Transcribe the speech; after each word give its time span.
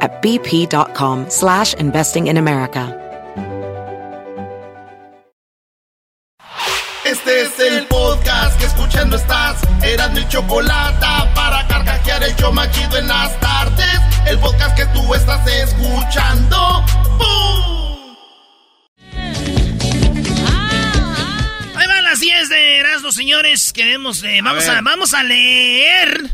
at 0.00 0.22
bp.com 0.22 1.30
slash 1.30 1.74
investing 1.74 2.28
in 2.28 2.36
America. 2.36 3.00
Este 7.04 7.42
es 7.42 7.58
el 7.58 7.86
podcast 7.86 8.58
que 8.58 8.64
escuchando 8.64 9.16
estás. 9.16 9.60
Eran 9.82 10.14
mi 10.14 10.26
chocolate 10.28 11.06
para 11.34 11.66
carcajear 11.68 12.22
el 12.22 12.34
yo 12.36 12.50
machido 12.50 12.96
en 12.96 13.08
las 13.08 13.38
tardes. 13.40 14.00
El 14.26 14.38
podcast 14.38 14.74
que 14.74 14.86
tú 14.86 15.14
estás 15.14 15.46
escuchando. 15.46 16.84
¡Bum! 17.18 18.16
Ahí 21.76 21.86
van 21.86 22.04
las 22.04 22.20
10 22.20 22.48
de 22.48 22.78
Erasmo, 22.78 23.12
señores. 23.12 23.72
Queremos, 23.72 24.22
eh, 24.24 24.40
vamos, 24.42 24.66
a, 24.66 24.80
vamos 24.80 25.12
a 25.12 25.22
leer 25.22 26.30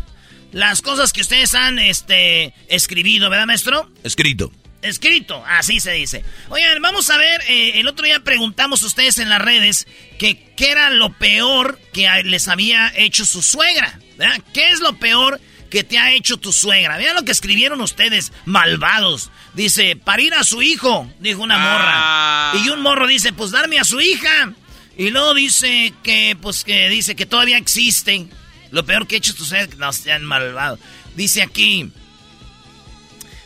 las 0.52 0.82
cosas 0.82 1.12
que 1.12 1.20
ustedes 1.20 1.54
han 1.54 1.78
este, 1.78 2.54
escribido, 2.68 3.30
¿verdad, 3.30 3.46
maestro? 3.46 3.90
Escrito. 4.02 4.52
Escrito, 4.82 5.44
así 5.46 5.78
se 5.78 5.92
dice. 5.92 6.24
Oigan, 6.48 6.80
vamos 6.80 7.10
a 7.10 7.18
ver, 7.18 7.42
eh, 7.48 7.80
el 7.80 7.86
otro 7.86 8.06
día 8.06 8.20
preguntamos 8.20 8.82
a 8.82 8.86
ustedes 8.86 9.18
en 9.18 9.28
las 9.28 9.40
redes 9.40 9.86
que 10.18 10.54
qué 10.56 10.70
era 10.70 10.88
lo 10.90 11.12
peor 11.12 11.78
que 11.92 12.08
les 12.24 12.48
había 12.48 12.90
hecho 12.96 13.24
su 13.26 13.42
suegra. 13.42 13.98
¿verdad? 14.16 14.40
¿Qué 14.54 14.70
es 14.70 14.80
lo 14.80 14.96
peor 14.98 15.38
que 15.70 15.84
te 15.84 15.98
ha 15.98 16.12
hecho 16.12 16.38
tu 16.38 16.52
suegra? 16.52 16.96
Vean 16.96 17.14
lo 17.14 17.24
que 17.24 17.32
escribieron 17.32 17.80
ustedes, 17.82 18.32
malvados. 18.46 19.30
Dice, 19.52 19.96
parir 19.96 20.32
a 20.32 20.44
su 20.44 20.62
hijo, 20.62 21.10
dijo 21.20 21.42
una 21.42 21.58
morra. 21.58 22.64
Y 22.64 22.70
un 22.70 22.80
morro 22.80 23.06
dice, 23.06 23.34
pues 23.34 23.50
darme 23.50 23.78
a 23.78 23.84
su 23.84 24.00
hija. 24.00 24.54
Y 24.96 25.10
luego 25.10 25.34
dice 25.34 25.92
que, 26.02 26.36
pues 26.40 26.64
que 26.64 26.88
dice 26.88 27.16
que 27.16 27.26
todavía 27.26 27.58
existe. 27.58 28.28
Lo 28.70 28.84
peor 28.84 29.06
que 29.06 29.16
ha 29.16 29.18
hecho 29.18 29.34
tu 29.34 29.44
suegra, 29.44 29.76
no 29.78 29.92
sean 29.92 30.24
malvados. 30.24 30.78
Dice 31.16 31.42
aquí, 31.42 31.90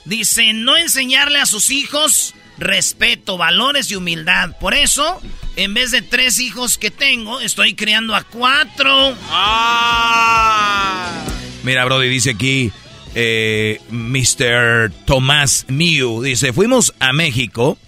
Dice, 0.04 0.52
no 0.52 0.76
enseñarle 0.76 1.40
a 1.40 1.46
sus 1.46 1.70
hijos 1.70 2.34
respeto, 2.58 3.38
valores 3.38 3.90
y 3.90 3.96
humildad. 3.96 4.56
Por 4.60 4.74
eso, 4.74 5.20
en 5.56 5.72
vez 5.72 5.90
de 5.90 6.02
tres 6.02 6.40
hijos 6.40 6.76
que 6.76 6.90
tengo, 6.90 7.40
estoy 7.40 7.74
criando 7.74 8.14
a 8.14 8.22
cuatro. 8.22 9.16
Mira, 11.62 11.84
Brody, 11.86 12.08
dice 12.08 12.30
aquí 12.30 12.70
eh, 13.14 13.80
Mr. 13.90 14.92
Tomás 15.06 15.64
Miu. 15.68 16.22
Dice, 16.22 16.52
fuimos 16.52 16.92
a 17.00 17.14
México 17.14 17.78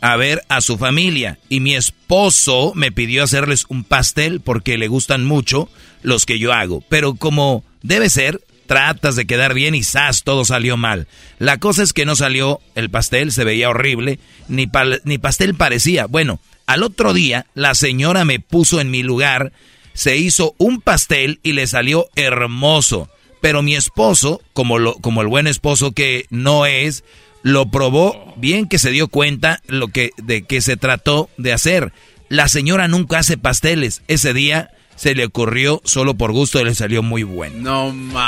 a 0.00 0.16
ver 0.16 0.42
a 0.48 0.62
su 0.62 0.78
familia 0.78 1.38
y 1.50 1.60
mi 1.60 1.74
esposo 1.74 2.72
me 2.74 2.92
pidió 2.92 3.22
hacerles 3.22 3.66
un 3.68 3.84
pastel 3.84 4.40
porque 4.40 4.78
le 4.78 4.88
gustan 4.88 5.26
mucho 5.26 5.68
los 6.02 6.26
que 6.26 6.38
yo 6.38 6.52
hago. 6.52 6.82
Pero 6.88 7.14
como 7.14 7.64
debe 7.82 8.10
ser, 8.10 8.40
tratas 8.66 9.16
de 9.16 9.26
quedar 9.26 9.54
bien 9.54 9.74
y 9.74 9.82
¡zas! 9.82 10.22
todo 10.22 10.44
salió 10.44 10.76
mal. 10.76 11.06
La 11.38 11.58
cosa 11.58 11.82
es 11.82 11.92
que 11.92 12.04
no 12.04 12.16
salió 12.16 12.60
el 12.74 12.90
pastel, 12.90 13.32
se 13.32 13.44
veía 13.44 13.70
horrible, 13.70 14.18
ni, 14.48 14.68
ni 15.04 15.18
pastel 15.18 15.54
parecía. 15.54 16.06
Bueno, 16.06 16.40
al 16.66 16.82
otro 16.82 17.14
día 17.14 17.46
la 17.54 17.74
señora 17.74 18.24
me 18.24 18.40
puso 18.40 18.80
en 18.80 18.90
mi 18.90 19.02
lugar, 19.02 19.52
se 19.94 20.16
hizo 20.16 20.54
un 20.58 20.80
pastel 20.80 21.40
y 21.42 21.52
le 21.52 21.66
salió 21.66 22.08
hermoso. 22.16 23.08
Pero 23.40 23.62
mi 23.62 23.76
esposo, 23.76 24.42
como, 24.52 24.78
lo, 24.78 24.94
como 24.94 25.22
el 25.22 25.28
buen 25.28 25.46
esposo 25.46 25.92
que 25.92 26.26
no 26.30 26.66
es, 26.66 27.04
lo 27.42 27.70
probó 27.70 28.34
bien 28.36 28.66
que 28.66 28.78
se 28.78 28.90
dio 28.90 29.08
cuenta 29.08 29.60
lo 29.68 29.88
que, 29.88 30.10
de 30.16 30.42
que 30.42 30.60
se 30.60 30.76
trató 30.76 31.30
de 31.36 31.52
hacer. 31.52 31.92
La 32.28 32.48
señora 32.48 32.88
nunca 32.88 33.20
hace 33.20 33.38
pasteles. 33.38 34.02
Ese 34.08 34.34
día 34.34 34.70
se 34.96 35.14
le 35.14 35.24
ocurrió 35.24 35.80
solo 35.84 36.14
por 36.14 36.32
gusto 36.32 36.60
y 36.60 36.64
le 36.64 36.74
salió 36.74 37.02
muy 37.02 37.22
bueno. 37.22 37.56
No 37.58 37.92
manches. 37.92 38.26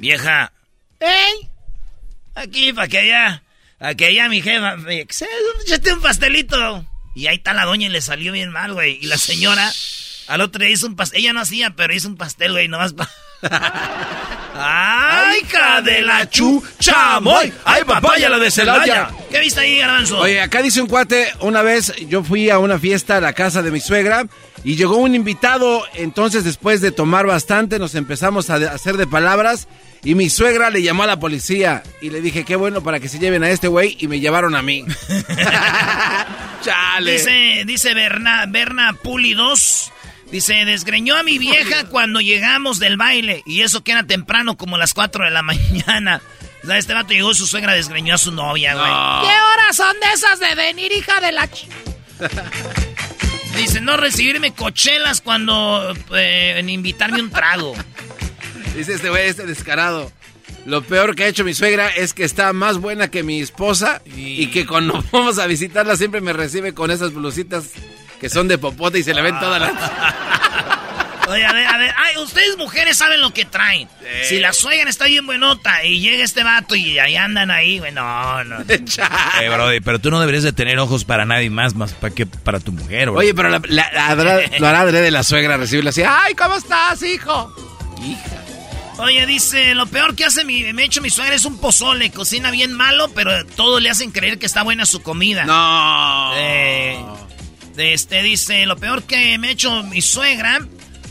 Vieja. 0.00 0.52
¡Ey! 1.00 1.48
Aquí, 2.34 2.72
para 2.72 2.88
que 2.88 2.98
allá. 2.98 3.42
Para 3.78 3.94
que 3.94 4.06
allá 4.06 4.28
mi 4.28 4.42
jefa. 4.42 4.76
Échate 4.88 5.92
un 5.92 6.00
pastelito. 6.00 6.84
Y 7.14 7.26
ahí 7.26 7.36
está 7.36 7.54
la 7.54 7.64
doña 7.64 7.86
y 7.86 7.90
le 7.90 8.00
salió 8.00 8.32
bien 8.32 8.50
mal, 8.50 8.74
güey. 8.74 8.98
Y 9.00 9.06
la 9.06 9.16
señora 9.18 9.72
al 10.28 10.40
otro 10.40 10.62
día 10.62 10.70
hizo 10.70 10.86
un 10.86 10.96
pastel. 10.96 11.20
Ella 11.20 11.32
no 11.32 11.40
hacía, 11.40 11.70
pero 11.70 11.94
hizo 11.94 12.08
un 12.08 12.16
pastel, 12.16 12.52
güey, 12.52 12.68
nomás 12.68 12.92
para. 12.92 13.10
¡Ay, 14.60 15.40
hija 15.42 15.80
de 15.82 16.02
la 16.02 16.28
chu! 16.28 16.62
¡Chamoy! 16.80 17.52
¡Ay, 17.64 17.84
papaya 17.84 18.28
la 18.28 18.38
de 18.38 18.50
Celaya! 18.50 19.10
¿Qué 19.30 19.38
viste 19.38 19.60
ahí, 19.60 19.78
Garbanzo? 19.78 20.18
Oye, 20.18 20.40
acá 20.40 20.62
dice 20.62 20.80
un 20.80 20.88
cuate, 20.88 21.28
una 21.40 21.62
vez 21.62 21.94
yo 22.08 22.24
fui 22.24 22.50
a 22.50 22.58
una 22.58 22.78
fiesta 22.78 23.18
a 23.18 23.20
la 23.20 23.32
casa 23.34 23.62
de 23.62 23.70
mi 23.70 23.80
suegra 23.80 24.26
y 24.64 24.74
llegó 24.74 24.96
un 24.96 25.14
invitado, 25.14 25.84
entonces 25.94 26.42
después 26.42 26.80
de 26.80 26.90
tomar 26.90 27.26
bastante 27.26 27.78
nos 27.78 27.94
empezamos 27.94 28.50
a 28.50 28.56
hacer 28.56 28.96
de 28.96 29.06
palabras 29.06 29.68
y 30.02 30.16
mi 30.16 30.28
suegra 30.28 30.70
le 30.70 30.82
llamó 30.82 31.04
a 31.04 31.06
la 31.06 31.20
policía 31.20 31.84
y 32.00 32.10
le 32.10 32.20
dije, 32.20 32.44
qué 32.44 32.56
bueno 32.56 32.82
para 32.82 32.98
que 32.98 33.08
se 33.08 33.20
lleven 33.20 33.44
a 33.44 33.50
este 33.50 33.68
güey 33.68 33.96
y 34.00 34.08
me 34.08 34.18
llevaron 34.18 34.56
a 34.56 34.62
mí. 34.62 34.84
Chale. 36.62 37.12
Dice, 37.12 37.62
dice 37.64 37.94
Berna, 37.94 38.46
Berna 38.48 38.92
Puli 39.00 39.34
2. 39.34 39.92
Dice, 40.30 40.52
desgreñó 40.66 41.16
a 41.16 41.22
mi 41.22 41.38
vieja 41.38 41.84
cuando 41.88 42.20
llegamos 42.20 42.78
del 42.78 42.96
baile. 42.96 43.42
Y 43.46 43.62
eso 43.62 43.82
que 43.82 43.92
era 43.92 44.06
temprano, 44.06 44.56
como 44.56 44.76
las 44.76 44.92
4 44.94 45.24
de 45.24 45.30
la 45.30 45.42
mañana. 45.42 46.20
O 46.62 46.66
sea, 46.66 46.76
este 46.78 46.92
vato 46.92 47.12
llegó, 47.14 47.32
su 47.34 47.46
suegra 47.46 47.72
desgreñó 47.74 48.14
a 48.14 48.18
su 48.18 48.30
novia, 48.32 48.74
güey. 48.74 48.84
¿Qué 48.86 49.40
horas 49.40 49.76
son 49.76 49.96
de 50.00 50.06
esas 50.12 50.38
de 50.40 50.54
venir, 50.54 50.92
hija 50.92 51.20
de 51.20 51.32
la... 51.32 51.48
ch-?" 51.48 51.66
Dice, 53.56 53.80
no 53.80 53.96
recibirme 53.96 54.52
cochelas 54.52 55.20
cuando... 55.20 55.94
eh, 56.14 56.54
en 56.58 56.68
invitarme 56.68 57.20
un 57.22 57.30
trago. 57.30 57.74
Dice 58.76 58.94
este 58.94 59.08
güey, 59.08 59.28
este 59.28 59.46
descarado. 59.46 60.12
Lo 60.66 60.82
peor 60.82 61.14
que 61.14 61.24
ha 61.24 61.28
hecho 61.28 61.44
mi 61.44 61.54
suegra 61.54 61.88
es 61.88 62.12
que 62.12 62.24
está 62.24 62.52
más 62.52 62.76
buena 62.78 63.08
que 63.10 63.22
mi 63.22 63.40
esposa 63.40 64.02
y 64.04 64.48
que 64.48 64.66
cuando 64.66 65.02
vamos 65.12 65.38
a 65.38 65.46
visitarla 65.46 65.96
siempre 65.96 66.20
me 66.20 66.32
recibe 66.34 66.74
con 66.74 66.90
esas 66.90 67.14
blusitas 67.14 67.70
que 68.20 68.28
son 68.28 68.48
de 68.48 68.58
popote 68.58 68.98
y 68.98 69.02
se 69.02 69.14
le 69.14 69.22
ven 69.22 69.38
todas 69.40 69.60
las... 69.60 69.72
Oye, 71.28 71.44
a 71.44 71.52
ver, 71.52 71.66
a 71.66 71.76
ver. 71.76 71.92
Ay, 71.94 72.16
ustedes 72.22 72.56
mujeres 72.56 72.96
saben 72.96 73.20
lo 73.20 73.34
que 73.34 73.44
traen. 73.44 73.86
Si 74.26 74.38
la 74.38 74.54
suegra 74.54 74.88
está 74.88 75.04
bien 75.04 75.26
buenota 75.26 75.84
y 75.84 76.00
llega 76.00 76.24
este 76.24 76.42
vato 76.42 76.74
y 76.74 76.98
ahí 76.98 77.16
andan 77.16 77.50
ahí, 77.50 77.78
güey, 77.80 77.92
no, 77.92 78.44
no. 78.44 78.56
Eh, 78.66 79.48
Brody, 79.50 79.80
pero 79.80 79.98
tú 79.98 80.10
no 80.10 80.20
deberías 80.20 80.42
de 80.44 80.54
tener 80.54 80.78
ojos 80.78 81.04
para 81.04 81.26
nadie 81.26 81.50
más, 81.50 81.74
más 81.74 81.92
para 81.92 82.14
que 82.14 82.24
para 82.24 82.60
tu 82.60 82.72
mujer, 82.72 83.10
bro. 83.10 83.20
Oye, 83.20 83.34
pero 83.34 83.50
la, 83.50 83.60
la- 83.68 83.90
la- 83.92 84.14
lo 84.58 84.66
hará 84.68 84.86
de 84.86 85.10
la 85.10 85.22
suegra 85.22 85.58
recibirla 85.58 85.90
así. 85.90 86.02
¡Ay, 86.02 86.34
¿cómo 86.34 86.54
estás, 86.54 87.02
hijo? 87.02 87.54
Oye, 89.00 89.26
dice, 89.26 89.74
lo 89.74 89.86
peor 89.86 90.16
que 90.16 90.24
hace 90.24 90.44
mi, 90.46 90.72
me 90.72 90.82
ha 90.82 90.86
hecho 90.86 91.02
mi 91.02 91.10
suegra 91.10 91.34
es 91.36 91.44
un 91.44 91.58
pozole. 91.60 92.10
Cocina 92.10 92.50
bien 92.50 92.72
malo, 92.72 93.10
pero 93.14 93.44
todo 93.44 93.80
le 93.80 93.90
hacen 93.90 94.12
creer 94.12 94.38
que 94.38 94.46
está 94.46 94.62
buena 94.62 94.86
su 94.86 95.02
comida. 95.02 95.44
No. 95.44 96.32
Eh, 96.36 96.98
este 97.78 98.22
dice, 98.22 98.66
lo 98.66 98.76
peor 98.76 99.02
que 99.04 99.38
me 99.38 99.48
ha 99.48 99.50
hecho 99.50 99.82
mi 99.84 100.02
suegra, 100.02 100.66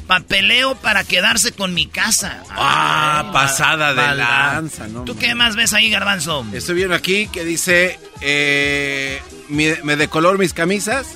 papeleo 0.07 0.75
para 0.75 1.03
quedarse 1.03 1.51
con 1.51 1.73
mi 1.73 1.85
casa. 1.87 2.43
Ah, 2.49 3.23
Ay, 3.25 3.33
pasada 3.33 3.93
de 3.93 4.15
lanza, 4.15 4.87
¿no? 4.87 5.03
¿Tú 5.03 5.17
qué 5.17 5.35
más 5.35 5.55
ves 5.55 5.73
ahí, 5.73 5.89
Garbanzo? 5.89 6.45
Estoy 6.53 6.75
viendo 6.75 6.95
aquí 6.95 7.27
que 7.27 7.43
dice, 7.43 7.99
eh, 8.21 9.21
me 9.49 9.95
de 9.95 10.07
color 10.07 10.37
mis 10.37 10.53
camisas 10.53 11.07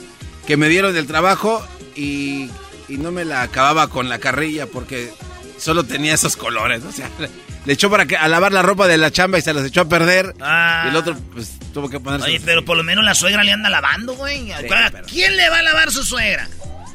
que 0.45 0.57
me 0.57 0.69
dieron 0.69 0.93
del 0.93 1.07
trabajo 1.07 1.65
y, 1.95 2.49
y 2.87 2.97
no 2.97 3.11
me 3.11 3.25
la 3.25 3.41
acababa 3.41 3.87
con 3.89 4.09
la 4.09 4.19
carrilla 4.19 4.65
porque 4.65 5.11
solo 5.57 5.83
tenía 5.83 6.13
esos 6.13 6.35
colores. 6.35 6.83
O 6.83 6.91
sea, 6.91 7.09
le 7.65 7.73
echó 7.73 7.89
para 7.91 8.05
que, 8.05 8.17
a 8.17 8.27
lavar 8.27 8.51
la 8.51 8.61
ropa 8.61 8.87
de 8.87 8.97
la 8.97 9.11
chamba 9.11 9.37
y 9.37 9.41
se 9.41 9.53
las 9.53 9.65
echó 9.65 9.81
a 9.81 9.89
perder. 9.89 10.35
Ah. 10.39 10.83
Y 10.85 10.89
el 10.89 10.95
otro, 10.95 11.17
pues, 11.33 11.51
tuvo 11.73 11.89
que 11.89 11.99
ponerse. 11.99 12.27
Oye, 12.27 12.41
pero 12.43 12.65
por 12.65 12.75
lo 12.75 12.83
menos 12.83 13.03
la 13.03 13.13
suegra 13.13 13.43
le 13.43 13.51
anda 13.51 13.69
lavando, 13.69 14.15
güey. 14.15 14.51
¿Quién 15.07 15.37
le 15.37 15.49
va 15.49 15.59
a 15.59 15.63
lavar 15.63 15.91
su 15.91 16.03
suegra? 16.03 16.47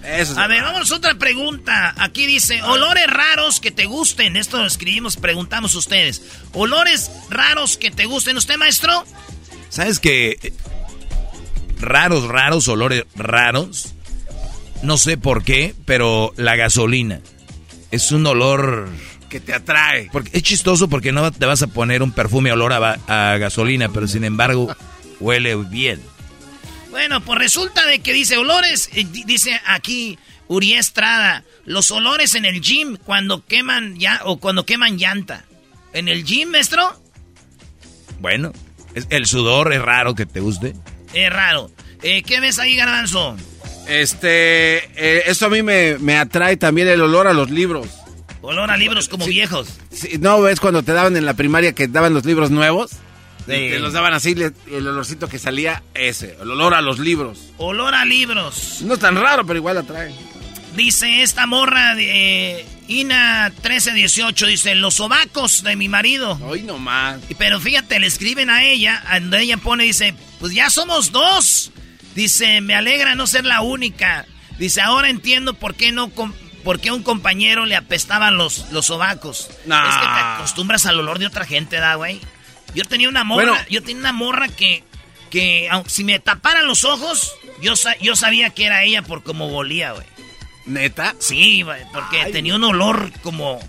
Eso 0.04 0.38
a 0.38 0.46
ver, 0.46 0.62
vamos 0.62 0.90
a 0.90 0.96
otra 0.96 1.14
pregunta. 1.16 1.94
Aquí 1.98 2.26
dice, 2.26 2.62
olores 2.62 3.06
raros 3.08 3.60
que 3.60 3.72
te 3.72 3.86
gusten. 3.86 4.36
Esto 4.36 4.58
lo 4.58 4.66
escribimos, 4.66 5.16
preguntamos 5.16 5.74
ustedes. 5.74 6.22
Olores 6.52 7.10
raros 7.28 7.76
que 7.76 7.90
te 7.90 8.06
gusten. 8.06 8.36
¿Usted, 8.36 8.56
maestro? 8.56 9.04
¿Sabes 9.68 9.98
qué? 9.98 10.52
Raros, 11.80 12.24
raros, 12.28 12.68
olores 12.68 13.04
raros. 13.16 13.94
No 14.82 14.96
sé 14.96 15.16
por 15.16 15.42
qué, 15.42 15.74
pero 15.86 16.32
la 16.36 16.56
gasolina. 16.56 17.20
Es 17.90 18.12
un 18.12 18.26
olor... 18.26 18.88
Que 19.36 19.40
te 19.40 19.52
atrae. 19.52 20.08
Porque 20.10 20.30
es 20.32 20.42
chistoso 20.42 20.88
porque 20.88 21.12
no 21.12 21.30
te 21.30 21.44
vas 21.44 21.60
a 21.60 21.66
poner 21.66 22.02
un 22.02 22.10
perfume 22.10 22.52
olor 22.52 22.72
a, 22.72 22.98
a 23.06 23.36
gasolina, 23.36 23.90
pero 23.90 24.08
sin 24.08 24.24
embargo 24.24 24.74
huele 25.20 25.54
bien. 25.56 26.00
Bueno, 26.90 27.20
pues 27.20 27.38
resulta 27.38 27.84
de 27.84 27.98
que 27.98 28.14
dice 28.14 28.38
olores, 28.38 28.88
eh, 28.94 29.06
dice 29.26 29.60
aquí 29.66 30.18
Uri 30.48 30.72
Estrada, 30.72 31.44
los 31.66 31.90
olores 31.90 32.34
en 32.34 32.46
el 32.46 32.62
gym 32.62 32.96
cuando 32.96 33.44
queman 33.44 33.98
ya 33.98 34.22
o 34.24 34.38
cuando 34.38 34.64
queman 34.64 34.96
llanta. 34.96 35.44
¿En 35.92 36.08
el 36.08 36.24
gym, 36.24 36.48
maestro? 36.48 36.98
Bueno, 38.20 38.54
el 39.10 39.26
sudor 39.26 39.74
es 39.74 39.82
raro 39.82 40.14
que 40.14 40.24
te 40.24 40.40
guste. 40.40 40.72
Es 41.12 41.30
raro. 41.30 41.70
Eh, 42.02 42.22
¿Qué 42.22 42.40
ves 42.40 42.58
ahí, 42.58 42.74
Garbanzo? 42.74 43.36
Este, 43.86 44.78
eh, 44.96 45.24
eso 45.26 45.46
a 45.46 45.50
mí 45.50 45.62
me, 45.62 46.16
atrae 46.16 46.56
también 46.56 46.88
el 46.88 47.02
olor 47.02 47.26
a 47.26 47.34
los 47.34 47.50
libros. 47.50 47.88
Olor 48.46 48.70
a 48.70 48.76
libros 48.76 49.08
como 49.08 49.26
viejos. 49.26 49.68
¿No 50.20 50.40
ves 50.40 50.60
cuando 50.60 50.84
te 50.84 50.92
daban 50.92 51.16
en 51.16 51.26
la 51.26 51.34
primaria 51.34 51.74
que 51.74 51.88
daban 51.88 52.14
los 52.14 52.24
libros 52.24 52.52
nuevos? 52.52 52.92
Te 53.44 53.78
los 53.80 53.92
daban 53.92 54.12
así, 54.14 54.36
el 54.70 54.86
olorcito 54.86 55.28
que 55.28 55.40
salía, 55.40 55.82
ese, 55.94 56.36
el 56.40 56.50
olor 56.52 56.74
a 56.74 56.80
los 56.80 57.00
libros. 57.00 57.52
Olor 57.58 57.94
a 57.94 58.04
libros. 58.04 58.82
No 58.82 58.94
es 58.94 59.00
tan 59.00 59.16
raro, 59.16 59.44
pero 59.44 59.58
igual 59.58 59.78
atrae. 59.78 60.14
Dice 60.76 61.22
esta 61.22 61.46
morra 61.46 61.96
de 61.96 62.60
eh, 62.60 62.66
Ina 62.86 63.48
1318, 63.48 64.46
dice, 64.46 64.74
los 64.76 64.94
sobacos 64.94 65.64
de 65.64 65.74
mi 65.74 65.88
marido. 65.88 66.38
Hoy 66.44 66.62
nomás. 66.62 67.20
Pero 67.38 67.58
fíjate, 67.58 67.98
le 67.98 68.06
escriben 68.06 68.48
a 68.48 68.62
ella, 68.62 69.02
donde 69.20 69.42
ella 69.42 69.56
pone, 69.56 69.82
dice, 69.84 70.14
pues 70.38 70.54
ya 70.54 70.70
somos 70.70 71.10
dos. 71.10 71.72
Dice, 72.14 72.60
me 72.60 72.76
alegra 72.76 73.16
no 73.16 73.26
ser 73.26 73.44
la 73.44 73.62
única. 73.62 74.24
Dice, 74.56 74.80
ahora 74.82 75.10
entiendo 75.10 75.54
por 75.54 75.74
qué 75.74 75.90
no... 75.90 76.12
¿Por 76.66 76.80
qué 76.80 76.88
a 76.88 76.94
un 76.94 77.04
compañero 77.04 77.64
le 77.64 77.76
apestaban 77.76 78.36
los, 78.36 78.72
los 78.72 78.86
sobacos? 78.86 79.42
Es 79.50 79.56
que 79.62 79.68
te 79.68 80.20
acostumbras 80.34 80.84
al 80.86 80.98
olor 80.98 81.20
de 81.20 81.26
otra 81.28 81.44
gente, 81.44 81.76
¿da, 81.76 81.94
güey? 81.94 82.20
Yo 82.74 82.84
tenía 82.84 83.08
una 83.08 83.22
morra, 83.22 83.64
yo 83.70 83.84
tenía 83.84 84.00
una 84.00 84.12
morra 84.12 84.48
que, 84.48 84.82
que 85.30 85.70
si 85.86 86.02
me 86.02 86.18
taparan 86.18 86.66
los 86.66 86.82
ojos, 86.82 87.36
yo, 87.62 87.74
yo 88.00 88.16
sabía 88.16 88.50
que 88.50 88.66
era 88.66 88.82
ella 88.82 89.02
por 89.02 89.22
cómo 89.22 89.48
volía, 89.48 89.92
güey. 89.92 90.04
¿Neta? 90.64 91.14
Sí, 91.20 91.62
güey, 91.62 91.84
porque 91.92 92.32
tenía 92.32 92.56
un 92.56 92.64
olor 92.64 93.12
como... 93.22 93.60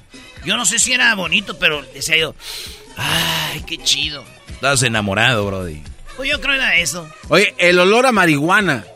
Yo 0.43 0.57
no 0.57 0.65
sé 0.65 0.79
si 0.79 0.91
era 0.91 1.13
bonito, 1.13 1.59
pero 1.59 1.83
decía 1.93 2.17
yo... 2.17 2.33
Ay, 2.97 3.63
qué 3.67 3.77
chido. 3.77 4.25
Estás 4.49 4.81
enamorado, 4.81 5.45
Brody. 5.45 5.83
Pues 6.15 6.31
yo 6.31 6.41
creo 6.41 6.55
que 6.55 6.63
era 6.63 6.77
eso. 6.77 7.07
Oye, 7.27 7.53
el 7.59 7.77
olor 7.77 8.07
a 8.07 8.11
marihuana. 8.11 8.87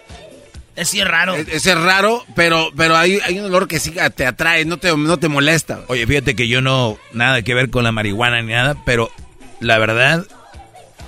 Es 0.75 0.93
es 0.93 1.07
raro. 1.07 1.35
Es, 1.35 1.65
es, 1.65 1.77
raro, 1.77 2.25
pero, 2.35 2.71
pero 2.75 2.95
hay, 2.95 3.19
hay 3.25 3.39
un 3.39 3.45
olor 3.45 3.67
que 3.67 3.79
sí 3.79 3.93
te 4.15 4.25
atrae, 4.25 4.65
no 4.65 4.77
te, 4.77 4.95
no 4.95 5.17
te 5.17 5.27
molesta. 5.27 5.81
Oye, 5.87 6.07
fíjate 6.07 6.35
que 6.35 6.47
yo 6.47 6.61
no... 6.61 6.97
Nada 7.13 7.41
que 7.41 7.53
ver 7.53 7.69
con 7.69 7.83
la 7.83 7.91
marihuana 7.91 8.41
ni 8.41 8.53
nada, 8.53 8.75
pero 8.85 9.11
la 9.59 9.77
verdad, 9.77 10.25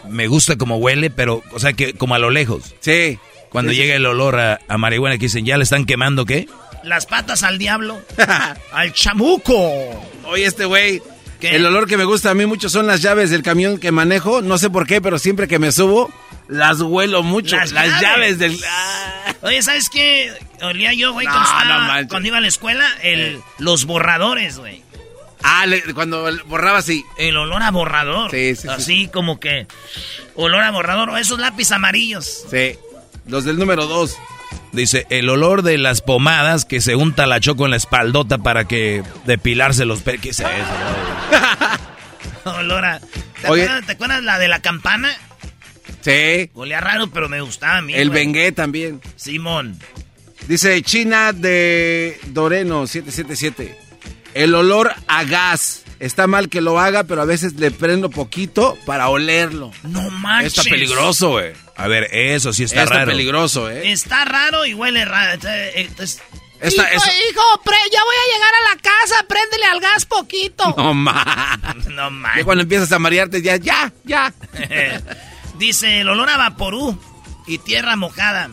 me 0.09 0.27
gusta 0.27 0.57
como 0.57 0.77
huele, 0.77 1.09
pero, 1.09 1.43
o 1.51 1.59
sea, 1.59 1.73
que 1.73 1.93
como 1.93 2.15
a 2.15 2.19
lo 2.19 2.29
lejos. 2.29 2.75
Sí. 2.79 3.19
Cuando 3.49 3.71
llega 3.71 3.95
el 3.95 4.05
olor 4.05 4.39
a, 4.39 4.59
marihuana 4.77 5.17
que 5.17 5.25
dicen, 5.25 5.45
¿ya 5.45 5.57
le 5.57 5.63
están 5.63 5.85
quemando 5.85 6.25
qué? 6.25 6.47
Las 6.83 7.05
patas 7.05 7.43
al 7.43 7.59
diablo. 7.59 8.01
al 8.71 8.93
chamuco. 8.93 9.53
Oye, 10.25 10.45
este 10.45 10.65
güey. 10.65 11.01
El 11.43 11.65
olor 11.65 11.87
que 11.87 11.97
me 11.97 12.05
gusta 12.05 12.31
a 12.31 12.33
mí 12.33 12.45
mucho 12.45 12.69
son 12.69 12.87
las 12.87 13.01
llaves 13.01 13.29
del 13.29 13.43
camión 13.43 13.77
que 13.77 13.91
manejo. 13.91 14.41
No 14.41 14.57
sé 14.57 14.69
por 14.69 14.87
qué, 14.87 15.01
pero 15.01 15.19
siempre 15.19 15.47
que 15.47 15.59
me 15.59 15.71
subo, 15.71 16.11
las 16.47 16.81
huelo 16.81 17.23
mucho. 17.23 17.55
Las, 17.55 17.71
llaves. 17.71 18.39
del. 18.39 18.57
Oye, 19.41 19.61
¿sabes 19.61 19.89
qué? 19.89 20.31
Olía 20.61 20.93
yo, 20.93 21.13
güey, 21.13 21.27
cuando, 21.27 22.27
iba 22.27 22.37
a 22.37 22.41
la 22.41 22.47
escuela, 22.47 22.87
el, 23.01 23.41
los 23.59 23.85
borradores, 23.85 24.57
güey. 24.57 24.81
Ah, 25.43 25.65
cuando 25.93 26.29
borraba 26.45 26.77
así. 26.77 27.03
El 27.17 27.35
olor 27.35 27.61
a 27.63 27.71
borrador. 27.71 28.31
Sí, 28.31 28.55
sí. 28.55 28.67
Así 28.69 29.07
como 29.07 29.39
que. 29.39 29.67
Olor 30.35 30.63
a 30.63 30.71
borrador. 30.71 31.09
O 31.09 31.17
esos 31.17 31.39
lápices 31.39 31.73
amarillos. 31.73 32.45
Sí. 32.49 32.77
Los 33.25 33.43
del 33.43 33.57
número 33.57 33.85
dos. 33.87 34.17
Dice, 34.71 35.05
el 35.09 35.29
olor 35.29 35.61
de 35.61 35.77
las 35.77 36.01
pomadas 36.01 36.65
que 36.65 36.81
se 36.81 36.95
unta 36.95 37.27
la 37.27 37.39
choco 37.39 37.65
en 37.65 37.71
la 37.71 37.77
espaldota 37.77 38.39
para 38.39 38.65
que 38.65 39.03
depilarse 39.25 39.85
los 39.85 40.01
pelos. 40.01 40.21
¿Qué 40.21 40.29
es 40.29 40.39
eso? 40.39 40.49
olor 42.57 42.85
a... 42.85 42.99
¿Te, 42.99 43.47
acuerdas, 43.47 43.85
¿Te, 43.85 43.91
acuerdas, 43.91 44.23
la 44.23 44.39
de 44.39 44.47
la 44.47 44.61
campana? 44.61 45.09
Sí. 46.01 46.49
Olía 46.53 46.81
raro, 46.81 47.07
pero 47.07 47.29
me 47.29 47.41
gustaba 47.41 47.77
a 47.77 47.81
mí. 47.81 47.93
El 47.93 48.09
bengué 48.09 48.51
también. 48.51 49.01
Simón. 49.15 49.79
Dice 50.47 50.81
China 50.81 51.31
de 51.31 52.19
Doreno 52.27 52.87
777. 52.87 53.77
El 54.33 54.55
olor 54.55 54.93
a 55.07 55.23
gas. 55.23 55.82
Está 56.03 56.27
mal 56.27 56.49
que 56.49 56.59
lo 56.59 56.81
haga, 56.81 57.05
pero 57.05 57.21
a 57.21 57.25
veces 57.25 57.53
le 57.53 57.71
prendo 57.71 58.09
poquito 58.09 58.77
para 58.85 59.07
olerlo. 59.07 59.71
No 59.83 60.09
manches. 60.09 60.57
Está 60.57 60.69
peligroso, 60.69 61.29
güey. 61.29 61.53
A 61.77 61.87
ver, 61.87 62.09
eso 62.11 62.51
sí 62.51 62.65
está, 62.65 62.83
raro. 62.83 62.95
Está 62.95 63.05
peligroso, 63.05 63.69
¿eh? 63.69 63.89
Está 63.89 64.25
raro 64.25 64.65
y 64.65 64.73
huele 64.73 65.05
raro. 65.05 65.39
Entonces, 65.75 66.21
hijo, 66.61 66.83
hijo, 66.83 67.61
ya 67.89 68.03
voy 68.03 68.15
a 68.17 68.33
llegar 68.33 68.53
a 68.53 68.75
la 68.75 68.81
casa, 68.81 69.25
préndele 69.29 69.65
al 69.65 69.79
gas 69.79 70.05
poquito. 70.05 70.75
No 70.75 70.93
más. 70.93 71.57
No 71.87 72.11
más. 72.11 72.35
Ya 72.35 72.43
cuando 72.43 72.63
empiezas 72.63 72.91
a 72.91 72.99
marearte, 72.99 73.41
ya, 73.41 73.55
ya, 73.55 73.93
ya. 74.03 74.33
Dice 75.57 76.01
el 76.01 76.09
olor 76.09 76.29
a 76.29 76.35
vaporú 76.35 76.99
y 77.47 77.59
tierra 77.59 77.95
mojada. 77.95 78.49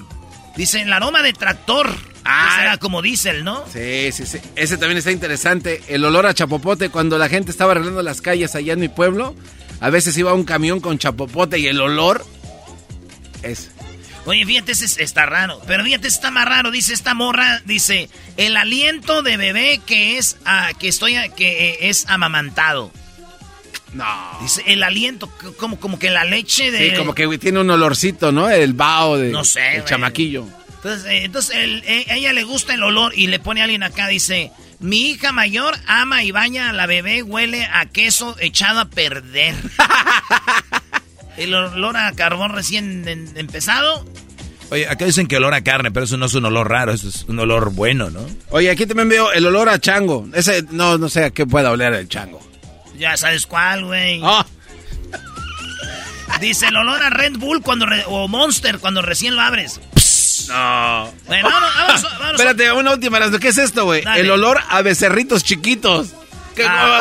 Dice 0.57 0.83
el 0.83 0.93
aroma 0.93 1.25
de 1.25 1.33
tractor. 1.33 1.97
Ah, 2.33 2.59
era 2.63 2.77
como 2.79 3.03
diésel, 3.03 3.43
¿no? 3.43 3.65
Sí, 3.73 4.13
sí, 4.13 4.25
sí. 4.25 4.39
Ese 4.55 4.77
también 4.79 4.99
está 4.99 5.11
interesante. 5.11 5.83
El 5.89 6.05
olor 6.05 6.27
a 6.27 6.35
chapopote 6.35 6.89
cuando 6.89 7.19
la 7.19 7.29
gente 7.29 7.51
estaba 7.51 7.73
arreglando 7.73 8.03
las 8.03 8.21
calles 8.21 8.55
allá 8.55 8.75
en 8.75 8.81
mi 8.81 8.89
pueblo. 8.89 9.35
A 9.81 9.91
veces 9.91 10.17
iba 10.17 10.33
un 10.33 10.45
camión 10.45 10.81
con 10.81 10.99
chapopote 10.99 11.59
y 11.59 11.67
el 11.67 11.81
olor 11.81 12.25
es. 13.43 13.71
Oye, 14.27 14.45
fíjate, 14.45 14.73
ese 14.73 15.03
está 15.03 15.27
raro. 15.27 15.61
Pero 15.67 15.83
fíjate, 15.83 16.07
está 16.07 16.31
más 16.31 16.45
raro. 16.45 16.71
Dice 16.71 16.93
esta 16.93 17.15
morra, 17.15 17.63
dice, 17.65 18.09
el 18.37 18.57
aliento 18.57 19.23
de 19.23 19.37
bebé 19.37 19.81
que 19.85 20.19
es, 20.19 20.37
ah, 20.45 20.71
que 20.79 20.89
estoy, 20.89 21.17
que 21.37 21.71
eh, 21.71 21.89
es 21.89 22.07
amamantado. 22.09 22.93
No. 23.93 24.07
Dice, 24.41 24.63
el 24.67 24.83
aliento, 24.85 25.29
como, 25.59 25.81
como 25.81 25.99
que 25.99 26.11
la 26.11 26.25
leche 26.25 26.71
de... 26.71 26.91
Sí, 26.91 26.97
como 26.97 27.15
que 27.15 27.27
tiene 27.39 27.59
un 27.59 27.71
olorcito, 27.71 28.31
¿no? 28.31 28.49
El 28.49 28.75
vaho 28.75 29.19
de... 29.19 29.31
No 29.31 29.43
sé, 29.43 29.77
El 29.77 29.85
chamaquillo. 29.85 30.47
Entonces, 30.83 31.07
eh, 31.07 31.25
entonces 31.25 31.57
eh, 31.57 32.07
ella 32.09 32.33
le 32.33 32.43
gusta 32.45 32.73
el 32.73 32.83
olor 32.83 33.13
y 33.15 33.27
le 33.27 33.39
pone 33.39 33.61
a 33.61 33.65
alguien 33.65 33.83
acá, 33.83 34.09
dice, 34.09 34.51
mi 34.79 35.11
hija 35.11 35.31
mayor 35.31 35.77
ama 35.87 36.23
y 36.23 36.31
baña 36.31 36.71
a 36.71 36.73
la 36.73 36.87
bebé, 36.87 37.23
huele 37.23 37.67
a 37.67 37.85
queso 37.85 38.35
echado 38.41 38.81
a 38.81 38.85
perder. 38.87 39.55
el 41.37 41.55
olor 41.55 41.99
a 41.99 42.11
carbón 42.13 42.53
recién 42.53 43.07
empezado. 43.37 44.07
Oye, 44.71 44.89
acá 44.89 45.05
dicen 45.05 45.27
que 45.27 45.37
olor 45.37 45.53
a 45.53 45.63
carne, 45.63 45.91
pero 45.91 46.05
eso 46.05 46.17
no 46.17 46.27
es 46.27 46.35
un 46.35 46.47
olor 46.47 46.71
raro, 46.71 46.93
eso 46.93 47.09
es 47.09 47.25
un 47.25 47.39
olor 47.41 47.73
bueno, 47.73 48.09
¿no? 48.09 48.25
Oye, 48.51 48.71
aquí 48.71 48.87
también 48.87 49.09
veo 49.11 49.33
el 49.33 49.45
olor 49.47 49.69
a 49.69 49.79
chango. 49.81 50.29
Ese, 50.33 50.65
no, 50.71 50.97
no 50.97 51.11
sé 51.11 51.25
a 51.25 51.31
qué 51.31 51.45
pueda 51.45 51.73
oler 51.73 51.93
el 51.93 52.09
chango. 52.09 52.41
Ya 52.97 53.17
sabes 53.19 53.47
cuál, 53.47 53.85
güey. 53.85 54.21
Ah. 54.25 54.47
Dice 56.41 56.69
el 56.69 56.77
olor 56.77 57.03
a 57.03 57.11
Red 57.11 57.37
Bull 57.37 57.61
cuando 57.61 57.87
o 58.07 58.29
Monster 58.29 58.79
cuando 58.79 59.03
recién 59.03 59.35
lo 59.35 59.43
abres. 59.43 59.81
No. 60.49 61.13
Bueno, 61.27 61.49
vamos, 61.49 62.03
vamos, 62.03 62.33
Espérate, 62.33 62.73
una 62.73 62.93
última. 62.93 63.19
¿Qué 63.39 63.49
es 63.49 63.59
esto, 63.59 63.85
güey? 63.85 64.05
El 64.17 64.31
olor 64.31 64.61
a 64.69 64.83
becerritos 64.83 65.45
chiquitos. 65.45 66.15
Ah, 66.67 67.01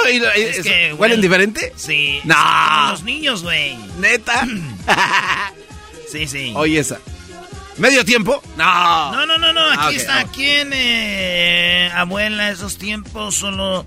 ¿Huelen 0.97 1.21
diferente? 1.21 1.73
Sí. 1.75 2.21
No. 2.23 2.91
los 2.91 3.03
niños, 3.03 3.43
güey. 3.43 3.77
¿Neta? 3.99 4.47
sí, 6.11 6.27
sí. 6.27 6.53
Oye, 6.55 6.79
esa. 6.79 6.99
¿Medio 7.77 8.03
tiempo? 8.03 8.41
No. 8.57 9.11
No, 9.11 9.25
no, 9.25 9.37
no, 9.37 9.53
no. 9.53 9.71
Aquí 9.71 9.79
ah, 9.79 9.91
está. 9.91 10.23
¿Quién, 10.25 10.71
eh, 10.73 11.89
abuela, 11.93 12.51
esos 12.51 12.77
tiempos 12.77 13.35
solo... 13.35 13.85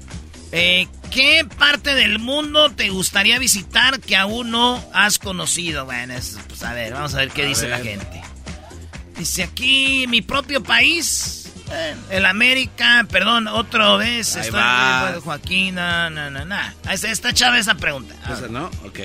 Eh, 0.50 0.86
¿Qué 1.10 1.46
parte 1.58 1.94
del 1.94 2.18
mundo 2.18 2.70
te 2.70 2.88
gustaría 2.88 3.38
visitar 3.38 4.00
que 4.00 4.16
aún 4.16 4.50
no 4.50 4.82
has 4.94 5.18
conocido? 5.18 5.84
Bueno, 5.84 6.14
pues 6.48 6.62
a 6.62 6.72
ver, 6.72 6.94
vamos 6.94 7.14
a 7.14 7.18
ver 7.18 7.30
qué 7.30 7.44
dice 7.44 7.68
la 7.68 7.78
gente. 7.78 8.21
Dice 9.16 9.42
aquí 9.42 10.06
mi 10.08 10.22
propio 10.22 10.62
país. 10.62 11.52
Eh, 11.70 11.94
el 12.10 12.26
América, 12.26 13.06
perdón, 13.10 13.48
otra 13.48 13.96
vez. 13.96 14.36
Ahí 14.36 14.48
estoy 14.48 15.20
Joaquín, 15.22 15.74
no, 15.74 16.10
no, 16.10 16.30
no, 16.30 16.56
Está 16.90 17.32
chava 17.32 17.58
esa 17.58 17.76
pregunta. 17.76 18.14
Esa, 18.30 18.48
¿no? 18.48 18.66
Ok. 18.84 19.00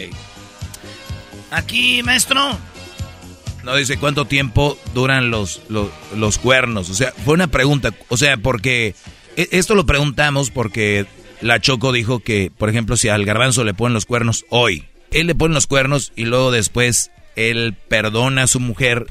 Aquí, 1.52 2.04
maestro. 2.04 2.58
No 3.64 3.76
dice 3.76 3.98
cuánto 3.98 4.26
tiempo 4.26 4.78
duran 4.94 5.30
los, 5.30 5.62
los, 5.70 5.90
los 6.16 6.38
cuernos. 6.38 6.90
O 6.90 6.94
sea, 6.94 7.14
fue 7.26 7.34
una 7.34 7.48
pregunta. 7.48 7.92
O 8.10 8.18
sea, 8.18 8.38
porque 8.38 8.96
e, 9.36 9.48
esto 9.52 9.76
lo 9.76 9.86
preguntamos 9.86 10.52
porque 10.52 11.06
la 11.42 11.60
Choco 11.60 11.92
dijo 11.92 12.20
que, 12.20 12.52
por 12.58 12.70
ejemplo, 12.70 12.98
si 12.98 13.10
al 13.10 13.26
garbanzo 13.26 13.64
le 13.64 13.74
ponen 13.74 13.94
los 13.94 14.06
cuernos 14.06 14.46
hoy, 14.50 14.86
él 15.12 15.28
le 15.28 15.36
pone 15.36 15.54
los 15.54 15.68
cuernos 15.68 16.12
y 16.16 16.26
luego 16.26 16.52
después 16.52 17.12
él 17.36 17.76
perdona 17.88 18.44
a 18.44 18.48
su 18.48 18.60
mujer 18.60 19.08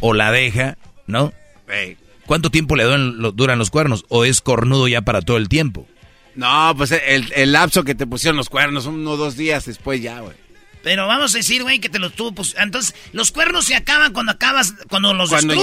o 0.00 0.14
la 0.14 0.32
deja, 0.32 0.76
¿no? 1.06 1.32
¿Cuánto 2.26 2.50
tiempo 2.50 2.76
le 2.76 2.84
duran 2.84 3.58
los 3.58 3.70
cuernos? 3.70 4.04
¿O 4.08 4.24
es 4.24 4.40
cornudo 4.40 4.88
ya 4.88 5.02
para 5.02 5.22
todo 5.22 5.36
el 5.36 5.48
tiempo? 5.48 5.86
No, 6.34 6.74
pues 6.76 6.92
el, 6.92 7.32
el 7.34 7.52
lapso 7.52 7.84
que 7.84 7.94
te 7.94 8.06
pusieron 8.06 8.36
los 8.36 8.50
cuernos, 8.50 8.86
uno 8.86 9.12
o 9.12 9.16
dos 9.16 9.36
días 9.36 9.64
después 9.64 10.02
ya, 10.02 10.20
güey. 10.20 10.36
Pero 10.82 11.08
vamos 11.08 11.34
a 11.34 11.38
decir, 11.38 11.62
güey, 11.62 11.80
que 11.80 11.88
te 11.88 11.98
los 11.98 12.12
tuvo, 12.12 12.32
pues, 12.32 12.54
entonces, 12.58 12.94
los 13.12 13.32
cuernos 13.32 13.64
se 13.64 13.74
acaban 13.74 14.12
cuando 14.12 14.30
acabas, 14.30 14.74
cuando 14.88 15.14
los 15.14 15.30
cuando 15.30 15.54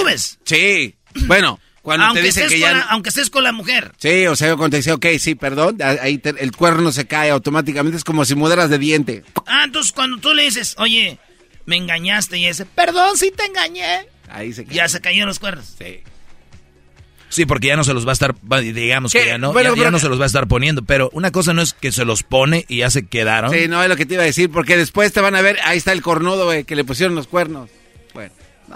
sí, 0.44 0.96
bueno, 1.28 1.62
cuando 1.82 2.08
aunque 2.08 2.22
te 2.22 2.28
dicen 2.28 2.50
que 2.50 2.60
ya... 2.60 2.82
aunque 2.90 3.08
estés 3.08 3.30
con 3.30 3.44
la 3.44 3.54
mujer. 3.54 3.94
Sí, 3.98 4.25
o 4.25 4.36
sea, 4.36 4.56
cuando 4.58 4.72
te 4.72 4.78
dice, 4.78 4.92
ok, 4.92 5.06
sí, 5.20 5.36
perdón, 5.36 5.78
ahí 5.82 6.20
el 6.24 6.52
cuerno 6.52 6.92
se 6.92 7.08
cae 7.08 7.30
automáticamente, 7.30 7.96
es 7.98 8.04
como 8.04 8.25
si 8.25 8.36
mudaras 8.36 8.70
de 8.70 8.80
diente. 8.80 9.24
Ah, 9.46 9.63
entonces 9.63 9.94
cuando 9.94 10.18
tú 10.18 10.34
le 10.34 10.44
dices, 10.44 10.75
oye, 10.78 11.20
me 11.66 11.78
engañaste 11.78 12.38
y 12.38 12.48
ese, 12.48 12.66
perdón, 12.66 13.16
sí 13.16 13.32
te 13.32 13.46
engañé. 13.46 14.08
Ahí 14.34 14.52
se 14.52 14.66
Ya 14.66 14.90
se 14.90 15.00
cayeron 15.00 15.28
los 15.28 15.40
cuernos. 15.40 15.75
Sí. 15.78 16.02
Sí, 17.30 17.46
porque 17.46 17.68
ya 17.68 17.75
no 17.75 17.84
se 17.84 17.94
los 17.94 18.06
va 18.06 18.12
a 18.12 18.13
estar, 18.13 18.36
digamos 18.62 19.12
que 19.12 19.25
ya 19.25 19.38
no, 19.40 19.54
ya, 19.75 19.90
no 19.90 19.98
se 19.98 20.08
los 20.08 20.20
va 20.20 20.25
a 20.25 20.28
estar 20.28 20.48
poniendo, 20.48 20.84
pero 20.84 21.10
una 21.13 21.32
cosa 21.32 21.52
no 21.54 21.63
es 21.63 21.74
que 21.74 21.92
se 21.92 22.06
los 22.06 22.22
pone 22.22 22.66
y 22.68 22.78
ya 22.78 22.92
se 22.92 23.08
quedaron. 23.08 23.52
Sí, 23.52 23.68
no 23.68 23.82
es 23.82 23.90
lo 23.90 23.96
que 23.96 24.06
te 24.06 24.13
iba 24.13 24.24
a 24.24 24.25
decir, 24.28 24.52
porque 24.52 24.78
después 24.78 25.12
te 25.13 25.20
van 25.20 25.34
a 25.34 25.42
ver, 25.42 25.58
ahí 25.63 25.80
está 25.80 25.94
el 25.94 26.04
cornudo, 26.04 26.46
güey, 26.46 26.63
que 26.63 26.75
le 26.75 26.84
pusieron 26.84 27.16
los 27.16 27.25
cuernos. 27.25 27.72
Bueno. 28.13 28.34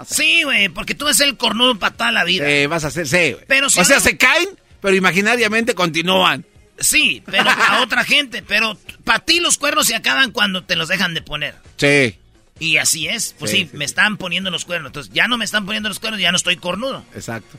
Sí, 0.08 0.42
güey, 0.42 0.68
porque 0.70 0.96
tú 0.96 1.04
vas 1.04 1.14
a 1.14 1.18
ser 1.18 1.28
el 1.28 1.36
cornudo 1.36 1.78
para 1.78 1.94
toda 1.94 2.10
la 2.10 2.24
vida. 2.24 2.46
Sí, 2.48 2.66
vas 2.66 2.84
a 2.84 2.90
ser, 2.90 3.06
sí, 3.06 3.36
Pero 3.46 3.68
o 3.68 3.70
sea, 3.70 4.00
se 4.00 4.16
caen, 4.16 4.48
pero 4.80 4.96
imaginariamente 4.96 5.76
continúan. 5.76 6.44
Sí, 6.80 7.22
pero 7.26 7.44
para 7.44 7.82
otra 7.82 8.04
gente. 8.04 8.42
Pero 8.46 8.76
para 9.04 9.20
ti 9.20 9.40
los 9.40 9.58
cuernos 9.58 9.86
se 9.86 9.94
acaban 9.94 10.32
cuando 10.32 10.64
te 10.64 10.76
los 10.76 10.88
dejan 10.88 11.14
de 11.14 11.22
poner. 11.22 11.54
Sí. 11.76 12.16
Y 12.60 12.78
así 12.78 13.08
es. 13.08 13.34
Pues 13.38 13.50
sí, 13.50 13.70
me 13.72 13.84
están 13.84 14.16
poniendo 14.16 14.50
los 14.50 14.64
cuernos. 14.64 14.90
Entonces 14.90 15.12
ya 15.12 15.28
no 15.28 15.38
me 15.38 15.44
están 15.44 15.64
poniendo 15.64 15.88
los 15.88 16.00
cuernos, 16.00 16.20
ya 16.20 16.30
no 16.30 16.36
estoy 16.36 16.56
cornudo. 16.56 17.04
Exacto. 17.14 17.58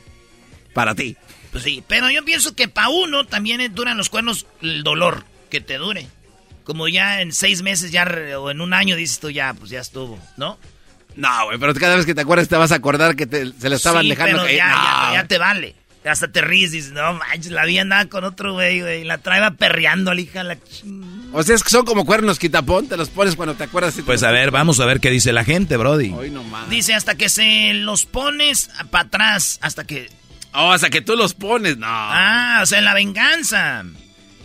Para 0.74 0.94
ti. 0.94 1.16
Pues 1.52 1.64
sí, 1.64 1.82
pero 1.86 2.10
yo 2.10 2.24
pienso 2.24 2.54
que 2.54 2.68
para 2.68 2.88
uno 2.90 3.26
también 3.26 3.74
duran 3.74 3.96
los 3.96 4.08
cuernos 4.08 4.46
el 4.62 4.82
dolor 4.84 5.24
que 5.50 5.60
te 5.60 5.78
dure. 5.78 6.06
Como 6.64 6.86
ya 6.86 7.20
en 7.22 7.32
seis 7.32 7.62
meses 7.62 7.90
ya 7.90 8.04
o 8.38 8.50
en 8.50 8.60
un 8.60 8.72
año 8.72 8.94
dices 8.94 9.18
tú 9.18 9.30
ya, 9.30 9.52
pues 9.54 9.70
ya 9.70 9.80
estuvo, 9.80 10.18
¿no? 10.36 10.58
No, 11.16 11.46
güey, 11.46 11.58
pero 11.58 11.74
cada 11.74 11.96
vez 11.96 12.06
que 12.06 12.14
te 12.14 12.20
acuerdas 12.20 12.48
te 12.48 12.56
vas 12.56 12.70
a 12.70 12.76
acordar 12.76 13.16
que 13.16 13.26
se 13.26 13.68
le 13.68 13.76
estaban 13.76 14.08
dejando 14.08 14.42
pero 14.42 14.56
Ya, 14.56 15.10
ya, 15.14 15.26
te 15.26 15.38
vale. 15.38 15.74
Hasta 16.04 16.28
te 16.28 16.40
ríes 16.40 16.72
y 16.72 16.76
dices, 16.78 16.92
no 16.92 17.12
manches, 17.12 17.52
la 17.52 17.66
vi 17.66 17.78
andaba 17.78 18.06
con 18.06 18.24
otro 18.24 18.54
güey, 18.54 18.80
güey. 18.80 19.02
Y 19.02 19.04
la 19.04 19.18
traeba 19.18 19.50
perreando, 19.50 20.14
la 20.14 20.20
hija, 20.20 20.42
la 20.42 20.56
O 21.32 21.42
sea, 21.42 21.54
es 21.54 21.62
que 21.62 21.68
son 21.68 21.84
como 21.84 22.06
cuernos 22.06 22.38
quitapón, 22.38 22.88
te 22.88 22.96
los 22.96 23.10
pones 23.10 23.36
cuando 23.36 23.54
te 23.54 23.64
acuerdas. 23.64 23.94
pues 24.06 24.22
a 24.22 24.30
ver, 24.30 24.50
vamos 24.50 24.80
a 24.80 24.86
ver 24.86 25.00
qué 25.00 25.10
dice 25.10 25.32
la 25.32 25.44
gente, 25.44 25.76
Brody. 25.76 26.12
Hoy 26.12 26.30
no 26.30 26.42
más. 26.44 26.70
Dice, 26.70 26.94
hasta 26.94 27.16
que 27.16 27.28
se 27.28 27.74
los 27.74 28.06
pones 28.06 28.70
para 28.90 29.04
atrás, 29.04 29.58
hasta 29.60 29.84
que... 29.84 30.10
Oh, 30.52 30.72
hasta 30.72 30.90
que 30.90 31.02
tú 31.02 31.16
los 31.16 31.34
pones, 31.34 31.76
no. 31.76 31.86
Ah, 31.88 32.60
o 32.62 32.66
sea, 32.66 32.80
la 32.80 32.94
venganza. 32.94 33.84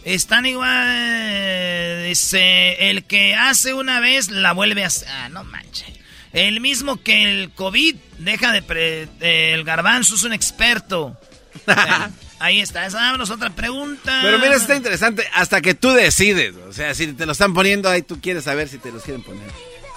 Están 0.03 0.45
igual, 0.45 2.05
dice, 2.05 2.91
el 2.91 3.05
que 3.05 3.33
hace 3.33 3.73
una 3.73 3.99
vez 3.99 4.29
la 4.29 4.51
vuelve 4.51 4.83
a 4.83 4.87
hacer. 4.87 5.07
Ah, 5.09 5.29
no 5.29 5.43
manches. 5.45 5.87
El 6.31 6.59
mismo 6.59 7.01
que 7.01 7.23
el 7.23 7.49
COVID, 7.51 7.95
deja 8.19 8.51
de... 8.51 9.07
el 9.21 9.63
garbanzo 9.63 10.15
es 10.15 10.23
un 10.23 10.33
experto. 10.33 11.17
Ahí 12.39 12.59
está, 12.59 12.85
esa 12.85 13.15
es 13.15 13.29
otra 13.29 13.49
pregunta. 13.49 14.19
Pero 14.21 14.39
mira, 14.39 14.55
está 14.55 14.75
interesante, 14.75 15.27
hasta 15.33 15.61
que 15.61 15.73
tú 15.73 15.91
decides. 15.91 16.55
O 16.67 16.73
sea, 16.73 16.93
si 16.93 17.13
te 17.13 17.25
lo 17.25 17.31
están 17.31 17.53
poniendo 17.53 17.89
ahí, 17.89 18.01
tú 18.01 18.19
quieres 18.21 18.43
saber 18.43 18.67
si 18.67 18.77
te 18.77 18.91
los 18.91 19.03
quieren 19.03 19.23
poner. 19.23 19.49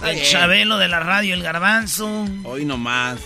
El 0.05 0.23
Chabelo 0.23 0.79
de 0.79 0.89
la 0.89 1.01
radio, 1.01 1.35
el 1.35 1.43
garbanzo. 1.43 2.27
Hoy 2.45 2.65
nomás. 2.65 3.19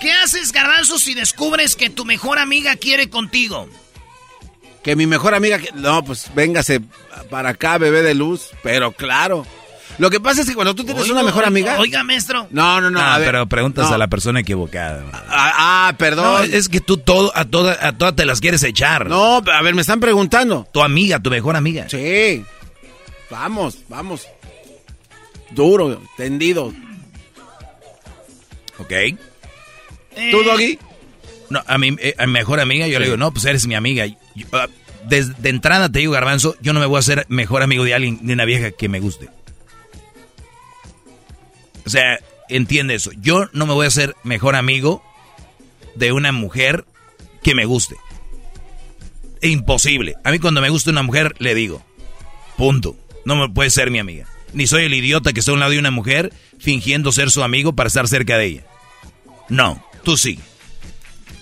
¿Qué 0.00 0.12
haces, 0.12 0.52
garbanzo, 0.52 0.98
si 0.98 1.14
descubres 1.14 1.76
que 1.76 1.90
tu 1.90 2.04
mejor 2.04 2.38
amiga 2.38 2.76
quiere 2.76 3.10
contigo? 3.10 3.68
Que 4.82 4.94
mi 4.96 5.06
mejor 5.06 5.34
amiga... 5.34 5.58
No, 5.74 6.04
pues 6.04 6.30
véngase 6.34 6.80
para 7.28 7.50
acá, 7.50 7.78
bebé 7.78 8.02
de 8.02 8.14
luz. 8.14 8.50
Pero 8.62 8.92
claro. 8.92 9.44
Lo 9.98 10.10
que 10.10 10.20
pasa 10.20 10.42
es 10.42 10.48
que 10.48 10.54
cuando 10.54 10.74
tú 10.74 10.84
tienes 10.84 11.10
una 11.10 11.22
mejor 11.22 11.44
amiga. 11.44 11.78
Oiga, 11.78 12.02
maestro. 12.04 12.46
No, 12.50 12.80
no, 12.80 12.90
no. 12.90 13.00
Ah, 13.00 13.18
pero 13.18 13.46
preguntas 13.46 13.90
a 13.90 13.98
la 13.98 14.06
persona 14.06 14.40
equivocada. 14.40 15.04
Ah, 15.12 15.88
ah 15.88 15.94
perdón. 15.98 16.48
es 16.52 16.68
que 16.68 16.80
tú 16.80 16.98
todo, 16.98 17.36
a 17.36 17.44
todas 17.44 17.82
a 17.82 17.92
toda 17.92 18.14
te 18.14 18.24
las 18.24 18.40
quieres 18.40 18.62
echar. 18.62 19.08
No, 19.08 19.38
a 19.38 19.62
ver, 19.62 19.74
me 19.74 19.80
están 19.80 20.00
preguntando. 20.00 20.68
Tu 20.72 20.82
amiga, 20.82 21.20
tu 21.20 21.30
mejor 21.30 21.56
amiga. 21.56 21.88
Sí. 21.88 22.44
Vamos, 23.30 23.78
vamos. 23.88 24.26
Duro, 25.50 26.00
tendido. 26.16 26.72
Ok. 28.78 28.92
¿Tú, 30.30 30.42
Doggy? 30.42 30.78
No, 31.50 31.62
a 31.66 31.78
mi, 31.78 31.96
eh, 32.00 32.14
a 32.18 32.26
mi 32.26 32.32
mejor 32.32 32.60
amiga 32.60 32.86
yo 32.86 32.98
le 32.98 33.06
digo, 33.06 33.16
no, 33.16 33.32
pues 33.32 33.44
eres 33.44 33.66
mi 33.66 33.74
amiga. 33.74 34.06
Ah, 34.52 34.68
desde 35.04 35.34
de 35.38 35.48
entrada 35.48 35.90
te 35.90 36.00
digo, 36.00 36.12
Garbanzo, 36.12 36.56
yo 36.60 36.72
no 36.72 36.80
me 36.80 36.86
voy 36.86 36.96
a 36.96 37.00
hacer 37.00 37.26
mejor 37.28 37.62
amigo 37.62 37.84
de 37.84 37.94
alguien, 37.94 38.26
de 38.26 38.32
una 38.32 38.44
vieja 38.44 38.70
que 38.70 38.88
me 38.88 39.00
guste. 39.00 39.28
O 41.88 41.90
sea, 41.90 42.20
entiende 42.50 42.94
eso. 42.94 43.12
Yo 43.16 43.48
no 43.54 43.64
me 43.64 43.72
voy 43.72 43.86
a 43.86 43.88
hacer 43.88 44.14
mejor 44.22 44.56
amigo 44.56 45.02
de 45.94 46.12
una 46.12 46.32
mujer 46.32 46.84
que 47.42 47.54
me 47.54 47.64
guste. 47.64 47.96
Imposible. 49.40 50.16
A 50.22 50.30
mí 50.30 50.38
cuando 50.38 50.60
me 50.60 50.68
gusta 50.68 50.90
una 50.90 51.02
mujer 51.02 51.34
le 51.38 51.54
digo, 51.54 51.82
punto. 52.58 52.94
No 53.24 53.36
me 53.36 53.48
puede 53.48 53.70
ser 53.70 53.90
mi 53.90 53.98
amiga. 53.98 54.26
Ni 54.52 54.66
soy 54.66 54.84
el 54.84 54.92
idiota 54.92 55.32
que 55.32 55.40
está 55.40 55.52
a 55.52 55.54
un 55.54 55.60
lado 55.60 55.72
de 55.72 55.78
una 55.78 55.90
mujer 55.90 56.30
fingiendo 56.58 57.10
ser 57.10 57.30
su 57.30 57.42
amigo 57.42 57.72
para 57.72 57.86
estar 57.88 58.06
cerca 58.06 58.36
de 58.36 58.44
ella. 58.44 58.66
No, 59.48 59.82
tú 60.02 60.18
sí. 60.18 60.38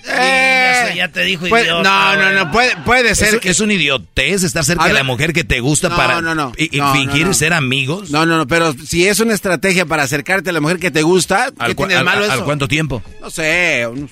Eh, 0.09 0.95
ya, 0.97 1.09
te 1.09 1.23
dijo 1.23 1.49
puede, 1.49 1.69
No, 1.69 1.83
no, 1.83 2.33
no, 2.33 2.53
puede, 2.53 2.77
puede 2.85 3.15
ser 3.15 3.35
es, 3.35 3.41
que... 3.41 3.51
Es 3.51 3.61
un 3.61 3.71
idiotez 3.71 4.45
estar 4.45 4.65
cerca 4.65 4.87
de 4.87 4.93
la 4.93 5.03
mujer 5.03 5.33
que 5.33 5.45
te 5.45 5.61
gusta 5.61 5.95
para 5.95 6.23
y, 6.57 6.69
fingir 6.93 7.35
ser 7.35 7.53
amigos. 7.53 8.11
No, 8.11 8.27
no, 8.27 8.39
no, 8.39 8.47
pero 8.47 8.73
si 8.73 9.07
es 9.07 9.21
una 9.21 9.35
estrategia 9.35 9.87
para 9.87 10.05
acercarte 10.05 10.51
a 10.51 10.53
la 10.53 10.61
mujer 10.61 10.79
que 10.79 10.91
te 10.91 11.03
gusta, 11.03 11.53
¿qué 11.67 11.75
tiene 11.75 12.03
malo 12.03 12.25
eso? 12.25 12.33
¿Al 12.33 12.45
cuánto 12.45 12.69
tiempo? 12.69 13.03
No 13.21 13.31
sé, 13.31 13.87
unos 13.91 14.11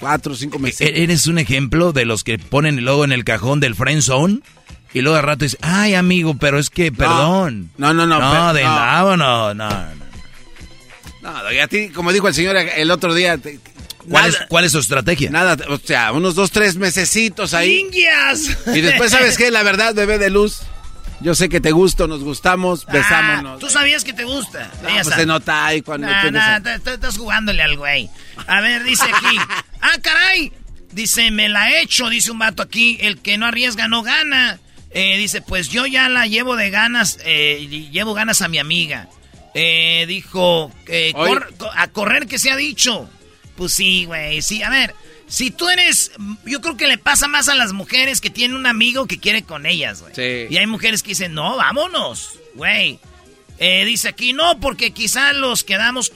cuatro 0.00 0.32
o 0.32 0.36
cinco 0.36 0.58
meses. 0.58 0.80
E-, 0.80 1.02
¿Eres 1.02 1.26
un 1.26 1.38
ejemplo 1.38 1.92
de 1.92 2.04
los 2.04 2.24
que 2.24 2.38
ponen 2.38 2.78
el 2.78 2.84
logo 2.84 3.04
en 3.04 3.12
el 3.12 3.24
cajón 3.24 3.60
del 3.60 3.74
friend 3.74 4.02
zone? 4.02 4.40
Y 4.94 5.00
luego 5.00 5.16
de 5.16 5.22
rato 5.22 5.44
dice, 5.44 5.56
ay, 5.62 5.94
amigo, 5.94 6.36
pero 6.38 6.58
es 6.58 6.68
que, 6.68 6.92
perdón. 6.92 7.70
No, 7.78 7.94
no, 7.94 8.06
no. 8.06 8.18
No, 8.20 8.52
de 8.52 8.62
no, 8.62 9.16
no, 9.16 9.54
no. 9.54 10.02
No, 11.22 11.42
no, 11.44 11.52
y 11.52 11.58
a 11.60 11.68
ti, 11.68 11.88
como 11.90 12.12
dijo 12.12 12.26
el 12.26 12.34
señor 12.34 12.56
el 12.56 12.90
otro 12.90 13.14
día, 13.14 13.38
¿Cuál, 14.08 14.30
es, 14.30 14.38
¿Cuál 14.48 14.64
es 14.64 14.72
su 14.72 14.78
estrategia? 14.78 15.30
Nada, 15.30 15.56
o 15.68 15.78
sea, 15.78 16.12
unos 16.12 16.34
dos, 16.34 16.50
tres 16.50 16.76
mesecitos 16.76 17.54
ahí. 17.54 17.80
¡Indias! 17.80 18.56
Y 18.74 18.80
después, 18.80 19.10
¿sabes 19.10 19.36
qué? 19.36 19.50
La 19.50 19.62
verdad, 19.62 19.94
bebé 19.94 20.18
de 20.18 20.30
luz. 20.30 20.62
Yo 21.22 21.36
sé 21.36 21.48
que 21.48 21.60
te 21.60 21.70
gusto, 21.70 22.08
nos 22.08 22.24
gustamos, 22.24 22.84
ah, 22.88 22.92
besámonos. 22.92 23.60
Tú 23.60 23.70
sabías 23.70 24.02
que 24.02 24.12
te 24.12 24.24
gusta. 24.24 24.70
No, 24.82 24.88
pues 24.88 25.14
se 25.14 25.24
nota 25.24 25.66
ahí 25.66 25.80
cuando 25.80 26.08
nah, 26.08 26.56
estás 26.56 27.16
jugándole 27.16 27.62
al 27.62 27.76
güey. 27.76 28.10
A 28.48 28.60
ver, 28.60 28.82
dice 28.82 29.04
aquí. 29.04 29.36
¡Ah, 29.80 29.98
caray! 30.02 30.52
Dice, 30.90 31.30
me 31.30 31.48
la 31.48 31.70
he 31.70 31.82
hecho, 31.82 32.08
dice 32.08 32.32
un 32.32 32.40
vato 32.40 32.62
aquí. 32.62 32.98
El 33.00 33.20
que 33.20 33.38
no 33.38 33.46
arriesga 33.46 33.86
no 33.86 34.02
gana. 34.02 34.58
Eh, 34.90 35.16
dice, 35.16 35.42
pues 35.42 35.68
yo 35.68 35.86
ya 35.86 36.08
la 36.08 36.26
llevo 36.26 36.56
de 36.56 36.70
ganas, 36.70 37.18
eh, 37.24 37.66
llevo 37.90 38.14
ganas 38.14 38.42
a 38.42 38.48
mi 38.48 38.58
amiga. 38.58 39.08
Eh, 39.54 40.04
dijo, 40.08 40.72
a 41.76 41.86
correr 41.88 42.26
que 42.26 42.38
se 42.38 42.50
ha 42.50 42.56
dicho. 42.56 43.08
Pues 43.56 43.72
sí, 43.72 44.04
güey, 44.06 44.42
sí. 44.42 44.62
A 44.62 44.70
ver, 44.70 44.94
si 45.26 45.50
tú 45.50 45.68
eres. 45.68 46.12
Yo 46.44 46.60
creo 46.60 46.76
que 46.76 46.86
le 46.86 46.98
pasa 46.98 47.28
más 47.28 47.48
a 47.48 47.54
las 47.54 47.72
mujeres 47.72 48.20
que 48.20 48.30
tienen 48.30 48.56
un 48.56 48.66
amigo 48.66 49.06
que 49.06 49.18
quiere 49.18 49.42
con 49.42 49.66
ellas, 49.66 50.02
güey. 50.02 50.14
Sí. 50.14 50.54
Y 50.54 50.58
hay 50.58 50.66
mujeres 50.66 51.02
que 51.02 51.10
dicen, 51.10 51.34
no, 51.34 51.56
vámonos, 51.56 52.38
güey. 52.54 52.98
Eh, 53.58 53.84
dice 53.84 54.08
aquí, 54.08 54.32
no, 54.32 54.58
porque 54.60 54.92
quizá 54.92 55.32
los 55.32 55.64
quedamos 55.64 56.12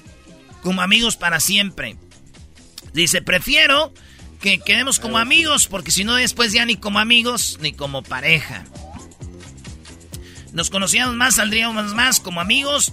como 0.63 0.83
amigos 0.83 1.17
para 1.17 1.41
siempre. 1.41 1.97
Dice, 2.93 3.23
prefiero 3.23 3.93
que 4.41 4.59
quedemos 4.59 4.99
como 4.99 5.19
amigos, 5.19 5.67
porque 5.67 5.91
si 5.91 6.05
no, 6.05 6.15
después 6.17 6.53
ya 6.53 6.65
ni 6.65 6.77
como 6.77 6.99
amigos 6.99 7.59
ni 7.61 7.73
como 7.73 8.03
pareja. 8.03 8.65
Nos 10.53 10.71
conocíamos 10.71 11.15
más, 11.15 11.37
saldríamos 11.37 11.95
más 11.95 12.21
como 12.21 12.41
amigos. 12.41 12.93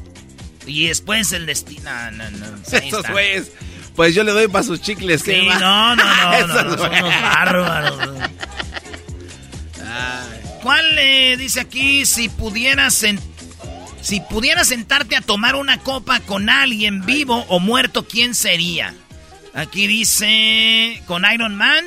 Y 0.65 0.88
después 0.88 1.31
el 1.31 1.45
destino. 1.45 1.89
No, 2.12 2.31
no, 2.31 2.47
Estos 2.71 3.09
güeyes 3.09 3.51
Pues 3.95 4.15
yo 4.15 4.23
le 4.23 4.31
doy 4.31 4.47
para 4.47 4.63
sus 4.63 4.81
chicles. 4.81 5.21
Sí, 5.23 5.47
no, 5.47 5.95
no, 5.95 5.95
no, 5.95 6.47
no, 6.63 6.75
no, 6.75 7.07
bárbaros. 7.07 8.09
¿Cuál 10.62 10.95
le 10.95 11.38
dice 11.38 11.59
aquí 11.59 12.05
si 12.05 12.29
pudieras 12.29 13.05
si 14.01 14.19
pudieras 14.21 14.67
sentarte 14.67 15.15
a 15.15 15.21
tomar 15.21 15.55
una 15.55 15.79
copa 15.79 16.19
con 16.21 16.50
alguien 16.50 17.05
vivo 17.05 17.45
o 17.50 17.59
muerto, 17.59 18.07
quién 18.07 18.33
sería? 18.33 18.93
Aquí 19.53 19.88
dice 19.88 21.01
con 21.05 21.23
Iron 21.31 21.55
Man, 21.55 21.85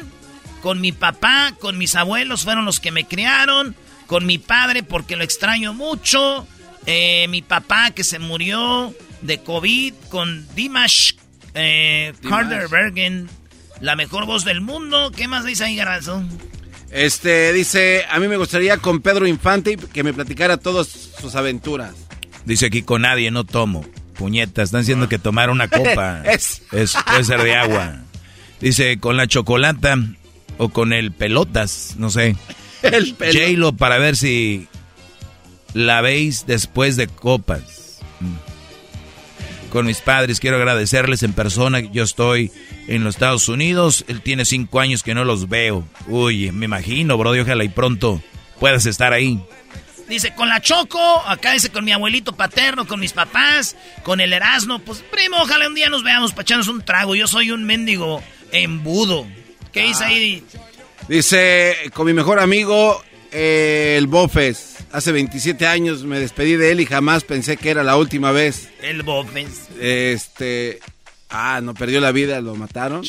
con 0.62 0.80
mi 0.80 0.92
papá, 0.92 1.54
con 1.58 1.78
mis 1.78 1.96
abuelos 1.96 2.44
fueron 2.44 2.64
los 2.64 2.78
que 2.78 2.92
me 2.92 3.06
criaron, 3.06 3.74
con 4.06 4.26
mi 4.26 4.38
padre 4.38 4.82
porque 4.82 5.16
lo 5.16 5.24
extraño 5.24 5.74
mucho, 5.74 6.46
eh, 6.86 7.26
mi 7.28 7.42
papá 7.42 7.90
que 7.90 8.04
se 8.04 8.18
murió 8.18 8.94
de 9.22 9.38
COVID, 9.42 9.94
con 10.10 10.46
Dimash, 10.54 11.14
eh, 11.56 12.12
Carter 12.28 12.68
Bergen, 12.68 13.28
la 13.80 13.96
mejor 13.96 14.26
voz 14.26 14.44
del 14.44 14.60
mundo. 14.60 15.10
¿Qué 15.10 15.26
más 15.26 15.44
dice 15.44 15.64
ahí, 15.64 15.76
Garrazo? 15.76 16.22
Este, 16.90 17.52
dice, 17.52 18.04
a 18.08 18.20
mí 18.20 18.28
me 18.28 18.36
gustaría 18.36 18.76
con 18.78 19.00
Pedro 19.00 19.26
Infante 19.26 19.76
que 19.76 20.02
me 20.04 20.12
platicara 20.12 20.56
todas 20.56 20.86
sus 20.86 21.34
aventuras. 21.34 21.94
Dice 22.44 22.66
aquí, 22.66 22.82
con 22.82 23.02
nadie 23.02 23.30
no 23.30 23.44
tomo. 23.44 23.84
Puñeta, 24.14 24.62
están 24.62 24.80
diciendo 24.82 25.08
que 25.08 25.18
tomar 25.18 25.50
una 25.50 25.68
copa 25.68 26.22
es. 26.24 26.62
puede 26.70 27.24
ser 27.24 27.42
de 27.42 27.56
agua. 27.56 27.96
Dice, 28.60 28.98
con 28.98 29.16
la 29.16 29.26
chocolata 29.26 29.98
o 30.58 30.68
con 30.68 30.92
el 30.92 31.12
pelotas, 31.12 31.94
no 31.98 32.10
sé. 32.10 32.36
El 32.82 33.16
J-Lo 33.18 33.72
para 33.72 33.98
ver 33.98 34.16
si 34.16 34.68
la 35.74 36.02
veis 36.02 36.44
después 36.46 36.96
de 36.96 37.08
copas. 37.08 37.75
Con 39.70 39.86
mis 39.86 39.98
padres 39.98 40.40
quiero 40.40 40.56
agradecerles 40.56 41.22
en 41.22 41.32
persona. 41.32 41.80
Yo 41.80 42.04
estoy 42.04 42.52
en 42.88 43.04
los 43.04 43.16
Estados 43.16 43.48
Unidos. 43.48 44.04
Él 44.08 44.22
tiene 44.22 44.44
cinco 44.44 44.80
años 44.80 45.02
que 45.02 45.14
no 45.14 45.24
los 45.24 45.48
veo. 45.48 45.84
Uy, 46.06 46.50
me 46.52 46.66
imagino, 46.66 47.18
bro. 47.18 47.30
Ojalá 47.30 47.64
y 47.64 47.68
pronto 47.68 48.22
puedas 48.58 48.86
estar 48.86 49.12
ahí. 49.12 49.40
Dice, 50.08 50.32
con 50.34 50.48
la 50.48 50.60
Choco, 50.60 51.00
acá 51.26 51.52
dice 51.52 51.70
con 51.70 51.84
mi 51.84 51.92
abuelito 51.92 52.32
paterno, 52.32 52.86
con 52.86 53.00
mis 53.00 53.12
papás, 53.12 53.76
con 54.04 54.20
el 54.20 54.32
Erasmo. 54.32 54.78
Pues, 54.78 55.02
primo, 55.10 55.36
ojalá 55.38 55.66
un 55.66 55.74
día 55.74 55.88
nos 55.88 56.04
veamos 56.04 56.30
para 56.30 56.42
echarnos 56.42 56.68
un 56.68 56.82
trago. 56.82 57.16
Yo 57.16 57.26
soy 57.26 57.50
un 57.50 57.64
mendigo 57.64 58.22
embudo. 58.52 59.26
¿Qué 59.72 59.82
dice 59.82 60.04
ahí? 60.04 60.44
Dice, 61.08 61.90
con 61.92 62.06
mi 62.06 62.12
mejor 62.12 62.38
amigo, 62.38 63.02
eh, 63.32 63.96
el 63.98 64.06
Bofes. 64.06 64.75
Hace 64.96 65.12
27 65.12 65.66
años 65.66 66.04
me 66.04 66.18
despedí 66.18 66.56
de 66.56 66.72
él 66.72 66.80
y 66.80 66.86
jamás 66.86 67.22
pensé 67.22 67.58
que 67.58 67.68
era 67.68 67.82
la 67.84 67.98
última 67.98 68.32
vez. 68.32 68.70
El 68.80 69.02
Bofes. 69.02 69.68
Este, 69.78 70.80
Ah, 71.28 71.60
no 71.62 71.74
perdió 71.74 72.00
la 72.00 72.12
vida, 72.12 72.40
lo 72.40 72.54
mataron. 72.54 73.04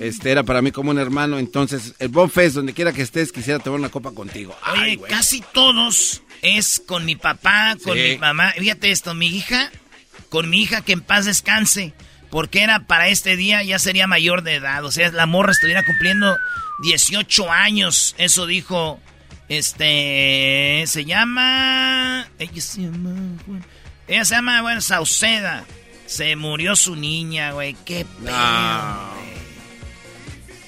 Este 0.00 0.30
era 0.30 0.42
para 0.42 0.62
mí 0.62 0.70
como 0.70 0.90
un 0.90 0.98
hermano. 0.98 1.38
Entonces, 1.38 1.94
el 1.98 2.08
Bonfest, 2.08 2.54
donde 2.54 2.72
quiera 2.72 2.94
que 2.94 3.02
estés, 3.02 3.30
quisiera 3.30 3.58
tomar 3.58 3.80
una 3.80 3.90
copa 3.90 4.12
contigo. 4.12 4.56
Oye, 4.72 4.98
casi 5.08 5.42
todos 5.52 6.22
es 6.40 6.80
con 6.86 7.04
mi 7.04 7.16
papá, 7.16 7.76
con 7.84 7.94
mi 7.94 8.16
mamá. 8.16 8.54
Fíjate 8.56 8.90
esto, 8.90 9.12
mi 9.12 9.26
hija, 9.26 9.70
con 10.30 10.48
mi 10.48 10.62
hija 10.62 10.80
que 10.80 10.92
en 10.92 11.02
paz 11.02 11.26
descanse. 11.26 11.92
Porque 12.30 12.62
era 12.62 12.86
para 12.86 13.08
este 13.08 13.36
día, 13.36 13.62
ya 13.62 13.78
sería 13.78 14.06
mayor 14.06 14.42
de 14.42 14.54
edad. 14.54 14.82
O 14.86 14.90
sea, 14.90 15.10
la 15.10 15.26
morra 15.26 15.52
estuviera 15.52 15.84
cumpliendo 15.84 16.38
18 16.84 17.50
años. 17.50 18.14
Eso 18.18 18.46
dijo. 18.46 19.00
Este. 19.52 20.84
Se 20.86 21.04
llama. 21.04 22.26
Ella 22.38 22.60
se 22.62 22.80
llama. 22.80 23.14
Ella 24.08 24.24
se 24.24 24.34
llama, 24.34 24.62
bueno, 24.62 24.80
Sauceda. 24.80 25.66
Se 26.06 26.36
murió 26.36 26.74
su 26.74 26.96
niña, 26.96 27.52
güey. 27.52 27.76
Qué 27.84 28.06
pedo, 28.24 28.34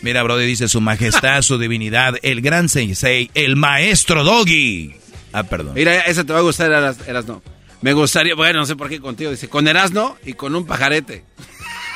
Mira, 0.02 0.22
Brody 0.22 0.44
dice 0.44 0.68
su 0.68 0.82
majestad, 0.82 1.40
su 1.40 1.56
divinidad, 1.64 2.16
el 2.20 2.42
gran 2.42 2.68
sensei, 2.68 3.30
el 3.32 3.56
maestro 3.56 4.22
Doggy. 4.22 4.94
Ah, 5.32 5.44
perdón. 5.44 5.72
Mira, 5.74 6.00
esa 6.00 6.24
te 6.24 6.34
va 6.34 6.40
a 6.40 6.42
gustar, 6.42 6.70
Erasno. 7.06 7.42
Me 7.80 7.94
gustaría, 7.94 8.34
bueno, 8.34 8.58
no 8.60 8.66
sé 8.66 8.76
por 8.76 8.90
qué 8.90 9.00
contigo, 9.00 9.30
dice, 9.30 9.48
con 9.48 9.66
Erasno 9.66 10.18
y 10.26 10.34
con 10.34 10.54
un 10.54 10.66
pajarete. 10.66 11.24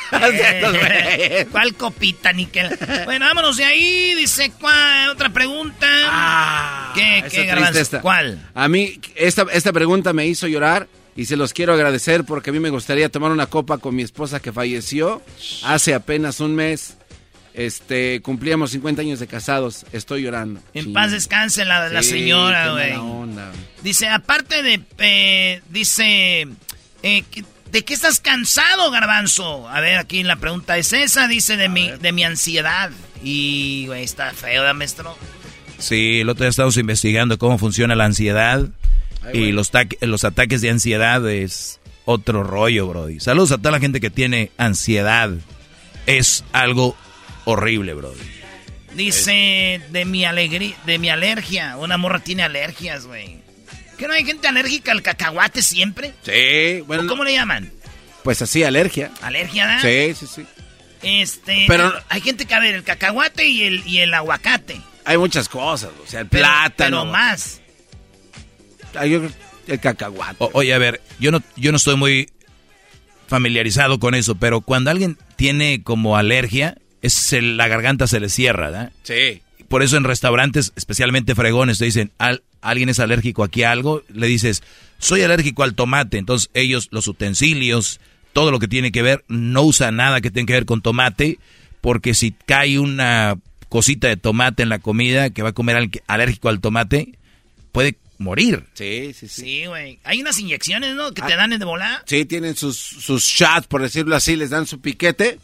¿Cuál 1.51 1.75
copita, 1.75 2.31
Níquel? 2.33 2.77
Bueno, 3.05 3.25
vámonos 3.25 3.57
de 3.57 3.65
ahí. 3.65 4.15
Dice, 4.15 4.51
¿cuál? 4.59 5.09
Otra 5.09 5.29
pregunta. 5.29 5.87
Ah, 6.05 6.91
¿Qué, 6.95 7.23
qué 7.29 7.99
¿Cuál? 8.01 8.49
A 8.53 8.67
mí, 8.67 8.99
esta, 9.15 9.45
esta 9.51 9.71
pregunta 9.71 10.13
me 10.13 10.25
hizo 10.27 10.47
llorar 10.47 10.87
y 11.15 11.25
se 11.25 11.35
los 11.35 11.53
quiero 11.53 11.73
agradecer 11.73 12.23
porque 12.23 12.49
a 12.49 12.53
mí 12.53 12.59
me 12.59 12.69
gustaría 12.69 13.09
tomar 13.09 13.31
una 13.31 13.47
copa 13.47 13.77
con 13.77 13.95
mi 13.95 14.03
esposa 14.03 14.39
que 14.39 14.53
falleció 14.53 15.21
hace 15.63 15.93
apenas 15.93 16.39
un 16.39 16.55
mes. 16.55 16.95
Este, 17.53 18.21
cumplíamos 18.21 18.71
50 18.71 19.01
años 19.01 19.19
de 19.19 19.27
casados. 19.27 19.85
Estoy 19.91 20.21
llorando. 20.21 20.61
En 20.73 20.93
paz 20.93 21.11
descanse 21.11 21.65
la, 21.65 21.89
la 21.89 22.03
señora, 22.03 22.71
güey. 22.71 22.93
Dice, 23.83 24.07
aparte 24.07 24.63
de, 24.63 24.81
eh, 24.99 25.61
dice, 25.69 26.47
eh, 27.03 27.23
¿de 27.71 27.83
qué 27.83 27.93
estás 27.93 28.19
cansado, 28.19 28.91
garbanzo? 28.91 29.67
A 29.69 29.79
ver, 29.79 29.97
aquí 29.97 30.23
la 30.23 30.37
pregunta 30.37 30.77
es 30.77 30.93
esa. 30.93 31.27
Dice, 31.27 31.57
de, 31.57 31.69
mi, 31.69 31.91
de 31.91 32.11
mi 32.11 32.23
ansiedad. 32.23 32.91
Y, 33.23 33.85
güey, 33.87 34.03
está 34.03 34.31
feo, 34.33 34.73
maestro. 34.73 35.17
Sí, 35.77 36.21
el 36.21 36.29
otro 36.29 36.43
día 36.43 36.49
estamos 36.49 36.77
investigando 36.77 37.37
cómo 37.37 37.57
funciona 37.57 37.95
la 37.95 38.05
ansiedad 38.05 38.67
y 39.33 39.51
los, 39.51 39.71
los 40.01 40.23
ataques 40.23 40.61
de 40.61 40.69
ansiedad 40.69 41.27
es 41.29 41.79
otro 42.05 42.43
rollo, 42.43 42.87
Brody. 42.87 43.19
Saludos 43.19 43.51
a 43.51 43.57
toda 43.57 43.71
la 43.71 43.79
gente 43.79 43.99
que 43.99 44.09
tiene 44.09 44.51
ansiedad. 44.57 45.31
Es 46.05 46.43
algo 46.51 46.95
horrible, 47.45 47.93
Brody. 47.93 48.19
Dice 48.95 49.81
de 49.91 50.05
mi 50.05 50.25
alegría, 50.25 50.75
de 50.85 50.97
mi 50.97 51.09
alergia. 51.09 51.77
Una 51.77 51.97
morra 51.97 52.19
tiene 52.19 52.43
alergias, 52.43 53.05
güey. 53.05 53.38
¿Que 53.99 54.07
no 54.07 54.13
hay 54.13 54.25
gente 54.25 54.47
alérgica 54.47 54.93
al 54.93 55.01
cacahuate 55.01 55.61
siempre? 55.61 56.13
Sí, 56.23 56.81
bueno. 56.87 57.05
¿Cómo 57.05 57.23
le 57.23 57.33
llaman? 57.33 57.69
Pues 58.23 58.41
así, 58.41 58.63
alergia. 58.63 59.11
¿Alergia, 59.21 59.67
da? 59.67 59.81
Sí, 59.81 60.15
sí, 60.17 60.25
sí. 60.25 60.45
Este. 61.03 61.65
Pero 61.67 61.93
hay 62.09 62.21
gente 62.21 62.45
que, 62.45 62.55
a 62.55 62.59
ver, 62.59 62.75
el 62.75 62.83
cacahuate 62.83 63.45
y 63.45 63.63
el, 63.63 63.83
y 63.85 63.99
el 63.99 64.13
aguacate. 64.13 64.81
Hay 65.03 65.17
muchas 65.17 65.49
cosas, 65.49 65.91
o 66.03 66.07
sea, 66.07 66.21
el 66.21 66.27
plátano. 66.27 67.01
Pero 67.01 67.05
más 67.05 67.61
el 68.93 69.79
cacahuate. 69.79 70.49
oye, 70.53 70.73
a 70.73 70.77
ver, 70.77 71.01
yo 71.19 71.31
no, 71.31 71.43
yo 71.55 71.71
no 71.71 71.77
estoy 71.77 71.95
muy 71.95 72.29
familiarizado 73.27 73.99
con 73.99 74.15
eso, 74.15 74.35
pero 74.35 74.61
cuando 74.61 74.89
alguien 74.91 75.17
tiene 75.35 75.83
como 75.83 76.17
alergia, 76.17 76.77
es 77.01 77.35
la 77.39 77.67
garganta 77.67 78.07
se 78.07 78.19
le 78.19 78.29
cierra, 78.29 78.71
¿verdad? 78.71 78.91
Sí. 79.03 79.41
Por 79.67 79.83
eso 79.83 79.97
en 79.97 80.03
restaurantes, 80.03 80.73
especialmente 80.75 81.35
fregones, 81.35 81.77
te 81.77 81.85
dicen, 81.85 82.11
alguien 82.61 82.89
es 82.89 82.99
alérgico 82.99 83.43
aquí 83.43 83.63
a 83.63 83.71
algo, 83.71 84.03
le 84.13 84.27
dices, 84.27 84.63
soy 84.97 85.21
alérgico 85.21 85.63
al 85.63 85.75
tomate. 85.75 86.17
Entonces 86.17 86.49
ellos, 86.53 86.89
los 86.91 87.07
utensilios, 87.07 87.99
todo 88.33 88.51
lo 88.51 88.59
que 88.59 88.67
tiene 88.67 88.91
que 88.91 89.01
ver, 89.01 89.23
no 89.27 89.63
usa 89.63 89.91
nada 89.91 90.21
que 90.21 90.31
tenga 90.31 90.47
que 90.47 90.53
ver 90.53 90.65
con 90.65 90.81
tomate, 90.81 91.39
porque 91.81 92.13
si 92.13 92.31
cae 92.31 92.79
una 92.79 93.37
cosita 93.69 94.07
de 94.07 94.17
tomate 94.17 94.63
en 94.63 94.69
la 94.69 94.79
comida 94.79 95.29
que 95.29 95.43
va 95.43 95.49
a 95.49 95.53
comer 95.53 95.75
alguien 95.75 96.03
alérgico 96.07 96.49
al 96.49 96.59
tomate, 96.59 97.17
puede 97.71 97.97
morir. 98.17 98.65
Sí, 98.73 99.11
sí, 99.13 99.27
sí. 99.27 99.41
Sí, 99.41 99.65
güey. 99.65 99.99
Hay 100.03 100.21
unas 100.21 100.37
inyecciones, 100.39 100.95
¿no? 100.95 101.13
Que 101.13 101.21
te 101.21 101.33
ah, 101.33 101.37
dan 101.37 101.57
de 101.57 101.65
volar. 101.65 102.03
Sí, 102.05 102.25
tienen 102.25 102.55
sus, 102.55 102.77
sus 102.77 103.23
shots, 103.23 103.67
por 103.67 103.81
decirlo 103.81 104.15
así, 104.15 104.35
les 104.35 104.49
dan 104.49 104.65
su 104.65 104.81
piquete 104.81 105.39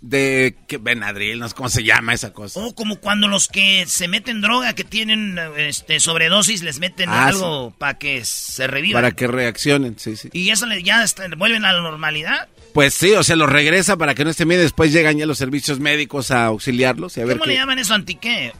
de 0.00 0.56
que 0.66 0.78
Benadryl, 0.78 1.38
no 1.38 1.48
sé 1.48 1.54
cómo 1.54 1.68
se 1.68 1.84
llama 1.84 2.14
esa 2.14 2.32
cosa. 2.32 2.60
Oh, 2.60 2.74
como 2.74 2.96
cuando 2.96 3.28
los 3.28 3.48
que 3.48 3.84
se 3.86 4.08
meten 4.08 4.40
droga, 4.40 4.74
que 4.74 4.84
tienen 4.84 5.38
este 5.56 6.00
sobredosis, 6.00 6.62
les 6.62 6.78
meten 6.78 7.10
ah, 7.10 7.26
algo 7.26 7.74
para 7.76 7.98
que 7.98 8.24
se 8.24 8.66
revivan. 8.66 9.02
Para 9.02 9.14
que 9.14 9.26
reaccionen, 9.26 9.98
sí, 9.98 10.16
sí. 10.16 10.30
¿Y 10.32 10.50
eso 10.50 10.66
ya 10.82 11.04
vuelven 11.36 11.64
a 11.64 11.72
la 11.72 11.82
normalidad? 11.82 12.48
Pues 12.72 12.94
sí, 12.94 13.12
o 13.12 13.22
sea, 13.22 13.36
los 13.36 13.50
regresa 13.50 13.96
para 13.96 14.14
que 14.14 14.24
no 14.24 14.30
esté 14.30 14.44
bien. 14.44 14.60
Después 14.60 14.92
llegan 14.92 15.18
ya 15.18 15.26
los 15.26 15.38
servicios 15.38 15.80
médicos 15.80 16.30
a 16.30 16.46
auxiliarlos. 16.46 17.16
Y 17.16 17.20
a 17.20 17.24
ver 17.26 17.36
¿Cómo 17.36 17.46
le 17.46 17.54
llaman 17.54 17.78
eso? 17.78 17.94
¿Antiqué? 17.94 18.52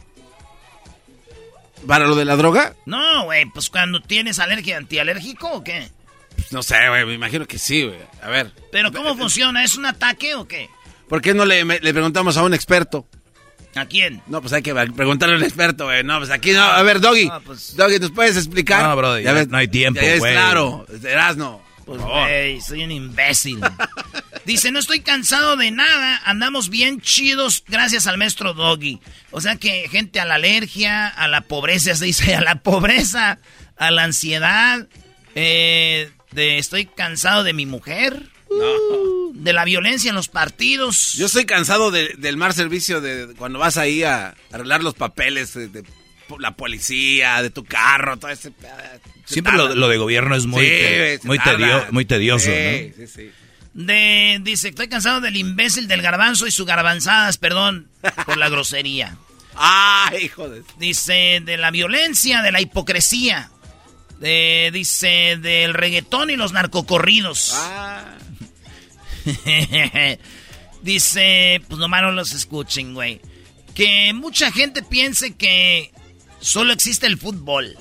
¿Para 1.87 2.05
lo 2.05 2.15
de 2.15 2.25
la 2.25 2.35
droga? 2.35 2.75
No, 2.85 3.25
güey, 3.25 3.45
pues 3.45 3.71
cuando 3.71 4.01
tienes 4.01 4.37
alergia, 4.37 4.77
antialérgico 4.77 5.51
o 5.51 5.63
qué? 5.63 5.89
Pues 6.35 6.51
no 6.53 6.61
sé, 6.61 6.75
güey, 6.89 7.05
me 7.05 7.13
imagino 7.13 7.47
que 7.47 7.57
sí, 7.57 7.83
güey. 7.83 7.97
A 8.21 8.29
ver. 8.29 8.51
¿Pero 8.71 8.91
cómo 8.91 9.17
funciona? 9.17 9.63
¿Es 9.63 9.75
un 9.75 9.87
ataque 9.87 10.35
o 10.35 10.47
qué? 10.47 10.69
¿Por 11.11 11.21
qué 11.21 11.33
no 11.33 11.43
le, 11.43 11.65
le 11.65 11.93
preguntamos 11.93 12.37
a 12.37 12.43
un 12.43 12.53
experto? 12.53 13.05
¿A 13.75 13.85
quién? 13.85 14.21
No, 14.27 14.39
pues 14.39 14.53
hay 14.53 14.61
que 14.61 14.73
preguntarle 14.73 15.35
a 15.35 15.37
un 15.39 15.43
experto, 15.43 15.83
güey. 15.83 16.05
No, 16.05 16.19
pues 16.19 16.29
aquí 16.29 16.53
no. 16.53 16.63
A 16.63 16.81
ver, 16.83 17.01
Doggy. 17.01 17.29
Pues- 17.45 17.75
Doggy, 17.75 17.99
¿nos 17.99 18.11
puedes 18.11 18.37
explicar? 18.37 18.81
No, 18.81 18.95
bro, 18.95 19.19
ya, 19.19 19.43
no 19.43 19.57
hay 19.57 19.67
tiempo, 19.67 19.99
güey. 19.99 20.13
Es 20.13 20.21
claro, 20.21 20.85
no. 21.35 21.61
Pues, 21.83 22.01
güey, 22.01 22.61
soy 22.61 22.85
un 22.85 22.91
imbécil. 22.91 23.59
Dice, 24.45 24.71
no 24.71 24.79
estoy 24.79 25.01
cansado 25.01 25.57
de 25.57 25.71
nada, 25.71 26.21
andamos 26.23 26.69
bien 26.69 27.01
chidos 27.01 27.65
gracias 27.67 28.07
al 28.07 28.17
maestro 28.17 28.53
Doggy. 28.53 29.01
O 29.31 29.41
sea 29.41 29.57
que 29.57 29.89
gente 29.89 30.21
a 30.21 30.25
la 30.25 30.35
alergia, 30.35 31.09
a 31.09 31.27
la 31.27 31.41
pobreza, 31.41 31.93
se 31.95 32.05
dice, 32.05 32.35
a 32.35 32.41
la 32.41 32.55
pobreza, 32.61 33.39
a 33.75 33.91
la 33.91 34.03
ansiedad, 34.03 34.87
eh, 35.35 36.09
de 36.31 36.57
estoy 36.57 36.85
cansado 36.85 37.43
de 37.43 37.51
mi 37.51 37.65
mujer. 37.65 38.30
De 39.33 39.53
la 39.53 39.65
violencia 39.65 40.09
en 40.09 40.15
los 40.15 40.27
partidos. 40.27 41.13
Yo 41.13 41.25
estoy 41.25 41.45
cansado 41.45 41.89
del 41.89 42.37
mal 42.37 42.53
servicio 42.53 43.01
de 43.01 43.33
cuando 43.35 43.57
vas 43.57 43.77
ahí 43.77 44.03
a 44.03 44.35
arreglar 44.51 44.83
los 44.83 44.93
papeles 44.93 45.53
de, 45.53 45.83
la 46.39 46.55
policía, 46.55 47.41
de 47.41 47.49
tu 47.49 47.65
carro, 47.65 48.17
todo 48.17 48.31
ese... 48.31 48.51
Siempre 49.25 49.53
lo, 49.53 49.87
de 49.87 49.97
gobierno 49.97 50.35
es 50.35 50.45
muy, 50.45 50.67
muy, 51.23 51.39
muy, 51.91 52.05
tedioso, 52.05 52.49
¿no? 52.49 52.55
Sí, 52.55 53.07
sí. 53.07 53.31
De, 53.73 54.39
dice, 54.43 54.69
estoy 54.69 54.89
cansado 54.89 55.21
del 55.21 55.37
imbécil 55.37 55.87
del 55.87 56.01
garbanzo 56.01 56.45
y 56.45 56.51
su 56.51 56.65
garbanzadas, 56.65 57.37
perdón 57.37 57.87
por 58.25 58.37
la 58.37 58.49
grosería. 58.49 59.17
Ah, 59.53 60.09
hijo 60.19 60.47
de... 60.47 60.63
Dice, 60.79 61.41
de 61.43 61.57
la 61.57 61.71
violencia, 61.71 62.41
de 62.41 62.53
la 62.53 62.61
hipocresía. 62.61 63.51
dice, 64.19 65.37
del 65.41 65.73
reggaetón 65.73 66.29
y 66.29 66.37
los 66.37 66.53
narcocorridos. 66.53 67.51
Ah. 67.53 68.10
dice, 70.81 71.61
pues 71.67 71.79
nomás 71.79 72.01
no 72.01 72.11
los 72.11 72.33
escuchen, 72.33 72.93
güey. 72.93 73.21
Que 73.73 74.13
mucha 74.13 74.51
gente 74.51 74.83
piense 74.83 75.35
que 75.35 75.91
solo 76.39 76.73
existe 76.73 77.07
el 77.07 77.17
fútbol. 77.17 77.77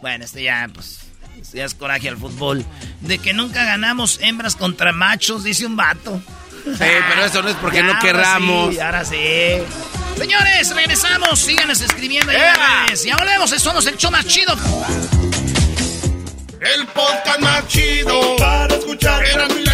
Bueno, 0.00 0.24
este 0.24 0.42
ya, 0.42 0.68
pues, 0.72 1.00
este 1.40 1.58
ya 1.58 1.64
es 1.64 1.74
coraje 1.74 2.08
al 2.08 2.16
fútbol. 2.16 2.64
De 3.00 3.18
que 3.18 3.32
nunca 3.32 3.64
ganamos 3.64 4.20
hembras 4.22 4.56
contra 4.56 4.92
machos, 4.92 5.44
dice 5.44 5.66
un 5.66 5.76
vato. 5.76 6.22
Sí, 6.64 6.78
pero 6.78 7.24
eso 7.24 7.42
no 7.42 7.48
es 7.48 7.56
porque 7.56 7.82
no 7.82 7.98
querramos. 7.98 8.78
Ahora 8.78 9.04
sí, 9.04 9.18
ahora 9.20 9.64
sí. 9.66 10.18
Señores, 10.18 10.74
regresamos. 10.74 11.38
Síganos 11.38 11.80
escribiendo 11.80 12.32
en 12.32 12.38
redes. 12.38 13.04
Ya 13.04 13.16
volvemos. 13.16 13.50
Somos 13.50 13.86
el 13.86 13.96
show 13.96 14.10
más 14.10 14.26
chido. 14.26 14.54
El 16.60 16.86
podcast 16.86 17.40
más 17.40 17.68
chido 17.68 18.36
para 18.36 18.74
escuchar. 18.74 19.24
Era 19.26 19.48
mi 19.48 19.62
la 19.64 19.73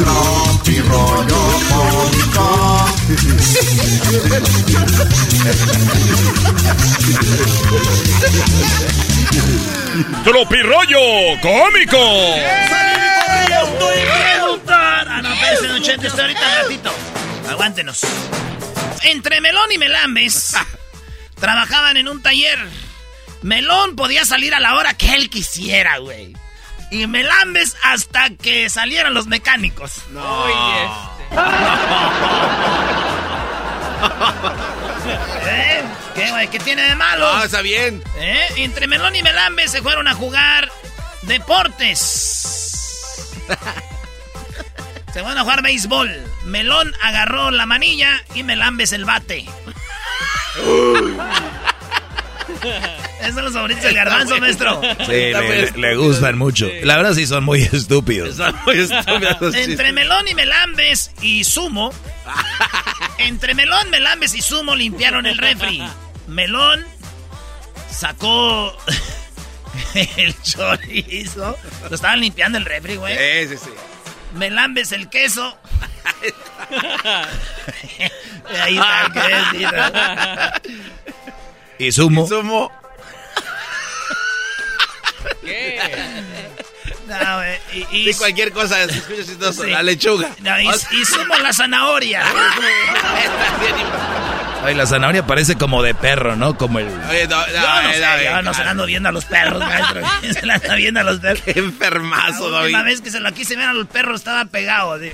Tropi 0.00 0.80
rollo 0.80 1.40
cómico. 1.68 2.86
Tropi 10.24 10.62
rollo 10.62 11.40
cómico. 11.42 11.98
Ah, 14.68 15.20
no, 15.22 15.34
espérense, 15.34 15.66
don 15.66 15.82
Chente, 15.82 16.06
estoy 16.06 16.22
ahorita 16.22 16.62
ratito. 16.62 16.90
Aguántenos. 17.50 18.00
Entre 19.02 19.42
Melón 19.42 19.70
y 19.70 19.76
Melambes 19.76 20.56
trabajaban 21.38 21.98
en 21.98 22.08
un 22.08 22.22
taller. 22.22 22.58
Melón 23.42 23.96
podía 23.96 24.24
salir 24.24 24.54
a 24.54 24.60
la 24.60 24.76
hora 24.76 24.94
que 24.94 25.12
él 25.14 25.28
quisiera, 25.28 25.98
güey 25.98 26.32
y 26.90 27.06
me 27.06 27.22
lambes 27.22 27.76
hasta 27.82 28.30
que 28.30 28.68
salieran 28.68 29.14
los 29.14 29.26
mecánicos. 29.26 30.02
No. 30.10 30.48
este. 30.48 31.30
¿Eh? 35.46 35.82
¿Qué, 36.14 36.30
güey? 36.30 36.48
¿Qué 36.48 36.58
tiene 36.58 36.82
de 36.82 36.94
malo? 36.94 37.36
No, 37.36 37.44
está 37.44 37.62
bien. 37.62 38.02
¿Eh? 38.16 38.46
Entre 38.56 38.86
Melón 38.86 39.16
y 39.16 39.22
Melambes 39.22 39.70
se 39.70 39.82
fueron 39.82 40.08
a 40.08 40.14
jugar 40.14 40.70
deportes. 41.22 41.98
se 45.12 45.20
fueron 45.20 45.38
a 45.38 45.42
jugar 45.42 45.62
béisbol. 45.62 46.10
Melón 46.44 46.94
agarró 47.02 47.50
la 47.50 47.66
manilla 47.66 48.22
y 48.34 48.42
Melambes 48.42 48.92
el 48.92 49.04
bate. 49.04 49.46
Esos 53.20 53.34
son 53.34 53.44
los 53.44 53.52
favoritos 53.52 53.82
del 53.82 53.94
garbanzo, 53.94 54.38
maestro. 54.38 54.80
Sí, 55.06 55.32
le, 55.76 55.96
gustan 55.96 56.38
mucho. 56.38 56.68
La 56.82 56.96
verdad 56.96 57.14
sí 57.14 57.26
son 57.26 57.44
muy 57.44 57.62
estúpidos. 57.62 58.36
Son 58.40 58.54
muy 58.64 58.78
estúpidos. 58.78 59.54
Entre 59.54 59.92
melón 59.92 60.26
y 60.28 60.34
melambes 60.34 61.12
y 61.20 61.44
sumo. 61.44 61.92
entre 63.18 63.54
melón, 63.54 63.90
melambes 63.90 64.34
y 64.34 64.40
sumo 64.40 64.74
limpiaron 64.74 65.26
el 65.26 65.38
refri. 65.38 65.82
Melón 66.28 66.84
sacó 67.90 68.76
el 69.94 70.34
chorizo. 70.42 71.56
Lo 71.88 71.94
estaban 71.94 72.20
limpiando 72.20 72.58
el 72.58 72.64
refri, 72.64 72.96
güey. 72.96 73.16
Sí, 73.16 73.56
sí, 73.56 73.64
sí. 73.64 73.70
Melambes 74.34 74.92
el 74.92 75.08
queso. 75.08 75.58
Ahí 78.62 78.76
está, 78.76 79.10
¿qué 79.12 80.60
¿Y 81.80 81.92
sumo? 81.92 82.26
¿Y 82.26 82.28
sumo? 82.28 82.70
¿Qué? 85.42 85.80
No, 87.08 87.40
y, 87.90 88.12
cualquier 88.14 88.52
cosa, 88.52 88.76
La 89.66 89.82
lechuga. 89.82 90.28
y, 90.92 91.04
sumo 91.06 91.36
la 91.38 91.52
zanahoria. 91.54 92.22
Ay, 94.62 94.74
la 94.74 94.86
zanahoria 94.86 95.26
parece 95.26 95.56
como 95.56 95.82
de 95.82 95.94
perro, 95.94 96.36
¿no? 96.36 96.58
Como 96.58 96.80
el. 96.80 96.86
Oye, 96.86 97.26
no, 97.26 97.38
no, 97.46 98.42
no, 98.42 98.54
se 98.54 98.62
la 98.62 98.72
ando 98.72 98.84
viendo 98.84 99.08
a 99.08 99.12
los 99.12 99.24
perros, 99.24 99.58
maestro. 99.58 100.02
se 100.34 100.44
la 100.44 100.56
anda 100.56 100.74
viendo 100.74 101.00
a 101.00 101.04
los 101.04 101.18
perros. 101.18 101.42
Qué 101.42 101.58
enfermazo, 101.58 102.50
David. 102.50 102.74
Una 102.74 102.82
vez 102.82 103.00
que 103.00 103.10
se 103.10 103.20
lo 103.20 103.32
quise 103.32 103.56
ver 103.56 103.70
a 103.70 103.72
los 103.72 103.86
perros 103.86 104.20
estaba 104.20 104.44
pegado. 104.44 104.92
Así. 104.92 105.12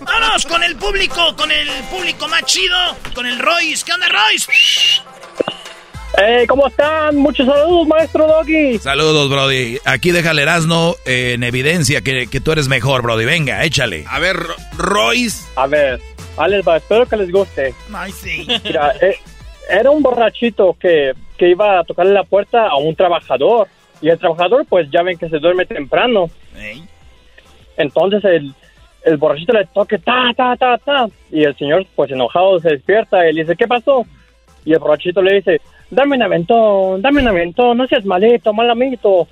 Vámonos 0.00 0.46
con 0.46 0.62
el 0.62 0.76
público, 0.76 1.36
con 1.36 1.52
el 1.52 1.68
público 1.90 2.26
más 2.26 2.44
chido, 2.44 2.76
con 3.14 3.26
el 3.26 3.38
Royce. 3.38 3.84
¿Qué 3.84 3.92
onda, 3.92 4.08
Royce? 4.08 4.99
Hey, 6.22 6.46
¿cómo 6.46 6.66
están? 6.66 7.16
Muchos 7.16 7.46
saludos, 7.46 7.88
maestro 7.88 8.26
Doggy. 8.26 8.78
Saludos, 8.78 9.30
Brody. 9.30 9.78
Aquí 9.86 10.10
déjale 10.10 10.42
Erasno 10.42 10.94
en 11.06 11.42
evidencia 11.42 12.02
que, 12.02 12.26
tú 12.44 12.52
eres 12.52 12.68
mejor, 12.68 13.00
Brody. 13.00 13.24
Venga, 13.24 13.64
échale. 13.64 14.04
A 14.06 14.18
ver, 14.18 14.36
Royce. 14.76 15.48
A 15.56 15.66
ver, 15.66 15.98
Alex, 16.36 16.66
espero 16.76 17.06
que 17.06 17.16
les 17.16 17.32
guste. 17.32 17.72
Ay, 17.94 18.12
sí. 18.12 18.46
Mira, 18.62 18.92
eh, 19.00 19.16
era 19.70 19.90
un 19.90 20.02
borrachito 20.02 20.76
que, 20.78 21.14
que 21.38 21.48
iba 21.48 21.78
a 21.78 21.84
tocarle 21.84 22.12
la 22.12 22.24
puerta 22.24 22.66
a 22.66 22.76
un 22.76 22.94
trabajador. 22.94 23.68
Y 24.02 24.10
el 24.10 24.18
trabajador, 24.18 24.66
pues 24.68 24.90
ya 24.90 25.02
ven 25.02 25.16
que 25.16 25.30
se 25.30 25.38
duerme 25.38 25.64
temprano. 25.64 26.28
Entonces 27.78 28.22
el, 28.24 28.54
el 29.06 29.16
borrachito 29.16 29.54
le 29.54 29.64
toque 29.64 29.96
ta, 29.96 30.34
ta, 30.36 30.54
ta, 30.54 30.76
ta. 30.76 31.06
Y 31.32 31.44
el 31.44 31.56
señor, 31.56 31.86
pues 31.96 32.10
enojado, 32.10 32.60
se 32.60 32.72
despierta 32.72 33.26
y 33.26 33.32
le 33.32 33.40
dice, 33.40 33.56
¿qué 33.56 33.66
pasó? 33.66 34.04
Y 34.64 34.72
el 34.72 34.78
borrachito 34.78 35.22
le 35.22 35.36
dice, 35.36 35.60
dame 35.90 36.16
un 36.16 36.22
aventón, 36.22 37.02
dame 37.02 37.20
un 37.20 37.28
aventón, 37.28 37.78
no 37.78 37.86
seas 37.86 38.04
malito, 38.04 38.52
mal 38.52 38.70
amiguito. 38.70 39.28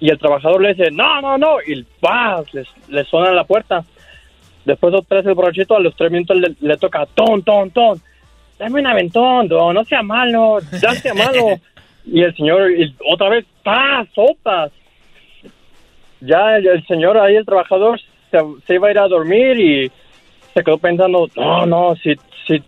Y 0.00 0.10
el 0.10 0.18
trabajador 0.18 0.60
le 0.60 0.74
dice, 0.74 0.90
no, 0.90 1.20
no, 1.20 1.38
no. 1.38 1.56
Y 1.66 1.82
¡paz! 2.00 2.52
Le, 2.52 2.64
le 2.88 3.04
suena 3.04 3.32
la 3.32 3.44
puerta. 3.44 3.84
Después 4.64 4.92
de 4.92 5.02
tres 5.08 5.26
el 5.26 5.34
borrachito, 5.34 5.76
a 5.76 5.80
los 5.80 5.94
tres 5.96 6.10
minutos 6.10 6.36
le, 6.36 6.54
le 6.60 6.76
toca, 6.76 7.06
ton, 7.14 7.42
ton, 7.42 7.70
ton. 7.70 8.00
Dame 8.58 8.80
un 8.80 8.86
aventón, 8.86 9.48
no, 9.48 9.72
no 9.72 9.84
sea 9.84 10.02
malo, 10.02 10.58
ya 10.80 10.92
sea 10.92 11.14
malo. 11.14 11.58
y 12.06 12.22
el 12.22 12.34
señor, 12.34 12.70
y 12.70 12.94
otra 13.10 13.28
vez, 13.28 13.44
¡paz! 13.62 14.08
Sopas. 14.14 14.72
Ya 16.20 16.56
el, 16.56 16.66
el 16.66 16.86
señor 16.86 17.18
ahí, 17.18 17.36
el 17.36 17.44
trabajador, 17.44 18.00
se, 18.30 18.38
se 18.66 18.74
iba 18.74 18.88
a 18.88 18.90
ir 18.90 18.98
a 18.98 19.08
dormir 19.08 19.60
y 19.60 19.92
se 20.54 20.62
quedó 20.62 20.78
pensando, 20.78 21.28
no, 21.36 21.66
no, 21.66 21.94
si, 21.96 22.14
si, 22.46 22.62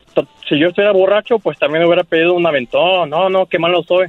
si 0.49 0.59
yo 0.59 0.69
estuviera 0.69 0.93
borracho, 0.93 1.39
pues 1.39 1.59
también 1.59 1.85
hubiera 1.85 2.05
pedido 2.05 2.35
un 2.35 2.47
aventón. 2.47 3.11
No, 3.11 3.29
no, 3.29 3.47
qué 3.47 3.59
malo 3.59 3.83
soy. 3.83 4.07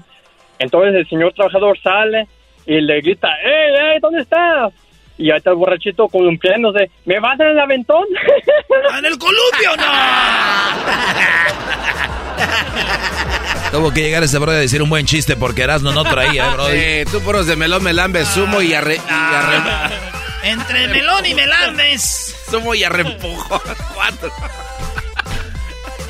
Entonces 0.60 0.96
el 0.96 1.08
señor 1.08 1.34
trabajador 1.34 1.78
sale 1.80 2.28
y 2.66 2.82
le 2.82 3.02
grita, 3.02 3.30
¡Ey, 3.44 3.94
ey, 3.94 4.00
¿dónde 4.02 4.22
estás? 4.22 4.74
Y 5.18 5.32
ahí 5.32 5.38
está 5.38 5.52
el 5.52 5.56
borrachito 5.56 6.08
columpiándose, 6.08 6.92
¿me 7.06 7.20
vas 7.20 7.40
a 7.40 7.44
dar 7.44 7.54
el 7.54 7.60
aventón? 7.60 8.06
¡En 8.98 9.06
el 9.06 9.18
columpio, 9.18 9.76
no! 9.78 9.84
Tuvo 13.72 13.92
que 13.92 14.02
llegar 14.02 14.24
ese 14.24 14.38
bro 14.38 14.52
a 14.52 14.56
decir 14.56 14.82
un 14.82 14.90
buen 14.90 15.06
chiste 15.06 15.36
porque 15.36 15.64
Erasmo 15.64 15.92
no 15.92 16.04
traía, 16.04 16.50
bro. 16.50 16.70
Eh, 16.70 17.06
tú 17.12 17.20
puros 17.22 17.48
de 17.48 17.56
melón, 17.56 17.84
melambe, 17.84 18.26
sumo 18.26 18.62
y 18.62 18.74
arre... 18.74 18.96
Y 18.96 19.00
arre... 19.10 19.96
Entre 20.44 20.88
melón 20.88 21.26
y 21.26 21.34
melambes. 21.34 22.36
Sumo 22.50 22.76
y 22.76 22.84
arrempujo. 22.84 23.62
Cuatro. 23.94 24.32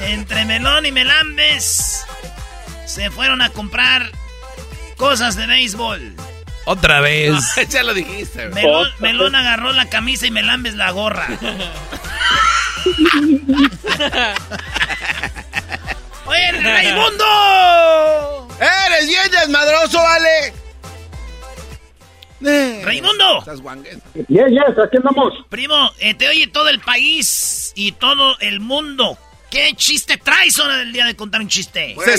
Entre 0.02 0.46
melón 0.46 0.86
y 0.86 0.92
melambes. 0.92 2.06
Se 2.86 3.10
fueron 3.12 3.42
a 3.42 3.50
comprar 3.50 4.12
cosas 4.96 5.36
de 5.36 5.48
béisbol. 5.48 6.16
Otra 6.66 7.02
vez. 7.02 7.34
ya 7.70 7.84
lo 7.84 7.94
dijiste. 7.94 8.50
güey. 8.50 8.64
Melón, 8.64 8.88
melón 9.00 9.36
agarró 9.36 9.72
la 9.74 9.90
camisa 9.90 10.28
y 10.28 10.32
melambes 10.32 10.76
la 10.76 10.92
gorra. 10.92 11.28
¡Oye, 16.26 16.52
Raimundo! 16.62 18.48
¡Eres 18.60 19.08
bien 19.08 19.32
desmadroso, 19.32 20.00
Ale! 20.00 20.54
¡Raimundo! 22.84 23.40
Estás. 23.40 23.62
Yes, 24.28 24.50
yes, 24.50 24.78
aquí 24.84 24.98
andamos. 24.98 25.34
Primo, 25.50 25.92
eh, 26.00 26.14
te 26.14 26.28
oye 26.28 26.48
todo 26.48 26.70
el 26.70 26.80
país 26.82 27.72
y 27.76 27.94
todo 27.94 28.38
el 28.40 28.60
mundo. 28.60 29.18
¿Qué 29.50 29.72
chiste 29.76 30.18
traes 30.18 30.60
hora 30.60 30.78
del 30.78 30.92
día 30.92 31.06
de 31.06 31.16
contar 31.16 31.42
un 31.42 31.48
chiste? 31.48 31.94
Bueno, 31.96 32.12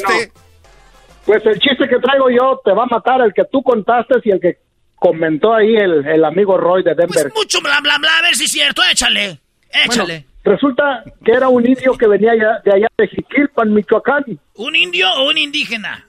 Pues 1.24 1.44
el 1.44 1.58
chiste 1.60 1.86
que 1.88 1.98
traigo 1.98 2.30
yo 2.30 2.60
te 2.64 2.72
va 2.72 2.84
a 2.84 2.86
matar 2.86 3.20
el 3.20 3.32
que 3.34 3.44
tú 3.50 3.62
contaste 3.62 4.14
y 4.24 4.30
el 4.30 4.40
que 4.40 4.58
comentó 4.96 5.54
ahí 5.54 5.76
el, 5.76 6.06
el 6.06 6.24
amigo 6.24 6.56
Roy 6.56 6.82
de 6.82 6.94
Denver. 6.94 7.30
Mucho 7.34 7.60
bla 7.60 7.80
bla 7.80 7.98
bla, 7.98 8.10
a 8.18 8.22
ver 8.22 8.34
si 8.34 8.44
es 8.44 8.50
cierto, 8.52 8.82
échale. 8.90 9.38
Échale. 9.84 10.24
Bueno, 10.24 10.24
resulta 10.44 11.04
que 11.24 11.32
era 11.32 11.48
un 11.48 11.66
indio 11.68 11.92
que 11.98 12.06
venía 12.08 12.32
de 12.32 12.72
allá 12.72 12.88
de 12.96 13.08
Jiquilpan, 13.08 13.72
Michoacán. 13.74 14.24
¿Un 14.54 14.74
indio 14.74 15.08
o 15.12 15.28
un 15.28 15.36
indígena? 15.38 16.06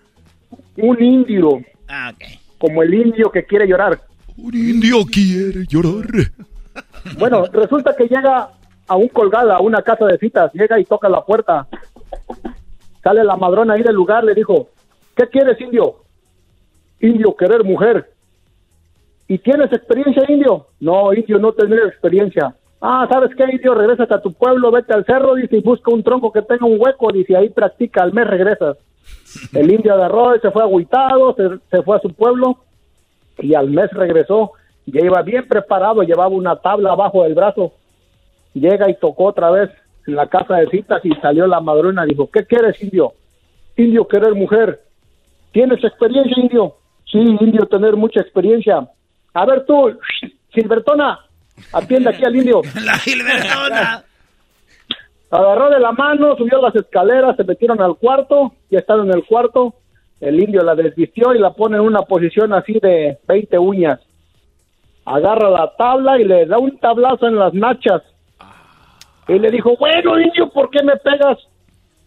Un 0.77 1.03
indio, 1.03 1.61
Ah, 1.89 2.13
ok. 2.15 2.23
como 2.57 2.81
el 2.81 2.93
indio 2.93 3.29
que 3.29 3.43
quiere 3.45 3.67
llorar. 3.67 3.99
Un 4.37 4.55
indio 4.55 5.05
quiere 5.05 5.65
llorar. 5.67 6.07
Bueno, 7.17 7.45
resulta 7.51 7.93
que 7.97 8.05
llega 8.05 8.47
a 8.89 8.95
un 8.95 9.07
colgado, 9.07 9.53
a 9.53 9.61
una 9.61 9.81
casa 9.83 10.05
de 10.05 10.17
citas, 10.17 10.51
llega 10.53 10.79
y 10.79 10.83
toca 10.83 11.07
la 11.07 11.23
puerta. 11.23 11.67
Sale 13.03 13.23
la 13.23 13.37
madrona 13.37 13.75
ahí 13.75 13.83
del 13.83 13.95
lugar, 13.95 14.23
le 14.23 14.33
dijo, 14.33 14.67
¿qué 15.15 15.27
quieres, 15.27 15.61
indio? 15.61 15.95
Indio, 16.99 17.35
querer 17.35 17.63
mujer. 17.63 18.09
¿Y 19.27 19.37
tienes 19.37 19.71
experiencia, 19.71 20.23
indio? 20.27 20.65
No, 20.79 21.13
indio, 21.13 21.37
no 21.37 21.53
tener 21.53 21.85
experiencia. 21.85 22.55
Ah, 22.81 23.07
¿sabes 23.09 23.29
qué, 23.35 23.43
indio? 23.51 23.75
Regresas 23.75 24.11
a 24.11 24.21
tu 24.21 24.33
pueblo, 24.33 24.71
vete 24.71 24.93
al 24.93 25.05
cerro, 25.05 25.35
dice, 25.35 25.57
y 25.57 25.61
busca 25.61 25.91
un 25.91 26.03
tronco 26.03 26.31
que 26.31 26.41
tenga 26.41 26.65
un 26.65 26.77
hueco, 26.79 27.11
dice, 27.11 27.37
ahí 27.37 27.49
practica, 27.49 28.01
al 28.01 28.11
mes 28.11 28.25
regresas. 28.25 28.77
El 29.53 29.71
indio 29.75 29.93
agarró 29.93 30.35
y 30.35 30.39
se 30.39 30.49
fue 30.49 30.63
agüitado, 30.63 31.35
se, 31.35 31.47
se 31.69 31.83
fue 31.83 31.97
a 31.97 32.01
su 32.01 32.11
pueblo, 32.11 32.57
y 33.37 33.53
al 33.53 33.69
mes 33.69 33.91
regresó. 33.91 34.53
Ya 34.87 35.05
iba 35.05 35.21
bien 35.21 35.47
preparado, 35.47 36.01
llevaba 36.01 36.29
una 36.29 36.55
tabla 36.55 36.93
abajo 36.93 37.23
del 37.23 37.35
brazo. 37.35 37.73
Llega 38.53 38.89
y 38.89 38.95
tocó 38.95 39.25
otra 39.25 39.51
vez 39.51 39.69
en 40.07 40.15
la 40.15 40.27
casa 40.27 40.55
de 40.55 40.67
citas 40.67 41.01
y 41.03 41.11
salió 41.15 41.47
la 41.47 41.59
madrona. 41.59 42.05
Dijo, 42.05 42.29
¿qué 42.31 42.45
quieres, 42.45 42.81
indio? 42.81 43.13
Indio, 43.77 44.07
querer 44.07 44.33
mujer. 44.33 44.81
¿Tienes 45.51 45.83
experiencia, 45.83 46.35
indio? 46.37 46.75
Sí, 47.11 47.19
indio, 47.19 47.65
tener 47.65 47.95
mucha 47.95 48.21
experiencia. 48.21 48.87
A 49.33 49.45
ver 49.45 49.65
tú, 49.65 49.97
Gilbertona, 50.49 51.19
atiende 51.73 52.09
aquí 52.09 52.25
al 52.25 52.35
indio. 52.35 52.61
La 52.83 52.97
Gilbertona. 52.97 54.03
Agarró 55.31 55.69
de 55.69 55.79
la 55.79 55.91
mano, 55.91 56.35
subió 56.37 56.59
las 56.59 56.75
escaleras, 56.75 57.35
se 57.35 57.43
metieron 57.43 57.79
al 57.81 57.97
cuarto, 57.97 58.53
ya 58.71 58.79
están 58.79 59.01
en 59.01 59.13
el 59.13 59.23
cuarto. 59.25 59.75
El 60.19 60.39
indio 60.41 60.63
la 60.63 60.73
desvistió 60.73 61.35
y 61.35 61.39
la 61.39 61.53
pone 61.53 61.77
en 61.77 61.83
una 61.83 62.01
posición 62.01 62.51
así 62.51 62.73
de 62.81 63.19
20 63.27 63.59
uñas. 63.59 63.99
Agarra 65.05 65.49
la 65.51 65.71
tabla 65.77 66.19
y 66.19 66.25
le 66.25 66.45
da 66.47 66.57
un 66.57 66.77
tablazo 66.79 67.27
en 67.27 67.37
las 67.37 67.53
nachas. 67.53 68.01
Y 69.29 69.37
le 69.37 69.51
dijo, 69.51 69.77
bueno, 69.77 70.19
indio, 70.19 70.49
¿por 70.49 70.71
qué 70.71 70.81
me 70.83 70.97
pegas? 70.97 71.37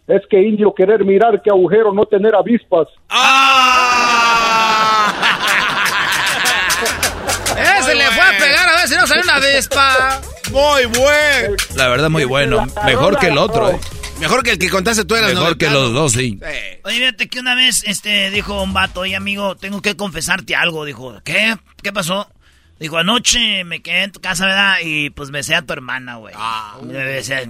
Es 0.08 0.22
que 0.28 0.42
indio 0.42 0.74
querer 0.74 1.04
mirar 1.04 1.40
qué 1.40 1.50
agujero, 1.50 1.92
no 1.92 2.04
tener 2.04 2.34
avispas. 2.34 2.88
Ese 7.78 7.94
le 7.94 8.04
fue 8.06 8.22
a 8.22 8.38
pegar 8.38 8.68
a 8.68 8.76
ver 8.76 8.88
si 8.88 8.96
no 8.96 9.06
sale 9.06 9.22
una 9.22 9.38
vespa. 9.38 10.20
Muy 10.50 10.84
bueno. 10.86 11.56
La 11.76 11.88
verdad, 11.88 12.10
muy 12.10 12.24
bueno. 12.24 12.66
Mejor 12.84 13.18
que 13.18 13.28
el 13.28 13.38
otro, 13.38 13.70
eh. 13.70 13.78
Mejor 14.18 14.42
que 14.42 14.52
el 14.52 14.58
que 14.58 14.68
contaste 14.68 15.04
tú 15.04 15.16
eras 15.16 15.32
Mejor 15.32 15.56
que 15.56 15.70
los 15.70 15.92
dos, 15.92 16.12
sí. 16.12 16.38
Oye, 16.84 16.98
fíjate 16.98 17.28
que 17.28 17.40
una 17.40 17.54
vez 17.54 17.84
este, 17.86 18.30
dijo 18.30 18.62
un 18.62 18.72
vato, 18.72 19.00
oye 19.00 19.16
amigo, 19.16 19.56
tengo 19.56 19.80
que 19.80 19.96
confesarte 19.96 20.56
algo. 20.56 20.84
Dijo, 20.84 21.20
¿qué? 21.24 21.56
¿Qué 21.82 21.92
pasó? 21.92 22.28
Dijo, 22.82 22.98
anoche 22.98 23.62
me 23.62 23.80
quedé 23.80 24.02
en 24.02 24.10
tu 24.10 24.20
casa, 24.20 24.44
¿verdad? 24.44 24.78
Y 24.82 25.10
pues 25.10 25.30
besé 25.30 25.54
a 25.54 25.62
tu 25.62 25.72
hermana, 25.72 26.16
güey. 26.16 26.34
Y 26.82 26.86
me 26.86 27.04
besé. 27.04 27.48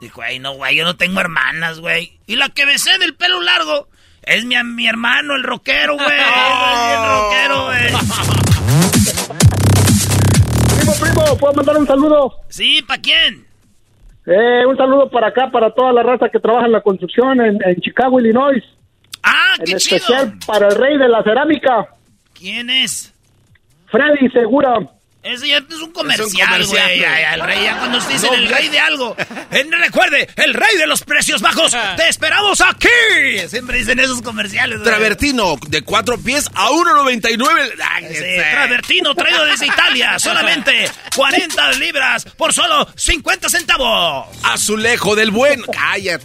Dijo, 0.00 0.22
ay, 0.22 0.38
no, 0.38 0.54
güey, 0.54 0.74
yo 0.76 0.84
no 0.84 0.96
tengo 0.96 1.20
hermanas, 1.20 1.78
güey. 1.78 2.18
Y 2.26 2.36
la 2.36 2.48
que 2.48 2.64
besé 2.64 2.96
del 2.96 3.14
pelo 3.16 3.42
largo 3.42 3.88
es 4.22 4.46
mi, 4.46 4.56
mi 4.64 4.86
hermano, 4.86 5.34
el 5.36 5.42
rockero, 5.42 5.94
güey. 5.96 6.06
El 6.08 7.06
rockero, 7.06 7.64
güey. 7.66 7.88
Primo, 10.78 10.92
primo, 10.98 11.36
¿puedo 11.38 11.52
mandar 11.52 11.76
un 11.76 11.86
saludo? 11.86 12.34
Sí, 12.48 12.80
¿para 12.88 13.02
quién? 13.02 13.46
Eh, 14.26 14.64
un 14.66 14.76
saludo 14.78 15.10
para 15.10 15.28
acá, 15.28 15.50
para 15.52 15.70
toda 15.74 15.92
la 15.92 16.02
raza 16.02 16.30
que 16.32 16.38
trabaja 16.40 16.64
en 16.64 16.72
la 16.72 16.80
construcción 16.80 17.40
en, 17.42 17.58
en 17.62 17.80
Chicago, 17.82 18.18
Illinois. 18.20 18.64
Ah, 19.22 19.54
En 19.58 19.64
qué 19.66 19.72
especial 19.74 20.32
chido. 20.32 20.46
para 20.46 20.68
el 20.68 20.76
rey 20.76 20.96
de 20.96 21.08
la 21.10 21.22
cerámica, 21.22 21.88
¿Quién 22.32 22.70
es? 22.70 23.12
Freddy 23.90 24.28
Segura. 24.30 24.74
Ese 25.22 25.48
ya 25.48 25.58
es 25.58 25.74
un 25.74 25.92
comercial, 25.92 26.64
güey. 26.66 26.98
Ya, 27.00 27.34
El 27.34 27.42
rey, 27.42 27.62
ya 27.62 27.76
cuando 27.78 28.00
se 28.00 28.14
dicen 28.14 28.30
No, 28.30 28.36
el 28.38 28.48
rey 28.48 28.68
de 28.70 28.80
algo. 28.80 29.14
Eh, 29.50 29.66
recuerde, 29.70 30.26
el 30.36 30.54
rey 30.54 30.78
de 30.78 30.86
los 30.86 31.02
precios 31.02 31.42
bajos. 31.42 31.76
¡Te 31.96 32.08
esperamos 32.08 32.62
aquí! 32.62 32.88
Siempre 33.48 33.76
dicen 33.78 33.98
esos 33.98 34.22
comerciales. 34.22 34.78
güey. 34.78 34.88
Travertino, 34.88 35.56
de 35.68 35.82
cuatro 35.82 36.16
pies 36.16 36.48
a 36.54 36.70
1.99. 36.70 37.72
Ay, 37.86 38.04
Sí, 38.08 38.14
ese. 38.14 38.46
Travertino 38.50 39.14
traído 39.14 39.44
desde 39.44 39.66
Italia. 39.66 40.18
Solamente 40.18 40.90
40 41.14 41.72
libras 41.72 42.24
por 42.38 42.54
solo 42.54 42.88
50 42.96 43.50
centavos. 43.50 44.26
Azulejo 44.42 45.16
del 45.16 45.32
buen. 45.32 45.60
Cállate. 45.64 46.24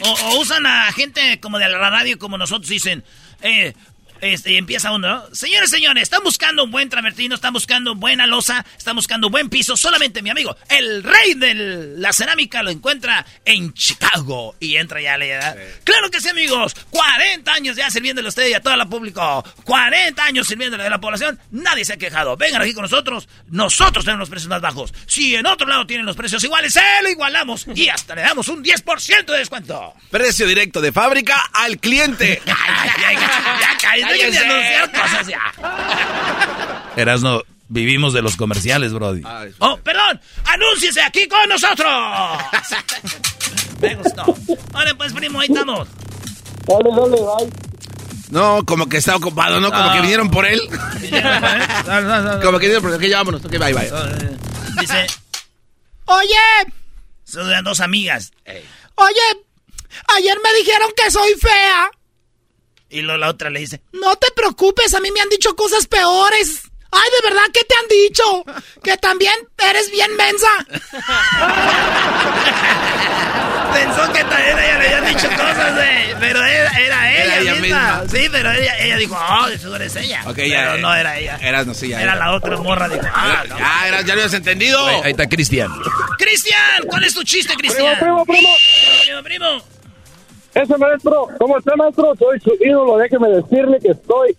O, 0.00 0.12
o 0.12 0.38
usan 0.40 0.64
a 0.64 0.90
gente 0.92 1.38
como 1.40 1.58
de 1.58 1.68
la 1.68 1.90
radio 1.90 2.18
como 2.18 2.38
nosotros 2.38 2.70
dicen, 2.70 3.04
eh, 3.42 3.74
este, 4.20 4.52
y 4.52 4.56
empieza 4.56 4.92
uno, 4.92 5.08
¿no? 5.08 5.34
Señores, 5.34 5.70
señores, 5.70 6.04
están 6.04 6.22
buscando 6.22 6.64
un 6.64 6.70
buen 6.70 6.88
travertino, 6.88 7.34
están 7.34 7.52
buscando 7.52 7.94
buena 7.94 8.26
losa, 8.26 8.64
están 8.76 8.96
buscando 8.96 9.28
un 9.28 9.32
buen 9.32 9.48
piso. 9.48 9.76
Solamente 9.76 10.22
mi 10.22 10.30
amigo, 10.30 10.56
el 10.68 11.02
rey 11.02 11.34
de 11.34 11.54
la 11.96 12.12
cerámica, 12.12 12.62
lo 12.62 12.70
encuentra 12.70 13.24
en 13.44 13.72
Chicago. 13.74 14.56
Y 14.60 14.76
entra 14.76 15.00
ya, 15.00 15.16
le 15.16 15.28
da. 15.28 15.56
Claro 15.84 16.10
que 16.10 16.20
sí, 16.20 16.28
amigos. 16.28 16.74
40 16.90 17.52
años 17.52 17.76
ya 17.76 17.90
sirviéndole 17.90 18.28
a 18.28 18.30
usted 18.30 18.48
y 18.48 18.54
a 18.54 18.60
todo 18.60 18.74
el 18.74 18.88
público. 18.88 19.44
40 19.64 20.22
años 20.22 20.46
sirviéndole 20.46 20.86
a 20.86 20.90
la 20.90 21.00
población. 21.00 21.38
Nadie 21.50 21.84
se 21.84 21.94
ha 21.94 21.96
quejado. 21.96 22.36
Vengan 22.36 22.62
aquí 22.62 22.74
con 22.74 22.82
nosotros. 22.82 23.28
Nosotros 23.48 24.04
tenemos 24.04 24.20
los 24.20 24.30
precios 24.30 24.48
más 24.48 24.60
bajos. 24.60 24.92
Si 25.06 25.34
en 25.34 25.46
otro 25.46 25.66
lado 25.66 25.86
tienen 25.86 26.06
los 26.06 26.16
precios 26.16 26.42
iguales, 26.44 26.72
se 26.72 26.82
lo 27.02 27.08
igualamos. 27.08 27.66
Y 27.74 27.88
hasta 27.88 28.14
le 28.14 28.22
damos 28.22 28.48
un 28.48 28.64
10% 28.64 29.26
de 29.26 29.38
descuento. 29.38 29.94
Precio 30.10 30.46
directo 30.46 30.80
de 30.80 30.92
fábrica 30.92 31.50
al 31.52 31.78
cliente. 31.78 32.42
Ya, 33.90 34.09
dejen 34.10 34.32
de 34.32 34.38
anunciar 34.38 34.92
cosas 34.92 35.26
ya. 35.26 36.82
Erasno, 36.96 37.42
Vivimos 37.72 38.12
de 38.12 38.20
los 38.20 38.34
comerciales, 38.34 38.92
Brody. 38.92 39.22
oh, 39.60 39.76
perdón. 39.76 40.20
Anúnciese 40.44 41.00
aquí 41.02 41.28
con 41.28 41.48
nosotros. 41.48 41.88
Me 43.80 43.94
gustó. 43.94 44.36
Vale, 44.72 44.92
pues, 44.96 45.12
primo, 45.12 45.38
ahí 45.38 45.46
estamos. 45.48 45.86
Dale, 46.66 46.90
dale, 46.90 47.16
bye. 47.16 47.50
No, 48.30 48.64
como 48.66 48.88
que 48.88 48.96
está 48.96 49.14
ocupado, 49.14 49.60
¿no? 49.60 49.70
Como 49.70 49.92
que 49.92 50.00
vinieron 50.00 50.28
por 50.30 50.46
él. 50.46 50.60
como 52.42 52.58
que 52.58 52.66
vinieron 52.66 52.82
por 52.82 52.90
él. 52.90 52.96
Ok, 52.96 53.02
ya 53.04 53.18
vámonos. 53.18 53.44
Ok, 53.44 53.52
bye, 53.52 53.72
bye. 53.72 53.92
Dice, 54.80 55.06
Oye, 56.06 56.74
son 57.22 57.62
dos 57.62 57.78
amigas. 57.78 58.32
oye, 58.96 59.44
ayer 60.16 60.36
me 60.42 60.58
dijeron 60.58 60.90
que 60.96 61.08
soy 61.08 61.34
fea. 61.40 61.88
Y 62.90 63.02
luego 63.02 63.18
la 63.18 63.28
otra 63.28 63.50
le 63.50 63.60
dice, 63.60 63.80
No 63.92 64.16
te 64.16 64.28
preocupes, 64.34 64.94
a 64.94 65.00
mí 65.00 65.10
me 65.12 65.20
han 65.20 65.28
dicho 65.28 65.54
cosas 65.56 65.86
peores. 65.86 66.62
Ay, 66.92 67.08
¿de 67.22 67.28
verdad 67.28 67.44
qué 67.52 67.60
te 67.64 67.74
han 67.76 67.86
dicho? 67.88 68.44
Que 68.82 68.96
también 68.96 69.34
eres 69.58 69.90
bien 69.92 70.10
mensa. 70.16 70.48
Pensó 73.72 74.12
que 74.12 74.24
también 74.24 74.58
ella 74.58 74.78
le 74.78 74.94
habían 74.94 75.06
dicho 75.14 75.28
cosas, 75.30 75.76
de, 75.76 76.16
pero 76.18 76.44
era, 76.44 76.70
era 76.80 77.12
ella, 77.12 77.24
Era 77.24 77.38
ella 77.38 77.54
misma. 77.54 78.00
misma. 78.02 78.18
Sí, 78.18 78.28
pero 78.32 78.50
ella, 78.50 78.76
ella 78.78 78.96
dijo, 78.96 79.16
oh, 79.16 79.46
eso 79.46 79.76
eres 79.76 79.94
ella. 79.96 80.22
Ok, 80.26 80.34
pero 80.34 80.48
ya. 80.48 80.76
no 80.78 80.94
era 80.94 81.16
ella. 81.18 81.38
Eras, 81.40 81.66
no 81.66 81.74
sé, 81.74 81.88
ya. 81.88 82.02
Era 82.02 82.16
la 82.16 82.32
otra 82.32 82.56
morra. 82.56 82.88
Dijo, 82.88 83.02
ah, 83.14 83.44
no. 83.48 83.56
Ya, 83.58 83.86
eras, 83.88 84.04
ya 84.04 84.14
lo 84.16 84.20
habías 84.22 84.34
entendido. 84.34 84.84
Ahí, 85.04 85.12
está 85.12 85.28
Cristian. 85.28 85.70
Cristian, 86.18 86.82
¿cuál 86.88 87.04
es 87.04 87.14
tu 87.14 87.22
chiste, 87.22 87.54
Cristian? 87.54 87.96
Primo, 88.00 88.26
primo, 88.26 88.48
Primo, 89.04 89.22
primo. 89.22 89.64
Ese 90.54 90.76
maestro, 90.78 91.28
¿cómo 91.38 91.58
está, 91.58 91.76
maestro? 91.76 92.14
Soy 92.16 92.40
su 92.40 92.52
ídolo, 92.60 92.96
déjeme 92.98 93.28
decirle 93.28 93.78
que 93.80 93.88
estoy 93.92 94.36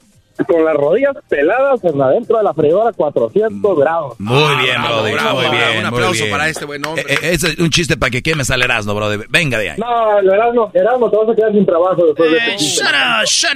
con 0.48 0.66
las 0.66 0.76
rodillas 0.76 1.16
peladas 1.30 1.84
en 1.84 2.02
adentro 2.02 2.38
de 2.38 2.44
la 2.44 2.54
freidora 2.54 2.92
400 2.94 3.78
grados. 3.78 4.20
Muy 4.20 4.38
bien, 4.64 4.82
bravo, 4.82 5.02
Brody. 5.02 5.14
bravo, 5.14 5.36
muy 5.40 5.42
bravo. 5.50 5.56
bien. 5.72 5.80
Un 5.80 5.86
aplauso 5.86 6.24
bien. 6.24 6.32
para 6.32 6.50
este 6.50 6.66
buen 6.66 6.86
hombre. 6.86 7.06
Eh, 7.08 7.18
eh, 7.22 7.30
es 7.34 7.60
un 7.60 7.70
chiste 7.70 7.96
para 7.96 8.10
que 8.10 8.24
quemes 8.24 8.50
al 8.50 8.62
Erasmo, 8.64 8.96
Brody. 8.96 9.24
Venga 9.30 9.60
de 9.60 9.70
ahí. 9.72 9.78
No, 9.78 10.20
Erasmo, 10.20 10.72
Erasmo, 10.74 11.12
te 11.12 11.18
vas 11.18 11.30
a 11.30 11.36
quedar 11.36 11.52
sin 11.52 11.66
trabajo 11.66 12.06
después 12.08 12.32
de 12.32 12.38
Eh, 12.38 12.42
este 12.48 12.56
chiste. 12.58 12.84
shut 12.84 12.94
up, 12.94 13.26
shut 13.26 13.56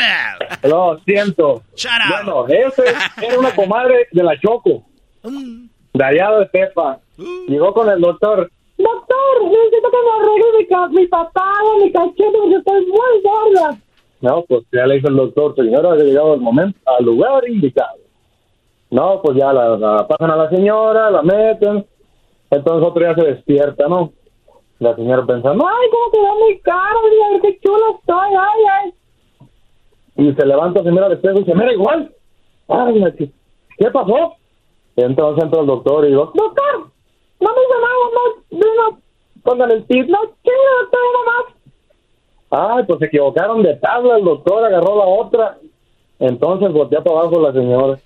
up. 0.63 0.69
Lo 0.69 0.99
siento. 1.05 1.63
Shut 1.75 1.91
up. 1.91 2.23
Bueno, 2.25 2.47
ese 2.49 2.83
era 3.25 3.39
una 3.39 3.55
comadre 3.55 4.07
de 4.11 4.23
la 4.23 4.39
Choco, 4.39 4.83
de 5.23 6.03
allá 6.05 6.31
de 6.39 6.45
Pepa. 6.47 6.99
Llegó 7.47 7.73
con 7.73 7.89
el 7.89 7.99
doctor. 7.99 8.51
Doctor, 8.77 9.43
necesito 9.43 9.89
que 9.89 9.97
me 9.97 10.11
arregle 10.19 10.57
mi, 10.59 10.65
ca- 10.67 10.87
mi 10.89 11.07
papada, 11.07 11.77
mi 11.81 11.91
cachete, 11.91 12.37
porque 12.37 12.55
estoy 12.55 12.85
muy 12.85 13.21
gorda. 13.23 13.77
No, 14.21 14.43
pues 14.47 14.63
ya 14.71 14.85
le 14.85 14.95
dijo 14.95 15.07
el 15.07 15.15
doctor, 15.15 15.55
señora, 15.55 15.91
ha 15.93 15.95
llegado 15.95 16.33
el 16.33 16.41
momento, 16.41 16.77
al 16.85 17.05
lugar 17.05 17.47
indicado. 17.47 17.97
No, 18.89 19.21
pues 19.21 19.37
ya 19.37 19.51
la, 19.53 19.77
la 19.77 20.07
pasan 20.07 20.31
a 20.31 20.35
la 20.35 20.49
señora, 20.49 21.09
la 21.11 21.21
meten. 21.21 21.85
Entonces 22.51 22.87
otro 22.87 23.03
día 23.03 23.15
se 23.15 23.23
despierta, 23.23 23.87
¿no? 23.87 24.11
La 24.79 24.95
señora 24.95 25.25
pensando, 25.25 25.65
ay, 25.67 25.87
cómo 25.89 26.11
quedó 26.11 26.47
mi 26.47 26.59
cara, 26.59 26.95
mira, 27.09 27.41
qué 27.41 27.59
chulo 27.59 27.97
estoy, 27.99 28.29
ay, 28.37 28.63
ay. 28.83 28.93
Y 30.17 30.33
se 30.33 30.45
levanta, 30.45 30.83
se 30.83 30.91
mira 30.91 31.05
al 31.07 31.13
espejo 31.13 31.39
y 31.39 31.45
se 31.45 31.55
mira 31.55 31.73
igual. 31.73 32.13
Ay, 32.67 33.03
¿qué 33.77 33.91
pasó? 33.91 34.33
Entonces 34.97 35.43
entra 35.43 35.61
el 35.61 35.67
doctor 35.67 36.05
y 36.05 36.09
digo, 36.09 36.31
doctor, 36.33 36.87
no 37.39 37.49
me 37.49 37.61
hizo 37.61 37.79
nada, 37.81 37.94
no, 38.15 38.21
vino, 38.49 38.99
póngale 39.43 39.75
el 39.75 39.85
tip, 39.85 40.07
no, 40.07 40.17
¿qué, 40.43 40.51
más? 41.25 41.45
Ay, 42.49 42.83
pues 42.85 42.99
se 42.99 43.05
equivocaron 43.05 43.61
de 43.63 43.75
tabla, 43.75 44.17
el 44.17 44.23
doctor 44.23 44.63
agarró 44.63 44.97
la 44.97 45.05
otra. 45.05 45.57
Entonces 46.19 46.71
volteó 46.71 47.03
para 47.03 47.19
abajo 47.19 47.41
la 47.41 47.51
señora. 47.51 47.99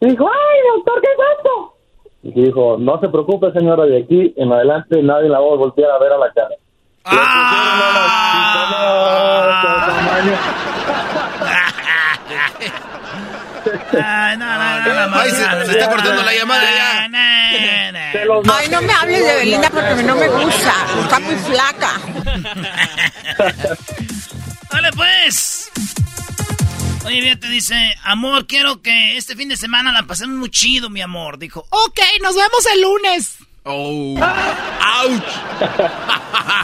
Dijo, 0.00 0.28
ay, 0.28 0.58
doctor, 0.74 1.00
¿qué 1.00 1.08
es 1.08 1.18
esto? 1.38 1.72
Y 2.22 2.32
dijo, 2.42 2.76
no 2.78 3.00
se 3.00 3.08
preocupe, 3.08 3.50
señora, 3.52 3.84
de 3.86 3.98
aquí 4.02 4.34
en 4.36 4.52
adelante 4.52 5.02
nadie 5.02 5.28
la 5.28 5.40
va 5.40 5.46
a 5.46 5.56
voltear 5.56 5.90
a 5.90 5.98
ver 5.98 6.12
a 6.12 6.18
la 6.18 6.32
cara. 6.32 6.54
Ay, 13.92 14.36
no, 14.36 14.46
no, 14.46 14.56
no, 14.56 15.08
no, 15.08 15.16
Ay, 15.16 15.30
se, 15.30 15.42
no, 15.42 15.64
se 15.64 15.70
está 15.72 15.86
no, 15.86 15.92
cortando 15.92 16.22
la 16.22 16.32
llamada 16.32 16.62
ya. 16.62 17.08
no, 17.08 17.18
no. 17.18 17.25
Ay, 17.58 18.68
no 18.70 18.82
me 18.82 18.92
hables 18.92 19.24
de 19.24 19.34
Belinda 19.36 19.70
porque 19.70 20.02
no 20.02 20.14
me 20.16 20.28
gusta. 20.28 20.74
Está 21.02 21.18
muy 21.20 21.36
flaca. 21.36 21.92
Dale, 24.70 24.90
pues. 24.94 25.70
Oye, 27.04 27.20
bien, 27.20 27.38
te 27.38 27.48
dice, 27.48 27.76
amor, 28.02 28.46
quiero 28.46 28.82
que 28.82 29.16
este 29.16 29.36
fin 29.36 29.48
de 29.48 29.56
semana 29.56 29.92
la 29.92 30.02
pasemos 30.04 30.36
muy 30.36 30.50
chido, 30.50 30.90
mi 30.90 31.00
amor. 31.02 31.38
Dijo, 31.38 31.64
Ok, 31.70 32.00
nos 32.22 32.34
vemos 32.34 32.66
el 32.74 32.82
lunes. 32.82 33.36
Oh. 33.64 34.16
¡Auch! 34.20 35.22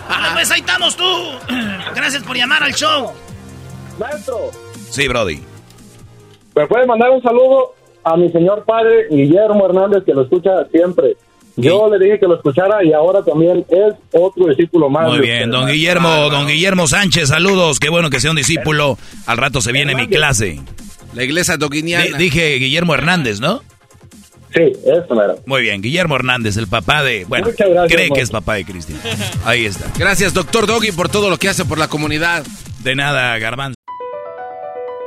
dale, 0.08 0.28
pues 0.34 0.50
ahí 0.50 0.60
estamos 0.60 0.96
tú. 0.96 1.04
Gracias 1.94 2.22
por 2.24 2.36
llamar 2.36 2.62
al 2.62 2.74
show. 2.74 3.12
Maestro, 3.98 4.50
Sí, 4.90 5.06
Brody. 5.08 5.42
¿me 6.54 6.66
puede 6.66 6.86
mandar 6.86 7.10
un 7.10 7.22
saludo 7.22 7.74
a 8.04 8.16
mi 8.16 8.30
señor 8.30 8.64
padre 8.64 9.06
Guillermo 9.10 9.66
Hernández 9.66 10.04
que 10.04 10.12
lo 10.14 10.22
escucha 10.22 10.64
siempre? 10.70 11.16
Yo 11.56 11.86
le 11.94 12.02
dije 12.02 12.18
que 12.18 12.26
lo 12.26 12.36
escuchara 12.36 12.82
y 12.82 12.92
ahora 12.94 13.22
también 13.22 13.64
es 13.68 13.94
otro 14.14 14.46
discípulo 14.46 14.88
más. 14.88 15.08
Muy 15.08 15.20
bien, 15.20 15.50
don 15.50 15.66
Guillermo, 15.66 16.08
don 16.30 16.46
Guillermo 16.46 16.86
Sánchez, 16.86 17.28
saludos. 17.28 17.78
Qué 17.78 17.90
bueno 17.90 18.08
que 18.08 18.20
sea 18.20 18.30
un 18.30 18.36
discípulo. 18.38 18.96
Al 19.26 19.36
rato 19.36 19.60
se 19.60 19.70
viene 19.70 19.94
mi 19.94 20.06
clase. 20.08 20.60
La 21.14 21.24
iglesia 21.24 21.58
doquiniana. 21.58 22.04
Di- 22.04 22.24
dije 22.24 22.54
Guillermo 22.54 22.94
Hernández, 22.94 23.38
¿no? 23.40 23.60
Sí, 24.54 24.62
eso 24.84 25.14
mero. 25.14 25.36
Muy 25.46 25.62
bien, 25.62 25.80
Guillermo 25.82 26.14
Hernández, 26.16 26.56
el 26.58 26.66
papá 26.68 27.02
de... 27.02 27.24
Bueno, 27.26 27.46
Muchas 27.46 27.68
gracias, 27.70 27.92
cree 27.98 28.10
que 28.10 28.20
es 28.20 28.30
papá 28.30 28.54
de 28.54 28.64
Cristian. 28.64 28.98
Ahí 29.44 29.64
está. 29.66 29.86
Gracias, 29.98 30.32
doctor 30.34 30.66
Doggy, 30.66 30.92
por 30.92 31.08
todo 31.10 31.28
lo 31.30 31.36
que 31.38 31.48
hace 31.48 31.64
por 31.64 31.78
la 31.78 31.88
comunidad. 31.88 32.44
De 32.82 32.94
nada, 32.94 33.38
Garbanzo. 33.38 33.76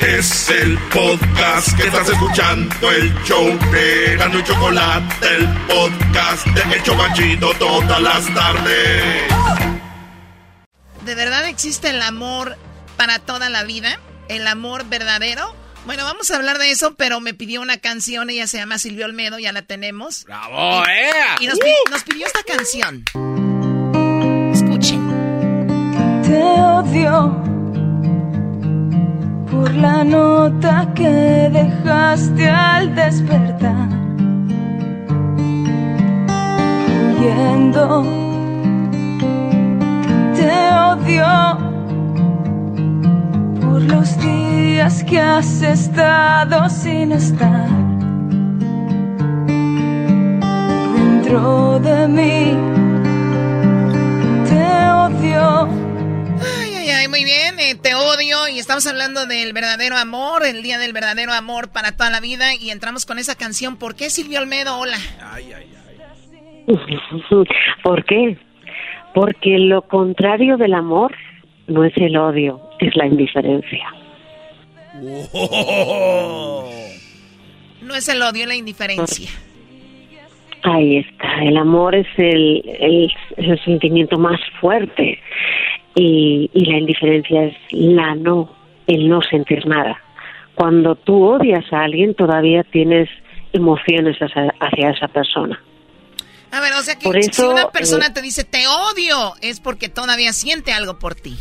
Es 0.00 0.48
el 0.48 0.78
podcast 0.92 1.76
que 1.76 1.88
estás 1.88 2.08
escuchando, 2.08 2.90
el 2.92 3.12
show 3.24 3.46
de 3.72 4.16
Gano 4.16 4.38
y 4.38 4.44
Chocolate, 4.44 5.26
el 5.36 5.48
podcast 5.66 6.46
de 6.46 6.76
El 6.76 6.82
Chobachito 6.84 7.50
todas 7.58 8.00
las 8.00 8.32
tardes. 8.32 9.24
¿De 11.04 11.14
verdad 11.16 11.46
existe 11.48 11.90
el 11.90 12.00
amor 12.02 12.56
para 12.96 13.18
toda 13.18 13.48
la 13.50 13.64
vida? 13.64 13.98
¿El 14.28 14.46
amor 14.46 14.84
verdadero? 14.88 15.54
Bueno, 15.84 16.04
vamos 16.04 16.30
a 16.30 16.36
hablar 16.36 16.58
de 16.58 16.70
eso, 16.70 16.94
pero 16.94 17.18
me 17.20 17.34
pidió 17.34 17.60
una 17.60 17.78
canción, 17.78 18.30
ella 18.30 18.46
se 18.46 18.58
llama 18.58 18.78
Silvio 18.78 19.04
Olmedo, 19.06 19.38
ya 19.40 19.52
la 19.52 19.62
tenemos. 19.62 20.24
¡Bravo, 20.24 20.84
eh! 20.86 21.10
Y 21.40 21.46
nos, 21.48 21.58
pi- 21.58 21.90
nos 21.90 22.04
pidió 22.04 22.26
esta 22.26 22.42
canción. 22.44 23.04
Escuchen. 24.52 25.08
Te 26.24 26.36
odio 26.36 27.42
por 29.50 29.72
la 29.74 30.04
nota 30.04 30.92
que 30.94 31.50
dejaste 31.52 32.48
al 32.48 32.94
despertar. 32.94 33.88
Huyendo, 37.18 38.04
te 40.36 40.52
odio 40.90 41.26
por 43.60 43.82
los 43.82 44.18
días 44.18 45.02
que 45.04 45.20
has 45.20 45.62
estado 45.62 46.68
sin 46.68 47.12
estar 47.12 47.68
dentro 50.96 51.80
de 51.80 52.08
mí. 52.08 52.56
Te 54.48 54.90
odio. 54.90 55.68
Ay, 56.60 56.74
ay, 56.76 56.90
ay, 56.90 57.08
muy 57.08 57.24
bien, 57.24 57.58
eh, 57.58 57.74
te 57.74 57.94
odio 57.94 58.17
estamos 58.68 58.86
hablando 58.86 59.24
del 59.24 59.54
verdadero 59.54 59.96
amor, 59.96 60.44
el 60.44 60.62
día 60.62 60.76
del 60.76 60.92
verdadero 60.92 61.32
amor 61.32 61.72
para 61.72 61.92
toda 61.92 62.10
la 62.10 62.20
vida 62.20 62.54
y 62.54 62.68
entramos 62.68 63.06
con 63.06 63.18
esa 63.18 63.34
canción. 63.34 63.78
¿Por 63.78 63.96
qué 63.96 64.10
Silvio 64.10 64.38
Almedo? 64.40 64.78
Hola. 64.78 64.98
Ay, 65.22 65.54
ay, 65.56 65.72
ay. 66.66 66.74
¿Por 67.82 68.04
qué? 68.04 68.36
Porque 69.14 69.56
lo 69.58 69.80
contrario 69.80 70.58
del 70.58 70.74
amor 70.74 71.14
no 71.66 71.82
es 71.82 71.96
el 71.96 72.14
odio, 72.18 72.60
es 72.78 72.94
la 72.94 73.06
indiferencia. 73.06 73.86
No 77.80 77.94
es 77.94 78.06
el 78.10 78.20
odio, 78.20 78.42
es 78.42 78.48
la 78.48 78.54
indiferencia. 78.54 79.30
Ahí 80.64 80.98
está, 80.98 81.42
el 81.42 81.56
amor 81.56 81.94
es 81.94 82.06
el, 82.18 83.10
el, 83.38 83.60
sentimiento 83.64 84.18
más 84.18 84.38
fuerte 84.60 85.18
y, 85.94 86.50
y, 86.52 86.66
la 86.66 86.76
indiferencia 86.78 87.44
es 87.44 87.56
la 87.70 88.14
no, 88.14 88.57
el 88.88 89.08
no 89.08 89.22
sentir 89.22 89.64
nada. 89.66 89.96
Cuando 90.56 90.96
tú 90.96 91.24
odias 91.24 91.72
a 91.72 91.84
alguien 91.84 92.14
todavía 92.14 92.64
tienes 92.64 93.08
emociones 93.52 94.16
hacia, 94.18 94.90
esa 94.90 95.06
persona. 95.06 95.62
A 96.50 96.60
ver, 96.60 96.72
o 96.72 96.82
sea 96.82 96.96
que 96.96 97.22
si 97.22 97.42
una 97.42 97.70
persona 97.70 98.06
eh, 98.06 98.12
te 98.12 98.22
dice 98.22 98.42
te 98.42 98.66
odio 98.66 99.34
es 99.40 99.60
porque 99.60 99.88
todavía 99.88 100.32
siente 100.32 100.72
algo 100.72 100.98
por 100.98 101.14
ti 101.14 101.36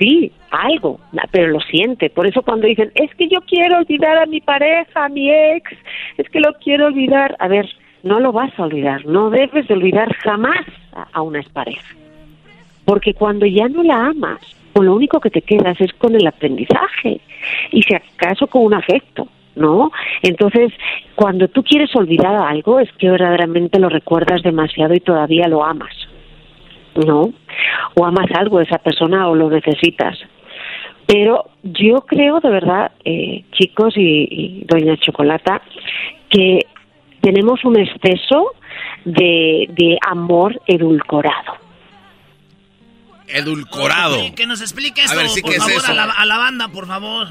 sí, 0.00 0.32
algo, 0.50 0.98
pero 1.30 1.48
lo 1.48 1.60
siente. 1.60 2.10
Por 2.10 2.26
eso 2.26 2.42
cuando 2.42 2.66
dicen, 2.66 2.90
es 2.94 3.14
que 3.14 3.28
yo 3.28 3.40
quiero 3.42 3.78
olvidar 3.78 4.18
a 4.18 4.26
mi 4.26 4.40
pareja, 4.40 5.04
a 5.04 5.08
mi 5.08 5.30
ex, 5.30 5.70
es 6.16 6.28
que 6.30 6.40
lo 6.40 6.54
quiero 6.54 6.86
olvidar. 6.86 7.36
A 7.38 7.46
ver, 7.46 7.68
no 8.02 8.18
lo 8.18 8.32
vas 8.32 8.50
a 8.58 8.64
olvidar, 8.64 9.04
no 9.06 9.30
debes 9.30 9.68
de 9.68 9.74
olvidar 9.74 10.12
jamás 10.16 10.66
a, 11.12 11.22
una 11.22 11.40
expareja. 11.40 11.94
Porque 12.84 13.14
cuando 13.14 13.46
ya 13.46 13.68
no 13.68 13.82
la 13.82 14.06
amas, 14.06 14.40
con 14.72 14.86
lo 14.86 14.94
único 14.94 15.20
que 15.20 15.30
te 15.30 15.42
quedas 15.42 15.80
es 15.80 15.92
con 15.94 16.14
el 16.14 16.26
aprendizaje 16.26 17.20
y 17.70 17.82
si 17.82 17.94
acaso 17.94 18.46
con 18.46 18.64
un 18.64 18.74
afecto. 18.74 19.28
¿no? 19.56 19.90
Entonces, 20.22 20.72
cuando 21.14 21.48
tú 21.48 21.62
quieres 21.62 21.94
olvidar 21.94 22.34
algo, 22.34 22.80
es 22.80 22.90
que 22.92 23.10
verdaderamente 23.10 23.78
lo 23.78 23.88
recuerdas 23.88 24.42
demasiado 24.42 24.94
y 24.94 25.00
todavía 25.00 25.48
lo 25.48 25.64
amas. 25.64 25.94
¿no? 26.94 27.32
O 27.94 28.04
amas 28.04 28.30
algo 28.34 28.58
de 28.58 28.64
esa 28.64 28.78
persona 28.78 29.28
o 29.28 29.34
lo 29.34 29.50
necesitas. 29.50 30.18
Pero 31.06 31.46
yo 31.62 31.96
creo 32.06 32.40
de 32.40 32.50
verdad, 32.50 32.92
eh, 33.04 33.44
chicos 33.52 33.94
y, 33.96 34.64
doña 34.66 34.96
Chocolata, 34.96 35.60
que 36.28 36.60
tenemos 37.20 37.64
un 37.64 37.78
exceso 37.78 38.52
de, 39.04 39.68
de 39.72 39.98
amor 40.06 40.60
edulcorado. 40.66 41.54
Edulcorado. 43.32 44.34
que 44.34 44.46
nos 44.46 44.60
explique 44.60 45.02
esto, 45.02 45.20
por 45.42 45.54
favor, 45.54 45.82
a 45.86 45.94
la, 45.94 46.04
a 46.04 46.26
la 46.26 46.38
banda, 46.38 46.68
por 46.68 46.86
favor. 46.86 47.28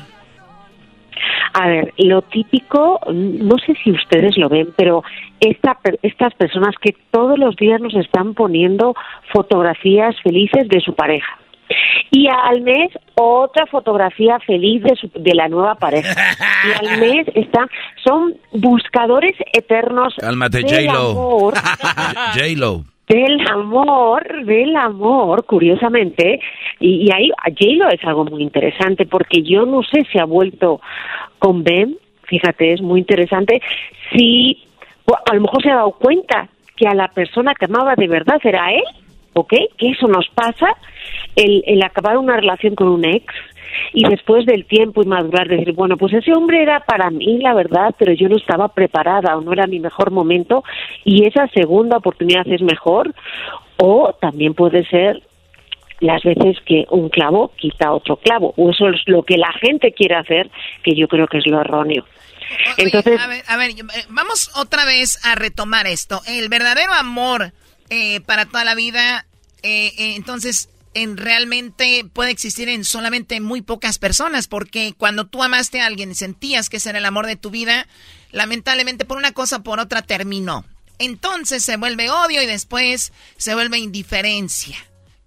A 1.53 1.67
ver, 1.67 1.93
lo 1.97 2.21
típico, 2.21 2.99
no 3.11 3.57
sé 3.65 3.73
si 3.83 3.91
ustedes 3.91 4.37
lo 4.37 4.49
ven, 4.49 4.73
pero 4.77 5.03
esta, 5.39 5.77
estas 6.03 6.33
personas 6.35 6.75
que 6.81 6.95
todos 7.11 7.37
los 7.39 7.55
días 7.55 7.81
nos 7.81 7.95
están 7.95 8.33
poniendo 8.33 8.95
fotografías 9.33 10.15
felices 10.23 10.67
de 10.69 10.79
su 10.81 10.93
pareja. 10.93 11.37
Y 12.11 12.27
al 12.27 12.61
mes 12.61 12.91
otra 13.15 13.65
fotografía 13.67 14.39
feliz 14.39 14.81
de, 14.81 14.95
su, 14.95 15.11
de 15.13 15.35
la 15.35 15.47
nueva 15.47 15.75
pareja. 15.75 16.15
Y 16.61 16.73
al 16.73 16.99
mes 16.99 17.25
están, 17.35 17.69
son 18.03 18.35
buscadores 18.51 19.33
eternos 19.53 20.13
Cálmate, 20.19 20.61
J-Lo. 20.61 21.51
J-Lo 22.33 22.83
del 23.09 23.41
amor, 23.47 24.45
del 24.45 24.75
amor, 24.75 25.43
curiosamente, 25.45 26.39
y, 26.79 27.11
ahí 27.11 27.31
J-Lo 27.43 27.89
es 27.89 28.03
algo 28.05 28.25
muy 28.25 28.43
interesante 28.43 29.07
porque 29.07 29.41
yo 29.41 29.65
no 29.65 29.81
sé 29.81 30.05
si 30.11 30.19
ha 30.19 30.25
vuelto 30.25 30.79
con 31.39 31.63
Ben, 31.63 31.97
fíjate, 32.25 32.73
es 32.73 32.81
muy 32.81 32.99
interesante, 32.99 33.61
si 34.13 34.63
a 35.25 35.33
lo 35.33 35.41
mejor 35.41 35.63
se 35.63 35.71
ha 35.71 35.77
dado 35.77 35.91
cuenta 35.91 36.47
que 36.75 36.87
a 36.87 36.93
la 36.93 37.07
persona 37.07 37.55
que 37.55 37.65
amaba 37.65 37.95
de 37.95 38.07
verdad 38.07 38.39
era 38.43 38.71
él, 38.71 38.83
¿ok? 39.33 39.53
Que 39.75 39.89
eso 39.89 40.07
nos 40.07 40.29
pasa, 40.29 40.67
el, 41.35 41.63
el 41.65 41.81
acabar 41.81 42.15
una 42.15 42.37
relación 42.37 42.75
con 42.75 42.89
un 42.89 43.05
ex 43.05 43.25
y 43.93 44.07
después 44.07 44.45
del 44.45 44.65
tiempo 44.65 45.01
y 45.01 45.07
madurar, 45.07 45.47
decir, 45.47 45.73
bueno, 45.73 45.97
pues 45.97 46.13
ese 46.13 46.33
hombre 46.33 46.61
era 46.61 46.81
para 46.81 47.09
mí, 47.09 47.39
la 47.39 47.53
verdad, 47.53 47.95
pero 47.97 48.13
yo 48.13 48.29
no 48.29 48.37
estaba 48.37 48.69
preparada 48.69 49.37
o 49.37 49.41
no 49.41 49.53
era 49.53 49.67
mi 49.67 49.79
mejor 49.79 50.11
momento 50.11 50.63
y 51.03 51.25
esa 51.25 51.47
segunda 51.47 51.97
oportunidad 51.97 52.47
es 52.47 52.61
mejor 52.61 53.13
o 53.77 54.13
también 54.19 54.53
puede 54.53 54.85
ser 54.87 55.23
las 55.99 56.23
veces 56.23 56.57
que 56.65 56.85
un 56.89 57.09
clavo 57.09 57.51
quita 57.57 57.91
otro 57.91 58.17
clavo. 58.17 58.53
O 58.57 58.71
eso 58.71 58.89
es 58.89 59.01
lo 59.05 59.23
que 59.23 59.37
la 59.37 59.51
gente 59.61 59.91
quiere 59.91 60.15
hacer, 60.15 60.49
que 60.83 60.95
yo 60.95 61.07
creo 61.07 61.27
que 61.27 61.39
es 61.39 61.47
lo 61.47 61.59
erróneo. 61.61 62.05
Entonces, 62.77 63.19
a 63.19 63.27
ver, 63.27 63.43
a 63.47 63.57
ver, 63.57 63.71
eh, 63.71 64.05
vamos 64.09 64.51
otra 64.57 64.85
vez 64.85 65.23
a 65.25 65.35
retomar 65.35 65.87
esto. 65.87 66.21
El 66.27 66.49
verdadero 66.49 66.93
amor 66.93 67.51
eh, 67.89 68.21
para 68.21 68.45
toda 68.45 68.63
la 68.63 68.75
vida, 68.75 69.25
eh, 69.61 69.91
entonces, 70.15 70.69
en 70.93 71.17
realmente 71.17 72.05
puede 72.11 72.31
existir 72.31 72.69
en 72.69 72.83
solamente 72.83 73.39
muy 73.41 73.61
pocas 73.61 73.99
personas, 73.99 74.47
porque 74.47 74.93
cuando 74.97 75.27
tú 75.27 75.43
amaste 75.43 75.81
a 75.81 75.85
alguien 75.85 76.11
y 76.11 76.15
sentías 76.15 76.69
que 76.69 76.77
ese 76.77 76.89
era 76.89 76.99
el 76.99 77.05
amor 77.05 77.27
de 77.27 77.35
tu 77.35 77.49
vida, 77.49 77.87
lamentablemente 78.31 79.05
por 79.05 79.17
una 79.17 79.31
cosa 79.31 79.57
o 79.57 79.63
por 79.63 79.79
otra 79.79 80.01
terminó. 80.01 80.65
Entonces 80.97 81.63
se 81.63 81.77
vuelve 81.77 82.09
odio 82.09 82.41
y 82.41 82.45
después 82.45 83.13
se 83.37 83.53
vuelve 83.53 83.77
indiferencia. 83.77 84.77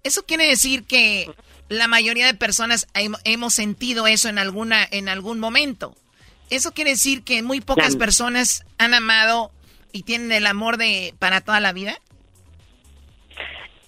Eso 0.03 0.25
quiere 0.25 0.47
decir 0.47 0.83
que 0.83 1.31
la 1.69 1.87
mayoría 1.87 2.27
de 2.27 2.33
personas 2.33 2.87
hemos 3.23 3.53
sentido 3.53 4.05
eso 4.05 4.29
en 4.29 4.37
alguna 4.37 4.87
en 4.91 5.09
algún 5.09 5.39
momento. 5.39 5.95
Eso 6.49 6.73
quiere 6.73 6.91
decir 6.91 7.23
que 7.23 7.41
muy 7.41 7.61
pocas 7.61 7.95
personas 7.95 8.65
han 8.77 8.93
amado 8.93 9.51
y 9.91 10.03
tienen 10.03 10.31
el 10.31 10.45
amor 10.45 10.77
de 10.77 11.15
para 11.17 11.41
toda 11.41 11.59
la 11.59 11.71
vida. 11.71 11.99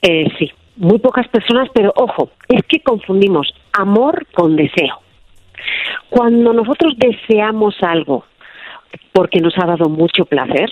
Eh, 0.02 0.26
sí, 0.40 0.52
muy 0.78 1.00
pocas 1.00 1.28
personas, 1.30 1.70
pero 1.74 1.94
ojo, 1.96 2.32
es 2.50 2.62
que 2.68 2.80
confundimos 2.82 3.54
amor 3.74 4.26
con 4.34 4.56
deseo. 4.56 5.00
Cuando 6.10 6.54
nosotros 6.54 6.94
deseamos 6.98 7.76
algo 7.82 8.26
porque 9.12 9.40
nos 9.40 9.58
ha 9.58 9.66
dado 9.66 9.90
mucho 9.90 10.26
placer, 10.26 10.70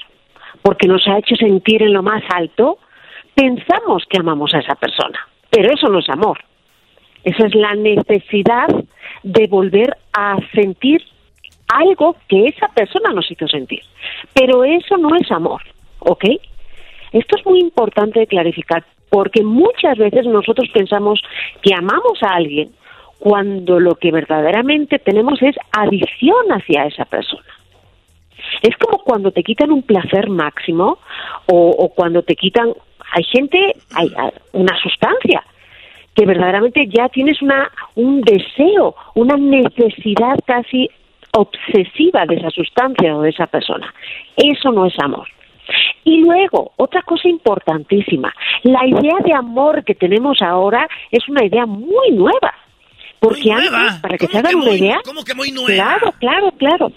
porque 0.61 0.87
nos 0.87 1.07
ha 1.07 1.17
hecho 1.17 1.35
sentir 1.35 1.83
en 1.83 1.93
lo 1.93 2.03
más 2.03 2.23
alto, 2.33 2.77
pensamos 3.35 4.03
que 4.09 4.19
amamos 4.19 4.53
a 4.53 4.59
esa 4.59 4.75
persona. 4.75 5.19
Pero 5.49 5.73
eso 5.73 5.87
no 5.87 5.99
es 5.99 6.09
amor. 6.09 6.39
Eso 7.23 7.45
es 7.45 7.55
la 7.55 7.73
necesidad 7.75 8.67
de 9.23 9.47
volver 9.47 9.95
a 10.13 10.37
sentir 10.53 11.01
algo 11.73 12.15
que 12.27 12.47
esa 12.47 12.67
persona 12.67 13.13
nos 13.13 13.29
hizo 13.31 13.47
sentir. 13.47 13.81
Pero 14.33 14.63
eso 14.63 14.97
no 14.97 15.15
es 15.15 15.31
amor, 15.31 15.61
¿ok? 15.99 16.25
Esto 17.13 17.37
es 17.37 17.45
muy 17.45 17.59
importante 17.59 18.19
de 18.19 18.27
clarificar 18.27 18.83
porque 19.13 19.43
muchas 19.43 19.95
veces 19.99 20.25
nosotros 20.25 20.67
pensamos 20.73 21.21
que 21.61 21.75
amamos 21.75 22.17
a 22.23 22.33
alguien 22.33 22.71
cuando 23.19 23.79
lo 23.79 23.93
que 23.93 24.11
verdaderamente 24.11 24.97
tenemos 24.97 25.39
es 25.43 25.55
adicción 25.71 26.47
hacia 26.49 26.85
esa 26.85 27.05
persona. 27.05 27.45
Es 28.63 28.75
como 28.77 28.97
cuando 29.03 29.29
te 29.29 29.43
quitan 29.43 29.71
un 29.71 29.83
placer 29.83 30.31
máximo 30.31 30.97
o, 31.45 31.93
cuando 31.95 32.23
te 32.23 32.35
quitan 32.35 32.73
hay 33.11 33.23
gente, 33.25 33.75
hay 33.93 34.11
una 34.53 34.75
sustancia 34.81 35.43
que 36.15 36.25
verdaderamente 36.25 36.87
ya 36.87 37.07
tienes 37.09 37.39
una 37.43 37.69
un 37.93 38.19
deseo, 38.21 38.95
una 39.13 39.37
necesidad 39.37 40.39
casi 40.43 40.89
obsesiva 41.33 42.25
de 42.25 42.37
esa 42.37 42.49
sustancia 42.49 43.15
o 43.15 43.21
de 43.21 43.29
esa 43.29 43.45
persona. 43.45 43.93
Eso 44.35 44.71
no 44.71 44.87
es 44.87 44.97
amor. 44.97 45.27
Y 46.03 46.17
luego, 46.17 46.73
otra 46.77 47.01
cosa 47.03 47.27
importantísima, 47.29 48.33
la 48.63 48.85
idea 48.85 49.15
de 49.23 49.33
amor 49.33 49.83
que 49.83 49.95
tenemos 49.95 50.41
ahora 50.41 50.87
es 51.11 51.27
una 51.29 51.45
idea 51.45 51.65
muy 51.65 52.11
nueva. 52.11 52.53
Porque 53.19 53.51
antes, 53.51 53.99
para 54.01 54.17
que 54.17 54.27
se 54.27 54.37
hagan 54.37 54.55
una 54.55 54.71
idea, 54.71 54.99
¿cómo 55.05 55.23
que 55.23 55.33
muy 55.33 55.51
nueva? 55.51 55.97
Claro, 55.97 56.13
claro, 56.19 56.51
claro 56.57 56.91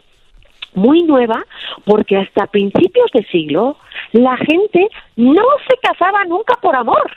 muy 0.77 1.03
nueva 1.03 1.45
porque 1.85 2.17
hasta 2.17 2.47
principios 2.47 3.11
de 3.13 3.25
siglo 3.27 3.79
la 4.13 4.37
gente 4.37 4.89
no 5.17 5.43
se 5.69 5.77
casaba 5.83 6.25
nunca 6.25 6.55
por 6.61 6.77
amor. 6.77 7.11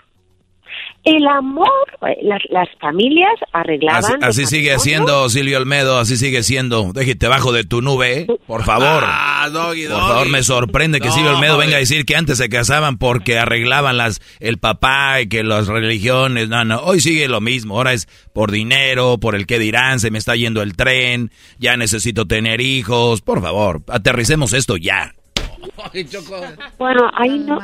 El 1.04 1.26
amor, 1.28 1.68
eh, 2.08 2.18
las, 2.24 2.42
las 2.50 2.68
familias 2.80 3.34
arreglaban. 3.54 4.22
Así, 4.22 4.46
sigue 4.46 4.78
siendo, 4.80 5.30
Silvio 5.30 5.58
Olmedo, 5.58 5.98
así 5.98 6.18
sigue 6.18 6.44
siendo. 6.44 6.92
Déjate 6.94 7.28
bajo 7.28 7.54
de 7.54 7.64
tu 7.64 7.82
nube, 7.82 8.20
¿eh? 8.20 8.28
por 8.46 8.64
favor. 8.64 9.04
Ah, 9.06 9.50
doggy, 9.52 9.88
Por 9.88 9.98
favor, 9.98 10.30
me 10.30 10.44
sorprende 10.44 11.00
que 11.00 11.10
Silvio 11.10 11.36
Olmedo 11.36 11.58
venga 11.58 11.78
a 11.78 11.80
decir 11.80 12.06
que 12.06 12.16
antes 12.16 12.38
se 12.38 12.50
casaban 12.50 12.98
porque 12.98 13.40
arreglaban 13.40 13.98
las 13.98 14.22
el 14.40 14.58
papá 14.58 15.22
y 15.22 15.30
que 15.30 15.44
las 15.44 15.68
religiones. 15.68 16.50
No, 16.50 16.66
no, 16.66 16.80
hoy 16.82 17.00
sigue 17.00 17.28
lo 17.28 17.40
mismo. 17.40 17.78
Ahora 17.78 17.94
es 17.94 18.08
por 18.34 18.52
dinero, 18.52 19.20
por 19.20 19.36
el 19.36 19.48
que 19.48 19.58
dirán, 19.58 20.00
se 20.00 20.12
me 20.12 20.18
está 20.18 20.36
yendo 20.36 20.62
el 20.62 20.76
tren, 20.76 21.32
ya 21.60 21.78
necesito 21.78 22.28
tener 22.28 22.62
hijos. 22.62 23.22
Por 23.22 23.42
favor, 23.42 23.84
aterricemos 23.88 24.54
esto 24.54 24.76
ya. 24.76 25.14
Bueno, 26.78 27.10
ahí 27.14 27.40
no, 27.40 27.60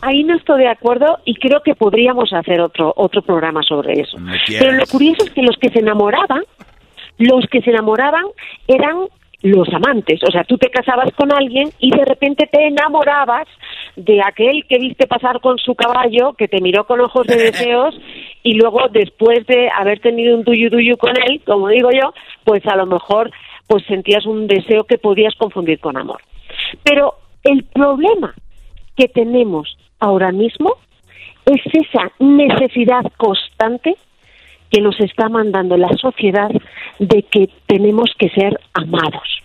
ahí 0.00 0.24
no 0.24 0.36
estoy 0.36 0.62
de 0.62 0.68
acuerdo 0.68 1.18
y 1.24 1.34
creo 1.34 1.60
que 1.62 1.74
podríamos 1.74 2.32
hacer 2.32 2.60
otro 2.60 2.92
otro 2.96 3.22
programa 3.22 3.62
sobre 3.62 4.00
eso. 4.00 4.16
Pero 4.48 4.72
lo 4.72 4.86
curioso 4.86 5.24
es 5.24 5.30
que 5.30 5.42
los 5.42 5.56
que 5.58 5.70
se 5.70 5.80
enamoraban, 5.80 6.42
los 7.18 7.46
que 7.50 7.60
se 7.60 7.70
enamoraban 7.70 8.24
eran 8.66 9.06
los 9.42 9.68
amantes, 9.74 10.20
o 10.26 10.32
sea, 10.32 10.44
tú 10.44 10.56
te 10.56 10.70
casabas 10.70 11.10
con 11.14 11.30
alguien 11.30 11.70
y 11.78 11.90
de 11.90 12.04
repente 12.06 12.48
te 12.50 12.66
enamorabas 12.66 13.46
de 13.94 14.22
aquel 14.22 14.64
que 14.66 14.78
viste 14.78 15.06
pasar 15.06 15.40
con 15.40 15.58
su 15.58 15.74
caballo, 15.74 16.32
que 16.32 16.48
te 16.48 16.62
miró 16.62 16.86
con 16.86 17.00
ojos 17.00 17.26
de 17.26 17.36
deseos 17.52 17.94
y 18.42 18.54
luego 18.54 18.88
después 18.90 19.46
de 19.46 19.68
haber 19.68 20.00
tenido 20.00 20.34
un 20.34 20.44
tuyu 20.44 20.70
tuyu 20.70 20.96
con 20.96 21.12
él, 21.28 21.42
como 21.44 21.68
digo 21.68 21.90
yo, 21.92 22.14
pues 22.44 22.64
a 22.66 22.76
lo 22.76 22.86
mejor 22.86 23.30
pues 23.66 23.84
sentías 23.86 24.24
un 24.24 24.46
deseo 24.46 24.84
que 24.84 24.98
podías 24.98 25.34
confundir 25.36 25.78
con 25.78 25.96
amor. 25.98 26.22
Pero 26.82 27.14
el 27.44 27.64
problema 27.64 28.34
que 28.96 29.08
tenemos 29.08 29.76
ahora 30.00 30.32
mismo 30.32 30.74
es 31.46 31.60
esa 31.72 32.10
necesidad 32.18 33.04
constante 33.16 33.96
que 34.70 34.80
nos 34.80 34.98
está 35.00 35.28
mandando 35.28 35.76
la 35.76 35.92
sociedad 36.00 36.50
de 36.98 37.22
que 37.22 37.48
tenemos 37.66 38.12
que 38.18 38.30
ser 38.30 38.58
amados 38.72 39.42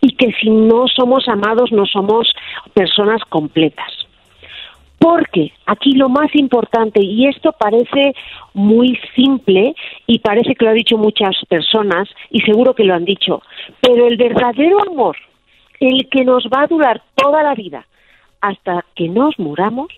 y 0.00 0.16
que 0.16 0.32
si 0.32 0.50
no 0.50 0.86
somos 0.88 1.28
amados 1.28 1.70
no 1.72 1.86
somos 1.86 2.28
personas 2.74 3.22
completas. 3.28 3.90
Porque 4.98 5.52
aquí 5.64 5.92
lo 5.92 6.08
más 6.08 6.34
importante, 6.34 7.00
y 7.00 7.28
esto 7.28 7.52
parece 7.52 8.14
muy 8.52 8.98
simple 9.14 9.74
y 10.08 10.18
parece 10.18 10.56
que 10.56 10.64
lo 10.64 10.72
han 10.72 10.76
dicho 10.76 10.98
muchas 10.98 11.36
personas 11.48 12.08
y 12.30 12.40
seguro 12.40 12.74
que 12.74 12.82
lo 12.82 12.94
han 12.94 13.04
dicho, 13.04 13.40
pero 13.80 14.08
el 14.08 14.16
verdadero 14.16 14.78
amor 14.90 15.16
el 15.80 16.08
que 16.10 16.24
nos 16.24 16.44
va 16.44 16.62
a 16.62 16.66
durar 16.66 17.02
toda 17.14 17.42
la 17.42 17.54
vida 17.54 17.86
hasta 18.40 18.84
que 18.94 19.08
nos 19.08 19.38
muramos 19.38 19.88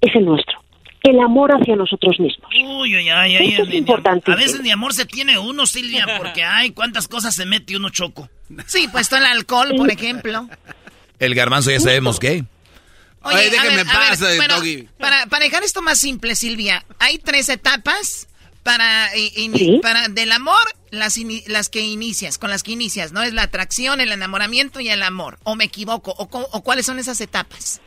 es 0.00 0.14
el 0.14 0.24
nuestro. 0.24 0.58
El 1.02 1.18
amor 1.20 1.50
hacia 1.52 1.76
nosotros 1.76 2.20
mismos. 2.20 2.50
Uy, 2.54 2.94
uy, 2.94 3.08
ay, 3.08 3.36
ay, 3.36 3.48
Esto 3.52 3.62
es 3.62 3.74
importante. 3.74 4.32
A 4.32 4.36
veces 4.36 4.60
ni 4.60 4.70
amor 4.70 4.92
se 4.92 5.06
tiene 5.06 5.38
uno, 5.38 5.64
Silvia, 5.64 6.06
porque 6.18 6.44
ay, 6.44 6.72
cuántas 6.72 7.08
cosas 7.08 7.34
se 7.34 7.46
mete 7.46 7.74
uno 7.74 7.88
choco. 7.88 8.28
Sí, 8.66 8.86
pues 8.92 9.08
todo 9.08 9.20
el 9.20 9.26
alcohol, 9.26 9.72
por 9.76 9.90
ejemplo. 9.90 10.46
El 11.18 11.34
garbanzo 11.34 11.70
ya 11.70 11.80
sabemos 11.80 12.18
qué. 12.18 12.44
Oye, 13.22 13.50
paz, 13.84 14.20
ver, 14.20 14.32
eh, 14.32 14.36
bueno, 14.36 14.56
Doggy. 14.56 14.88
para, 14.98 15.26
para 15.26 15.44
dejar 15.44 15.62
esto 15.62 15.82
más 15.82 15.98
simple, 15.98 16.34
Silvia, 16.34 16.84
hay 16.98 17.18
tres 17.18 17.50
etapas 17.50 18.29
para, 18.76 19.08
para 19.82 20.08
del 20.08 20.32
amor, 20.32 20.54
las, 20.90 21.16
ini- 21.18 21.42
las 21.48 21.68
que 21.68 21.80
inicias, 21.80 22.38
con 22.38 22.50
las 22.50 22.62
que 22.62 22.72
inicias, 22.72 23.12
¿no? 23.12 23.22
Es 23.22 23.32
la 23.32 23.42
atracción, 23.42 24.00
el 24.00 24.12
enamoramiento 24.12 24.80
y 24.80 24.88
el 24.88 25.02
amor. 25.02 25.38
¿O 25.44 25.56
me 25.56 25.64
equivoco? 25.64 26.12
¿O, 26.18 26.24
o 26.52 26.62
cuáles 26.62 26.86
son 26.86 26.98
esas 26.98 27.20
etapas? 27.20 27.80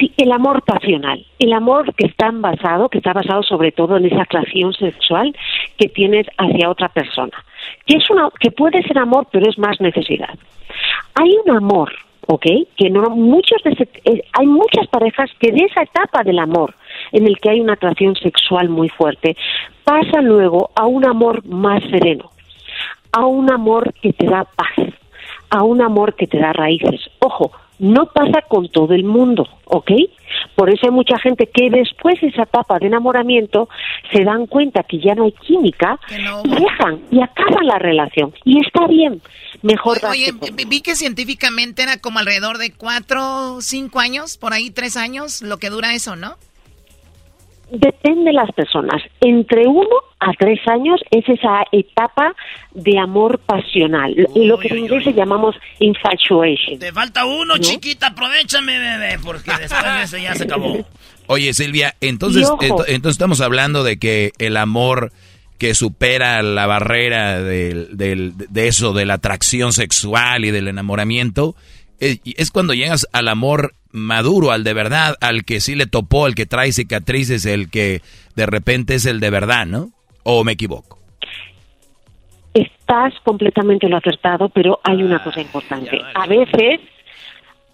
Sí, 0.00 0.12
el 0.16 0.32
amor 0.32 0.62
pasional, 0.64 1.26
el 1.38 1.52
amor 1.52 1.94
que 1.94 2.06
está 2.06 2.30
basado, 2.32 2.88
que 2.88 2.98
está 2.98 3.12
basado 3.12 3.42
sobre 3.42 3.70
todo 3.70 3.98
en 3.98 4.06
esa 4.06 4.22
atracción 4.22 4.72
sexual 4.72 5.36
que 5.78 5.88
tienes 5.90 6.26
hacia 6.38 6.70
otra 6.70 6.88
persona, 6.88 7.36
que 7.86 7.98
es 7.98 8.08
una, 8.10 8.30
que 8.40 8.50
puede 8.50 8.82
ser 8.84 8.96
amor, 8.98 9.28
pero 9.30 9.48
es 9.50 9.58
más 9.58 9.78
necesidad. 9.80 10.30
Hay 11.14 11.30
un 11.44 11.54
amor, 11.54 11.92
¿ok? 12.26 12.46
Que 12.78 12.88
no 12.88 13.10
muchos 13.10 13.62
de 13.62 13.72
ese- 13.72 13.88
eh, 14.06 14.22
hay 14.32 14.46
muchas 14.46 14.86
parejas 14.88 15.30
que 15.38 15.52
de 15.52 15.66
esa 15.66 15.82
etapa 15.82 16.22
del 16.22 16.38
amor, 16.38 16.74
en 17.12 17.26
el 17.26 17.38
que 17.38 17.50
hay 17.50 17.60
una 17.60 17.74
atracción 17.74 18.14
sexual 18.16 18.68
muy 18.68 18.88
fuerte, 18.88 19.36
pasan 19.84 20.26
luego 20.26 20.70
a 20.74 20.86
un 20.86 21.04
amor 21.06 21.44
más 21.46 21.82
sereno, 21.90 22.30
a 23.12 23.26
un 23.26 23.50
amor 23.52 23.92
que 24.02 24.12
te 24.12 24.26
da 24.26 24.44
paz, 24.44 24.88
a 25.50 25.62
un 25.62 25.82
amor 25.82 26.14
que 26.16 26.26
te 26.26 26.38
da 26.38 26.52
raíces. 26.52 27.00
Ojo, 27.20 27.52
no 27.78 28.06
pasa 28.06 28.42
con 28.48 28.68
todo 28.68 28.94
el 28.94 29.02
mundo, 29.04 29.48
¿ok? 29.64 29.90
Por 30.54 30.70
eso 30.70 30.86
hay 30.86 30.92
mucha 30.92 31.18
gente 31.18 31.48
que 31.52 31.70
después 31.70 32.20
de 32.20 32.28
esa 32.28 32.42
etapa 32.44 32.78
de 32.78 32.86
enamoramiento 32.86 33.68
se 34.12 34.22
dan 34.24 34.46
cuenta 34.46 34.84
que 34.84 34.98
ya 35.00 35.14
no 35.16 35.24
hay 35.24 35.32
química 35.32 35.98
y 36.44 36.50
dejan 36.50 37.00
y 37.10 37.20
acaban 37.20 37.66
la 37.66 37.78
relación. 37.78 38.32
Y 38.44 38.64
está 38.64 38.86
bien, 38.86 39.20
mejor 39.62 39.98
Oye, 40.08 40.32
vi- 40.54 40.64
vi 40.66 40.80
que 40.82 40.94
científicamente 40.94 41.82
era 41.82 41.98
como 42.00 42.20
alrededor 42.20 42.58
de 42.58 42.72
cuatro, 42.72 43.58
cinco 43.60 43.98
años, 43.98 44.36
por 44.38 44.52
ahí 44.52 44.70
tres 44.70 44.96
años, 44.96 45.42
lo 45.42 45.58
que 45.58 45.68
dura 45.68 45.94
eso, 45.94 46.14
¿no? 46.14 46.36
Depende 47.70 48.24
de 48.26 48.32
las 48.34 48.50
personas. 48.52 49.02
Entre 49.20 49.66
uno 49.66 49.88
a 50.20 50.32
tres 50.38 50.60
años 50.68 51.00
es 51.10 51.28
esa 51.28 51.62
etapa 51.72 52.34
de 52.72 52.98
amor 52.98 53.38
pasional, 53.40 54.14
lo- 54.16 54.44
lo 54.44 54.58
que 54.58 54.68
en 54.68 54.78
inglés 54.80 55.06
le 55.06 55.12
llamamos 55.14 55.54
infatuation. 55.80 56.78
Te 56.78 56.92
falta 56.92 57.24
uno, 57.24 57.58
chiquita, 57.58 58.08
aprovechame, 58.08 58.78
bebé, 58.78 59.18
porque 59.24 59.50
después 59.58 59.82
de 59.96 60.02
eso 60.02 60.16
ya 60.18 60.34
se 60.34 60.44
acabó. 60.44 60.76
Oye, 61.26 61.54
Silvia, 61.54 61.94
entonces, 62.00 62.48
entonces 62.60 63.12
estamos 63.12 63.40
hablando 63.40 63.82
de 63.82 63.98
que 63.98 64.32
el 64.38 64.56
amor 64.58 65.10
que 65.58 65.74
supera 65.74 66.42
la 66.42 66.66
barrera 66.66 67.40
del, 67.42 67.96
del- 67.96 68.32
de 68.36 68.68
eso, 68.68 68.92
de 68.92 69.06
la 69.06 69.14
atracción 69.14 69.72
sexual 69.72 70.44
y 70.44 70.50
del 70.50 70.68
enamoramiento, 70.68 71.54
es, 72.00 72.20
es 72.24 72.50
cuando 72.50 72.74
llegas 72.74 73.06
al 73.12 73.28
amor 73.28 73.72
maduro, 73.94 74.50
al 74.50 74.64
de 74.64 74.74
verdad, 74.74 75.16
al 75.20 75.44
que 75.44 75.60
sí 75.60 75.74
le 75.76 75.86
topó, 75.86 76.26
el 76.26 76.34
que 76.34 76.46
trae 76.46 76.72
cicatrices, 76.72 77.46
el 77.46 77.70
que 77.70 78.02
de 78.34 78.46
repente 78.46 78.96
es 78.96 79.06
el 79.06 79.20
de 79.20 79.30
verdad, 79.30 79.66
¿no? 79.66 79.90
¿O 80.24 80.42
me 80.44 80.52
equivoco? 80.52 80.98
Estás 82.52 83.14
completamente 83.24 83.88
lo 83.88 83.96
acertado, 83.96 84.48
pero 84.48 84.80
hay 84.84 85.02
una 85.02 85.22
cosa 85.22 85.40
importante. 85.40 86.00
A 86.14 86.26
veces 86.26 86.80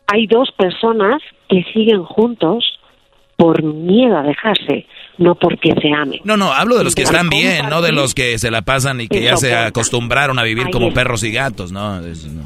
hay 0.06 0.26
dos 0.26 0.50
personas 0.56 1.20
que 1.48 1.64
siguen 1.72 2.02
juntos 2.04 2.64
por 3.36 3.62
miedo 3.62 4.18
a 4.18 4.22
dejarse, 4.22 4.86
no 5.16 5.34
porque 5.34 5.72
se 5.80 5.90
amen. 5.92 6.20
No, 6.24 6.36
no, 6.36 6.52
hablo 6.52 6.76
de 6.76 6.84
los 6.84 6.94
que 6.94 7.02
están 7.02 7.30
bien, 7.30 7.68
no 7.70 7.80
de 7.80 7.92
los 7.92 8.14
que 8.14 8.38
se 8.38 8.50
la 8.50 8.60
pasan 8.62 9.00
y 9.00 9.08
que 9.08 9.22
ya 9.22 9.36
se 9.38 9.54
acostumbraron 9.54 10.38
a 10.38 10.42
vivir 10.42 10.68
como 10.70 10.92
perros 10.92 11.22
y 11.24 11.32
gatos, 11.32 11.72
¿no? 11.72 12.04
Es- 12.04 12.26
no. 12.26 12.42